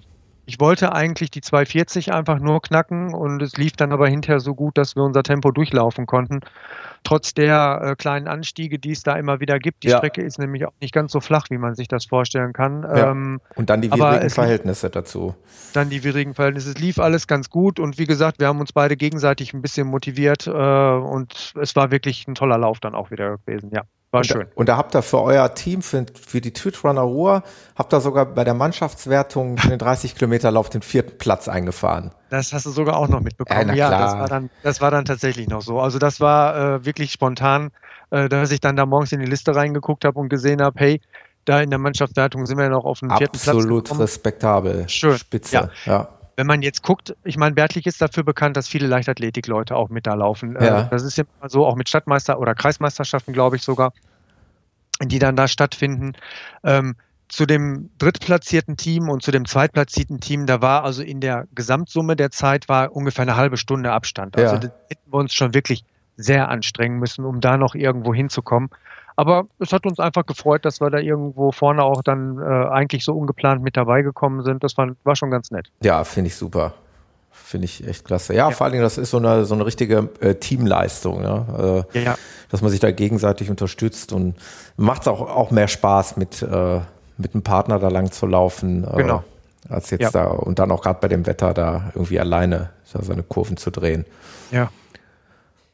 ich 0.45 0.61
wollte 0.61 0.93
eigentlich 0.93 1.29
die 1.29 1.41
240 1.41 2.13
einfach 2.13 2.39
nur 2.39 2.61
knacken 2.61 3.13
und 3.13 3.41
es 3.41 3.57
lief 3.57 3.73
dann 3.73 3.91
aber 3.91 4.07
hinterher 4.07 4.39
so 4.39 4.55
gut, 4.55 4.77
dass 4.77 4.95
wir 4.95 5.03
unser 5.03 5.23
Tempo 5.23 5.51
durchlaufen 5.51 6.05
konnten 6.05 6.39
trotz 7.03 7.33
der 7.33 7.81
äh, 7.83 7.95
kleinen 7.95 8.27
Anstiege, 8.27 8.79
die 8.79 8.91
es 8.91 9.03
da 9.03 9.15
immer 9.15 9.39
wieder 9.39 9.59
gibt. 9.59 9.83
Die 9.83 9.89
ja. 9.89 9.97
Strecke 9.97 10.21
ist 10.21 10.39
nämlich 10.39 10.65
auch 10.65 10.73
nicht 10.81 10.93
ganz 10.93 11.11
so 11.11 11.19
flach, 11.19 11.47
wie 11.49 11.57
man 11.57 11.75
sich 11.75 11.87
das 11.87 12.05
vorstellen 12.05 12.53
kann. 12.53 12.83
Ja. 12.83 13.11
Ähm, 13.11 13.39
und 13.55 13.69
dann 13.69 13.81
die 13.81 13.91
widrigen 13.91 14.29
Verhältnisse 14.29 14.89
dazu. 14.89 15.35
Dann 15.73 15.89
die 15.89 16.03
widrigen 16.03 16.33
Verhältnisse. 16.33 16.71
Es 16.71 16.79
lief 16.79 16.99
alles 16.99 17.27
ganz 17.27 17.49
gut 17.49 17.79
und 17.79 17.97
wie 17.97 18.05
gesagt, 18.05 18.39
wir 18.39 18.47
haben 18.47 18.59
uns 18.59 18.73
beide 18.73 18.97
gegenseitig 18.97 19.53
ein 19.53 19.61
bisschen 19.61 19.87
motiviert 19.87 20.47
äh, 20.47 20.51
und 20.51 21.53
es 21.59 21.75
war 21.75 21.91
wirklich 21.91 22.27
ein 22.27 22.35
toller 22.35 22.57
Lauf 22.57 22.79
dann 22.79 22.95
auch 22.95 23.11
wieder 23.11 23.37
gewesen, 23.37 23.71
ja. 23.73 23.83
War 24.17 24.21
und 24.21 24.25
schön. 24.25 24.41
Da, 24.41 24.47
und 24.55 24.69
da 24.69 24.77
habt 24.77 24.95
ihr 24.95 25.01
für 25.01 25.21
euer 25.21 25.53
Team, 25.53 25.81
für, 25.81 26.05
für 26.13 26.41
die 26.41 26.53
Twitch-Runner 26.53 27.01
Ruhr, 27.01 27.43
habt 27.75 27.93
ihr 27.93 28.01
sogar 28.01 28.25
bei 28.25 28.43
der 28.43 28.53
Mannschaftswertung 28.53 29.57
für 29.57 29.69
den 29.69 29.79
30-Kilometer-Lauf 29.79 30.69
den 30.69 30.81
vierten 30.81 31.17
Platz 31.17 31.47
eingefahren. 31.47 32.11
Das 32.29 32.51
hast 32.53 32.65
du 32.65 32.71
sogar 32.71 32.97
auch 32.97 33.07
noch 33.07 33.21
mitbekommen. 33.21 33.69
Ja, 33.69 33.75
ja 33.75 33.89
das, 33.89 34.13
war 34.13 34.27
dann, 34.27 34.49
das 34.63 34.81
war 34.81 34.91
dann 34.91 35.05
tatsächlich 35.05 35.47
noch 35.47 35.61
so. 35.61 35.79
Also 35.79 35.99
das 35.99 36.19
war 36.19 36.75
äh, 36.75 36.85
wirklich 36.85 37.11
spontan, 37.11 37.71
äh, 38.09 38.27
dass 38.27 38.51
ich 38.51 38.59
dann 38.59 38.75
da 38.75 38.85
morgens 38.85 39.11
in 39.11 39.19
die 39.19 39.25
Liste 39.25 39.55
reingeguckt 39.55 40.03
habe 40.05 40.19
und 40.19 40.29
gesehen 40.29 40.61
habe, 40.61 40.79
hey, 40.79 41.01
da 41.45 41.61
in 41.61 41.69
der 41.69 41.79
Mannschaftswertung 41.79 42.45
sind 42.45 42.57
wir 42.57 42.67
noch 42.69 42.83
auf 42.83 42.99
dem 42.99 43.09
vierten 43.09 43.37
Platz. 43.37 43.47
Absolut 43.47 43.99
respektabel. 43.99 44.89
Schön. 44.89 45.17
Spitze. 45.17 45.55
Ja. 45.55 45.69
ja 45.85 46.09
wenn 46.37 46.47
man 46.47 46.61
jetzt 46.61 46.83
guckt, 46.83 47.15
ich 47.23 47.35
meine, 47.35 47.55
Bertlich 47.55 47.87
ist 47.87 47.99
dafür 47.99 48.23
bekannt, 48.23 48.55
dass 48.55 48.67
viele 48.67 48.85
Leichtathletik-Leute 48.85 49.75
auch 49.75 49.89
mit 49.89 50.05
da 50.05 50.13
laufen. 50.13 50.55
Äh, 50.55 50.65
ja. 50.65 50.83
Das 50.83 51.03
ist 51.03 51.17
ja 51.17 51.23
so 51.47 51.65
auch 51.65 51.75
mit 51.75 51.89
Stadtmeister- 51.89 52.39
oder 52.39 52.53
Kreismeisterschaften, 52.53 53.33
glaube 53.33 53.55
ich 53.55 53.63
sogar, 53.63 53.91
die 55.03 55.19
dann 55.19 55.35
da 55.35 55.47
stattfinden. 55.47 56.13
Ähm, 56.63 56.95
zu 57.29 57.45
dem 57.45 57.89
drittplatzierten 57.97 58.77
Team 58.77 59.09
und 59.09 59.21
zu 59.21 59.31
dem 59.31 59.45
zweitplatzierten 59.45 60.19
Team, 60.21 60.45
da 60.45 60.61
war 60.61 60.83
also 60.83 61.03
in 61.03 61.19
der 61.19 61.47
Gesamtsumme 61.53 62.15
der 62.15 62.31
Zeit 62.31 62.69
war 62.69 62.95
ungefähr 62.95 63.23
eine 63.23 63.35
halbe 63.35 63.57
Stunde 63.57 63.91
Abstand. 63.91 64.37
Also 64.37 64.55
ja. 64.55 64.59
da 64.59 64.67
hätten 64.89 65.11
wir 65.11 65.19
uns 65.19 65.33
schon 65.33 65.53
wirklich 65.53 65.83
sehr 66.15 66.49
anstrengen 66.49 66.99
müssen, 66.99 67.25
um 67.25 67.41
da 67.41 67.57
noch 67.57 67.75
irgendwo 67.75 68.13
hinzukommen. 68.13 68.69
Aber 69.17 69.47
es 69.59 69.73
hat 69.73 69.85
uns 69.85 69.99
einfach 69.99 70.25
gefreut, 70.25 70.63
dass 70.63 70.79
wir 70.79 70.89
da 70.89 70.99
irgendwo 70.99 71.51
vorne 71.51 71.83
auch 71.83 72.03
dann 72.03 72.37
äh, 72.39 72.43
eigentlich 72.43 73.03
so 73.03 73.13
ungeplant 73.13 73.63
mit 73.63 73.75
dabei 73.75 74.03
gekommen 74.03 74.43
sind. 74.43 74.63
Das 74.63 74.77
war, 74.77 74.91
war 75.03 75.15
schon 75.15 75.31
ganz 75.31 75.51
nett. 75.51 75.71
Ja, 75.81 76.03
finde 76.03 76.27
ich 76.29 76.35
super. 76.35 76.75
Finde 77.43 77.65
ich 77.65 77.87
echt 77.87 78.05
klasse. 78.05 78.33
Ja, 78.33 78.49
ja, 78.49 78.55
vor 78.55 78.65
allen 78.65 78.73
Dingen, 78.73 78.83
das 78.83 78.97
ist 78.97 79.11
so 79.11 79.17
eine, 79.17 79.45
so 79.45 79.53
eine 79.53 79.65
richtige 79.65 80.09
äh, 80.19 80.35
Teamleistung, 80.35 81.21
ne? 81.21 81.85
äh, 81.93 81.99
ja, 81.99 82.05
ja. 82.05 82.15
dass 82.49 82.61
man 82.61 82.71
sich 82.71 82.79
da 82.79 82.91
gegenseitig 82.91 83.49
unterstützt 83.49 84.11
und 84.11 84.35
macht 84.75 85.03
es 85.03 85.07
auch, 85.07 85.21
auch 85.21 85.51
mehr 85.51 85.67
Spaß, 85.67 86.17
mit, 86.17 86.41
äh, 86.41 86.81
mit 87.17 87.33
einem 87.33 87.43
Partner 87.43 87.79
da 87.79 87.87
lang 87.87 88.11
zu 88.11 88.27
laufen, 88.27 88.83
äh, 88.83 88.97
genau. 88.97 89.23
als 89.69 89.89
jetzt 89.91 90.13
da 90.13 90.25
und 90.25 90.59
dann 90.59 90.71
auch 90.71 90.81
gerade 90.81 90.99
bei 90.99 91.07
dem 91.07 91.25
Wetter 91.25 91.53
da 91.53 91.91
irgendwie 91.95 92.19
alleine 92.19 92.71
da 92.91 93.01
seine 93.01 93.23
Kurven 93.23 93.57
zu 93.57 93.71
drehen. 93.71 94.05
Ja. 94.51 94.69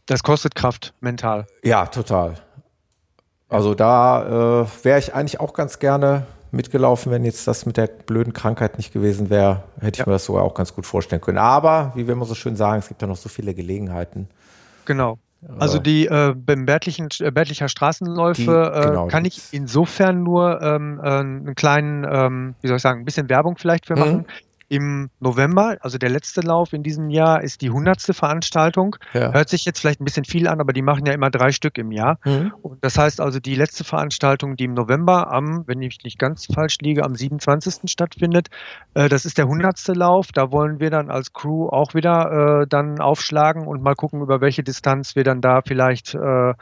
Das 0.06 0.22
kostet 0.22 0.56
Kraft, 0.56 0.94
mental. 1.00 1.48
Ja, 1.64 1.86
total. 1.86 2.36
Also 3.50 3.74
da 3.74 4.64
äh, 4.64 4.84
wäre 4.84 5.00
ich 5.00 5.14
eigentlich 5.14 5.40
auch 5.40 5.54
ganz 5.54 5.80
gerne 5.80 6.26
mitgelaufen, 6.54 7.12
wenn 7.12 7.26
jetzt 7.26 7.48
das 7.48 7.66
mit 7.66 7.78
der 7.78 7.88
blöden 7.88 8.34
Krankheit 8.34 8.78
nicht 8.78 8.94
gewesen 8.94 9.30
wäre. 9.30 9.64
Hätte 9.80 9.96
ich 9.96 10.00
ja. 10.00 10.06
mir 10.06 10.14
das 10.14 10.26
sogar 10.26 10.44
auch 10.44 10.54
ganz 10.54 10.74
gut 10.74 10.86
vorstellen 10.86 11.22
können. 11.22 11.40
Aber, 11.40 11.92
wie 11.96 12.08
wir 12.08 12.14
immer 12.14 12.26
so 12.26 12.36
schön 12.36 12.56
sagen, 12.56 12.80
es 12.80 12.88
gibt 12.88 13.02
ja 13.02 13.08
noch 13.08 13.18
so 13.18 13.30
viele 13.30 13.54
Gelegenheiten. 13.54 14.28
Genau. 14.86 15.18
Also 15.60 15.78
die 15.78 16.06
äh, 16.06 16.34
beim 16.34 16.66
Bärtlichen, 16.66 17.10
äh, 17.20 17.30
Bärtlicher 17.30 17.68
Straßenläufe 17.68 18.42
die, 18.42 18.88
genau, 18.88 19.08
äh, 19.08 19.10
kann 19.10 19.26
ich 19.26 19.42
insofern 19.52 20.24
nur 20.24 20.62
ähm, 20.62 21.02
äh, 21.04 21.08
einen 21.08 21.56
kleinen, 21.56 22.08
ähm, 22.10 22.56
wie 22.62 22.68
soll 22.68 22.78
ich 22.78 22.82
sagen, 22.82 23.02
ein 23.02 23.06
bisschen 23.06 23.28
Werbung 23.28 23.58
vielleicht 23.58 23.86
für 23.86 23.96
mhm. 23.96 24.00
machen. 24.00 24.18
Mhm 24.18 24.26
im 24.74 25.12
November, 25.20 25.78
also 25.82 26.00
der 26.00 26.10
letzte 26.10 26.42
Lauf 26.42 26.74
in 26.74 26.82
diesem 26.82 27.12
Jahr, 27.12 27.44
ist 27.44 27.62
die 27.62 27.70
hundertste 27.70 28.16
Veranstaltung. 28.16 28.96
Ja. 29.14 29.32
Hört 29.32 29.48
sich 29.48 29.66
jetzt 29.66 29.80
vielleicht 29.80 30.02
ein 30.02 30.04
bisschen 30.04 30.26
viel 30.26 30.48
an, 30.48 30.60
aber 30.60 30.74
die 30.74 30.82
machen 30.82 31.06
ja 31.06 31.14
immer 31.14 31.30
drei 31.30 31.52
Stück 31.52 31.78
im 31.78 31.92
Jahr. 31.92 32.18
Mhm. 32.26 32.54
Und 32.64 32.84
das 32.84 32.98
heißt 32.98 33.22
also, 33.22 33.40
die 33.40 33.54
letzte 33.54 33.84
Veranstaltung, 33.84 34.56
die 34.56 34.64
im 34.64 34.74
November 34.74 35.32
am, 35.32 35.64
wenn 35.68 35.80
ich 35.84 36.00
nicht 36.04 36.18
ganz 36.18 36.48
falsch 36.48 36.80
liege, 36.82 37.04
am 37.04 37.14
27. 37.14 37.88
stattfindet, 37.88 38.48
äh, 38.96 39.10
das 39.10 39.26
ist 39.26 39.38
der 39.38 39.48
hundertste 39.48 39.94
Lauf. 39.94 40.32
Da 40.34 40.52
wollen 40.52 40.80
wir 40.80 40.90
dann 40.90 41.12
als 41.12 41.34
Crew 41.34 41.70
auch 41.70 41.94
wieder 41.94 42.64
äh, 42.64 42.68
dann 42.68 43.00
aufschlagen 43.00 43.68
und 43.68 43.84
mal 43.84 43.94
gucken, 43.94 44.22
über 44.22 44.42
welche 44.42 44.64
Distanz 44.64 45.16
wir 45.16 45.24
dann 45.24 45.40
da 45.40 45.62
vielleicht, 45.62 46.16
äh, 46.16 46.54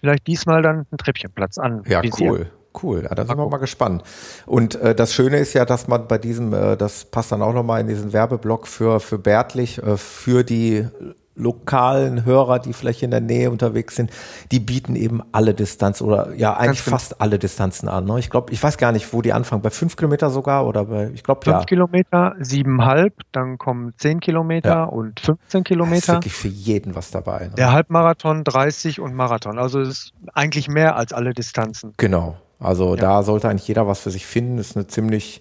vielleicht 0.00 0.28
diesmal 0.28 0.62
dann 0.62 0.86
einen 0.88 0.98
Treppchenplatz 0.98 1.58
an. 1.58 1.82
Ja, 1.86 2.02
cool. 2.20 2.52
Cool, 2.80 3.02
ja, 3.02 3.14
da 3.14 3.26
sind 3.26 3.36
wir 3.36 3.48
mal 3.48 3.58
gespannt. 3.58 4.02
Und 4.46 4.76
äh, 4.76 4.94
das 4.94 5.12
Schöne 5.12 5.38
ist 5.38 5.52
ja, 5.52 5.64
dass 5.64 5.88
man 5.88 6.08
bei 6.08 6.18
diesem, 6.18 6.52
äh, 6.52 6.76
das 6.76 7.04
passt 7.04 7.32
dann 7.32 7.42
auch 7.42 7.52
nochmal 7.52 7.80
in 7.80 7.88
diesen 7.88 8.12
Werbeblock 8.12 8.66
für, 8.66 9.00
für 9.00 9.18
Bärtlich, 9.18 9.82
äh, 9.82 9.96
für 9.96 10.42
die 10.42 10.86
lokalen 11.34 12.24
Hörer, 12.24 12.58
die 12.58 12.72
vielleicht 12.72 13.02
in 13.02 13.10
der 13.10 13.20
Nähe 13.20 13.50
unterwegs 13.50 13.96
sind, 13.96 14.10
die 14.50 14.60
bieten 14.60 14.96
eben 14.96 15.22
alle 15.32 15.54
Distanz 15.54 16.02
oder 16.02 16.34
ja 16.34 16.54
eigentlich 16.54 16.84
Ganz 16.84 16.90
fast 16.90 17.20
alle 17.20 17.38
Distanzen 17.38 17.88
an. 17.88 18.04
Ne? 18.04 18.18
Ich 18.18 18.28
glaube, 18.28 18.52
ich 18.52 18.62
weiß 18.62 18.76
gar 18.76 18.92
nicht, 18.92 19.12
wo 19.12 19.22
die 19.22 19.32
anfangen. 19.32 19.62
Bei 19.62 19.70
fünf 19.70 19.96
Kilometer 19.96 20.30
sogar 20.30 20.66
oder 20.66 20.84
bei, 20.84 21.10
ich 21.14 21.22
glaube 21.22 21.40
ja. 21.46 21.54
Fünf 21.54 21.66
Kilometer, 21.66 22.34
siebenhalb, 22.38 23.14
dann 23.32 23.56
kommen 23.56 23.94
zehn 23.96 24.20
Kilometer 24.20 24.68
ja. 24.68 24.84
und 24.84 25.20
15 25.20 25.64
Kilometer. 25.64 25.94
Das 25.94 26.08
ist 26.08 26.14
wirklich 26.14 26.34
für 26.34 26.48
jeden 26.48 26.94
was 26.94 27.10
dabei. 27.10 27.46
Ne? 27.46 27.54
Der 27.56 27.72
Halbmarathon, 27.72 28.44
30 28.44 29.00
und 29.00 29.14
Marathon. 29.14 29.58
Also 29.58 29.80
es 29.80 29.88
ist 29.88 30.12
eigentlich 30.34 30.68
mehr 30.68 30.96
als 30.96 31.12
alle 31.12 31.32
Distanzen. 31.32 31.94
Genau. 31.96 32.36
Also 32.62 32.94
ja. 32.94 33.00
da 33.00 33.22
sollte 33.22 33.48
eigentlich 33.48 33.68
jeder 33.68 33.86
was 33.86 34.00
für 34.00 34.10
sich 34.10 34.26
finden. 34.26 34.56
Das 34.56 34.70
ist 34.70 34.76
eine 34.76 34.86
ziemlich 34.86 35.40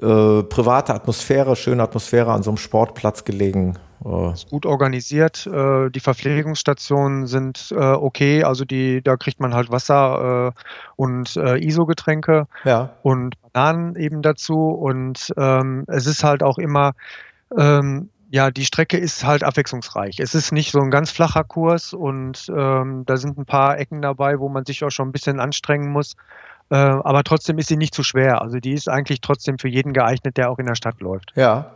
äh, 0.00 0.42
private 0.42 0.94
Atmosphäre, 0.94 1.56
schöne 1.56 1.82
Atmosphäre 1.82 2.32
an 2.32 2.42
so 2.42 2.50
einem 2.50 2.56
Sportplatz 2.56 3.24
gelegen. 3.24 3.78
Äh. 4.04 4.32
Ist 4.32 4.48
gut 4.48 4.64
organisiert. 4.64 5.46
Äh, 5.46 5.90
die 5.90 6.00
Verpflegungsstationen 6.00 7.26
sind 7.26 7.72
äh, 7.72 7.92
okay. 7.92 8.44
Also 8.44 8.64
die, 8.64 9.02
da 9.02 9.16
kriegt 9.16 9.40
man 9.40 9.54
halt 9.54 9.70
Wasser 9.70 10.54
äh, 10.56 10.60
und 10.96 11.36
äh, 11.36 11.58
ISO-Getränke 11.58 12.46
ja. 12.64 12.90
und 13.02 13.34
Bananen 13.52 13.96
eben 13.96 14.22
dazu. 14.22 14.70
Und 14.70 15.32
ähm, 15.36 15.84
es 15.88 16.06
ist 16.06 16.24
halt 16.24 16.42
auch 16.42 16.58
immer 16.58 16.92
ähm, 17.58 18.08
ja, 18.30 18.52
die 18.52 18.64
Strecke 18.64 18.96
ist 18.96 19.24
halt 19.24 19.42
abwechslungsreich. 19.42 20.20
Es 20.20 20.36
ist 20.36 20.52
nicht 20.52 20.70
so 20.70 20.78
ein 20.78 20.90
ganz 20.90 21.10
flacher 21.10 21.42
Kurs 21.42 21.92
und 21.92 22.50
ähm, 22.56 23.02
da 23.04 23.16
sind 23.16 23.36
ein 23.38 23.44
paar 23.44 23.76
Ecken 23.78 24.02
dabei, 24.02 24.38
wo 24.38 24.48
man 24.48 24.64
sich 24.64 24.84
auch 24.84 24.90
schon 24.90 25.08
ein 25.08 25.12
bisschen 25.12 25.40
anstrengen 25.40 25.90
muss. 25.90 26.14
Äh, 26.70 26.76
aber 26.76 27.24
trotzdem 27.24 27.58
ist 27.58 27.66
sie 27.66 27.76
nicht 27.76 27.92
zu 27.92 28.04
schwer. 28.04 28.40
Also 28.40 28.60
die 28.60 28.72
ist 28.72 28.88
eigentlich 28.88 29.20
trotzdem 29.20 29.58
für 29.58 29.66
jeden 29.66 29.92
geeignet, 29.92 30.36
der 30.36 30.50
auch 30.50 30.60
in 30.60 30.66
der 30.66 30.76
Stadt 30.76 31.00
läuft. 31.00 31.32
Ja. 31.34 31.72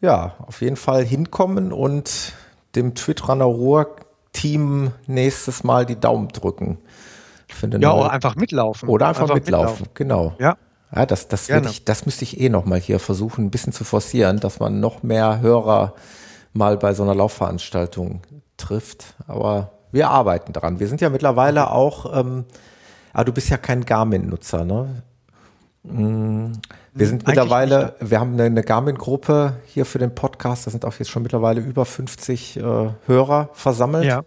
Ja, 0.00 0.34
auf 0.38 0.62
jeden 0.62 0.76
Fall 0.76 1.04
hinkommen 1.04 1.72
und 1.72 2.32
dem 2.74 2.94
Twitterunner 2.94 3.44
Ruhr 3.44 3.96
Team 4.32 4.92
nächstes 5.06 5.62
Mal 5.62 5.84
die 5.84 6.00
Daumen 6.00 6.28
drücken. 6.28 6.78
ja, 7.62 7.92
oder 7.92 8.10
einfach 8.10 8.34
mitlaufen. 8.34 8.88
Oder 8.88 9.08
einfach, 9.08 9.22
einfach 9.22 9.34
mitlaufen. 9.34 9.70
mitlaufen, 9.72 9.88
genau. 9.94 10.34
Ja. 10.38 10.56
Ja, 10.94 11.06
das, 11.06 11.28
das, 11.28 11.48
ich, 11.48 11.84
das 11.84 12.06
müsste 12.06 12.24
ich 12.24 12.40
eh 12.40 12.48
nochmal 12.48 12.78
hier 12.78 13.00
versuchen, 13.00 13.46
ein 13.46 13.50
bisschen 13.50 13.72
zu 13.72 13.84
forcieren, 13.84 14.38
dass 14.38 14.60
man 14.60 14.78
noch 14.78 15.02
mehr 15.02 15.40
Hörer 15.40 15.94
mal 16.52 16.76
bei 16.76 16.94
so 16.94 17.02
einer 17.02 17.14
Laufveranstaltung 17.14 18.22
trifft. 18.56 19.14
Aber 19.26 19.72
wir 19.90 20.10
arbeiten 20.10 20.52
daran. 20.52 20.78
Wir 20.78 20.86
sind 20.86 21.00
ja 21.00 21.10
mittlerweile 21.10 21.72
auch, 21.72 22.16
ähm, 22.18 22.44
ah, 23.12 23.24
du 23.24 23.32
bist 23.32 23.48
ja 23.48 23.56
kein 23.56 23.84
Garmin-Nutzer, 23.84 24.64
ne? 24.64 25.02
Mm, 25.82 26.52
wir 26.94 27.06
sind 27.06 27.22
Eigentlich 27.22 27.26
mittlerweile, 27.26 27.96
wir 28.00 28.20
haben 28.20 28.34
eine, 28.34 28.44
eine 28.44 28.62
Garmin-Gruppe 28.62 29.56
hier 29.66 29.86
für 29.86 29.98
den 29.98 30.14
Podcast. 30.14 30.66
Da 30.66 30.70
sind 30.70 30.84
auch 30.84 30.94
jetzt 30.94 31.10
schon 31.10 31.24
mittlerweile 31.24 31.60
über 31.60 31.84
50 31.84 32.56
äh, 32.56 32.62
Hörer 33.06 33.50
versammelt. 33.52 34.04
Ja 34.04 34.22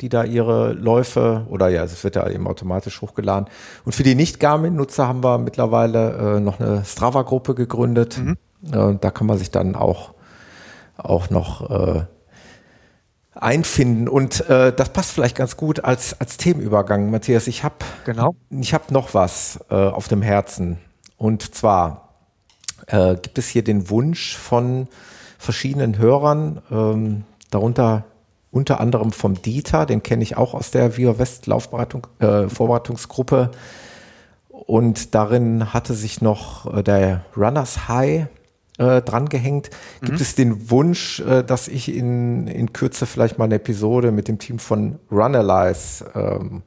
die 0.00 0.08
da 0.08 0.24
ihre 0.24 0.72
Läufe 0.72 1.46
oder 1.50 1.68
ja, 1.68 1.82
es 1.84 2.02
wird 2.04 2.16
ja 2.16 2.28
eben 2.28 2.46
automatisch 2.46 3.00
hochgeladen. 3.00 3.48
Und 3.84 3.94
für 3.94 4.02
die 4.02 4.14
Nicht-Garmin-Nutzer 4.14 5.08
haben 5.08 5.24
wir 5.24 5.38
mittlerweile 5.38 6.36
äh, 6.36 6.40
noch 6.40 6.60
eine 6.60 6.84
Strava-Gruppe 6.84 7.54
gegründet. 7.54 8.18
Mhm. 8.18 8.36
Äh, 8.72 8.96
da 9.00 9.10
kann 9.10 9.26
man 9.26 9.38
sich 9.38 9.50
dann 9.50 9.74
auch, 9.74 10.14
auch 10.96 11.30
noch 11.30 11.70
äh, 11.70 12.04
einfinden. 13.34 14.08
Und 14.08 14.48
äh, 14.48 14.72
das 14.72 14.90
passt 14.90 15.12
vielleicht 15.12 15.36
ganz 15.36 15.56
gut 15.56 15.84
als, 15.84 16.20
als 16.20 16.36
Themenübergang, 16.36 17.10
Matthias. 17.10 17.46
Ich 17.46 17.64
habe 17.64 17.76
genau. 18.04 18.30
ich 18.50 18.74
hab 18.74 18.90
noch 18.90 19.14
was 19.14 19.60
äh, 19.70 19.74
auf 19.74 20.08
dem 20.08 20.22
Herzen. 20.22 20.78
Und 21.16 21.54
zwar 21.54 22.08
äh, 22.86 23.14
gibt 23.16 23.38
es 23.38 23.48
hier 23.48 23.64
den 23.64 23.90
Wunsch 23.90 24.36
von 24.36 24.88
verschiedenen 25.38 25.98
Hörern, 25.98 26.62
ähm, 26.70 27.24
darunter 27.50 28.04
unter 28.50 28.80
anderem 28.80 29.12
vom 29.12 29.40
Dieter, 29.40 29.86
den 29.86 30.02
kenne 30.02 30.22
ich 30.22 30.36
auch 30.36 30.54
aus 30.54 30.70
der 30.70 30.96
Via 30.96 31.18
West 31.18 31.46
Laufberatung, 31.46 32.06
äh, 32.18 32.48
Vorbereitungsgruppe. 32.48 33.50
Und 34.48 35.14
darin 35.14 35.72
hatte 35.72 35.94
sich 35.94 36.20
noch 36.20 36.74
äh, 36.74 36.82
der 36.82 37.24
Runners 37.36 37.88
High 37.88 38.26
äh, 38.78 39.02
dran 39.02 39.28
gehängt. 39.28 39.70
Gibt 40.00 40.14
mhm. 40.14 40.20
es 40.20 40.34
den 40.34 40.70
Wunsch, 40.70 41.20
äh, 41.20 41.42
dass 41.42 41.68
ich 41.68 41.94
in, 41.94 42.46
in 42.46 42.72
Kürze 42.72 43.06
vielleicht 43.06 43.38
mal 43.38 43.44
eine 43.44 43.56
Episode 43.56 44.12
mit 44.12 44.28
dem 44.28 44.38
Team 44.38 44.58
von 44.58 44.98
Runalyze 45.10 46.06
ähm, 46.14 46.62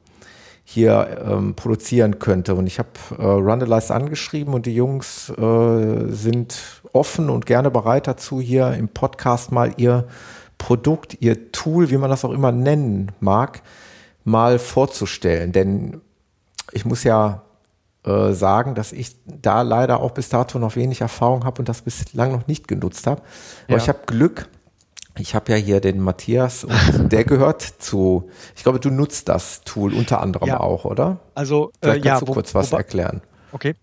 hier 0.64 1.24
ähm, 1.26 1.54
produzieren 1.54 2.18
könnte? 2.18 2.54
Und 2.54 2.66
ich 2.66 2.78
habe 2.78 2.90
äh, 3.18 3.22
Runalyze 3.24 3.94
angeschrieben 3.94 4.54
und 4.54 4.66
die 4.66 4.74
Jungs 4.74 5.30
äh, 5.30 6.12
sind 6.12 6.82
offen 6.92 7.28
und 7.28 7.46
gerne 7.46 7.70
bereit 7.70 8.06
dazu, 8.06 8.40
hier 8.40 8.72
im 8.74 8.88
Podcast 8.88 9.50
mal 9.50 9.72
ihr 9.76 10.06
Produkt, 10.62 11.16
ihr 11.18 11.50
Tool, 11.50 11.90
wie 11.90 11.96
man 11.96 12.08
das 12.08 12.24
auch 12.24 12.30
immer 12.30 12.52
nennen 12.52 13.10
mag, 13.18 13.62
mal 14.22 14.60
vorzustellen. 14.60 15.50
Denn 15.50 16.00
ich 16.70 16.84
muss 16.84 17.02
ja 17.02 17.42
äh, 18.04 18.32
sagen, 18.32 18.76
dass 18.76 18.92
ich 18.92 19.16
da 19.26 19.62
leider 19.62 19.98
auch 19.98 20.12
bis 20.12 20.28
dato 20.28 20.60
noch 20.60 20.76
wenig 20.76 21.00
Erfahrung 21.00 21.44
habe 21.44 21.62
und 21.62 21.68
das 21.68 21.82
bislang 21.82 22.30
noch 22.30 22.46
nicht 22.46 22.68
genutzt 22.68 23.08
habe. 23.08 23.22
Aber 23.64 23.76
ja. 23.76 23.82
ich 23.82 23.88
habe 23.88 23.98
Glück. 24.06 24.48
Ich 25.18 25.34
habe 25.34 25.50
ja 25.50 25.58
hier 25.58 25.80
den 25.80 25.98
Matthias 25.98 26.62
und 26.62 26.72
der 27.12 27.24
gehört 27.24 27.60
zu, 27.62 28.30
ich 28.54 28.62
glaube, 28.62 28.78
du 28.78 28.90
nutzt 28.90 29.28
das 29.28 29.62
Tool 29.62 29.92
unter 29.92 30.20
anderem 30.20 30.46
ja. 30.46 30.60
auch, 30.60 30.84
oder? 30.84 31.18
Also, 31.34 31.70
äh, 31.80 31.86
Vielleicht 31.86 32.04
äh, 32.04 32.08
kannst 32.08 32.22
ja, 32.22 32.26
du 32.26 32.32
kurz 32.32 32.54
was 32.54 32.72
erklären. 32.72 33.20
Okay. 33.50 33.74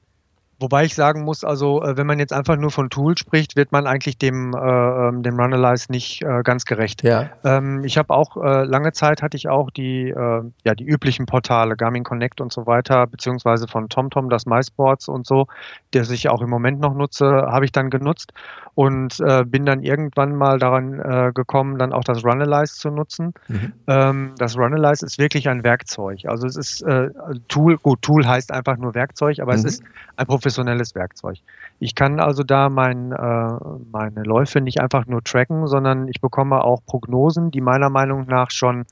Wobei 0.59 0.83
ich 0.83 0.93
sagen 0.93 1.23
muss, 1.23 1.43
also 1.43 1.81
äh, 1.83 1.95
wenn 1.95 2.05
man 2.05 2.19
jetzt 2.19 2.33
einfach 2.33 2.57
nur 2.57 2.69
von 2.69 2.89
Tool 2.89 3.17
spricht, 3.17 3.55
wird 3.55 3.71
man 3.71 3.87
eigentlich 3.87 4.17
dem, 4.17 4.53
äh, 4.53 4.57
ähm, 4.59 5.23
dem 5.23 5.39
Runalyze 5.39 5.91
nicht 5.91 6.21
äh, 6.21 6.41
ganz 6.43 6.65
gerecht. 6.65 7.01
Ja. 7.03 7.29
Ähm, 7.45 7.83
ich 7.85 7.97
habe 7.97 8.13
auch 8.13 8.35
äh, 8.35 8.65
lange 8.65 8.91
Zeit 8.91 9.21
hatte 9.21 9.37
ich 9.37 9.47
auch 9.47 9.71
die, 9.71 10.09
äh, 10.09 10.43
ja, 10.65 10.75
die 10.75 10.83
üblichen 10.83 11.25
Portale, 11.25 11.77
Garmin 11.77 12.03
Connect 12.03 12.41
und 12.41 12.51
so 12.51 12.67
weiter, 12.67 13.07
beziehungsweise 13.07 13.67
von 13.67 13.87
TomTom, 13.87 14.29
das 14.29 14.45
MySports 14.45 15.07
und 15.07 15.25
so, 15.25 15.47
der 15.93 16.09
ich 16.09 16.27
auch 16.27 16.41
im 16.41 16.49
Moment 16.49 16.79
noch 16.79 16.93
nutze, 16.93 17.25
habe 17.25 17.65
ich 17.65 17.71
dann 17.71 17.89
genutzt 17.89 18.33
und 18.79 19.19
äh, 19.19 19.43
bin 19.43 19.65
dann 19.65 19.83
irgendwann 19.83 20.37
mal 20.37 20.57
daran 20.57 21.01
äh, 21.01 21.33
gekommen, 21.33 21.77
dann 21.77 21.91
auch 21.91 22.05
das 22.05 22.23
Runalyze 22.23 22.75
zu 22.75 22.89
nutzen. 22.89 23.33
Mhm. 23.49 23.73
Ähm, 23.87 24.31
das 24.37 24.57
Runalyze 24.57 25.05
ist 25.05 25.17
wirklich 25.17 25.49
ein 25.49 25.65
Werkzeug. 25.65 26.19
Also 26.23 26.47
es 26.47 26.55
ist 26.55 26.83
äh, 26.83 27.09
Tool, 27.49 27.77
gut, 27.77 28.01
Tool 28.01 28.25
heißt 28.25 28.53
einfach 28.53 28.77
nur 28.77 28.95
Werkzeug, 28.95 29.41
aber 29.41 29.51
mhm. 29.51 29.57
es 29.57 29.65
ist 29.65 29.83
ein 30.15 30.27
professionelles 30.27 30.95
Werkzeug. 30.95 31.39
Ich 31.79 31.93
kann 31.93 32.21
also 32.21 32.43
da 32.43 32.69
mein, 32.69 33.11
äh, 33.11 33.49
meine 33.91 34.23
Läufe 34.23 34.61
nicht 34.61 34.79
einfach 34.79 35.07
nur 35.07 35.25
tracken, 35.25 35.67
sondern 35.67 36.07
ich 36.07 36.21
bekomme 36.21 36.63
auch 36.63 36.79
Prognosen, 36.85 37.51
die 37.51 37.59
meiner 37.59 37.89
Meinung 37.89 38.27
nach 38.27 38.49
schon 38.49 38.85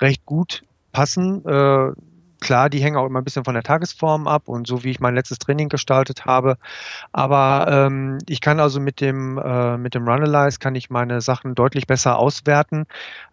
recht 0.00 0.24
gut 0.24 0.62
passen. 0.90 1.44
Klar, 2.44 2.68
die 2.68 2.80
hängen 2.80 2.98
auch 2.98 3.06
immer 3.06 3.22
ein 3.22 3.24
bisschen 3.24 3.44
von 3.44 3.54
der 3.54 3.62
Tagesform 3.62 4.28
ab 4.28 4.48
und 4.48 4.66
so 4.66 4.84
wie 4.84 4.90
ich 4.90 5.00
mein 5.00 5.14
letztes 5.14 5.38
Training 5.38 5.70
gestaltet 5.70 6.26
habe. 6.26 6.58
Aber 7.10 7.66
ähm, 7.70 8.18
ich 8.28 8.42
kann 8.42 8.60
also 8.60 8.80
mit 8.80 9.00
dem, 9.00 9.38
äh, 9.38 9.78
mit 9.78 9.94
dem 9.94 10.06
Runalyze 10.06 10.58
kann 10.58 10.74
ich 10.74 10.90
meine 10.90 11.22
Sachen 11.22 11.54
deutlich 11.54 11.86
besser 11.86 12.18
auswerten. 12.18 12.84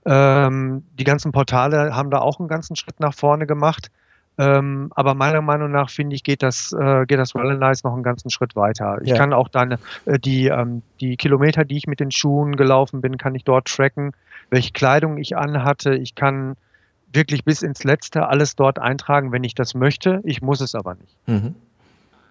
Ähm, 0.06 0.86
die 0.98 1.04
ganzen 1.04 1.34
Portale 1.34 1.94
haben 1.94 2.10
da 2.10 2.20
auch 2.20 2.40
einen 2.40 2.48
ganzen 2.48 2.78
Schritt 2.78 3.02
nach 3.02 3.14
vorne 3.14 3.46
gemacht. 3.46 3.92
Ähm, 4.38 4.94
aber 4.96 5.14
meiner 5.14 5.42
Meinung 5.42 5.72
nach 5.72 5.90
finde 5.90 6.16
ich, 6.16 6.24
geht 6.24 6.42
das, 6.42 6.72
äh, 6.72 7.06
geht 7.06 7.20
das 7.20 7.36
Runalyze 7.36 7.86
noch 7.86 7.94
einen 7.94 8.04
ganzen 8.04 8.30
Schritt 8.30 8.56
weiter. 8.56 9.00
Ich 9.02 9.10
ja. 9.10 9.18
kann 9.18 9.34
auch 9.34 9.50
dann 9.50 9.78
äh, 10.06 10.20
die, 10.20 10.48
ähm, 10.48 10.84
die 11.02 11.18
Kilometer, 11.18 11.66
die 11.66 11.76
ich 11.76 11.86
mit 11.86 12.00
den 12.00 12.12
Schuhen 12.12 12.56
gelaufen 12.56 13.02
bin, 13.02 13.18
kann 13.18 13.36
ich 13.36 13.44
dort 13.44 13.68
tracken, 13.68 14.14
welche 14.50 14.72
Kleidung 14.72 15.18
ich 15.18 15.36
anhatte. 15.36 15.96
Ich 15.96 16.16
kann 16.16 16.56
wirklich 17.14 17.44
bis 17.44 17.62
ins 17.62 17.84
Letzte 17.84 18.28
alles 18.28 18.56
dort 18.56 18.80
eintragen, 18.80 19.32
wenn 19.32 19.44
ich 19.44 19.56
das 19.56 19.74
möchte. 19.74 20.22
Ich 20.24 20.42
muss 20.42 20.62
es 20.62 20.76
aber 20.76 20.96
nicht. 20.96 21.16
Mhm. 21.28 21.56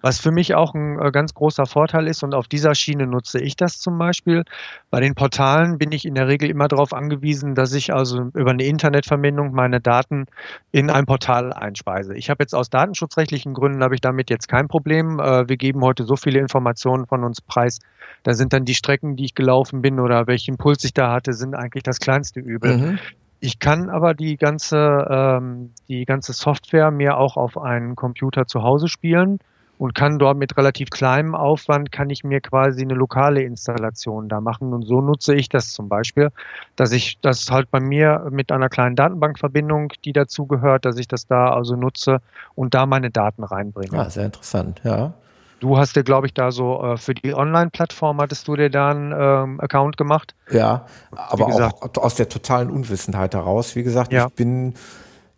Was 0.01 0.19
für 0.19 0.31
mich 0.31 0.55
auch 0.55 0.73
ein 0.73 0.99
äh, 0.99 1.11
ganz 1.11 1.33
großer 1.33 1.65
Vorteil 1.65 2.07
ist 2.07 2.23
und 2.23 2.33
auf 2.33 2.47
dieser 2.47 2.73
Schiene 2.73 3.05
nutze 3.05 3.39
ich 3.39 3.55
das 3.55 3.77
zum 3.79 3.97
Beispiel. 3.97 4.43
Bei 4.89 4.99
den 4.99 5.13
Portalen 5.13 5.77
bin 5.77 5.91
ich 5.91 6.05
in 6.05 6.15
der 6.15 6.27
Regel 6.27 6.49
immer 6.49 6.67
darauf 6.67 6.91
angewiesen, 6.91 7.53
dass 7.53 7.73
ich 7.73 7.93
also 7.93 8.31
über 8.33 8.49
eine 8.49 8.63
Internetverbindung 8.63 9.53
meine 9.53 9.79
Daten 9.79 10.25
in 10.71 10.89
ein 10.89 11.05
Portal 11.05 11.53
einspeise. 11.53 12.15
Ich 12.15 12.29
habe 12.29 12.43
jetzt 12.43 12.55
aus 12.55 12.69
datenschutzrechtlichen 12.69 13.53
Gründen 13.53 13.83
habe 13.83 13.93
ich 13.93 14.01
damit 14.01 14.29
jetzt 14.29 14.47
kein 14.47 14.67
Problem. 14.67 15.19
Äh, 15.19 15.47
wir 15.47 15.57
geben 15.57 15.81
heute 15.81 16.03
so 16.03 16.15
viele 16.15 16.39
Informationen 16.39 17.05
von 17.05 17.23
uns 17.23 17.39
preis. 17.39 17.77
Da 18.23 18.33
sind 18.33 18.53
dann 18.53 18.65
die 18.65 18.75
Strecken, 18.75 19.15
die 19.15 19.25
ich 19.25 19.35
gelaufen 19.35 19.81
bin 19.81 19.99
oder 19.99 20.25
welchen 20.25 20.57
Puls 20.57 20.83
ich 20.83 20.93
da 20.93 21.11
hatte, 21.11 21.33
sind 21.33 21.53
eigentlich 21.53 21.83
das 21.83 21.99
kleinste 21.99 22.39
Übel. 22.39 22.77
Mhm. 22.77 22.99
Ich 23.43 23.57
kann 23.57 23.89
aber 23.89 24.13
die 24.13 24.37
ganze, 24.37 25.07
ähm, 25.09 25.71
die 25.87 26.05
ganze 26.05 26.31
Software 26.31 26.91
mir 26.91 27.17
auch 27.17 27.37
auf 27.37 27.57
einen 27.57 27.95
Computer 27.95 28.45
zu 28.45 28.61
Hause 28.61 28.87
spielen 28.87 29.39
und 29.79 29.95
kann 29.95 30.19
dort 30.19 30.37
mit 30.37 30.55
relativ 30.57 30.91
kleinem 30.91 31.33
Aufwand, 31.33 31.91
kann 31.91 32.11
ich 32.11 32.23
mir 32.23 32.39
quasi 32.39 32.83
eine 32.83 32.93
lokale 32.93 33.41
Installation 33.41 34.29
da 34.29 34.41
machen. 34.41 34.73
Und 34.73 34.83
so 34.83 35.01
nutze 35.01 35.33
ich 35.33 35.49
das 35.49 35.71
zum 35.71 35.89
Beispiel, 35.89 36.29
dass 36.75 36.91
ich 36.91 37.17
das 37.19 37.49
halt 37.49 37.71
bei 37.71 37.79
mir 37.79 38.27
mit 38.29 38.51
einer 38.51 38.69
kleinen 38.69 38.95
Datenbankverbindung, 38.95 39.91
die 40.05 40.13
dazu 40.13 40.45
gehört, 40.45 40.85
dass 40.85 40.99
ich 40.99 41.07
das 41.07 41.25
da 41.25 41.51
also 41.51 41.75
nutze 41.75 42.21
und 42.53 42.75
da 42.75 42.85
meine 42.85 43.09
Daten 43.09 43.43
reinbringe. 43.43 43.97
Ah, 43.97 44.11
sehr 44.11 44.25
interessant, 44.25 44.81
ja. 44.83 45.13
Du 45.61 45.77
hast 45.77 45.95
dir, 45.95 46.03
glaube 46.03 46.25
ich, 46.25 46.33
da 46.33 46.51
so 46.51 46.83
äh, 46.83 46.97
für 46.97 47.13
die 47.13 47.35
Online-Plattform 47.35 48.19
hattest 48.19 48.47
du 48.47 48.55
dir 48.55 48.71
da 48.71 48.89
einen 48.89 49.13
ähm, 49.15 49.59
Account 49.61 49.95
gemacht. 49.95 50.33
Ja, 50.51 50.87
aber 51.11 51.45
auch 51.45 51.97
aus 51.97 52.15
der 52.15 52.27
totalen 52.29 52.71
Unwissenheit 52.71 53.35
heraus. 53.35 53.75
Wie 53.75 53.83
gesagt, 53.83 54.11
ja. 54.11 54.25
ich 54.25 54.33
bin 54.33 54.73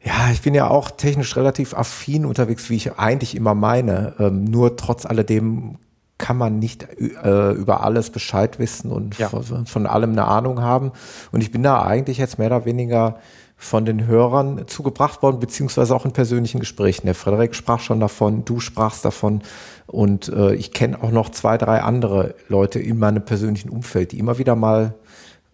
ja, 0.02 0.32
ich 0.32 0.42
bin 0.42 0.54
ja 0.54 0.70
auch 0.70 0.92
technisch 0.92 1.36
relativ 1.36 1.74
affin 1.74 2.26
unterwegs, 2.26 2.70
wie 2.70 2.76
ich 2.76 2.98
eigentlich 2.98 3.36
immer 3.36 3.54
meine. 3.54 4.16
Ähm, 4.18 4.46
nur 4.46 4.78
trotz 4.78 5.06
alledem 5.06 5.78
kann 6.18 6.38
man 6.38 6.58
nicht 6.58 6.88
äh, 7.00 7.52
über 7.52 7.84
alles 7.84 8.10
Bescheid 8.10 8.60
wissen 8.60 8.92
und 8.92 9.18
ja. 9.18 9.28
von, 9.28 9.66
von, 9.66 9.86
allem 9.86 10.12
eine 10.12 10.26
Ahnung 10.26 10.62
haben. 10.62 10.94
Und 11.34 11.42
ich 11.42 11.52
bin 11.52 11.64
da 11.64 11.84
eigentlich 11.84 12.18
jetzt 12.18 12.38
mehr 12.38 12.48
oder 12.48 12.64
weniger 12.64 13.18
von 13.56 13.86
den 13.86 14.08
Hörern 14.08 14.68
zugebracht 14.68 15.22
worden, 15.22 15.40
beziehungsweise 15.40 15.96
auch 15.96 16.06
in 16.06 16.12
persönlichen 16.12 16.60
Gesprächen. 16.60 17.06
Der 17.06 17.16
Frederik 17.16 17.56
sprach 17.56 17.80
schon 17.80 18.00
davon, 18.00 18.44
du 18.46 18.60
sprachst 18.60 19.06
davon 19.06 19.42
und 19.88 20.28
äh, 20.30 20.54
ich 20.56 20.74
kenne 20.74 21.02
auch 21.02 21.12
noch 21.12 21.30
zwei, 21.30 21.58
drei 21.58 21.82
andere 21.82 22.36
Leute 22.50 22.80
in 22.80 23.00
meinem 23.00 23.24
persönlichen 23.24 23.70
Umfeld, 23.70 24.12
die 24.12 24.20
immer 24.20 24.38
wieder 24.38 24.56
mal 24.56 24.96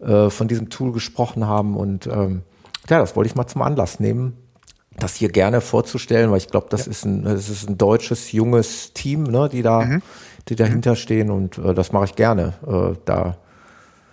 äh, 0.00 0.28
von 0.30 0.48
diesem 0.48 0.70
Tool 0.70 0.92
gesprochen 0.92 1.46
haben 1.46 1.76
und 1.76 2.06
ähm, 2.06 2.42
ja, 2.88 2.98
das 2.98 3.14
wollte 3.14 3.28
ich 3.28 3.36
mal 3.36 3.46
zum 3.46 3.62
Anlass 3.62 4.00
nehmen, 4.00 4.36
das 4.98 5.14
hier 5.14 5.30
gerne 5.30 5.60
vorzustellen, 5.60 6.30
weil 6.30 6.38
ich 6.38 6.48
glaube, 6.48 6.66
das 6.70 6.86
ja. 6.86 6.90
ist 6.90 7.04
ein, 7.04 7.24
das 7.24 7.48
ist 7.48 7.68
ein 7.68 7.78
deutsches 7.78 8.32
junges 8.32 8.92
Team, 8.92 9.24
ne, 9.24 9.48
die 9.48 9.62
da, 9.62 9.82
mhm. 9.82 10.02
die 10.48 10.56
dahinter 10.56 10.96
stehen 10.96 11.30
und 11.30 11.58
äh, 11.58 11.74
das 11.74 11.92
mache 11.92 12.06
ich 12.06 12.14
gerne. 12.16 12.54
Äh, 12.66 12.98
da 13.04 13.36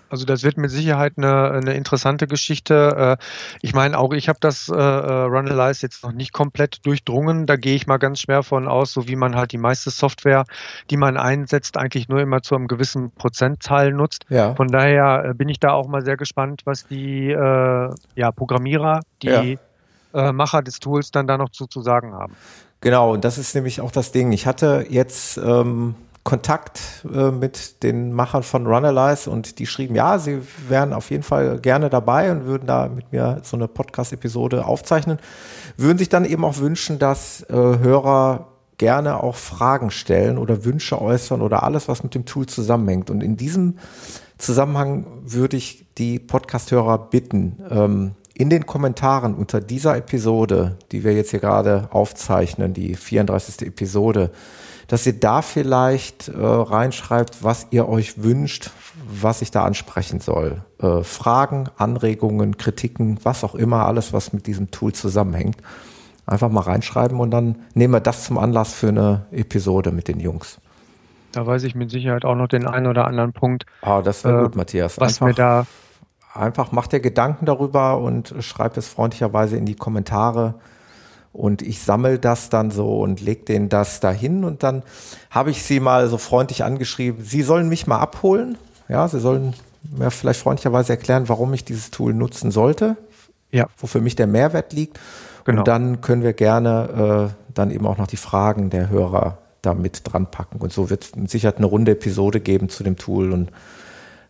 also 0.09 0.25
das 0.25 0.43
wird 0.43 0.57
mit 0.57 0.71
Sicherheit 0.71 1.13
eine, 1.17 1.51
eine 1.51 1.73
interessante 1.73 2.27
Geschichte. 2.27 3.17
Äh, 3.19 3.23
ich 3.61 3.73
meine, 3.73 3.97
auch 3.97 4.13
ich 4.13 4.29
habe 4.29 4.39
das 4.41 4.69
äh, 4.69 4.73
äh, 4.75 4.77
Runalyze 4.77 5.83
jetzt 5.83 6.03
noch 6.03 6.11
nicht 6.11 6.33
komplett 6.33 6.85
durchdrungen. 6.85 7.45
Da 7.45 7.55
gehe 7.55 7.75
ich 7.75 7.87
mal 7.87 7.97
ganz 7.97 8.21
schwer 8.21 8.43
von 8.43 8.67
aus, 8.67 8.93
so 8.93 9.07
wie 9.07 9.15
man 9.15 9.35
halt 9.35 9.51
die 9.51 9.57
meiste 9.57 9.89
Software, 9.89 10.45
die 10.89 10.97
man 10.97 11.17
einsetzt, 11.17 11.77
eigentlich 11.77 12.07
nur 12.07 12.21
immer 12.21 12.41
zu 12.41 12.55
einem 12.55 12.67
gewissen 12.67 13.11
Prozentteil 13.11 13.91
nutzt. 13.91 14.25
Ja. 14.29 14.55
Von 14.55 14.69
daher 14.69 15.33
bin 15.35 15.49
ich 15.49 15.59
da 15.59 15.71
auch 15.71 15.87
mal 15.87 16.03
sehr 16.03 16.17
gespannt, 16.17 16.61
was 16.65 16.87
die 16.87 17.29
äh, 17.29 17.89
ja, 18.15 18.31
Programmierer, 18.31 19.01
die 19.21 19.57
ja. 20.13 20.29
äh, 20.29 20.31
Macher 20.31 20.61
des 20.61 20.79
Tools 20.79 21.11
dann 21.11 21.27
da 21.27 21.37
noch 21.37 21.49
zu, 21.49 21.67
zu 21.67 21.81
sagen 21.81 22.13
haben. 22.13 22.33
Genau, 22.81 23.13
und 23.13 23.23
das 23.23 23.37
ist 23.37 23.55
nämlich 23.55 23.81
auch 23.81 23.91
das 23.91 24.11
Ding. 24.11 24.31
Ich 24.31 24.45
hatte 24.45 24.85
jetzt 24.87 25.37
ähm, 25.37 25.95
Kontakt 26.27 27.05
äh, 27.09 27.31
mit 27.31 27.83
den 27.83 28.11
Machern 28.11 28.43
von 28.43 28.67
Runalyze 28.67 29.29
und 29.31 29.59
die 29.59 29.65
schrieben, 29.65 29.95
ja, 29.95 30.19
sie 30.19 30.41
wären 30.67 30.91
auf 30.91 31.09
jeden 31.09 31.23
Fall 31.23 31.57
gerne 31.59 31.89
dabei 31.89 32.29
und 32.33 32.43
würden 32.43 32.67
da 32.67 32.89
mit 32.89 33.13
mir 33.13 33.39
so 33.43 33.55
eine 33.55 33.69
Podcast-Episode 33.69 34.65
aufzeichnen, 34.65 35.19
würden 35.77 35.97
sich 35.97 36.09
dann 36.09 36.25
eben 36.25 36.43
auch 36.43 36.57
wünschen, 36.57 36.99
dass 36.99 37.43
äh, 37.43 37.53
Hörer 37.53 38.49
gerne 38.77 39.23
auch 39.23 39.37
Fragen 39.37 39.89
stellen 39.89 40.37
oder 40.37 40.65
Wünsche 40.65 41.01
äußern 41.01 41.41
oder 41.41 41.63
alles, 41.63 41.87
was 41.87 42.03
mit 42.03 42.13
dem 42.13 42.25
Tool 42.25 42.45
zusammenhängt. 42.45 43.09
Und 43.09 43.23
in 43.23 43.37
diesem 43.37 43.77
Zusammenhang 44.37 45.05
würde 45.23 45.55
ich 45.55 45.85
die 45.97 46.19
Podcast-Hörer 46.19 46.97
bitten, 47.09 47.63
ähm, 47.71 48.11
in 48.33 48.49
den 48.49 48.65
Kommentaren 48.65 49.33
unter 49.33 49.61
dieser 49.61 49.95
Episode, 49.95 50.77
die 50.91 51.05
wir 51.05 51.13
jetzt 51.13 51.31
hier 51.31 51.39
gerade 51.39 51.87
aufzeichnen, 51.91 52.73
die 52.73 52.95
34. 52.95 53.65
Episode, 53.65 54.31
dass 54.87 55.05
ihr 55.05 55.19
da 55.19 55.41
vielleicht 55.41 56.29
äh, 56.29 56.33
reinschreibt, 56.37 57.43
was 57.43 57.67
ihr 57.71 57.87
euch 57.87 58.23
wünscht, 58.23 58.71
was 59.09 59.41
ich 59.41 59.51
da 59.51 59.63
ansprechen 59.63 60.19
soll. 60.19 60.63
Äh, 60.81 61.03
Fragen, 61.03 61.69
Anregungen, 61.77 62.57
Kritiken, 62.57 63.19
was 63.23 63.43
auch 63.43 63.55
immer, 63.55 63.85
alles, 63.85 64.13
was 64.13 64.33
mit 64.33 64.47
diesem 64.47 64.71
Tool 64.71 64.93
zusammenhängt. 64.93 65.57
Einfach 66.25 66.49
mal 66.49 66.61
reinschreiben 66.61 67.19
und 67.19 67.31
dann 67.31 67.63
nehmen 67.73 67.93
wir 67.93 68.01
das 68.01 68.25
zum 68.25 68.37
Anlass 68.37 68.73
für 68.73 68.89
eine 68.89 69.25
Episode 69.31 69.91
mit 69.91 70.07
den 70.07 70.19
Jungs. 70.19 70.59
Da 71.31 71.45
weiß 71.45 71.63
ich 71.63 71.75
mit 71.75 71.91
Sicherheit 71.91 72.25
auch 72.25 72.35
noch 72.35 72.47
den 72.47 72.65
einen 72.65 72.87
oder 72.87 73.05
anderen 73.05 73.33
Punkt. 73.33 73.65
Ah, 73.81 74.01
das 74.01 74.23
wäre 74.23 74.39
äh, 74.39 74.43
gut, 74.43 74.55
Matthias. 74.55 74.99
Was 74.99 75.13
einfach, 75.13 75.27
mir 75.27 75.33
da 75.33 75.65
einfach 76.33 76.71
macht 76.71 76.93
dir 76.93 76.99
Gedanken 76.99 77.45
darüber 77.45 77.97
und 77.97 78.33
schreibt 78.39 78.77
es 78.77 78.87
freundlicherweise 78.87 79.57
in 79.57 79.65
die 79.65 79.75
Kommentare. 79.75 80.55
Und 81.37 81.61
ich 81.61 81.83
sammle 81.83 82.17
das 82.17 82.49
dann 82.49 82.71
so 82.71 82.99
und 82.99 83.21
leg 83.21 83.45
denen 83.45 83.69
das 83.69 83.99
dahin 83.99 84.43
und 84.43 84.63
dann 84.63 84.81
habe 85.29 85.51
ich 85.51 85.61
sie 85.61 85.79
mal 85.79 86.09
so 86.09 86.17
freundlich 86.17 86.63
angeschrieben. 86.63 87.23
Sie 87.23 87.43
sollen 87.43 87.69
mich 87.69 87.85
mal 87.85 87.99
abholen. 87.99 88.57
Ja, 88.89 89.07
sie 89.07 89.19
sollen 89.19 89.53
mir 89.83 90.09
vielleicht 90.09 90.39
freundlicherweise 90.39 90.93
erklären, 90.93 91.29
warum 91.29 91.53
ich 91.53 91.63
dieses 91.63 91.91
Tool 91.91 92.15
nutzen 92.15 92.49
sollte. 92.49 92.97
Ja. 93.51 93.67
Wo 93.77 93.85
für 93.85 94.01
mich 94.01 94.15
der 94.15 94.25
Mehrwert 94.25 94.73
liegt. 94.73 94.99
Genau. 95.45 95.59
Und 95.59 95.67
dann 95.67 96.01
können 96.01 96.23
wir 96.23 96.33
gerne 96.33 97.29
äh, 97.29 97.51
dann 97.53 97.69
eben 97.69 97.85
auch 97.85 97.99
noch 97.99 98.07
die 98.07 98.17
Fragen 98.17 98.71
der 98.71 98.89
Hörer 98.89 99.37
da 99.61 99.75
mit 99.75 100.11
dran 100.11 100.31
packen. 100.31 100.57
Und 100.57 100.73
so 100.73 100.89
wird 100.89 101.03
es 101.03 101.31
Sicherheit 101.31 101.57
eine 101.57 101.67
runde 101.67 101.91
Episode 101.91 102.39
geben 102.39 102.67
zu 102.69 102.83
dem 102.83 102.97
Tool. 102.97 103.31
Und 103.31 103.51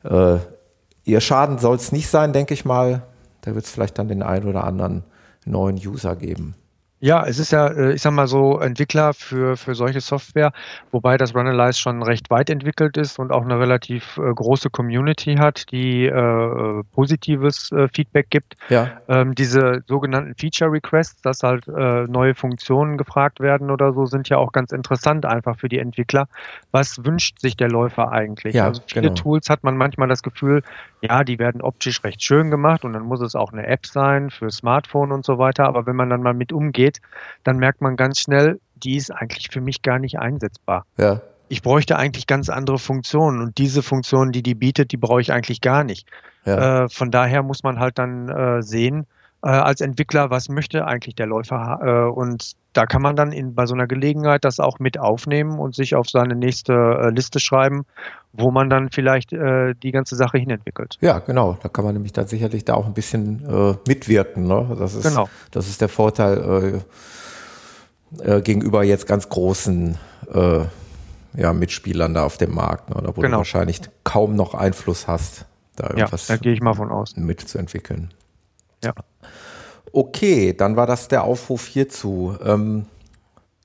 äh, 0.03 0.39
ihr 1.05 1.21
Schaden 1.21 1.57
soll 1.57 1.77
es 1.77 1.93
nicht 1.93 2.09
sein, 2.09 2.33
denke 2.33 2.53
ich 2.53 2.65
mal. 2.65 3.03
Da 3.41 3.55
wird 3.55 3.63
es 3.63 3.71
vielleicht 3.71 3.97
dann 3.97 4.09
den 4.09 4.23
einen 4.23 4.45
oder 4.45 4.65
anderen 4.65 5.05
neuen 5.45 5.77
User 5.77 6.17
geben. 6.17 6.55
Ja, 6.99 7.25
es 7.27 7.37
ist 7.37 7.51
ja, 7.51 7.67
äh, 7.67 7.93
ich 7.93 8.01
sag 8.01 8.13
mal 8.13 8.27
so, 8.27 8.59
Entwickler 8.59 9.13
für, 9.13 9.55
für 9.55 9.75
solche 9.75 10.01
Software, 10.01 10.51
wobei 10.91 11.17
das 11.17 11.35
Runalyze 11.35 11.79
schon 11.79 12.01
recht 12.01 12.31
weit 12.31 12.49
entwickelt 12.49 12.97
ist 12.97 13.19
und 13.19 13.31
auch 13.31 13.43
eine 13.43 13.59
relativ 13.59 14.17
äh, 14.17 14.33
große 14.33 14.71
Community 14.71 15.35
hat, 15.35 15.71
die 15.71 16.05
äh, 16.05 16.83
positives 16.93 17.71
äh, 17.71 17.87
Feedback 17.87 18.31
gibt. 18.31 18.55
Ja. 18.69 18.99
Ähm, 19.07 19.35
diese 19.35 19.83
sogenannten 19.87 20.33
Feature 20.35 20.71
Requests, 20.71 21.21
dass 21.21 21.43
halt 21.43 21.67
äh, 21.67 22.05
neue 22.07 22.33
Funktionen 22.33 22.97
gefragt 22.97 23.39
werden 23.41 23.69
oder 23.69 23.93
so, 23.93 24.07
sind 24.07 24.29
ja 24.29 24.37
auch 24.37 24.51
ganz 24.51 24.71
interessant 24.71 25.25
einfach 25.25 25.59
für 25.59 25.69
die 25.69 25.77
Entwickler. 25.77 26.27
Was 26.71 27.05
wünscht 27.05 27.39
sich 27.39 27.55
der 27.55 27.69
Läufer 27.69 28.11
eigentlich? 28.11 28.55
Ja, 28.55 28.65
also 28.65 28.81
viele 28.87 29.09
genau. 29.09 29.13
Tools 29.13 29.49
hat 29.51 29.63
man 29.63 29.77
manchmal 29.77 30.07
das 30.07 30.23
Gefühl, 30.23 30.63
ja, 31.01 31.23
die 31.23 31.37
werden 31.37 31.61
optisch 31.61 32.03
recht 32.03 32.23
schön 32.23 32.49
gemacht 32.49 32.83
und 32.83 32.93
dann 32.93 33.03
muss 33.03 33.21
es 33.21 33.35
auch 33.35 33.53
eine 33.53 33.67
App 33.67 33.85
sein 33.85 34.31
für 34.31 34.49
Smartphone 34.49 35.11
und 35.11 35.23
so 35.25 35.37
weiter. 35.37 35.65
Aber 35.65 35.85
wenn 35.85 35.95
man 35.95 36.09
dann 36.09 36.23
mal 36.23 36.33
mit 36.33 36.51
umgeht, 36.51 36.86
dann 37.43 37.57
merkt 37.57 37.81
man 37.81 37.95
ganz 37.95 38.19
schnell, 38.19 38.59
die 38.75 38.95
ist 38.95 39.11
eigentlich 39.11 39.49
für 39.51 39.61
mich 39.61 39.81
gar 39.81 39.99
nicht 39.99 40.19
einsetzbar. 40.19 40.85
Ja. 40.97 41.21
Ich 41.49 41.61
bräuchte 41.61 41.97
eigentlich 41.97 42.27
ganz 42.27 42.49
andere 42.49 42.77
Funktionen 42.77 43.41
und 43.41 43.57
diese 43.57 43.81
Funktionen, 43.81 44.31
die 44.31 44.43
die 44.43 44.55
bietet, 44.55 44.91
die 44.91 44.97
brauche 44.97 45.21
ich 45.21 45.31
eigentlich 45.31 45.61
gar 45.61 45.83
nicht. 45.83 46.07
Ja. 46.45 46.83
Äh, 46.83 46.89
von 46.89 47.11
daher 47.11 47.43
muss 47.43 47.63
man 47.63 47.79
halt 47.79 47.97
dann 47.97 48.29
äh, 48.29 48.61
sehen, 48.61 49.07
äh, 49.47 49.51
als 49.51 49.79
Entwickler, 49.79 50.29
was 50.29 50.49
möchte 50.49 50.85
eigentlich 50.85 51.15
der 51.15 51.25
Läufer 51.25 51.79
äh, 51.81 52.11
und 52.11 52.51
da 52.73 52.85
kann 52.85 53.01
man 53.01 53.15
dann 53.15 53.31
in, 53.31 53.55
bei 53.55 53.65
so 53.65 53.73
einer 53.75 53.87
Gelegenheit 53.87 54.43
das 54.43 54.59
auch 54.59 54.79
mit 54.79 54.99
aufnehmen 54.99 55.57
und 55.57 55.73
sich 55.73 55.95
auf 55.95 56.09
seine 56.09 56.35
nächste 56.35 56.73
äh, 56.73 57.09
Liste 57.11 57.39
schreiben, 57.39 57.85
wo 58.33 58.51
man 58.51 58.69
dann 58.69 58.89
vielleicht 58.91 59.31
äh, 59.31 59.73
die 59.81 59.91
ganze 59.91 60.17
Sache 60.17 60.37
hinentwickelt. 60.37 60.97
Ja, 60.99 61.19
genau. 61.19 61.57
Da 61.63 61.69
kann 61.69 61.85
man 61.85 61.93
nämlich 61.93 62.11
dann 62.11 62.27
sicherlich 62.27 62.65
da 62.65 62.73
auch 62.73 62.87
ein 62.87 62.93
bisschen 62.93 63.45
äh, 63.49 63.75
mitwirken. 63.87 64.47
Ne? 64.47 64.75
Das 64.77 64.95
ist, 64.95 65.07
genau. 65.07 65.29
Das 65.51 65.69
ist 65.69 65.79
der 65.79 65.87
Vorteil 65.87 66.81
äh, 68.19 68.41
gegenüber 68.41 68.83
jetzt 68.83 69.07
ganz 69.07 69.29
großen 69.29 69.97
ja, 71.35 71.53
Mitspielern 71.53 72.13
da 72.13 72.25
auf 72.25 72.37
dem 72.37 72.53
Markt, 72.53 72.89
ne? 72.89 73.01
wo 73.15 73.21
genau. 73.21 73.37
du 73.37 73.37
wahrscheinlich 73.37 73.79
kaum 74.03 74.35
noch 74.35 74.55
Einfluss 74.55 75.07
hast, 75.07 75.45
da 75.77 75.91
irgendwas 75.91 76.27
ja, 76.27 76.35
da 76.35 76.41
gehe 76.41 76.51
ich 76.51 76.59
mal 76.59 76.73
von 76.73 76.91
aus. 76.91 77.15
mitzuentwickeln. 77.15 78.11
Ja. 78.83 78.93
Okay, 79.91 80.53
dann 80.53 80.75
war 80.75 80.85
das 80.85 81.07
der 81.07 81.23
Aufruf 81.23 81.65
hierzu. 81.65 82.37
Ähm, 82.43 82.85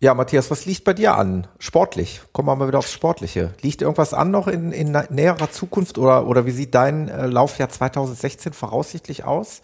ja, 0.00 0.14
Matthias, 0.14 0.50
was 0.50 0.66
liegt 0.66 0.84
bei 0.84 0.94
dir 0.94 1.16
an? 1.16 1.46
Sportlich. 1.58 2.22
Kommen 2.32 2.48
wir 2.48 2.56
mal 2.56 2.66
wieder 2.68 2.78
aufs 2.78 2.92
Sportliche. 2.92 3.54
Liegt 3.61 3.82
irgendwas 3.82 4.14
an 4.14 4.30
noch 4.30 4.49
in, 4.49 4.72
in 4.72 4.91
näherer 5.11 5.50
Zukunft 5.50 5.96
oder, 5.96 6.26
oder 6.26 6.45
wie 6.45 6.50
sieht 6.50 6.74
dein 6.74 7.08
äh, 7.08 7.26
Laufjahr 7.26 7.68
2016 7.68 8.53
voraussichtlich 8.53 9.24
aus? 9.24 9.62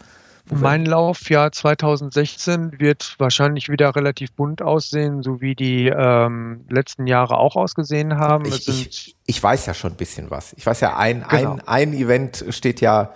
Mein 0.51 0.85
Laufjahr 0.85 1.51
2016 1.51 2.79
wird 2.79 3.15
wahrscheinlich 3.19 3.69
wieder 3.69 3.95
relativ 3.95 4.31
bunt 4.31 4.61
aussehen, 4.61 5.21
so 5.21 5.41
wie 5.41 5.55
die 5.55 5.87
ähm, 5.87 6.65
letzten 6.69 7.05
Jahre 7.05 7.37
auch 7.37 7.55
ausgesehen 7.55 8.17
haben. 8.17 8.45
Ich, 8.45 8.67
ich, 8.67 9.15
ich, 9.25 9.43
weiß 9.43 9.67
ja 9.67 9.73
schon 9.73 9.91
ein 9.91 9.97
bisschen 9.97 10.31
was. 10.31 10.53
Ich 10.53 10.65
weiß 10.65 10.79
ja, 10.81 10.97
ein, 10.97 11.25
genau. 11.29 11.53
ein, 11.53 11.67
ein 11.67 11.93
Event 11.93 12.45
steht 12.49 12.81
ja, 12.81 13.13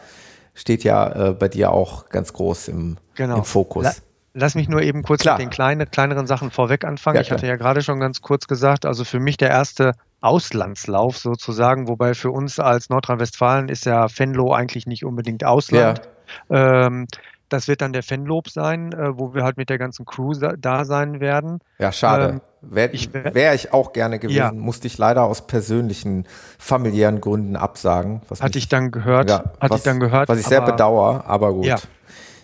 steht 0.53 0.83
ja 0.83 1.29
äh, 1.29 1.33
bei 1.33 1.47
dir 1.47 1.71
auch 1.71 2.09
ganz 2.09 2.33
groß 2.33 2.67
im, 2.69 2.97
genau. 3.15 3.37
im 3.37 3.43
Fokus. 3.43 3.83
La 3.83 3.91
Lass 4.35 4.55
mich 4.55 4.67
nur 4.67 4.81
eben 4.81 5.03
kurz 5.03 5.21
Klar. 5.21 5.37
mit 5.37 5.43
den 5.43 5.49
kleinen, 5.51 5.89
kleineren 5.91 6.25
Sachen 6.25 6.49
vorweg 6.49 6.85
anfangen. 6.85 7.17
Ja, 7.17 7.21
ich 7.21 7.31
hatte 7.31 7.45
ja 7.45 7.55
gerade 7.55 7.83
schon 7.83 7.99
ganz 7.99 8.21
kurz 8.21 8.47
gesagt, 8.47 8.83
also 8.83 9.03
für 9.03 9.19
mich 9.19 9.37
der 9.37 9.49
erste 9.49 9.91
Auslandslauf 10.21 11.19
sozusagen, 11.19 11.87
wobei 11.87 12.15
für 12.15 12.31
uns 12.31 12.59
als 12.59 12.89
Nordrhein-Westfalen 12.89 13.69
ist 13.69 13.85
ja 13.85 14.07
Venlo 14.09 14.51
eigentlich 14.51 14.87
nicht 14.87 15.05
unbedingt 15.05 15.43
Ausland. 15.43 16.01
Ja. 16.49 16.87
Ähm, 16.87 17.05
das 17.49 17.67
wird 17.67 17.81
dann 17.81 17.93
der 17.93 18.03
Fanlob 18.03 18.49
sein, 18.49 18.93
äh, 18.93 19.17
wo 19.17 19.33
wir 19.33 19.43
halt 19.43 19.57
mit 19.57 19.69
der 19.69 19.77
ganzen 19.77 20.05
Crew 20.05 20.33
da 20.33 20.85
sein 20.85 21.19
werden. 21.19 21.59
Ja, 21.79 21.91
schade. 21.91 22.29
Ähm, 22.29 22.41
Wäre 22.61 22.91
ich, 22.93 23.13
wär 23.13 23.53
ich 23.53 23.73
auch 23.73 23.91
gerne 23.91 24.19
gewesen, 24.19 24.37
ja. 24.37 24.51
musste 24.53 24.87
ich 24.87 24.97
leider 24.97 25.23
aus 25.23 25.47
persönlichen, 25.47 26.25
familiären 26.57 27.19
Gründen 27.19 27.57
absagen. 27.57 28.21
Was 28.29 28.41
hatte 28.41 28.57
mich, 28.57 28.63
ich 28.63 28.69
dann 28.69 28.91
gehört. 28.91 29.29
Ja, 29.29 29.39
hatte 29.59 29.73
was, 29.73 29.79
ich 29.79 29.83
dann 29.83 29.99
gehört. 29.99 30.29
Was 30.29 30.39
ich 30.39 30.47
sehr 30.47 30.61
bedauere, 30.61 31.25
aber 31.27 31.53
gut. 31.53 31.65
Ja. 31.65 31.77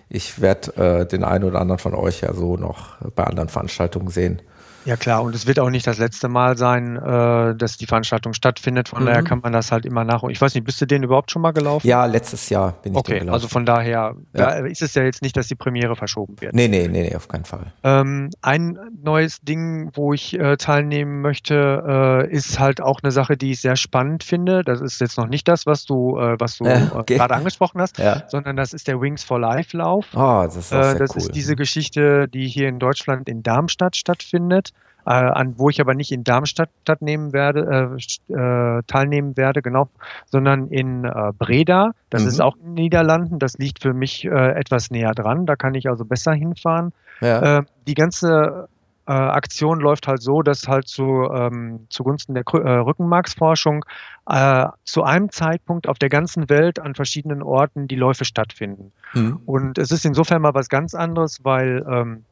Ich 0.09 0.41
werde 0.41 1.01
äh, 1.01 1.05
den 1.05 1.23
einen 1.23 1.45
oder 1.45 1.61
anderen 1.61 1.79
von 1.79 1.93
euch 1.93 2.21
ja 2.21 2.33
so 2.33 2.57
noch 2.57 2.97
bei 3.15 3.23
anderen 3.23 3.47
Veranstaltungen 3.47 4.09
sehen. 4.09 4.41
Ja 4.89 4.97
klar, 4.97 5.21
und 5.21 5.35
es 5.35 5.45
wird 5.45 5.59
auch 5.59 5.69
nicht 5.69 5.85
das 5.85 5.99
letzte 5.99 6.29
Mal 6.29 6.57
sein, 6.57 6.95
äh, 6.95 7.55
dass 7.55 7.77
die 7.77 7.85
Veranstaltung 7.85 8.33
stattfindet. 8.33 8.89
Von 8.89 9.03
mhm. 9.03 9.05
daher 9.05 9.21
kann 9.21 9.39
man 9.39 9.53
das 9.53 9.71
halt 9.71 9.85
immer 9.85 10.03
nach. 10.03 10.23
Ich 10.23 10.41
weiß 10.41 10.55
nicht, 10.55 10.63
bist 10.63 10.81
du 10.81 10.87
den 10.87 11.03
überhaupt 11.03 11.29
schon 11.29 11.43
mal 11.43 11.51
gelaufen? 11.51 11.85
Ja, 11.85 12.05
letztes 12.05 12.49
Jahr 12.49 12.71
bin 12.81 12.93
ich 12.93 12.97
okay, 12.97 13.19
gelaufen. 13.19 13.35
Also 13.35 13.47
von 13.49 13.67
daher 13.67 14.15
ja. 14.33 14.57
da 14.57 14.65
ist 14.65 14.81
es 14.81 14.95
ja 14.95 15.03
jetzt 15.03 15.21
nicht, 15.21 15.37
dass 15.37 15.47
die 15.47 15.53
Premiere 15.53 15.95
verschoben 15.95 16.41
wird. 16.41 16.55
Nee, 16.55 16.67
nee, 16.67 16.87
nee, 16.87 17.03
nee 17.03 17.15
auf 17.15 17.27
keinen 17.27 17.45
Fall. 17.45 17.71
Ähm, 17.83 18.31
ein 18.41 18.79
neues 19.03 19.41
Ding, 19.41 19.91
wo 19.93 20.11
ich 20.11 20.39
äh, 20.39 20.57
teilnehmen 20.57 21.21
möchte, 21.21 22.25
äh, 22.27 22.31
ist 22.31 22.59
halt 22.59 22.81
auch 22.81 23.01
eine 23.03 23.11
Sache, 23.11 23.37
die 23.37 23.51
ich 23.51 23.61
sehr 23.61 23.75
spannend 23.75 24.23
finde. 24.23 24.63
Das 24.63 24.81
ist 24.81 24.99
jetzt 25.01 25.19
noch 25.19 25.27
nicht 25.27 25.47
das, 25.47 25.67
was 25.67 25.85
du, 25.85 26.17
äh, 26.17 26.35
was 26.39 26.57
du 26.57 26.65
äh, 26.65 26.87
okay. 26.95 27.17
gerade 27.17 27.35
angesprochen 27.35 27.79
hast, 27.79 27.99
ja. 27.99 28.23
sondern 28.27 28.55
das 28.55 28.73
ist 28.73 28.87
der 28.87 28.99
Wings 28.99 29.23
for 29.23 29.39
Life 29.39 29.77
Lauf. 29.77 30.07
Oh, 30.15 30.41
das 30.45 30.55
ist, 30.55 30.73
auch 30.73 30.95
äh, 30.95 30.97
das 30.97 31.11
cool. 31.11 31.17
ist 31.17 31.35
diese 31.35 31.55
Geschichte, 31.55 32.27
die 32.27 32.47
hier 32.47 32.67
in 32.67 32.79
Deutschland 32.79 33.29
in 33.29 33.43
Darmstadt 33.43 33.95
stattfindet 33.95 34.71
äh, 35.05 35.11
an 35.11 35.57
wo 35.57 35.69
ich 35.69 35.81
aber 35.81 35.95
nicht 35.95 36.11
in 36.11 36.23
Darmstadt 36.23 36.69
nehmen 37.01 37.33
werde, 37.33 37.97
äh, 38.29 38.33
äh, 38.33 38.83
teilnehmen 38.87 39.37
werde, 39.37 39.61
genau, 39.61 39.89
sondern 40.25 40.67
in 40.67 41.05
äh, 41.05 41.31
Breda. 41.37 41.91
Das 42.09 42.23
mhm. 42.23 42.27
ist 42.27 42.41
auch 42.41 42.55
in 42.57 42.63
den 42.63 42.73
Niederlanden. 42.75 43.39
Das 43.39 43.57
liegt 43.57 43.81
für 43.81 43.93
mich 43.93 44.25
äh, 44.25 44.29
etwas 44.29 44.91
näher 44.91 45.13
dran. 45.13 45.45
Da 45.45 45.55
kann 45.55 45.73
ich 45.75 45.89
also 45.89 46.05
besser 46.05 46.33
hinfahren. 46.33 46.93
Ja. 47.21 47.59
Äh, 47.59 47.63
die 47.87 47.95
ganze 47.95 48.67
äh, 49.07 49.11
Aktion 49.11 49.79
läuft 49.79 50.07
halt 50.07 50.21
so, 50.21 50.43
dass 50.43 50.67
halt 50.67 50.87
zu, 50.87 51.27
ähm, 51.33 51.87
zugunsten 51.89 52.35
der 52.35 52.43
äh, 52.45 52.69
Rückenmarksforschung 52.77 53.83
äh, 54.29 54.67
zu 54.83 55.03
einem 55.03 55.31
Zeitpunkt 55.31 55.87
auf 55.87 55.97
der 55.97 56.09
ganzen 56.09 56.49
Welt 56.49 56.79
an 56.79 56.93
verschiedenen 56.93 57.41
Orten 57.41 57.87
die 57.87 57.95
Läufe 57.95 58.25
stattfinden. 58.25 58.91
Mhm. 59.13 59.41
Und 59.47 59.77
es 59.79 59.89
ist 59.89 60.05
insofern 60.05 60.43
mal 60.43 60.53
was 60.53 60.69
ganz 60.69 60.93
anderes, 60.93 61.43
weil 61.43 61.83
ähm, 61.89 62.25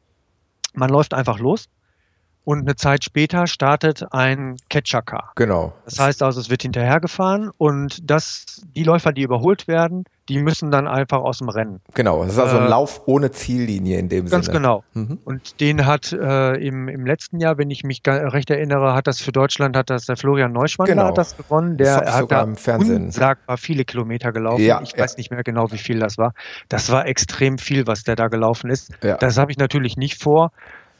man 0.74 0.90
läuft 0.90 1.14
einfach 1.14 1.40
los 1.40 1.68
und 2.48 2.60
eine 2.60 2.76
Zeit 2.76 3.04
später 3.04 3.46
startet 3.46 4.10
ein 4.10 4.56
Catcher-Car. 4.70 5.32
Genau. 5.34 5.74
Das 5.84 5.98
heißt 5.98 6.22
also, 6.22 6.40
es 6.40 6.48
wird 6.48 6.62
hinterhergefahren 6.62 7.50
und 7.58 8.10
das, 8.10 8.62
die 8.74 8.84
Läufer, 8.84 9.12
die 9.12 9.20
überholt 9.20 9.68
werden, 9.68 10.04
die 10.30 10.38
müssen 10.38 10.70
dann 10.70 10.88
einfach 10.88 11.18
aus 11.18 11.38
dem 11.38 11.50
Rennen. 11.50 11.80
Genau, 11.92 12.24
das 12.24 12.34
ist 12.34 12.38
also 12.38 12.56
ein 12.56 12.64
äh, 12.64 12.68
Lauf 12.68 13.02
ohne 13.04 13.30
Ziellinie 13.32 13.98
in 13.98 14.08
dem 14.08 14.26
ganz 14.26 14.46
Sinne. 14.46 14.60
Ganz 14.60 14.84
genau. 14.84 14.84
Mhm. 14.94 15.18
Und 15.26 15.60
den 15.60 15.84
hat 15.84 16.12
äh, 16.12 16.54
im, 16.54 16.88
im 16.88 17.04
letzten 17.04 17.38
Jahr, 17.38 17.58
wenn 17.58 17.70
ich 17.70 17.84
mich 17.84 18.00
recht 18.06 18.48
erinnere, 18.48 18.94
hat 18.94 19.06
das 19.06 19.20
für 19.20 19.32
Deutschland, 19.32 19.76
hat 19.76 19.90
das 19.90 20.06
der 20.06 20.16
Florian 20.16 20.52
Neuschwander 20.52 20.94
genau. 20.94 21.08
hat 21.08 21.18
das 21.18 21.36
gewonnen. 21.36 21.76
Der 21.76 22.00
das 22.00 22.14
hat 22.14 22.32
da 22.32 22.42
im 22.42 22.56
Fernsehen. 22.56 23.04
unsagbar 23.06 23.58
viele 23.58 23.84
Kilometer 23.84 24.32
gelaufen. 24.32 24.64
Ja, 24.64 24.80
ich 24.82 24.92
ja. 24.92 25.02
weiß 25.02 25.18
nicht 25.18 25.30
mehr 25.30 25.42
genau, 25.42 25.70
wie 25.72 25.78
viel 25.78 25.98
das 25.98 26.16
war. 26.16 26.32
Das 26.70 26.90
war 26.90 27.06
extrem 27.06 27.58
viel, 27.58 27.86
was 27.86 28.04
der 28.04 28.16
da 28.16 28.28
gelaufen 28.28 28.70
ist. 28.70 28.90
Ja. 29.02 29.18
Das 29.18 29.36
habe 29.36 29.50
ich 29.50 29.58
natürlich 29.58 29.98
nicht 29.98 30.22
vor. 30.22 30.50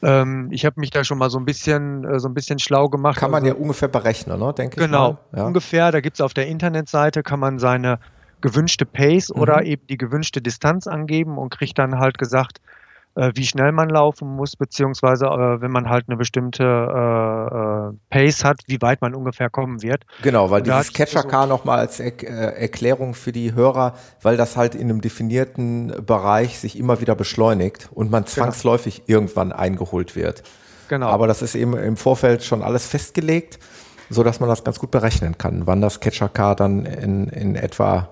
Ähm, 0.01 0.49
ich 0.51 0.65
habe 0.65 0.79
mich 0.79 0.91
da 0.91 1.03
schon 1.03 1.17
mal 1.17 1.29
so 1.29 1.37
ein 1.37 1.45
bisschen, 1.45 2.05
äh, 2.05 2.19
so 2.19 2.27
ein 2.27 2.33
bisschen 2.33 2.59
schlau 2.59 2.87
gemacht. 2.87 3.17
Kann 3.17 3.31
man 3.31 3.43
also, 3.43 3.55
ja 3.55 3.61
ungefähr 3.61 3.87
berechnen, 3.87 4.39
ne? 4.39 4.53
denke 4.53 4.79
ich. 4.79 4.85
Genau, 4.85 5.17
ja. 5.35 5.45
ungefähr. 5.45 5.91
Da 5.91 5.99
gibt 5.99 6.15
es 6.15 6.21
auf 6.21 6.33
der 6.33 6.47
Internetseite, 6.47 7.23
kann 7.23 7.39
man 7.39 7.59
seine 7.59 7.99
gewünschte 8.41 8.85
Pace 8.85 9.29
mhm. 9.33 9.41
oder 9.41 9.63
eben 9.63 9.85
die 9.87 9.97
gewünschte 9.97 10.41
Distanz 10.41 10.87
angeben 10.87 11.37
und 11.37 11.49
kriegt 11.49 11.77
dann 11.77 11.99
halt 11.99 12.17
gesagt, 12.17 12.61
wie 13.33 13.45
schnell 13.45 13.71
man 13.71 13.89
laufen 13.89 14.27
muss, 14.35 14.55
beziehungsweise 14.55 15.25
äh, 15.25 15.61
wenn 15.61 15.71
man 15.71 15.89
halt 15.89 16.05
eine 16.07 16.17
bestimmte 16.17 16.63
äh, 16.63 17.89
äh 17.89 17.93
Pace 18.09 18.43
hat, 18.43 18.61
wie 18.67 18.81
weit 18.81 19.01
man 19.01 19.15
ungefähr 19.15 19.49
kommen 19.49 19.81
wird. 19.81 20.05
Genau, 20.21 20.49
weil 20.49 20.61
dieses 20.61 20.93
Catcher-Car 20.93 21.43
so 21.43 21.49
nochmal 21.49 21.79
als 21.79 21.99
äh, 21.99 22.11
Erklärung 22.23 23.13
für 23.13 23.31
die 23.31 23.53
Hörer, 23.53 23.93
weil 24.21 24.37
das 24.37 24.57
halt 24.57 24.75
in 24.75 24.89
einem 24.89 25.01
definierten 25.01 25.93
Bereich 26.05 26.59
sich 26.59 26.77
immer 26.77 27.01
wieder 27.01 27.15
beschleunigt 27.15 27.89
und 27.93 28.11
man 28.11 28.23
genau. 28.23 28.33
zwangsläufig 28.33 29.05
genau. 29.05 29.19
irgendwann 29.19 29.51
eingeholt 29.51 30.15
wird. 30.15 30.43
Genau. 30.87 31.07
Aber 31.07 31.27
das 31.27 31.41
ist 31.41 31.55
eben 31.55 31.75
im 31.77 31.97
Vorfeld 31.97 32.43
schon 32.43 32.63
alles 32.63 32.87
festgelegt, 32.87 33.59
so 34.09 34.23
dass 34.23 34.39
man 34.39 34.49
das 34.49 34.63
ganz 34.63 34.79
gut 34.79 34.91
berechnen 34.91 35.37
kann, 35.37 35.67
wann 35.67 35.81
das 35.81 35.99
Catcher-Car 35.99 36.55
dann 36.55 36.85
in, 36.85 37.27
in 37.27 37.55
etwa 37.55 38.09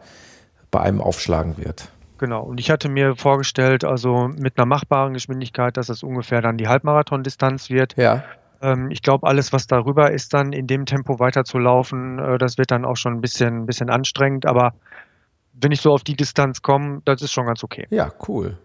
bei 0.69 0.81
einem 0.81 1.01
aufschlagen 1.01 1.57
wird. 1.57 1.89
Genau. 2.17 2.43
Und 2.43 2.59
ich 2.59 2.69
hatte 2.71 2.89
mir 2.89 3.15
vorgestellt, 3.15 3.83
also 3.83 4.27
mit 4.27 4.57
einer 4.57 4.65
machbaren 4.65 5.13
Geschwindigkeit, 5.13 5.77
dass 5.77 5.89
es 5.89 6.03
ungefähr 6.03 6.41
dann 6.41 6.57
die 6.57 6.67
Halbmarathon-Distanz 6.67 7.69
wird. 7.69 7.95
Ja. 7.97 8.23
Ähm, 8.61 8.89
ich 8.91 9.01
glaube, 9.01 9.27
alles, 9.27 9.53
was 9.53 9.67
darüber 9.67 10.11
ist, 10.11 10.33
dann 10.33 10.53
in 10.53 10.67
dem 10.67 10.85
Tempo 10.85 11.19
weiter 11.19 11.43
zu 11.43 11.59
laufen, 11.59 12.19
äh, 12.19 12.37
das 12.37 12.57
wird 12.57 12.71
dann 12.71 12.85
auch 12.85 12.97
schon 12.97 13.13
ein 13.13 13.21
bisschen, 13.21 13.63
ein 13.63 13.65
bisschen 13.65 13.89
anstrengend. 13.89 14.45
Aber 14.45 14.73
wenn 15.53 15.71
ich 15.71 15.81
so 15.81 15.91
auf 15.93 16.03
die 16.03 16.15
Distanz 16.15 16.61
komme, 16.61 17.01
das 17.05 17.21
ist 17.21 17.31
schon 17.31 17.45
ganz 17.45 17.63
okay. 17.63 17.87
Ja, 17.89 18.11
cool. 18.27 18.57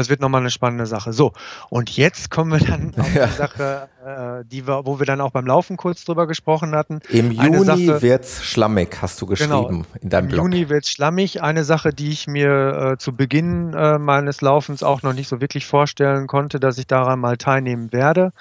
Das 0.00 0.08
wird 0.08 0.22
nochmal 0.22 0.40
eine 0.40 0.50
spannende 0.50 0.86
Sache. 0.86 1.12
So, 1.12 1.34
und 1.68 1.94
jetzt 1.94 2.30
kommen 2.30 2.52
wir 2.52 2.66
dann 2.66 2.94
auf 2.96 3.14
ja. 3.14 3.26
die 3.26 3.32
Sache, 3.32 3.88
äh, 4.02 4.44
die 4.50 4.66
wir, 4.66 4.86
wo 4.86 4.98
wir 4.98 5.04
dann 5.04 5.20
auch 5.20 5.30
beim 5.30 5.44
Laufen 5.46 5.76
kurz 5.76 6.06
drüber 6.06 6.26
gesprochen 6.26 6.74
hatten. 6.74 7.00
Im 7.10 7.30
Juni 7.30 7.86
Sache, 7.86 8.00
wird's 8.00 8.42
schlammig, 8.42 8.96
hast 9.02 9.20
du 9.20 9.26
geschrieben 9.26 9.50
genau, 9.50 9.84
in 10.00 10.08
deinem 10.08 10.24
im 10.24 10.28
Blog. 10.30 10.46
Im 10.46 10.52
Juni 10.52 10.68
wird's 10.70 10.90
schlammig. 10.90 11.42
Eine 11.42 11.64
Sache, 11.64 11.92
die 11.92 12.08
ich 12.08 12.26
mir 12.26 12.92
äh, 12.92 12.96
zu 12.96 13.14
Beginn 13.14 13.74
äh, 13.74 13.98
meines 13.98 14.40
Laufens 14.40 14.82
auch 14.82 15.02
noch 15.02 15.12
nicht 15.12 15.28
so 15.28 15.42
wirklich 15.42 15.66
vorstellen 15.66 16.26
konnte, 16.28 16.60
dass 16.60 16.78
ich 16.78 16.86
daran 16.86 17.20
mal 17.20 17.36
teilnehmen 17.36 17.92
werde. 17.92 18.32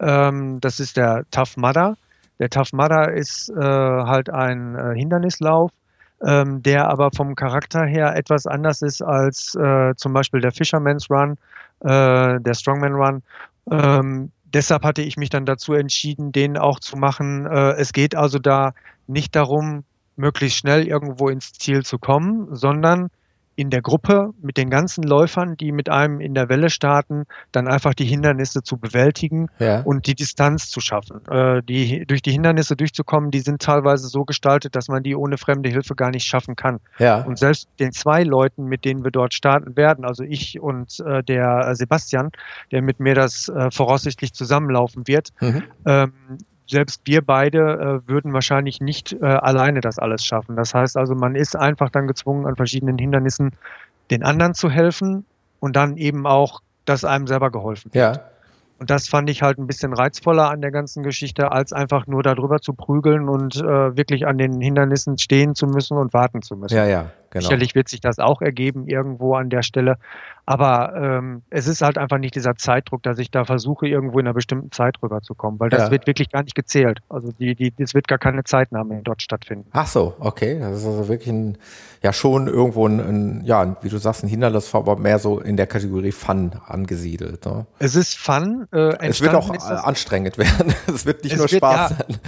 Ähm, 0.00 0.60
das 0.60 0.80
ist 0.80 0.96
der 0.96 1.26
Tough 1.30 1.56
Mudder. 1.56 1.96
Der 2.40 2.50
Tough 2.50 2.72
Mudder 2.72 3.12
ist 3.12 3.50
äh, 3.50 3.60
halt 3.62 4.30
ein 4.30 4.74
äh, 4.74 4.98
Hindernislauf 4.98 5.70
ähm, 6.22 6.62
der 6.62 6.88
aber 6.88 7.10
vom 7.10 7.34
Charakter 7.34 7.84
her 7.84 8.16
etwas 8.16 8.46
anders 8.46 8.82
ist 8.82 9.02
als 9.02 9.54
äh, 9.54 9.94
zum 9.96 10.12
Beispiel 10.12 10.40
der 10.40 10.52
Fisherman's 10.52 11.10
Run, 11.10 11.36
äh, 11.80 12.40
der 12.40 12.54
Strongman 12.54 12.94
Run. 12.94 13.22
Ähm, 13.70 14.30
deshalb 14.44 14.84
hatte 14.84 15.02
ich 15.02 15.16
mich 15.16 15.30
dann 15.30 15.46
dazu 15.46 15.74
entschieden, 15.74 16.32
den 16.32 16.56
auch 16.56 16.80
zu 16.80 16.96
machen. 16.96 17.46
Äh, 17.46 17.72
es 17.72 17.92
geht 17.92 18.14
also 18.14 18.38
da 18.38 18.74
nicht 19.06 19.34
darum, 19.34 19.84
möglichst 20.16 20.58
schnell 20.58 20.86
irgendwo 20.86 21.28
ins 21.28 21.52
Ziel 21.52 21.84
zu 21.84 21.98
kommen, 21.98 22.54
sondern 22.54 23.10
in 23.56 23.70
der 23.70 23.82
Gruppe 23.82 24.30
mit 24.42 24.56
den 24.56 24.70
ganzen 24.70 25.04
Läufern, 25.04 25.56
die 25.56 25.72
mit 25.72 25.88
einem 25.88 26.20
in 26.20 26.34
der 26.34 26.48
Welle 26.48 26.70
starten, 26.70 27.24
dann 27.52 27.68
einfach 27.68 27.94
die 27.94 28.04
Hindernisse 28.04 28.62
zu 28.62 28.76
bewältigen 28.76 29.48
ja. 29.58 29.80
und 29.82 30.06
die 30.06 30.14
Distanz 30.14 30.68
zu 30.68 30.80
schaffen. 30.80 31.24
Äh, 31.28 31.62
die, 31.62 32.04
durch 32.06 32.22
die 32.22 32.32
Hindernisse 32.32 32.76
durchzukommen, 32.76 33.30
die 33.30 33.40
sind 33.40 33.62
teilweise 33.62 34.08
so 34.08 34.24
gestaltet, 34.24 34.74
dass 34.74 34.88
man 34.88 35.02
die 35.02 35.14
ohne 35.14 35.38
fremde 35.38 35.68
Hilfe 35.68 35.94
gar 35.94 36.10
nicht 36.10 36.24
schaffen 36.24 36.56
kann. 36.56 36.80
Ja. 36.98 37.22
Und 37.22 37.38
selbst 37.38 37.68
den 37.78 37.92
zwei 37.92 38.24
Leuten, 38.24 38.64
mit 38.64 38.84
denen 38.84 39.04
wir 39.04 39.10
dort 39.10 39.34
starten 39.34 39.76
werden, 39.76 40.04
also 40.04 40.24
ich 40.24 40.60
und 40.60 41.00
äh, 41.00 41.22
der 41.22 41.74
Sebastian, 41.74 42.30
der 42.72 42.82
mit 42.82 43.00
mir 43.00 43.14
das 43.14 43.48
äh, 43.48 43.70
voraussichtlich 43.70 44.32
zusammenlaufen 44.32 45.06
wird, 45.06 45.28
mhm. 45.40 45.62
ähm, 45.86 46.12
selbst 46.66 47.02
wir 47.04 47.22
beide 47.22 48.02
äh, 48.04 48.08
würden 48.08 48.32
wahrscheinlich 48.32 48.80
nicht 48.80 49.12
äh, 49.12 49.24
alleine 49.24 49.80
das 49.80 49.98
alles 49.98 50.24
schaffen. 50.24 50.56
Das 50.56 50.74
heißt 50.74 50.96
also, 50.96 51.14
man 51.14 51.34
ist 51.34 51.56
einfach 51.56 51.90
dann 51.90 52.06
gezwungen, 52.06 52.46
an 52.46 52.56
verschiedenen 52.56 52.98
Hindernissen 52.98 53.52
den 54.10 54.22
anderen 54.22 54.54
zu 54.54 54.70
helfen 54.70 55.24
und 55.60 55.76
dann 55.76 55.96
eben 55.96 56.26
auch, 56.26 56.60
dass 56.84 57.04
einem 57.04 57.26
selber 57.26 57.50
geholfen 57.50 57.92
wird. 57.94 58.16
Ja. 58.16 58.22
Und 58.78 58.90
das 58.90 59.08
fand 59.08 59.30
ich 59.30 59.40
halt 59.42 59.58
ein 59.58 59.66
bisschen 59.66 59.92
reizvoller 59.92 60.50
an 60.50 60.60
der 60.60 60.70
ganzen 60.70 61.02
Geschichte, 61.02 61.52
als 61.52 61.72
einfach 61.72 62.06
nur 62.06 62.22
darüber 62.22 62.60
zu 62.60 62.74
prügeln 62.74 63.28
und 63.28 63.56
äh, 63.56 63.96
wirklich 63.96 64.26
an 64.26 64.36
den 64.36 64.60
Hindernissen 64.60 65.16
stehen 65.16 65.54
zu 65.54 65.66
müssen 65.66 65.96
und 65.96 66.12
warten 66.12 66.42
zu 66.42 66.56
müssen. 66.56 66.76
Ja, 66.76 66.84
ja, 66.84 67.10
genau. 67.34 67.42
Sicherlich 67.42 67.74
wird 67.74 67.88
sich 67.88 68.00
das 68.00 68.18
auch 68.18 68.40
ergeben 68.40 68.88
irgendwo 68.88 69.34
an 69.34 69.50
der 69.50 69.62
Stelle. 69.62 69.98
Aber 70.46 70.94
ähm, 70.94 71.42
es 71.48 71.66
ist 71.66 71.80
halt 71.80 71.96
einfach 71.96 72.18
nicht 72.18 72.34
dieser 72.34 72.54
Zeitdruck, 72.56 73.02
dass 73.02 73.18
ich 73.18 73.30
da 73.30 73.44
versuche, 73.44 73.88
irgendwo 73.88 74.18
in 74.18 74.26
einer 74.26 74.34
bestimmten 74.34 74.70
Zeit 74.72 75.02
rüberzukommen, 75.02 75.58
weil 75.58 75.70
das 75.70 75.84
ja. 75.84 75.90
wird 75.90 76.06
wirklich 76.06 76.30
gar 76.30 76.42
nicht 76.42 76.54
gezählt. 76.54 77.00
Also 77.08 77.32
die, 77.32 77.54
die, 77.54 77.72
es 77.78 77.94
wird 77.94 78.08
gar 78.08 78.18
keine 78.18 78.44
Zeitnahme 78.44 79.00
dort 79.02 79.22
stattfinden. 79.22 79.68
Ach 79.72 79.86
so, 79.86 80.14
okay. 80.18 80.58
Das 80.60 80.78
ist 80.78 80.86
also 80.86 81.08
wirklich 81.08 81.32
ein, 81.32 81.58
ja 82.02 82.12
schon 82.12 82.46
irgendwo 82.46 82.86
ein, 82.86 83.00
ein 83.00 83.44
ja, 83.44 83.76
wie 83.82 83.88
du 83.88 83.96
sagst, 83.96 84.22
ein 84.22 84.28
Hindernis, 84.28 84.74
aber 84.74 84.96
mehr 84.96 85.18
so 85.18 85.40
in 85.40 85.56
der 85.56 85.66
Kategorie 85.66 86.12
Fun 86.12 86.52
angesiedelt. 86.66 87.46
Ne? 87.46 87.66
Es 87.78 87.96
ist 87.96 88.16
Fun. 88.16 88.68
Äh, 88.72 88.96
es 89.08 89.22
wird 89.22 89.34
auch 89.34 89.50
anstrengend 89.50 90.36
werden. 90.38 90.74
es 90.86 91.06
wird 91.06 91.24
nicht 91.24 91.32
es 91.32 91.38
nur 91.38 91.50
wird, 91.50 91.58
Spaß 91.58 91.90
ja, 91.90 91.96
sein. 91.96 92.20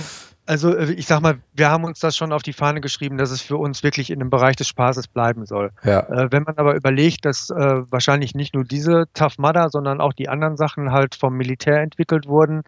Also 0.47 0.74
äh, 0.74 0.93
ich 0.93 1.06
sag 1.06 1.20
mal, 1.20 1.39
wir 1.55 1.70
haben 1.70 1.85
uns 1.85 2.01
das 2.01 2.16
schon 2.16 2.32
auf 2.32 2.43
die 2.43 2.52
Fahne 2.52 2.81
geschrieben, 2.81 3.18
dass 3.18 3.31
es 3.31 3.43
für 3.43 3.56
uns 3.56 3.82
wirklich 3.82 4.10
in 4.10 4.20
dem 4.20 4.31
Bereich 4.31 4.56
des 4.56 4.68
Spaßes 4.68 5.09
bleiben 5.09 5.44
soll. 5.44 5.73
Ja. 5.82 6.01
Äh, 6.01 6.28
wenn 6.31 6.44
man 6.44 6.56
aber 6.56 6.74
überlegt, 6.74 7.24
dass 7.24 7.51
äh, 7.51 7.82
wahrscheinlich 7.90 8.35
nicht 8.35 8.55
nur 8.55 8.64
diese 8.64 9.06
Tough 9.12 9.39
Mudder, 9.39 9.68
sondern 9.70 10.01
auch 10.01 10.12
die 10.12 10.28
anderen 10.28 10.56
Sachen 10.56 10.93
halt 10.93 11.16
vom 11.16 11.36
Militär 11.36 11.81
entwickelt 11.81 12.27
wurden, 12.27 12.62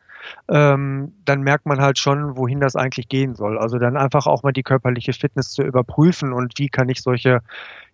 ähm, 0.49 1.13
dann 1.25 1.43
merkt 1.43 1.67
man 1.67 1.81
halt 1.81 1.99
schon, 1.99 2.37
wohin 2.37 2.61
das 2.61 2.77
eigentlich 2.77 3.09
gehen 3.09 3.35
soll. 3.35 3.59
Also 3.59 3.79
dann 3.79 3.97
einfach 3.97 4.27
auch 4.27 4.43
mal 4.43 4.53
die 4.53 4.65
körperliche 4.65 5.13
Fitness 5.13 5.51
zu 5.51 5.63
überprüfen 5.63 6.33
und 6.33 6.59
wie 6.59 6.69
kann 6.69 6.89
ich 6.89 7.03
solche 7.03 7.41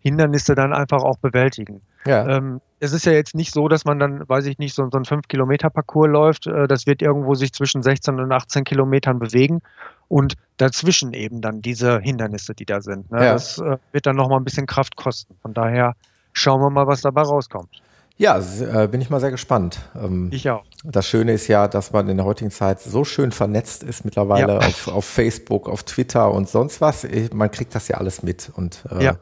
Hindernisse 0.05 0.55
dann 0.55 0.75
einfach 0.75 1.03
auch 1.03 1.17
bewältigen. 1.17 1.81
Ja. 2.07 2.29
Ähm, 2.29 2.61
es 2.79 2.93
ist 2.93 3.07
ja 3.07 3.13
jetzt 3.13 3.35
nicht 3.35 3.55
so, 3.55 3.69
dass 3.69 3.87
man 3.87 3.99
dann, 3.99 4.29
weiß 4.29 4.45
ich 4.45 4.59
nicht, 4.59 4.75
so, 4.75 4.87
so 4.91 4.99
einen 4.99 5.07
5-Kilometer-Parcours 5.07 6.11
läuft. 6.11 6.47
Äh, 6.47 6.69
das 6.69 6.87
wird 6.87 7.01
irgendwo 7.01 7.35
sich 7.35 7.55
zwischen 7.55 7.83
16 7.83 8.21
und 8.21 8.31
18 8.31 8.65
Kilometern 8.65 9.19
bewegen 9.19 9.63
und 10.09 10.35
dazwischen 10.59 11.15
eben 11.15 11.41
dann 11.41 11.63
diese 11.63 12.01
Hindernisse, 12.01 12.55
die 12.55 12.67
da 12.67 12.83
sind. 12.83 13.11
Ne? 13.11 13.25
Ja. 13.25 13.33
Das 13.33 13.59
äh, 13.59 13.79
wird 13.93 14.05
dann 14.05 14.17
nochmal 14.17 14.39
ein 14.39 14.45
bisschen 14.45 14.67
Kraft 14.67 14.95
kosten. 14.97 15.37
Von 15.41 15.55
daher 15.55 15.95
schauen 16.35 16.61
wir 16.61 16.69
mal, 16.69 16.87
was 16.87 17.01
dabei 17.01 17.23
rauskommt. 17.23 17.81
Ja, 18.19 18.39
äh, 18.39 18.87
bin 18.87 19.01
ich 19.01 19.09
mal 19.09 19.21
sehr 19.21 19.31
gespannt. 19.31 19.81
Ähm, 19.97 20.29
ich 20.33 20.49
auch. 20.51 20.65
Das 20.85 21.09
Schöne 21.09 21.33
ist 21.33 21.49
ja, 21.49 21.67
dass 21.67 21.93
man 21.93 22.11
in 22.11 22.19
der 22.19 22.27
heutigen 22.27 22.51
Zeit 22.51 22.81
so 22.81 23.05
schön 23.05 23.33
vernetzt 23.33 23.83
ist 23.83 24.05
mittlerweile 24.05 24.53
ja. 24.53 24.59
auf, 24.59 24.89
auf 24.89 25.05
Facebook, 25.07 25.67
auf 25.67 25.83
Twitter 25.83 26.31
und 26.31 26.49
sonst 26.49 26.83
was. 26.83 27.07
Man 27.33 27.51
kriegt 27.51 27.75
das 27.75 27.89
ja 27.89 27.97
alles 27.97 28.23
mit 28.23 28.53
und 28.55 28.85
äh, 28.91 29.03
ja. 29.03 29.17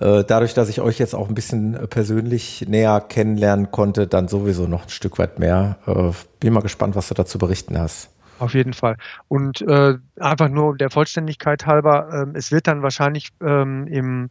Äh, 0.00 0.24
dadurch, 0.24 0.54
dass 0.54 0.68
ich 0.68 0.80
euch 0.80 0.98
jetzt 0.98 1.14
auch 1.14 1.28
ein 1.28 1.34
bisschen 1.34 1.74
äh, 1.74 1.86
persönlich 1.86 2.66
näher 2.68 3.00
kennenlernen 3.00 3.70
konnte, 3.70 4.06
dann 4.06 4.26
sowieso 4.26 4.66
noch 4.66 4.84
ein 4.84 4.88
Stück 4.88 5.18
weit 5.18 5.38
mehr. 5.38 5.76
Äh, 5.86 6.10
bin 6.40 6.52
mal 6.52 6.62
gespannt, 6.62 6.96
was 6.96 7.08
du 7.08 7.14
dazu 7.14 7.38
berichten 7.38 7.78
hast. 7.78 8.10
Auf 8.40 8.54
jeden 8.54 8.72
Fall. 8.72 8.96
Und 9.28 9.62
äh, 9.62 9.94
einfach 10.18 10.48
nur 10.48 10.76
der 10.76 10.90
Vollständigkeit 10.90 11.66
halber, 11.66 12.08
ähm, 12.12 12.32
es 12.34 12.50
wird 12.50 12.66
dann 12.66 12.82
wahrscheinlich 12.82 13.28
ähm, 13.40 13.86
im, 13.86 14.30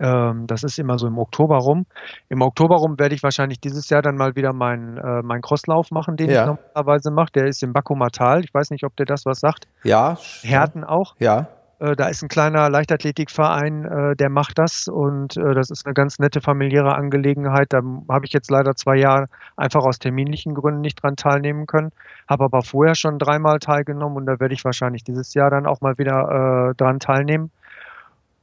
ähm, 0.00 0.48
das 0.48 0.64
ist 0.64 0.80
immer 0.80 0.98
so 0.98 1.06
im 1.06 1.18
Oktober 1.18 1.58
rum. 1.58 1.86
Im 2.28 2.42
Oktober 2.42 2.76
rum 2.76 2.98
werde 2.98 3.14
ich 3.14 3.22
wahrscheinlich 3.22 3.60
dieses 3.60 3.88
Jahr 3.90 4.02
dann 4.02 4.16
mal 4.16 4.34
wieder 4.34 4.52
meinen 4.52 4.96
äh, 4.96 5.22
mein 5.22 5.40
Crosslauf 5.40 5.92
machen, 5.92 6.16
den 6.16 6.28
ja. 6.28 6.40
ich 6.40 6.46
normalerweise 6.48 7.12
mache. 7.12 7.30
Der 7.34 7.46
ist 7.46 7.62
im 7.62 7.72
Bakumatal. 7.72 8.42
Ich 8.42 8.52
weiß 8.52 8.70
nicht, 8.70 8.82
ob 8.82 8.96
der 8.96 9.06
das 9.06 9.24
was 9.24 9.38
sagt. 9.38 9.68
Ja. 9.84 10.18
Härten 10.42 10.82
auch. 10.82 11.14
Ja. 11.20 11.46
Äh, 11.82 11.96
da 11.96 12.06
ist 12.06 12.22
ein 12.22 12.28
kleiner 12.28 12.70
Leichtathletikverein, 12.70 13.84
äh, 13.84 14.16
der 14.16 14.30
macht 14.30 14.58
das 14.58 14.86
und 14.86 15.36
äh, 15.36 15.54
das 15.54 15.70
ist 15.70 15.84
eine 15.84 15.94
ganz 15.94 16.20
nette 16.20 16.40
familiäre 16.40 16.94
Angelegenheit. 16.94 17.72
Da 17.72 17.82
habe 18.08 18.24
ich 18.24 18.32
jetzt 18.32 18.50
leider 18.50 18.76
zwei 18.76 18.96
Jahre 18.96 19.26
einfach 19.56 19.82
aus 19.82 19.98
terminlichen 19.98 20.54
Gründen 20.54 20.80
nicht 20.80 21.02
dran 21.02 21.16
teilnehmen 21.16 21.66
können, 21.66 21.90
habe 22.28 22.44
aber 22.44 22.62
vorher 22.62 22.94
schon 22.94 23.18
dreimal 23.18 23.58
teilgenommen 23.58 24.16
und 24.18 24.26
da 24.26 24.38
werde 24.38 24.54
ich 24.54 24.64
wahrscheinlich 24.64 25.02
dieses 25.02 25.34
Jahr 25.34 25.50
dann 25.50 25.66
auch 25.66 25.80
mal 25.80 25.98
wieder 25.98 26.70
äh, 26.70 26.74
dran 26.76 27.00
teilnehmen. 27.00 27.50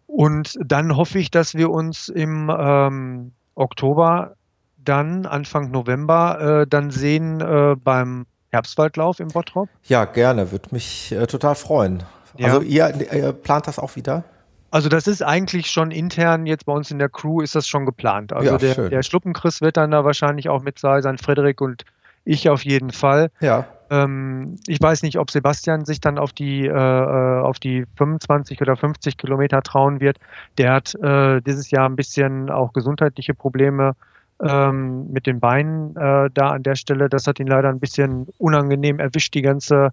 Und 0.08 0.58
dann 0.62 0.98
hoffe 0.98 1.20
ich, 1.20 1.32
dass 1.32 1.56
wir 1.56 1.70
uns 1.70 2.10
im 2.10 2.52
ähm, 2.54 3.32
Oktober 3.56 4.36
dann 4.84 5.26
Anfang 5.26 5.72
November 5.72 6.62
äh, 6.64 6.68
dann 6.68 6.92
sehen 6.92 7.40
äh, 7.40 7.76
beim 7.82 8.26
Herbstwaldlauf 8.52 9.20
im 9.20 9.28
Bottrop? 9.28 9.70
Ja, 9.84 10.06
gerne. 10.06 10.52
Würde 10.52 10.70
mich 10.72 11.16
total 11.30 11.54
freuen. 11.54 12.04
Ja. 12.40 12.48
Also 12.48 12.62
ihr, 12.62 12.94
ihr 13.14 13.34
plant 13.34 13.68
das 13.68 13.78
auch 13.80 13.96
wieder? 13.96 14.24
Also 14.72 14.88
das 14.88 15.08
ist 15.08 15.24
eigentlich 15.24 15.70
schon 15.72 15.92
intern 15.92 16.46
jetzt 16.46 16.66
bei 16.66 16.74
uns 16.74 16.92
in 16.92 17.00
der 17.00 17.10
Crew 17.10 17.42
ist 17.42 17.56
das 17.56 17.68
schon 17.68 17.86
geplant. 17.86 18.32
Also 18.32 18.52
ja, 18.52 18.58
der, 18.58 18.90
der 18.90 19.04
Schluppenchris 19.04 19.62
wird 19.62 19.78
dann 19.78 19.92
da 19.92 20.06
wahrscheinlich 20.06 20.48
auch 20.48 20.62
mit 20.62 20.78
sein, 20.80 21.18
Frederik 21.18 21.60
und 21.62 21.86
ich 22.24 22.50
auf 22.50 22.64
jeden 22.64 22.92
Fall. 22.92 23.32
Ja. 23.40 23.66
Ähm, 23.90 24.60
ich 24.68 24.80
weiß 24.80 25.02
nicht, 25.02 25.18
ob 25.18 25.32
Sebastian 25.32 25.86
sich 25.86 26.00
dann 26.00 26.20
auf 26.20 26.32
die 26.32 26.68
äh, 26.68 26.72
äh 26.72 27.42
auf 27.42 27.60
die 27.60 27.86
25 27.98 28.62
oder 28.62 28.78
50 28.78 29.18
Kilometer 29.18 29.64
trauen 29.64 30.00
wird. 30.00 30.18
Der 30.60 30.74
hat 30.74 30.94
äh, 30.96 31.42
dieses 31.42 31.72
Jahr 31.72 31.90
ein 31.90 31.96
bisschen 31.96 32.52
auch 32.52 32.72
gesundheitliche 32.72 33.34
Probleme 33.34 33.96
ähm, 34.42 35.12
mit 35.12 35.26
den 35.26 35.40
Beinen 35.40 35.96
äh, 35.96 36.30
da 36.32 36.52
an 36.52 36.64
der 36.64 36.76
Stelle. 36.76 37.10
Das 37.10 37.26
hat 37.26 37.40
ihn 37.40 37.48
leider 37.48 37.70
ein 37.70 37.80
bisschen 37.80 38.28
unangenehm 38.38 39.00
erwischt, 39.00 39.34
die 39.34 39.42
ganze 39.42 39.92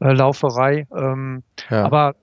äh, 0.00 0.12
Lauferei. 0.12 0.86
Ähm, 0.94 1.42
ja. 1.68 1.84
Aber 1.84 2.14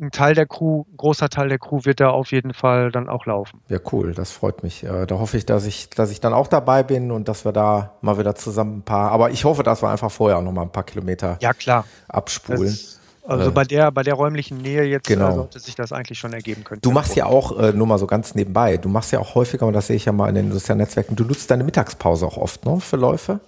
ein 0.00 0.10
Teil 0.10 0.34
der 0.34 0.46
Crew, 0.46 0.84
ein 0.90 0.96
großer 0.96 1.28
Teil 1.28 1.48
der 1.48 1.58
Crew 1.58 1.80
wird 1.84 2.00
da 2.00 2.10
auf 2.10 2.32
jeden 2.32 2.54
Fall 2.54 2.90
dann 2.90 3.08
auch 3.08 3.26
laufen. 3.26 3.60
Ja, 3.68 3.78
cool, 3.92 4.14
das 4.14 4.32
freut 4.32 4.62
mich. 4.62 4.84
Äh, 4.84 5.06
da 5.06 5.18
hoffe 5.18 5.36
ich, 5.36 5.46
dass 5.46 5.66
ich, 5.66 5.90
dass 5.90 6.10
ich 6.10 6.20
dann 6.20 6.32
auch 6.32 6.48
dabei 6.48 6.82
bin 6.82 7.10
und 7.10 7.28
dass 7.28 7.44
wir 7.44 7.52
da 7.52 7.92
mal 8.00 8.18
wieder 8.18 8.34
zusammen 8.34 8.78
ein 8.78 8.82
paar, 8.82 9.12
aber 9.12 9.30
ich 9.30 9.44
hoffe, 9.44 9.62
dass 9.62 9.82
wir 9.82 9.90
einfach 9.90 10.10
vorher 10.10 10.38
auch 10.38 10.42
noch 10.42 10.52
mal 10.52 10.62
ein 10.62 10.72
paar 10.72 10.84
Kilometer 10.84 11.38
ja, 11.40 11.52
klar. 11.52 11.84
abspulen. 12.08 12.64
Das, 12.64 13.00
also 13.26 13.50
äh, 13.50 13.52
bei 13.52 13.64
der, 13.64 13.92
bei 13.92 14.02
der 14.02 14.14
räumlichen 14.14 14.58
Nähe 14.58 14.84
jetzt 14.84 15.08
äh, 15.10 15.14
genau. 15.14 15.34
sollte 15.34 15.60
sich 15.60 15.74
das 15.74 15.92
eigentlich 15.92 16.18
schon 16.18 16.32
ergeben 16.32 16.64
können. 16.64 16.80
Du 16.80 16.90
machst 16.90 17.14
ja 17.14 17.26
auch, 17.26 17.58
äh, 17.58 17.72
nur 17.72 17.86
mal 17.86 17.98
so 17.98 18.06
ganz 18.06 18.34
nebenbei, 18.34 18.76
du 18.78 18.88
machst 18.88 19.12
ja 19.12 19.18
auch 19.18 19.34
häufiger, 19.34 19.66
und 19.66 19.74
das 19.74 19.86
sehe 19.86 19.96
ich 19.96 20.06
ja 20.06 20.12
mal 20.12 20.28
in 20.28 20.34
den 20.34 20.52
sozialen 20.52 20.78
Netzwerken, 20.78 21.14
du 21.14 21.24
nutzt 21.24 21.50
deine 21.50 21.62
Mittagspause 21.62 22.26
auch 22.26 22.38
oft, 22.38 22.64
ne, 22.64 22.80
für 22.80 22.96
Läufe? 22.96 23.40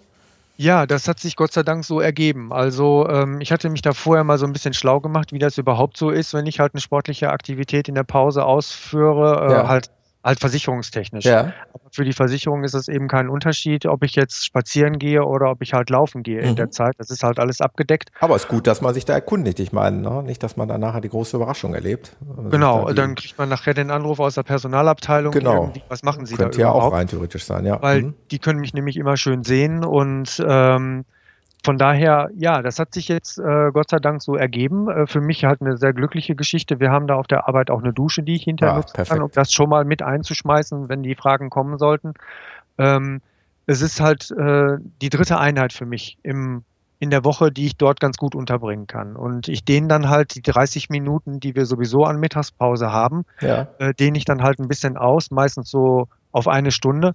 Ja, 0.57 0.87
das 0.87 1.09
hat 1.09 1.19
sich 1.19 1.37
Gott 1.37 1.53
sei 1.53 1.63
Dank 1.63 1.85
so 1.85 2.01
ergeben. 2.01 2.53
Also 2.53 3.09
ähm, 3.09 3.41
ich 3.41 3.53
hatte 3.53 3.71
mich 3.71 3.83
da 3.83 3.93
vorher 3.93 4.25
mal 4.25 4.39
so 4.39 4.47
ein 4.47 4.53
bisschen 4.53 4.75
schlau 4.75 5.01
gemacht, 5.01 5.33
wie 5.33 5.39
das 5.39 5.59
überhaupt 5.59 5.97
so 5.97 6.11
ist, 6.11 6.35
wenn 6.35 6.47
ich 6.47 6.61
halt 6.61 6.75
eine 6.75 6.81
sportliche 6.81 7.31
Aktivität 7.31 7.89
in 7.89 7.95
der 7.95 8.05
Pause 8.05 8.45
ausführe, 8.45 9.49
äh, 9.49 9.53
ja. 9.53 9.69
halt 9.69 9.91
halt 10.25 10.41
versicherungstechnisch. 10.41 11.25
Ja. 11.25 11.53
Aber 11.73 11.91
für 11.91 12.05
die 12.05 12.13
Versicherung 12.13 12.65
ist 12.65 12.75
es 12.75 12.89
eben 12.89 13.09
kein 13.09 13.29
Unterschied, 13.29 13.87
ob 13.87 14.05
ich 14.05 14.15
jetzt 14.15 14.45
spazieren 14.45 14.99
gehe 14.99 15.25
oder 15.25 15.51
ob 15.51 15.63
ich 15.63 15.73
halt 15.73 15.91
laufen 15.91 16.23
gehe 16.23 16.41
mhm. 16.43 16.49
in 16.49 16.57
der 16.57 16.67
mhm. 16.67 16.73
Zeit. 16.73 16.95
Das 16.99 17.11
ist 17.11 17.23
halt 17.23 17.39
alles 17.39 17.61
abgedeckt. 17.61 18.11
Aber 18.21 18.37
es 18.37 18.43
ist 18.43 18.49
gut, 18.49 18.67
dass 18.67 18.81
man 18.81 18.95
sich 18.95 19.05
da 19.05 19.15
erkundigt. 19.15 19.59
Ich 19.61 19.73
meine, 19.73 19.99
ne? 19.99 20.23
nicht, 20.23 20.43
dass 20.43 20.57
man 20.57 20.69
dann 20.69 20.81
nachher 20.81 21.01
die 21.01 21.09
große 21.09 21.37
Überraschung 21.37 21.75
erlebt. 21.75 22.17
Genau, 22.51 22.87
dann, 22.87 22.97
dann, 22.97 23.15
kriegt 23.15 23.39
man 23.39 23.49
nachher 23.49 23.75
den 23.75 23.91
Anruf 23.91 24.21
aus 24.21 24.35
der 24.35 24.43
Personalabteilung. 24.43 25.33
Genau. 25.33 25.73
Was 25.89 26.03
machen 26.03 26.27
Sie 26.27 26.37
Könnte 26.37 26.59
da 26.59 26.65
ja 26.65 26.71
auch 26.71 26.93
rein 26.93 27.09
theoretisch 27.09 27.45
sein, 27.45 27.65
ja. 27.65 27.83
Weil 27.83 28.03
mhm. 28.03 28.15
die 28.31 28.39
können 28.39 28.61
mich 28.61 28.75
nämlich 28.75 28.97
immer 28.97 29.17
schön 29.17 29.43
sehen 29.43 29.85
und 29.85 30.43
ähm, 30.47 31.05
von 31.65 31.79
daher, 31.79 32.31
ja, 32.37 32.61
das 32.61 32.79
hat 32.79 32.93
sich 32.93 33.09
jetzt 33.09 33.39
äh, 33.39 33.71
Gott 33.73 33.91
sei 33.91 33.99
Dank 33.99 34.21
so 34.23 34.35
ergeben. 34.35 34.89
Äh, 34.89 35.07
für 35.07 35.21
mich 35.21 35.45
halt 35.45 35.61
eine 35.61 35.77
sehr 35.77 35.93
glückliche 35.93 36.35
Geschichte. 36.35 36.81
Wir 36.81 36.91
haben 36.91 37.07
da 37.07 37.15
auf 37.15 37.29
der 37.29 37.47
Arbeit 37.47 37.71
auch 37.71 37.83
eine 37.83 37.93
Dusche, 37.93 38.23
die 38.23 38.35
ich 38.35 38.45
hinterher 38.45 38.75
ja, 38.75 38.79
nutzen 38.79 38.95
perfekt. 38.95 39.17
kann, 39.17 39.23
um 39.23 39.31
das 39.33 39.53
schon 39.53 39.69
mal 39.69 39.85
mit 39.85 40.03
einzuschmeißen, 40.03 40.89
wenn 40.89 41.03
die 41.03 41.15
Fragen 41.15 41.51
kommen 41.51 41.79
sollten. 41.79 42.15
Ähm, 42.79 43.21
es 43.67 43.81
ist 43.81 44.01
halt 44.01 44.31
äh, 44.33 44.79
die 45.01 45.09
dritte 45.09 45.39
Einheit 45.39 45.73
für 45.73 45.87
mich 45.87 46.19
im, 46.25 46.65
in 46.99 47.11
der 47.11 47.25
Woche, 47.25 47.53
die 47.53 47.67
ich 47.67 47.77
dort 47.77 48.01
ganz 48.01 48.17
gut 48.17 48.35
unterbringen 48.35 48.89
kann. 48.89 49.15
Und 49.15 49.47
ich 49.47 49.65
dehne 49.65 49.87
dann 49.87 50.09
halt 50.09 50.35
die 50.35 50.43
30 50.43 50.91
Minuten, 50.91 51.39
die 51.39 51.55
wir 51.55 51.67
sowieso 51.67 52.05
an 52.05 52.19
Mittagspause 52.19 52.91
haben, 52.91 53.25
ja. 53.41 53.69
äh, 53.79 53.95
dehne 53.95 54.19
ich 54.19 54.25
dann 54.25 54.43
halt 54.43 54.59
ein 54.59 54.69
bisschen 54.69 54.97
aus, 54.97 55.31
meistens 55.31 55.71
so 55.71 56.09
auf 56.33 56.49
eine 56.49 56.71
Stunde 56.71 57.15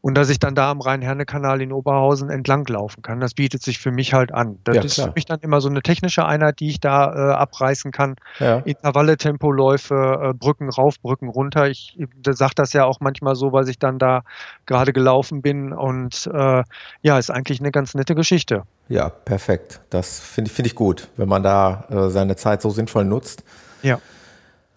und 0.00 0.14
dass 0.14 0.28
ich 0.28 0.38
dann 0.38 0.54
da 0.54 0.70
am 0.70 0.80
Rhein-Herne-Kanal 0.80 1.60
in 1.60 1.72
Oberhausen 1.72 2.30
entlang 2.30 2.66
laufen 2.66 3.02
kann. 3.02 3.20
Das 3.20 3.34
bietet 3.34 3.62
sich 3.62 3.78
für 3.78 3.90
mich 3.90 4.12
halt 4.14 4.32
an. 4.32 4.58
Das 4.64 4.76
ja, 4.76 4.82
ist 4.82 5.00
für 5.00 5.12
mich 5.14 5.24
dann 5.24 5.40
immer 5.40 5.60
so 5.60 5.68
eine 5.68 5.82
technische 5.82 6.24
Einheit, 6.24 6.60
die 6.60 6.68
ich 6.68 6.80
da 6.80 7.12
äh, 7.12 7.34
abreißen 7.34 7.90
kann. 7.90 8.16
Ja. 8.38 8.58
Intervalle, 8.58 9.16
Tempoläufe, 9.16 10.30
äh, 10.30 10.34
Brücken 10.34 10.68
rauf, 10.68 11.00
Brücken 11.00 11.28
runter. 11.28 11.68
Ich 11.68 11.98
sage 12.24 12.52
das 12.54 12.72
ja 12.72 12.84
auch 12.84 13.00
manchmal 13.00 13.34
so, 13.34 13.52
weil 13.52 13.68
ich 13.68 13.78
dann 13.78 13.98
da 13.98 14.22
gerade 14.66 14.92
gelaufen 14.92 15.42
bin 15.42 15.72
und 15.72 16.28
äh, 16.32 16.62
ja, 17.02 17.18
ist 17.18 17.30
eigentlich 17.30 17.60
eine 17.60 17.70
ganz 17.70 17.94
nette 17.94 18.14
Geschichte. 18.14 18.62
Ja, 18.88 19.08
perfekt. 19.08 19.80
Das 19.90 20.20
finde 20.20 20.50
ich, 20.50 20.54
finde 20.54 20.68
ich 20.68 20.74
gut, 20.74 21.08
wenn 21.16 21.28
man 21.28 21.42
da 21.42 21.84
äh, 21.90 22.08
seine 22.10 22.36
Zeit 22.36 22.62
so 22.62 22.70
sinnvoll 22.70 23.04
nutzt. 23.04 23.44
Ja 23.82 23.98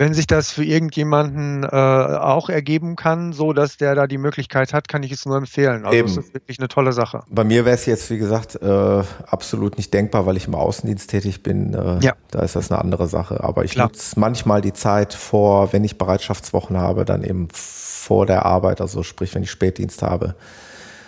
wenn 0.02 0.16
sich 0.16 0.26
das 0.26 0.50
für 0.50 0.64
irgendjemanden 0.64 1.64
äh, 1.64 1.68
auch 1.68 2.50
ergeben 2.50 2.96
kann, 2.96 3.34
so 3.34 3.54
dass 3.54 3.78
der 3.78 3.94
da 3.94 4.08
die 4.08 4.18
Möglichkeit 4.18 4.74
hat, 4.74 4.88
kann 4.88 5.04
ich 5.04 5.12
es 5.12 5.28
nur 5.28 5.38
empfehlen. 5.38 5.86
Also 5.86 5.96
Eben. 5.96 6.10
es 6.10 6.18
ist 6.18 6.34
wirklich 6.34 6.58
eine 6.58 6.70
tolle 6.70 6.92
Sache. 6.92 7.22
Bei 7.30 7.44
mir 7.44 7.66
wäre 7.66 7.76
es 7.76 7.86
jetzt, 7.86 8.10
wie 8.10 8.18
gesagt, 8.18 8.60
äh, 8.64 9.04
absolut 9.28 9.78
nicht 9.78 9.94
denkbar, 9.94 10.26
weil 10.26 10.38
ich 10.38 10.48
im 10.48 10.56
Außendienst 10.56 11.08
tätig 11.08 11.44
bin. 11.44 11.76
Äh, 11.76 12.00
ja. 12.00 12.14
Da 12.32 12.40
ist 12.40 12.56
das 12.56 12.72
eine 12.72 12.82
andere 12.82 13.08
Sache. 13.08 13.44
Aber 13.44 13.64
ich 13.64 13.78
nutze 13.78 14.20
manchmal 14.20 14.62
die 14.62 14.74
Zeit 14.74 15.14
vor, 15.14 15.72
wenn 15.72 15.84
ich 15.84 16.00
Bereitschaftswochen 16.00 16.78
habe, 16.78 17.06
dann 17.06 17.24
eben 17.24 17.50
vor 17.52 18.26
der 18.26 18.48
Arbeit, 18.48 18.82
also 18.82 19.04
sprich, 19.04 19.36
wenn 19.36 19.44
ich 19.44 19.52
Spätdienst 19.52 20.02
habe. 20.02 20.34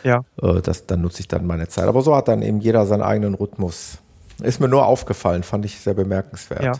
Ja. 0.04 0.24
Äh, 0.40 0.62
das, 0.62 0.86
dann 0.86 1.02
nutze 1.02 1.22
ich 1.22 1.28
dann 1.28 1.48
meine 1.48 1.68
Zeit. 1.68 1.86
Aber 1.86 2.04
so 2.04 2.16
hat 2.16 2.28
dann 2.28 2.44
eben 2.44 2.60
jeder 2.60 2.86
seinen 2.86 3.02
eigenen 3.02 3.34
Rhythmus. 3.34 3.98
Ist 4.44 4.60
mir 4.60 4.68
nur 4.68 4.86
aufgefallen, 4.86 5.42
fand 5.42 5.66
ich 5.66 5.80
sehr 5.80 5.96
bemerkenswert. 5.96 6.64
Ja. 6.64 6.74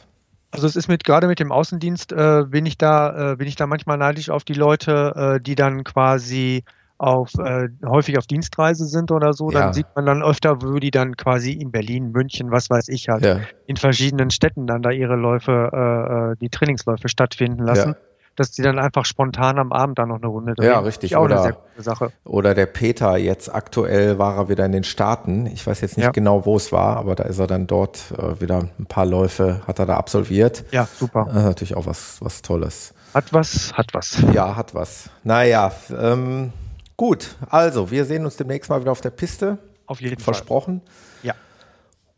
Also 0.54 0.68
es 0.68 0.76
ist 0.76 0.88
mit 0.88 1.04
gerade 1.04 1.28
mit 1.28 1.40
dem 1.40 1.52
Außendienst 1.52 2.12
äh, 2.12 2.46
bin 2.48 2.68
ich 2.68 2.78
da 2.78 3.32
äh, 3.32 3.36
bin 3.36 3.48
ich 3.48 3.56
da 3.56 3.66
manchmal 3.66 3.98
neidisch 3.98 4.30
auf 4.30 4.44
die 4.44 4.54
Leute, 4.54 5.14
äh, 5.16 5.42
die 5.42 5.56
dann 5.56 5.84
quasi 5.84 6.64
auf 7.00 7.32
äh, 7.40 7.70
häufig 7.84 8.20
auf 8.20 8.28
Dienstreise 8.28 8.86
sind 8.86 9.12
oder 9.12 9.34
so, 9.34 9.50
ja. 9.52 9.60
dann 9.60 9.74
sieht 9.74 9.88
man 9.96 10.06
dann 10.06 10.22
öfter, 10.22 10.62
wo 10.62 10.78
die 10.78 10.92
dann 10.92 11.18
quasi 11.18 11.52
in 11.52 11.72
Berlin, 11.72 12.12
München, 12.12 12.52
was 12.52 12.70
weiß 12.70 12.88
ich 12.90 13.10
halt, 13.10 13.26
ja. 13.26 13.40
in 13.66 13.78
verschiedenen 13.78 14.30
Städten 14.30 14.68
dann 14.68 14.84
da 14.84 14.92
ihre 14.92 15.16
Läufe, 15.16 15.72
äh, 15.74 16.32
äh 16.34 16.36
die 16.40 16.50
Trainingsläufe 16.50 17.10
stattfinden 17.10 17.64
lassen. 17.64 17.90
Ja 17.90 18.13
dass 18.36 18.52
die 18.52 18.62
dann 18.62 18.80
einfach 18.80 19.06
spontan 19.06 19.60
am 19.60 19.72
Abend 19.72 20.00
dann 20.00 20.10
noch 20.10 20.18
eine 20.18 20.28
Runde 20.28 20.56
drehen. 20.56 20.66
Ja, 20.66 20.80
richtig. 20.80 21.16
Auch 21.16 21.24
oder, 21.24 21.36
eine 21.36 21.44
sehr 21.44 21.54
gute 21.54 21.82
Sache. 21.84 22.12
Oder 22.24 22.56
der 22.56 22.66
Peter, 22.66 23.18
jetzt 23.18 23.54
aktuell 23.54 24.18
war 24.18 24.38
er 24.38 24.50
wieder 24.50 24.66
in 24.66 24.72
den 24.72 24.84
Staaten. 24.84 25.46
Ich 25.48 25.66
weiß 25.66 25.82
jetzt 25.82 25.98
nicht 25.98 26.06
ja. 26.06 26.12
genau, 26.12 26.46
wo 26.46 26.56
es 26.56 26.72
war, 26.72 26.98
aber 26.98 27.16
da 27.16 27.24
ist 27.24 27.40
er 27.40 27.48
dann 27.48 27.68
dort 27.68 28.12
äh, 28.18 28.42
wieder 28.42 28.70
ein 28.80 28.86
paar 28.86 29.06
Läufe, 29.06 29.62
hat 29.68 29.80
er 29.80 29.86
da 29.86 29.98
absolviert. 29.98 30.66
Ja, 30.72 30.88
super. 30.88 31.26
Das 31.28 31.38
ist 31.38 31.44
natürlich 31.44 31.76
auch 31.76 31.86
was, 31.86 32.18
was 32.22 32.42
Tolles. 32.42 32.94
Hat 33.14 33.32
was, 33.32 33.74
hat 33.74 33.94
was. 33.94 34.24
Ja, 34.34 34.56
hat 34.56 34.74
was. 34.74 35.10
Naja, 35.24 35.72
ähm, 35.96 36.52
gut. 36.98 37.36
Also, 37.50 37.92
wir 37.92 38.06
sehen 38.06 38.26
uns 38.26 38.38
demnächst 38.38 38.70
mal 38.70 38.82
wieder 38.82 38.92
auf 38.92 39.02
der 39.02 39.12
Piste. 39.12 39.60
Auf 39.86 40.02
jeden 40.02 40.20
Versprochen. 40.20 40.82
Fall. 40.82 41.28
Ja. 41.30 41.34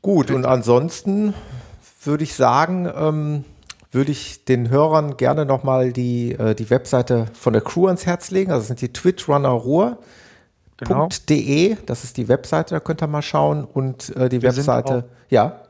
Gut, 0.02 0.32
und 0.32 0.46
ansonsten 0.46 1.34
würde 2.04 2.24
ich 2.24 2.36
sagen, 2.36 2.90
ähm, 2.96 3.44
würde 3.96 4.12
ich 4.12 4.46
den 4.46 4.70
Hörern 4.70 5.18
gerne 5.18 5.46
nochmal 5.46 5.92
die, 5.92 6.34
äh, 6.34 6.54
die 6.54 6.70
Webseite 6.70 7.26
von 7.34 7.54
der 7.54 7.64
Crew 7.64 7.88
ans 7.88 8.06
Herz 8.06 8.30
legen. 8.30 8.52
Also 8.52 8.62
das 8.62 8.68
sind 8.68 8.82
die 8.82 8.94
twitchrunnerruhr.de, 8.94 11.70
genau. 11.70 11.82
das 11.88 12.04
ist 12.04 12.18
die 12.18 12.28
Webseite, 12.28 12.76
da 12.76 12.80
könnt 12.80 13.02
ihr 13.02 13.08
mal 13.08 13.24
schauen. 13.24 13.64
Und 13.64 14.16
äh, 14.16 14.30
die 14.30 14.42
wir 14.42 14.56
Webseite, 14.56 15.06
ja. 15.30 15.62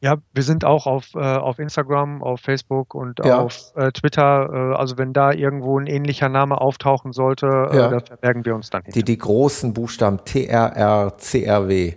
Ja, 0.00 0.16
wir 0.34 0.42
sind 0.42 0.66
auch 0.66 0.86
auf, 0.86 1.14
äh, 1.14 1.18
auf 1.18 1.58
Instagram, 1.58 2.22
auf 2.22 2.40
Facebook 2.40 2.94
und 2.94 3.20
ja. 3.24 3.40
auf 3.40 3.72
Twitter. 3.94 4.76
Also 4.78 4.98
wenn 4.98 5.14
da 5.14 5.32
irgendwo 5.32 5.78
ein 5.78 5.86
ähnlicher 5.86 6.28
Name 6.28 6.60
auftauchen 6.60 7.14
sollte, 7.14 7.46
ja. 7.46 7.88
da 7.88 8.00
verbergen 8.00 8.44
wir 8.44 8.54
uns 8.54 8.68
dann 8.68 8.82
hinter. 8.82 8.98
Die, 8.98 9.04
die 9.04 9.16
großen 9.16 9.72
Buchstaben 9.72 10.20
TRR, 10.24 11.14
CRW. 11.16 11.94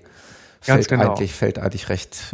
Ganz 0.65 0.65
fällt 0.65 0.87
genau. 0.87 1.09
eigentlich, 1.09 1.33
fällt 1.33 1.59
eigentlich 1.59 1.89
recht, 1.89 2.33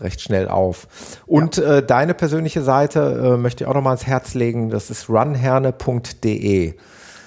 recht 0.00 0.20
schnell 0.20 0.48
auf. 0.48 0.86
Und 1.26 1.56
ja. 1.56 1.76
äh, 1.76 1.82
deine 1.86 2.14
persönliche 2.14 2.62
Seite 2.62 3.34
äh, 3.34 3.36
möchte 3.36 3.64
ich 3.64 3.68
auch 3.68 3.74
nochmal 3.74 3.92
ans 3.92 4.06
Herz 4.06 4.34
legen. 4.34 4.70
Das 4.70 4.90
ist 4.90 5.08
runherne.de. 5.08 6.74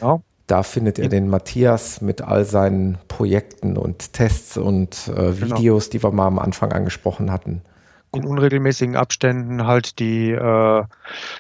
Ja. 0.02 0.20
Da 0.48 0.64
findet 0.64 1.00
ihr 1.00 1.08
den 1.08 1.30
Matthias 1.30 2.02
mit 2.02 2.22
all 2.22 2.44
seinen 2.44 2.98
Projekten 3.08 3.78
und 3.78 4.14
Tests 4.14 4.58
und 4.58 5.08
äh, 5.08 5.32
genau. 5.32 5.58
Videos, 5.58 5.86
genau. 5.86 5.92
die 5.92 6.04
wir 6.04 6.12
mal 6.12 6.28
am 6.28 6.40
Anfang 6.40 6.74
angesprochen 6.74 7.32
hatten 7.32 7.62
in 8.14 8.26
unregelmäßigen 8.26 8.96
Abständen 8.96 9.66
halt 9.66 10.00
die, 10.00 10.32
äh, 10.32 10.84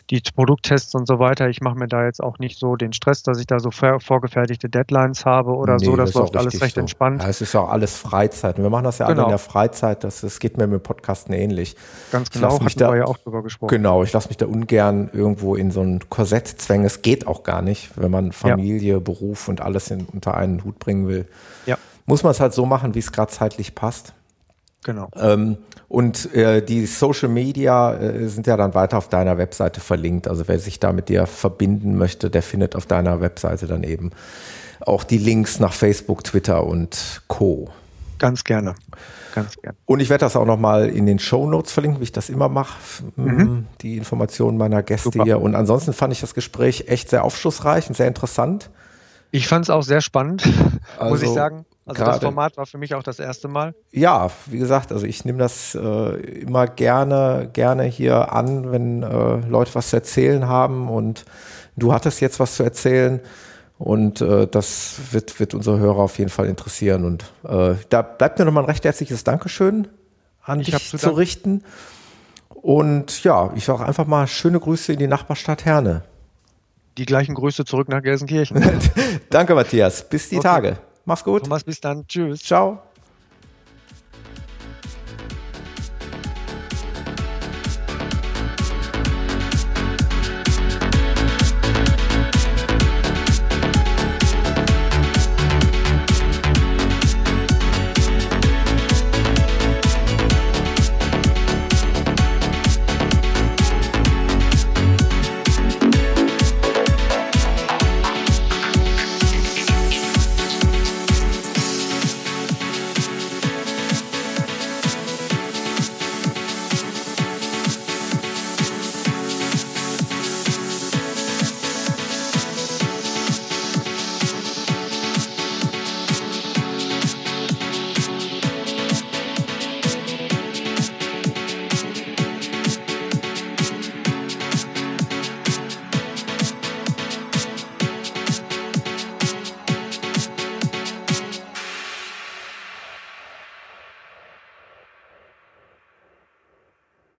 die 0.10 0.22
Produkttests 0.36 0.95
und 0.95 1.08
so 1.08 1.20
weiter. 1.20 1.48
Ich 1.48 1.62
mache 1.62 1.78
mir 1.78 1.88
da 1.88 2.04
jetzt 2.04 2.22
auch 2.22 2.40
nicht 2.40 2.58
so 2.58 2.76
den 2.76 2.94
Stress, 2.94 3.22
dass 3.22 3.40
ich 3.40 3.45
da 3.45 3.60
so 3.60 3.70
vorgefertigte 3.72 4.70
Deadlines 4.70 5.26
habe 5.26 5.52
oder 5.52 5.76
nee, 5.76 5.86
so. 5.86 5.95
Das, 5.95 6.12
das 6.12 6.22
läuft 6.22 6.38
alles 6.38 6.62
recht 6.62 6.76
so. 6.76 6.82
entspannt. 6.82 7.22
Ja, 7.22 7.30
es 7.30 7.41
ist 7.41 7.56
auch 7.56 7.70
alles 7.70 7.95
Freizeit. 7.95 8.58
Und 8.58 8.64
wir 8.64 8.72
machen 8.72 8.86
das 8.86 8.98
ja 8.98 9.08
genau. 9.08 9.20
alle 9.20 9.28
in 9.28 9.30
der 9.30 9.38
Freizeit. 9.38 10.04
Das, 10.04 10.22
das 10.22 10.40
geht 10.40 10.58
mir 10.58 10.66
mit 10.66 10.82
Podcasten 10.82 11.34
ähnlich. 11.34 11.76
Ganz 12.12 12.32
genau, 12.32 12.56
ich 12.56 12.62
mich 12.62 12.76
da, 12.76 12.95
ja 12.95 13.06
auch 13.06 13.18
drüber 13.18 13.44
gesprochen. 13.44 13.70
Genau, 13.70 14.04
ich 14.04 14.12
lasse 14.12 14.30
mich 14.30 14.38
da 14.38 14.48
ungern 14.48 15.10
irgendwo 15.14 15.56
in 15.56 15.70
so 15.70 15.82
ein 15.82 16.10
Korsett 16.10 16.48
zwängen. 16.48 16.86
Es 16.86 17.04
geht 17.04 17.28
auch 17.28 17.44
gar 17.44 17.62
nicht, 17.62 17.91
wenn 17.98 18.10
man 18.10 18.32
Familie, 18.32 18.94
ja. 18.94 19.00
Beruf 19.00 19.48
und 19.48 19.62
alles 19.62 19.91
in, 19.91 20.06
unter 20.12 20.36
einen 20.36 20.64
Hut 20.64 20.80
bringen 20.80 21.08
will. 21.08 21.28
Ja. 21.68 21.78
Muss 22.08 22.24
man 22.24 22.32
es 22.32 22.40
halt 22.40 22.54
so 22.54 22.66
machen, 22.66 22.95
wie 22.95 23.00
es 23.00 23.12
gerade 23.12 23.32
zeitlich 23.32 23.76
passt. 23.76 24.14
Genau. 24.84 25.10
Ähm, 25.15 25.57
und 25.88 26.34
äh, 26.34 26.64
die 26.64 26.85
Social 26.85 27.30
Media 27.30 27.93
äh, 27.93 28.27
sind 28.27 28.47
ja 28.47 28.57
dann 28.57 28.73
weiter 28.73 28.97
auf 28.97 29.10
deiner 29.10 29.38
Webseite 29.38 29.80
verlinkt. 29.80 30.27
Also 30.27 30.47
wer 30.47 30.60
sich 30.60 30.80
da 30.80 30.91
mit 30.91 31.10
dir 31.10 31.26
verbinden 31.26 31.97
möchte, 31.97 32.30
der 32.30 32.41
findet 32.41 32.76
auf 32.76 32.85
deiner 32.85 33.22
Webseite 33.22 33.68
dann 33.68 33.84
eben 33.84 34.11
auch 34.81 35.03
die 35.03 35.18
Links 35.18 35.60
nach 35.60 35.73
Facebook, 35.73 36.23
Twitter 36.23 36.65
und 36.65 37.22
Co. 37.27 37.69
Ganz 38.19 38.43
gerne. 38.43 38.76
Ganz 39.34 39.55
gerne. 39.61 39.76
Und 39.85 39.99
ich 39.99 40.10
werde 40.10 40.26
das 40.26 40.35
auch 40.35 40.45
nochmal 40.45 40.89
in 40.89 41.05
den 41.05 41.19
Show 41.19 41.47
Notes 41.47 41.72
verlinken, 41.72 41.99
wie 41.99 42.05
ich 42.05 42.11
das 42.11 42.30
immer 42.30 42.49
mache, 42.49 42.77
mhm. 43.15 43.65
die 43.81 43.97
Informationen 43.97 44.57
meiner 44.57 44.84
Gäste 44.84 45.10
Super. 45.11 45.23
hier. 45.23 45.41
Und 45.41 45.55
ansonsten 45.55 45.93
fand 45.93 46.14
ich 46.14 46.22
das 46.22 46.34
Gespräch 46.34 46.85
echt 46.88 47.10
sehr 47.10 47.23
aufschlussreich 47.23 47.88
und 47.88 47.95
sehr 47.95 48.07
interessant. 48.07 48.69
Ich 49.31 49.47
fand 49.47 49.65
es 49.65 49.69
auch 49.69 49.81
sehr 49.81 50.01
spannend, 50.01 50.43
also, 50.97 51.10
muss 51.10 51.22
ich 51.22 51.30
also 51.30 51.34
sagen. 51.34 51.65
Also 51.85 51.99
Grade, 51.99 52.11
das 52.11 52.23
Format 52.23 52.57
war 52.57 52.65
für 52.65 52.77
mich 52.77 52.95
auch 52.95 53.03
das 53.03 53.19
erste 53.19 53.47
Mal. 53.47 53.76
Ja, 53.91 54.31
wie 54.45 54.57
gesagt, 54.57 54.91
also 54.91 55.05
ich 55.05 55.26
nehme 55.26 55.39
das 55.39 55.76
äh, 55.76 56.15
immer 56.39 56.68
gerne, 56.68 57.49
gerne 57.51 57.84
hier 57.84 58.31
an, 58.31 58.72
wenn 58.72 59.03
äh, 59.03 59.35
Leute 59.47 59.76
was 59.76 59.89
zu 59.89 59.97
erzählen 59.97 60.47
haben 60.47 60.88
und 60.88 61.26
du 61.76 61.93
hattest 61.93 62.22
jetzt 62.22 62.39
was 62.39 62.55
zu 62.55 62.64
erzählen 62.64 63.19
und 63.77 64.22
äh, 64.22 64.47
das 64.47 64.95
wird, 65.11 65.39
wird 65.41 65.53
unsere 65.53 65.80
Hörer 65.80 65.99
auf 65.99 66.18
jeden 66.19 66.30
Fall 66.30 66.45
interessieren 66.45 67.03
und 67.03 67.26
äh, 67.43 67.76
da 67.89 68.01
bleibt 68.01 68.39
mir 68.39 68.45
nochmal 68.45 68.64
ein 68.64 68.69
recht 68.69 68.85
herzliches 68.85 69.26
Dankeschön 69.26 69.89
an 70.41 70.61
ich 70.61 70.72
dich 70.72 70.89
zu, 70.89 70.97
zu 70.97 71.10
richten 71.10 71.64
und 72.49 73.26
ja, 73.26 73.51
ich 73.55 73.65
sage 73.65 73.85
einfach 73.85 74.07
mal 74.07 74.26
schöne 74.26 74.57
Grüße 74.57 74.93
in 74.93 74.99
die 74.99 75.07
Nachbarstadt 75.07 75.65
Herne. 75.65 76.03
Die 76.97 77.05
gleichen 77.05 77.35
Grüße 77.35 77.65
zurück 77.65 77.89
nach 77.89 78.01
Gelsenkirchen. 78.01 78.64
Danke, 79.30 79.53
Matthias. 79.53 80.07
Bis 80.07 80.30
die 80.30 80.38
okay. 80.38 80.47
Tage. 80.47 80.77
Mach's 81.06 81.24
gut. 81.24 81.44
Thomas, 81.44 81.64
bis 81.64 81.82
dann. 81.82 82.08
Tschüss. 82.08 82.42
Ciao. 82.42 82.82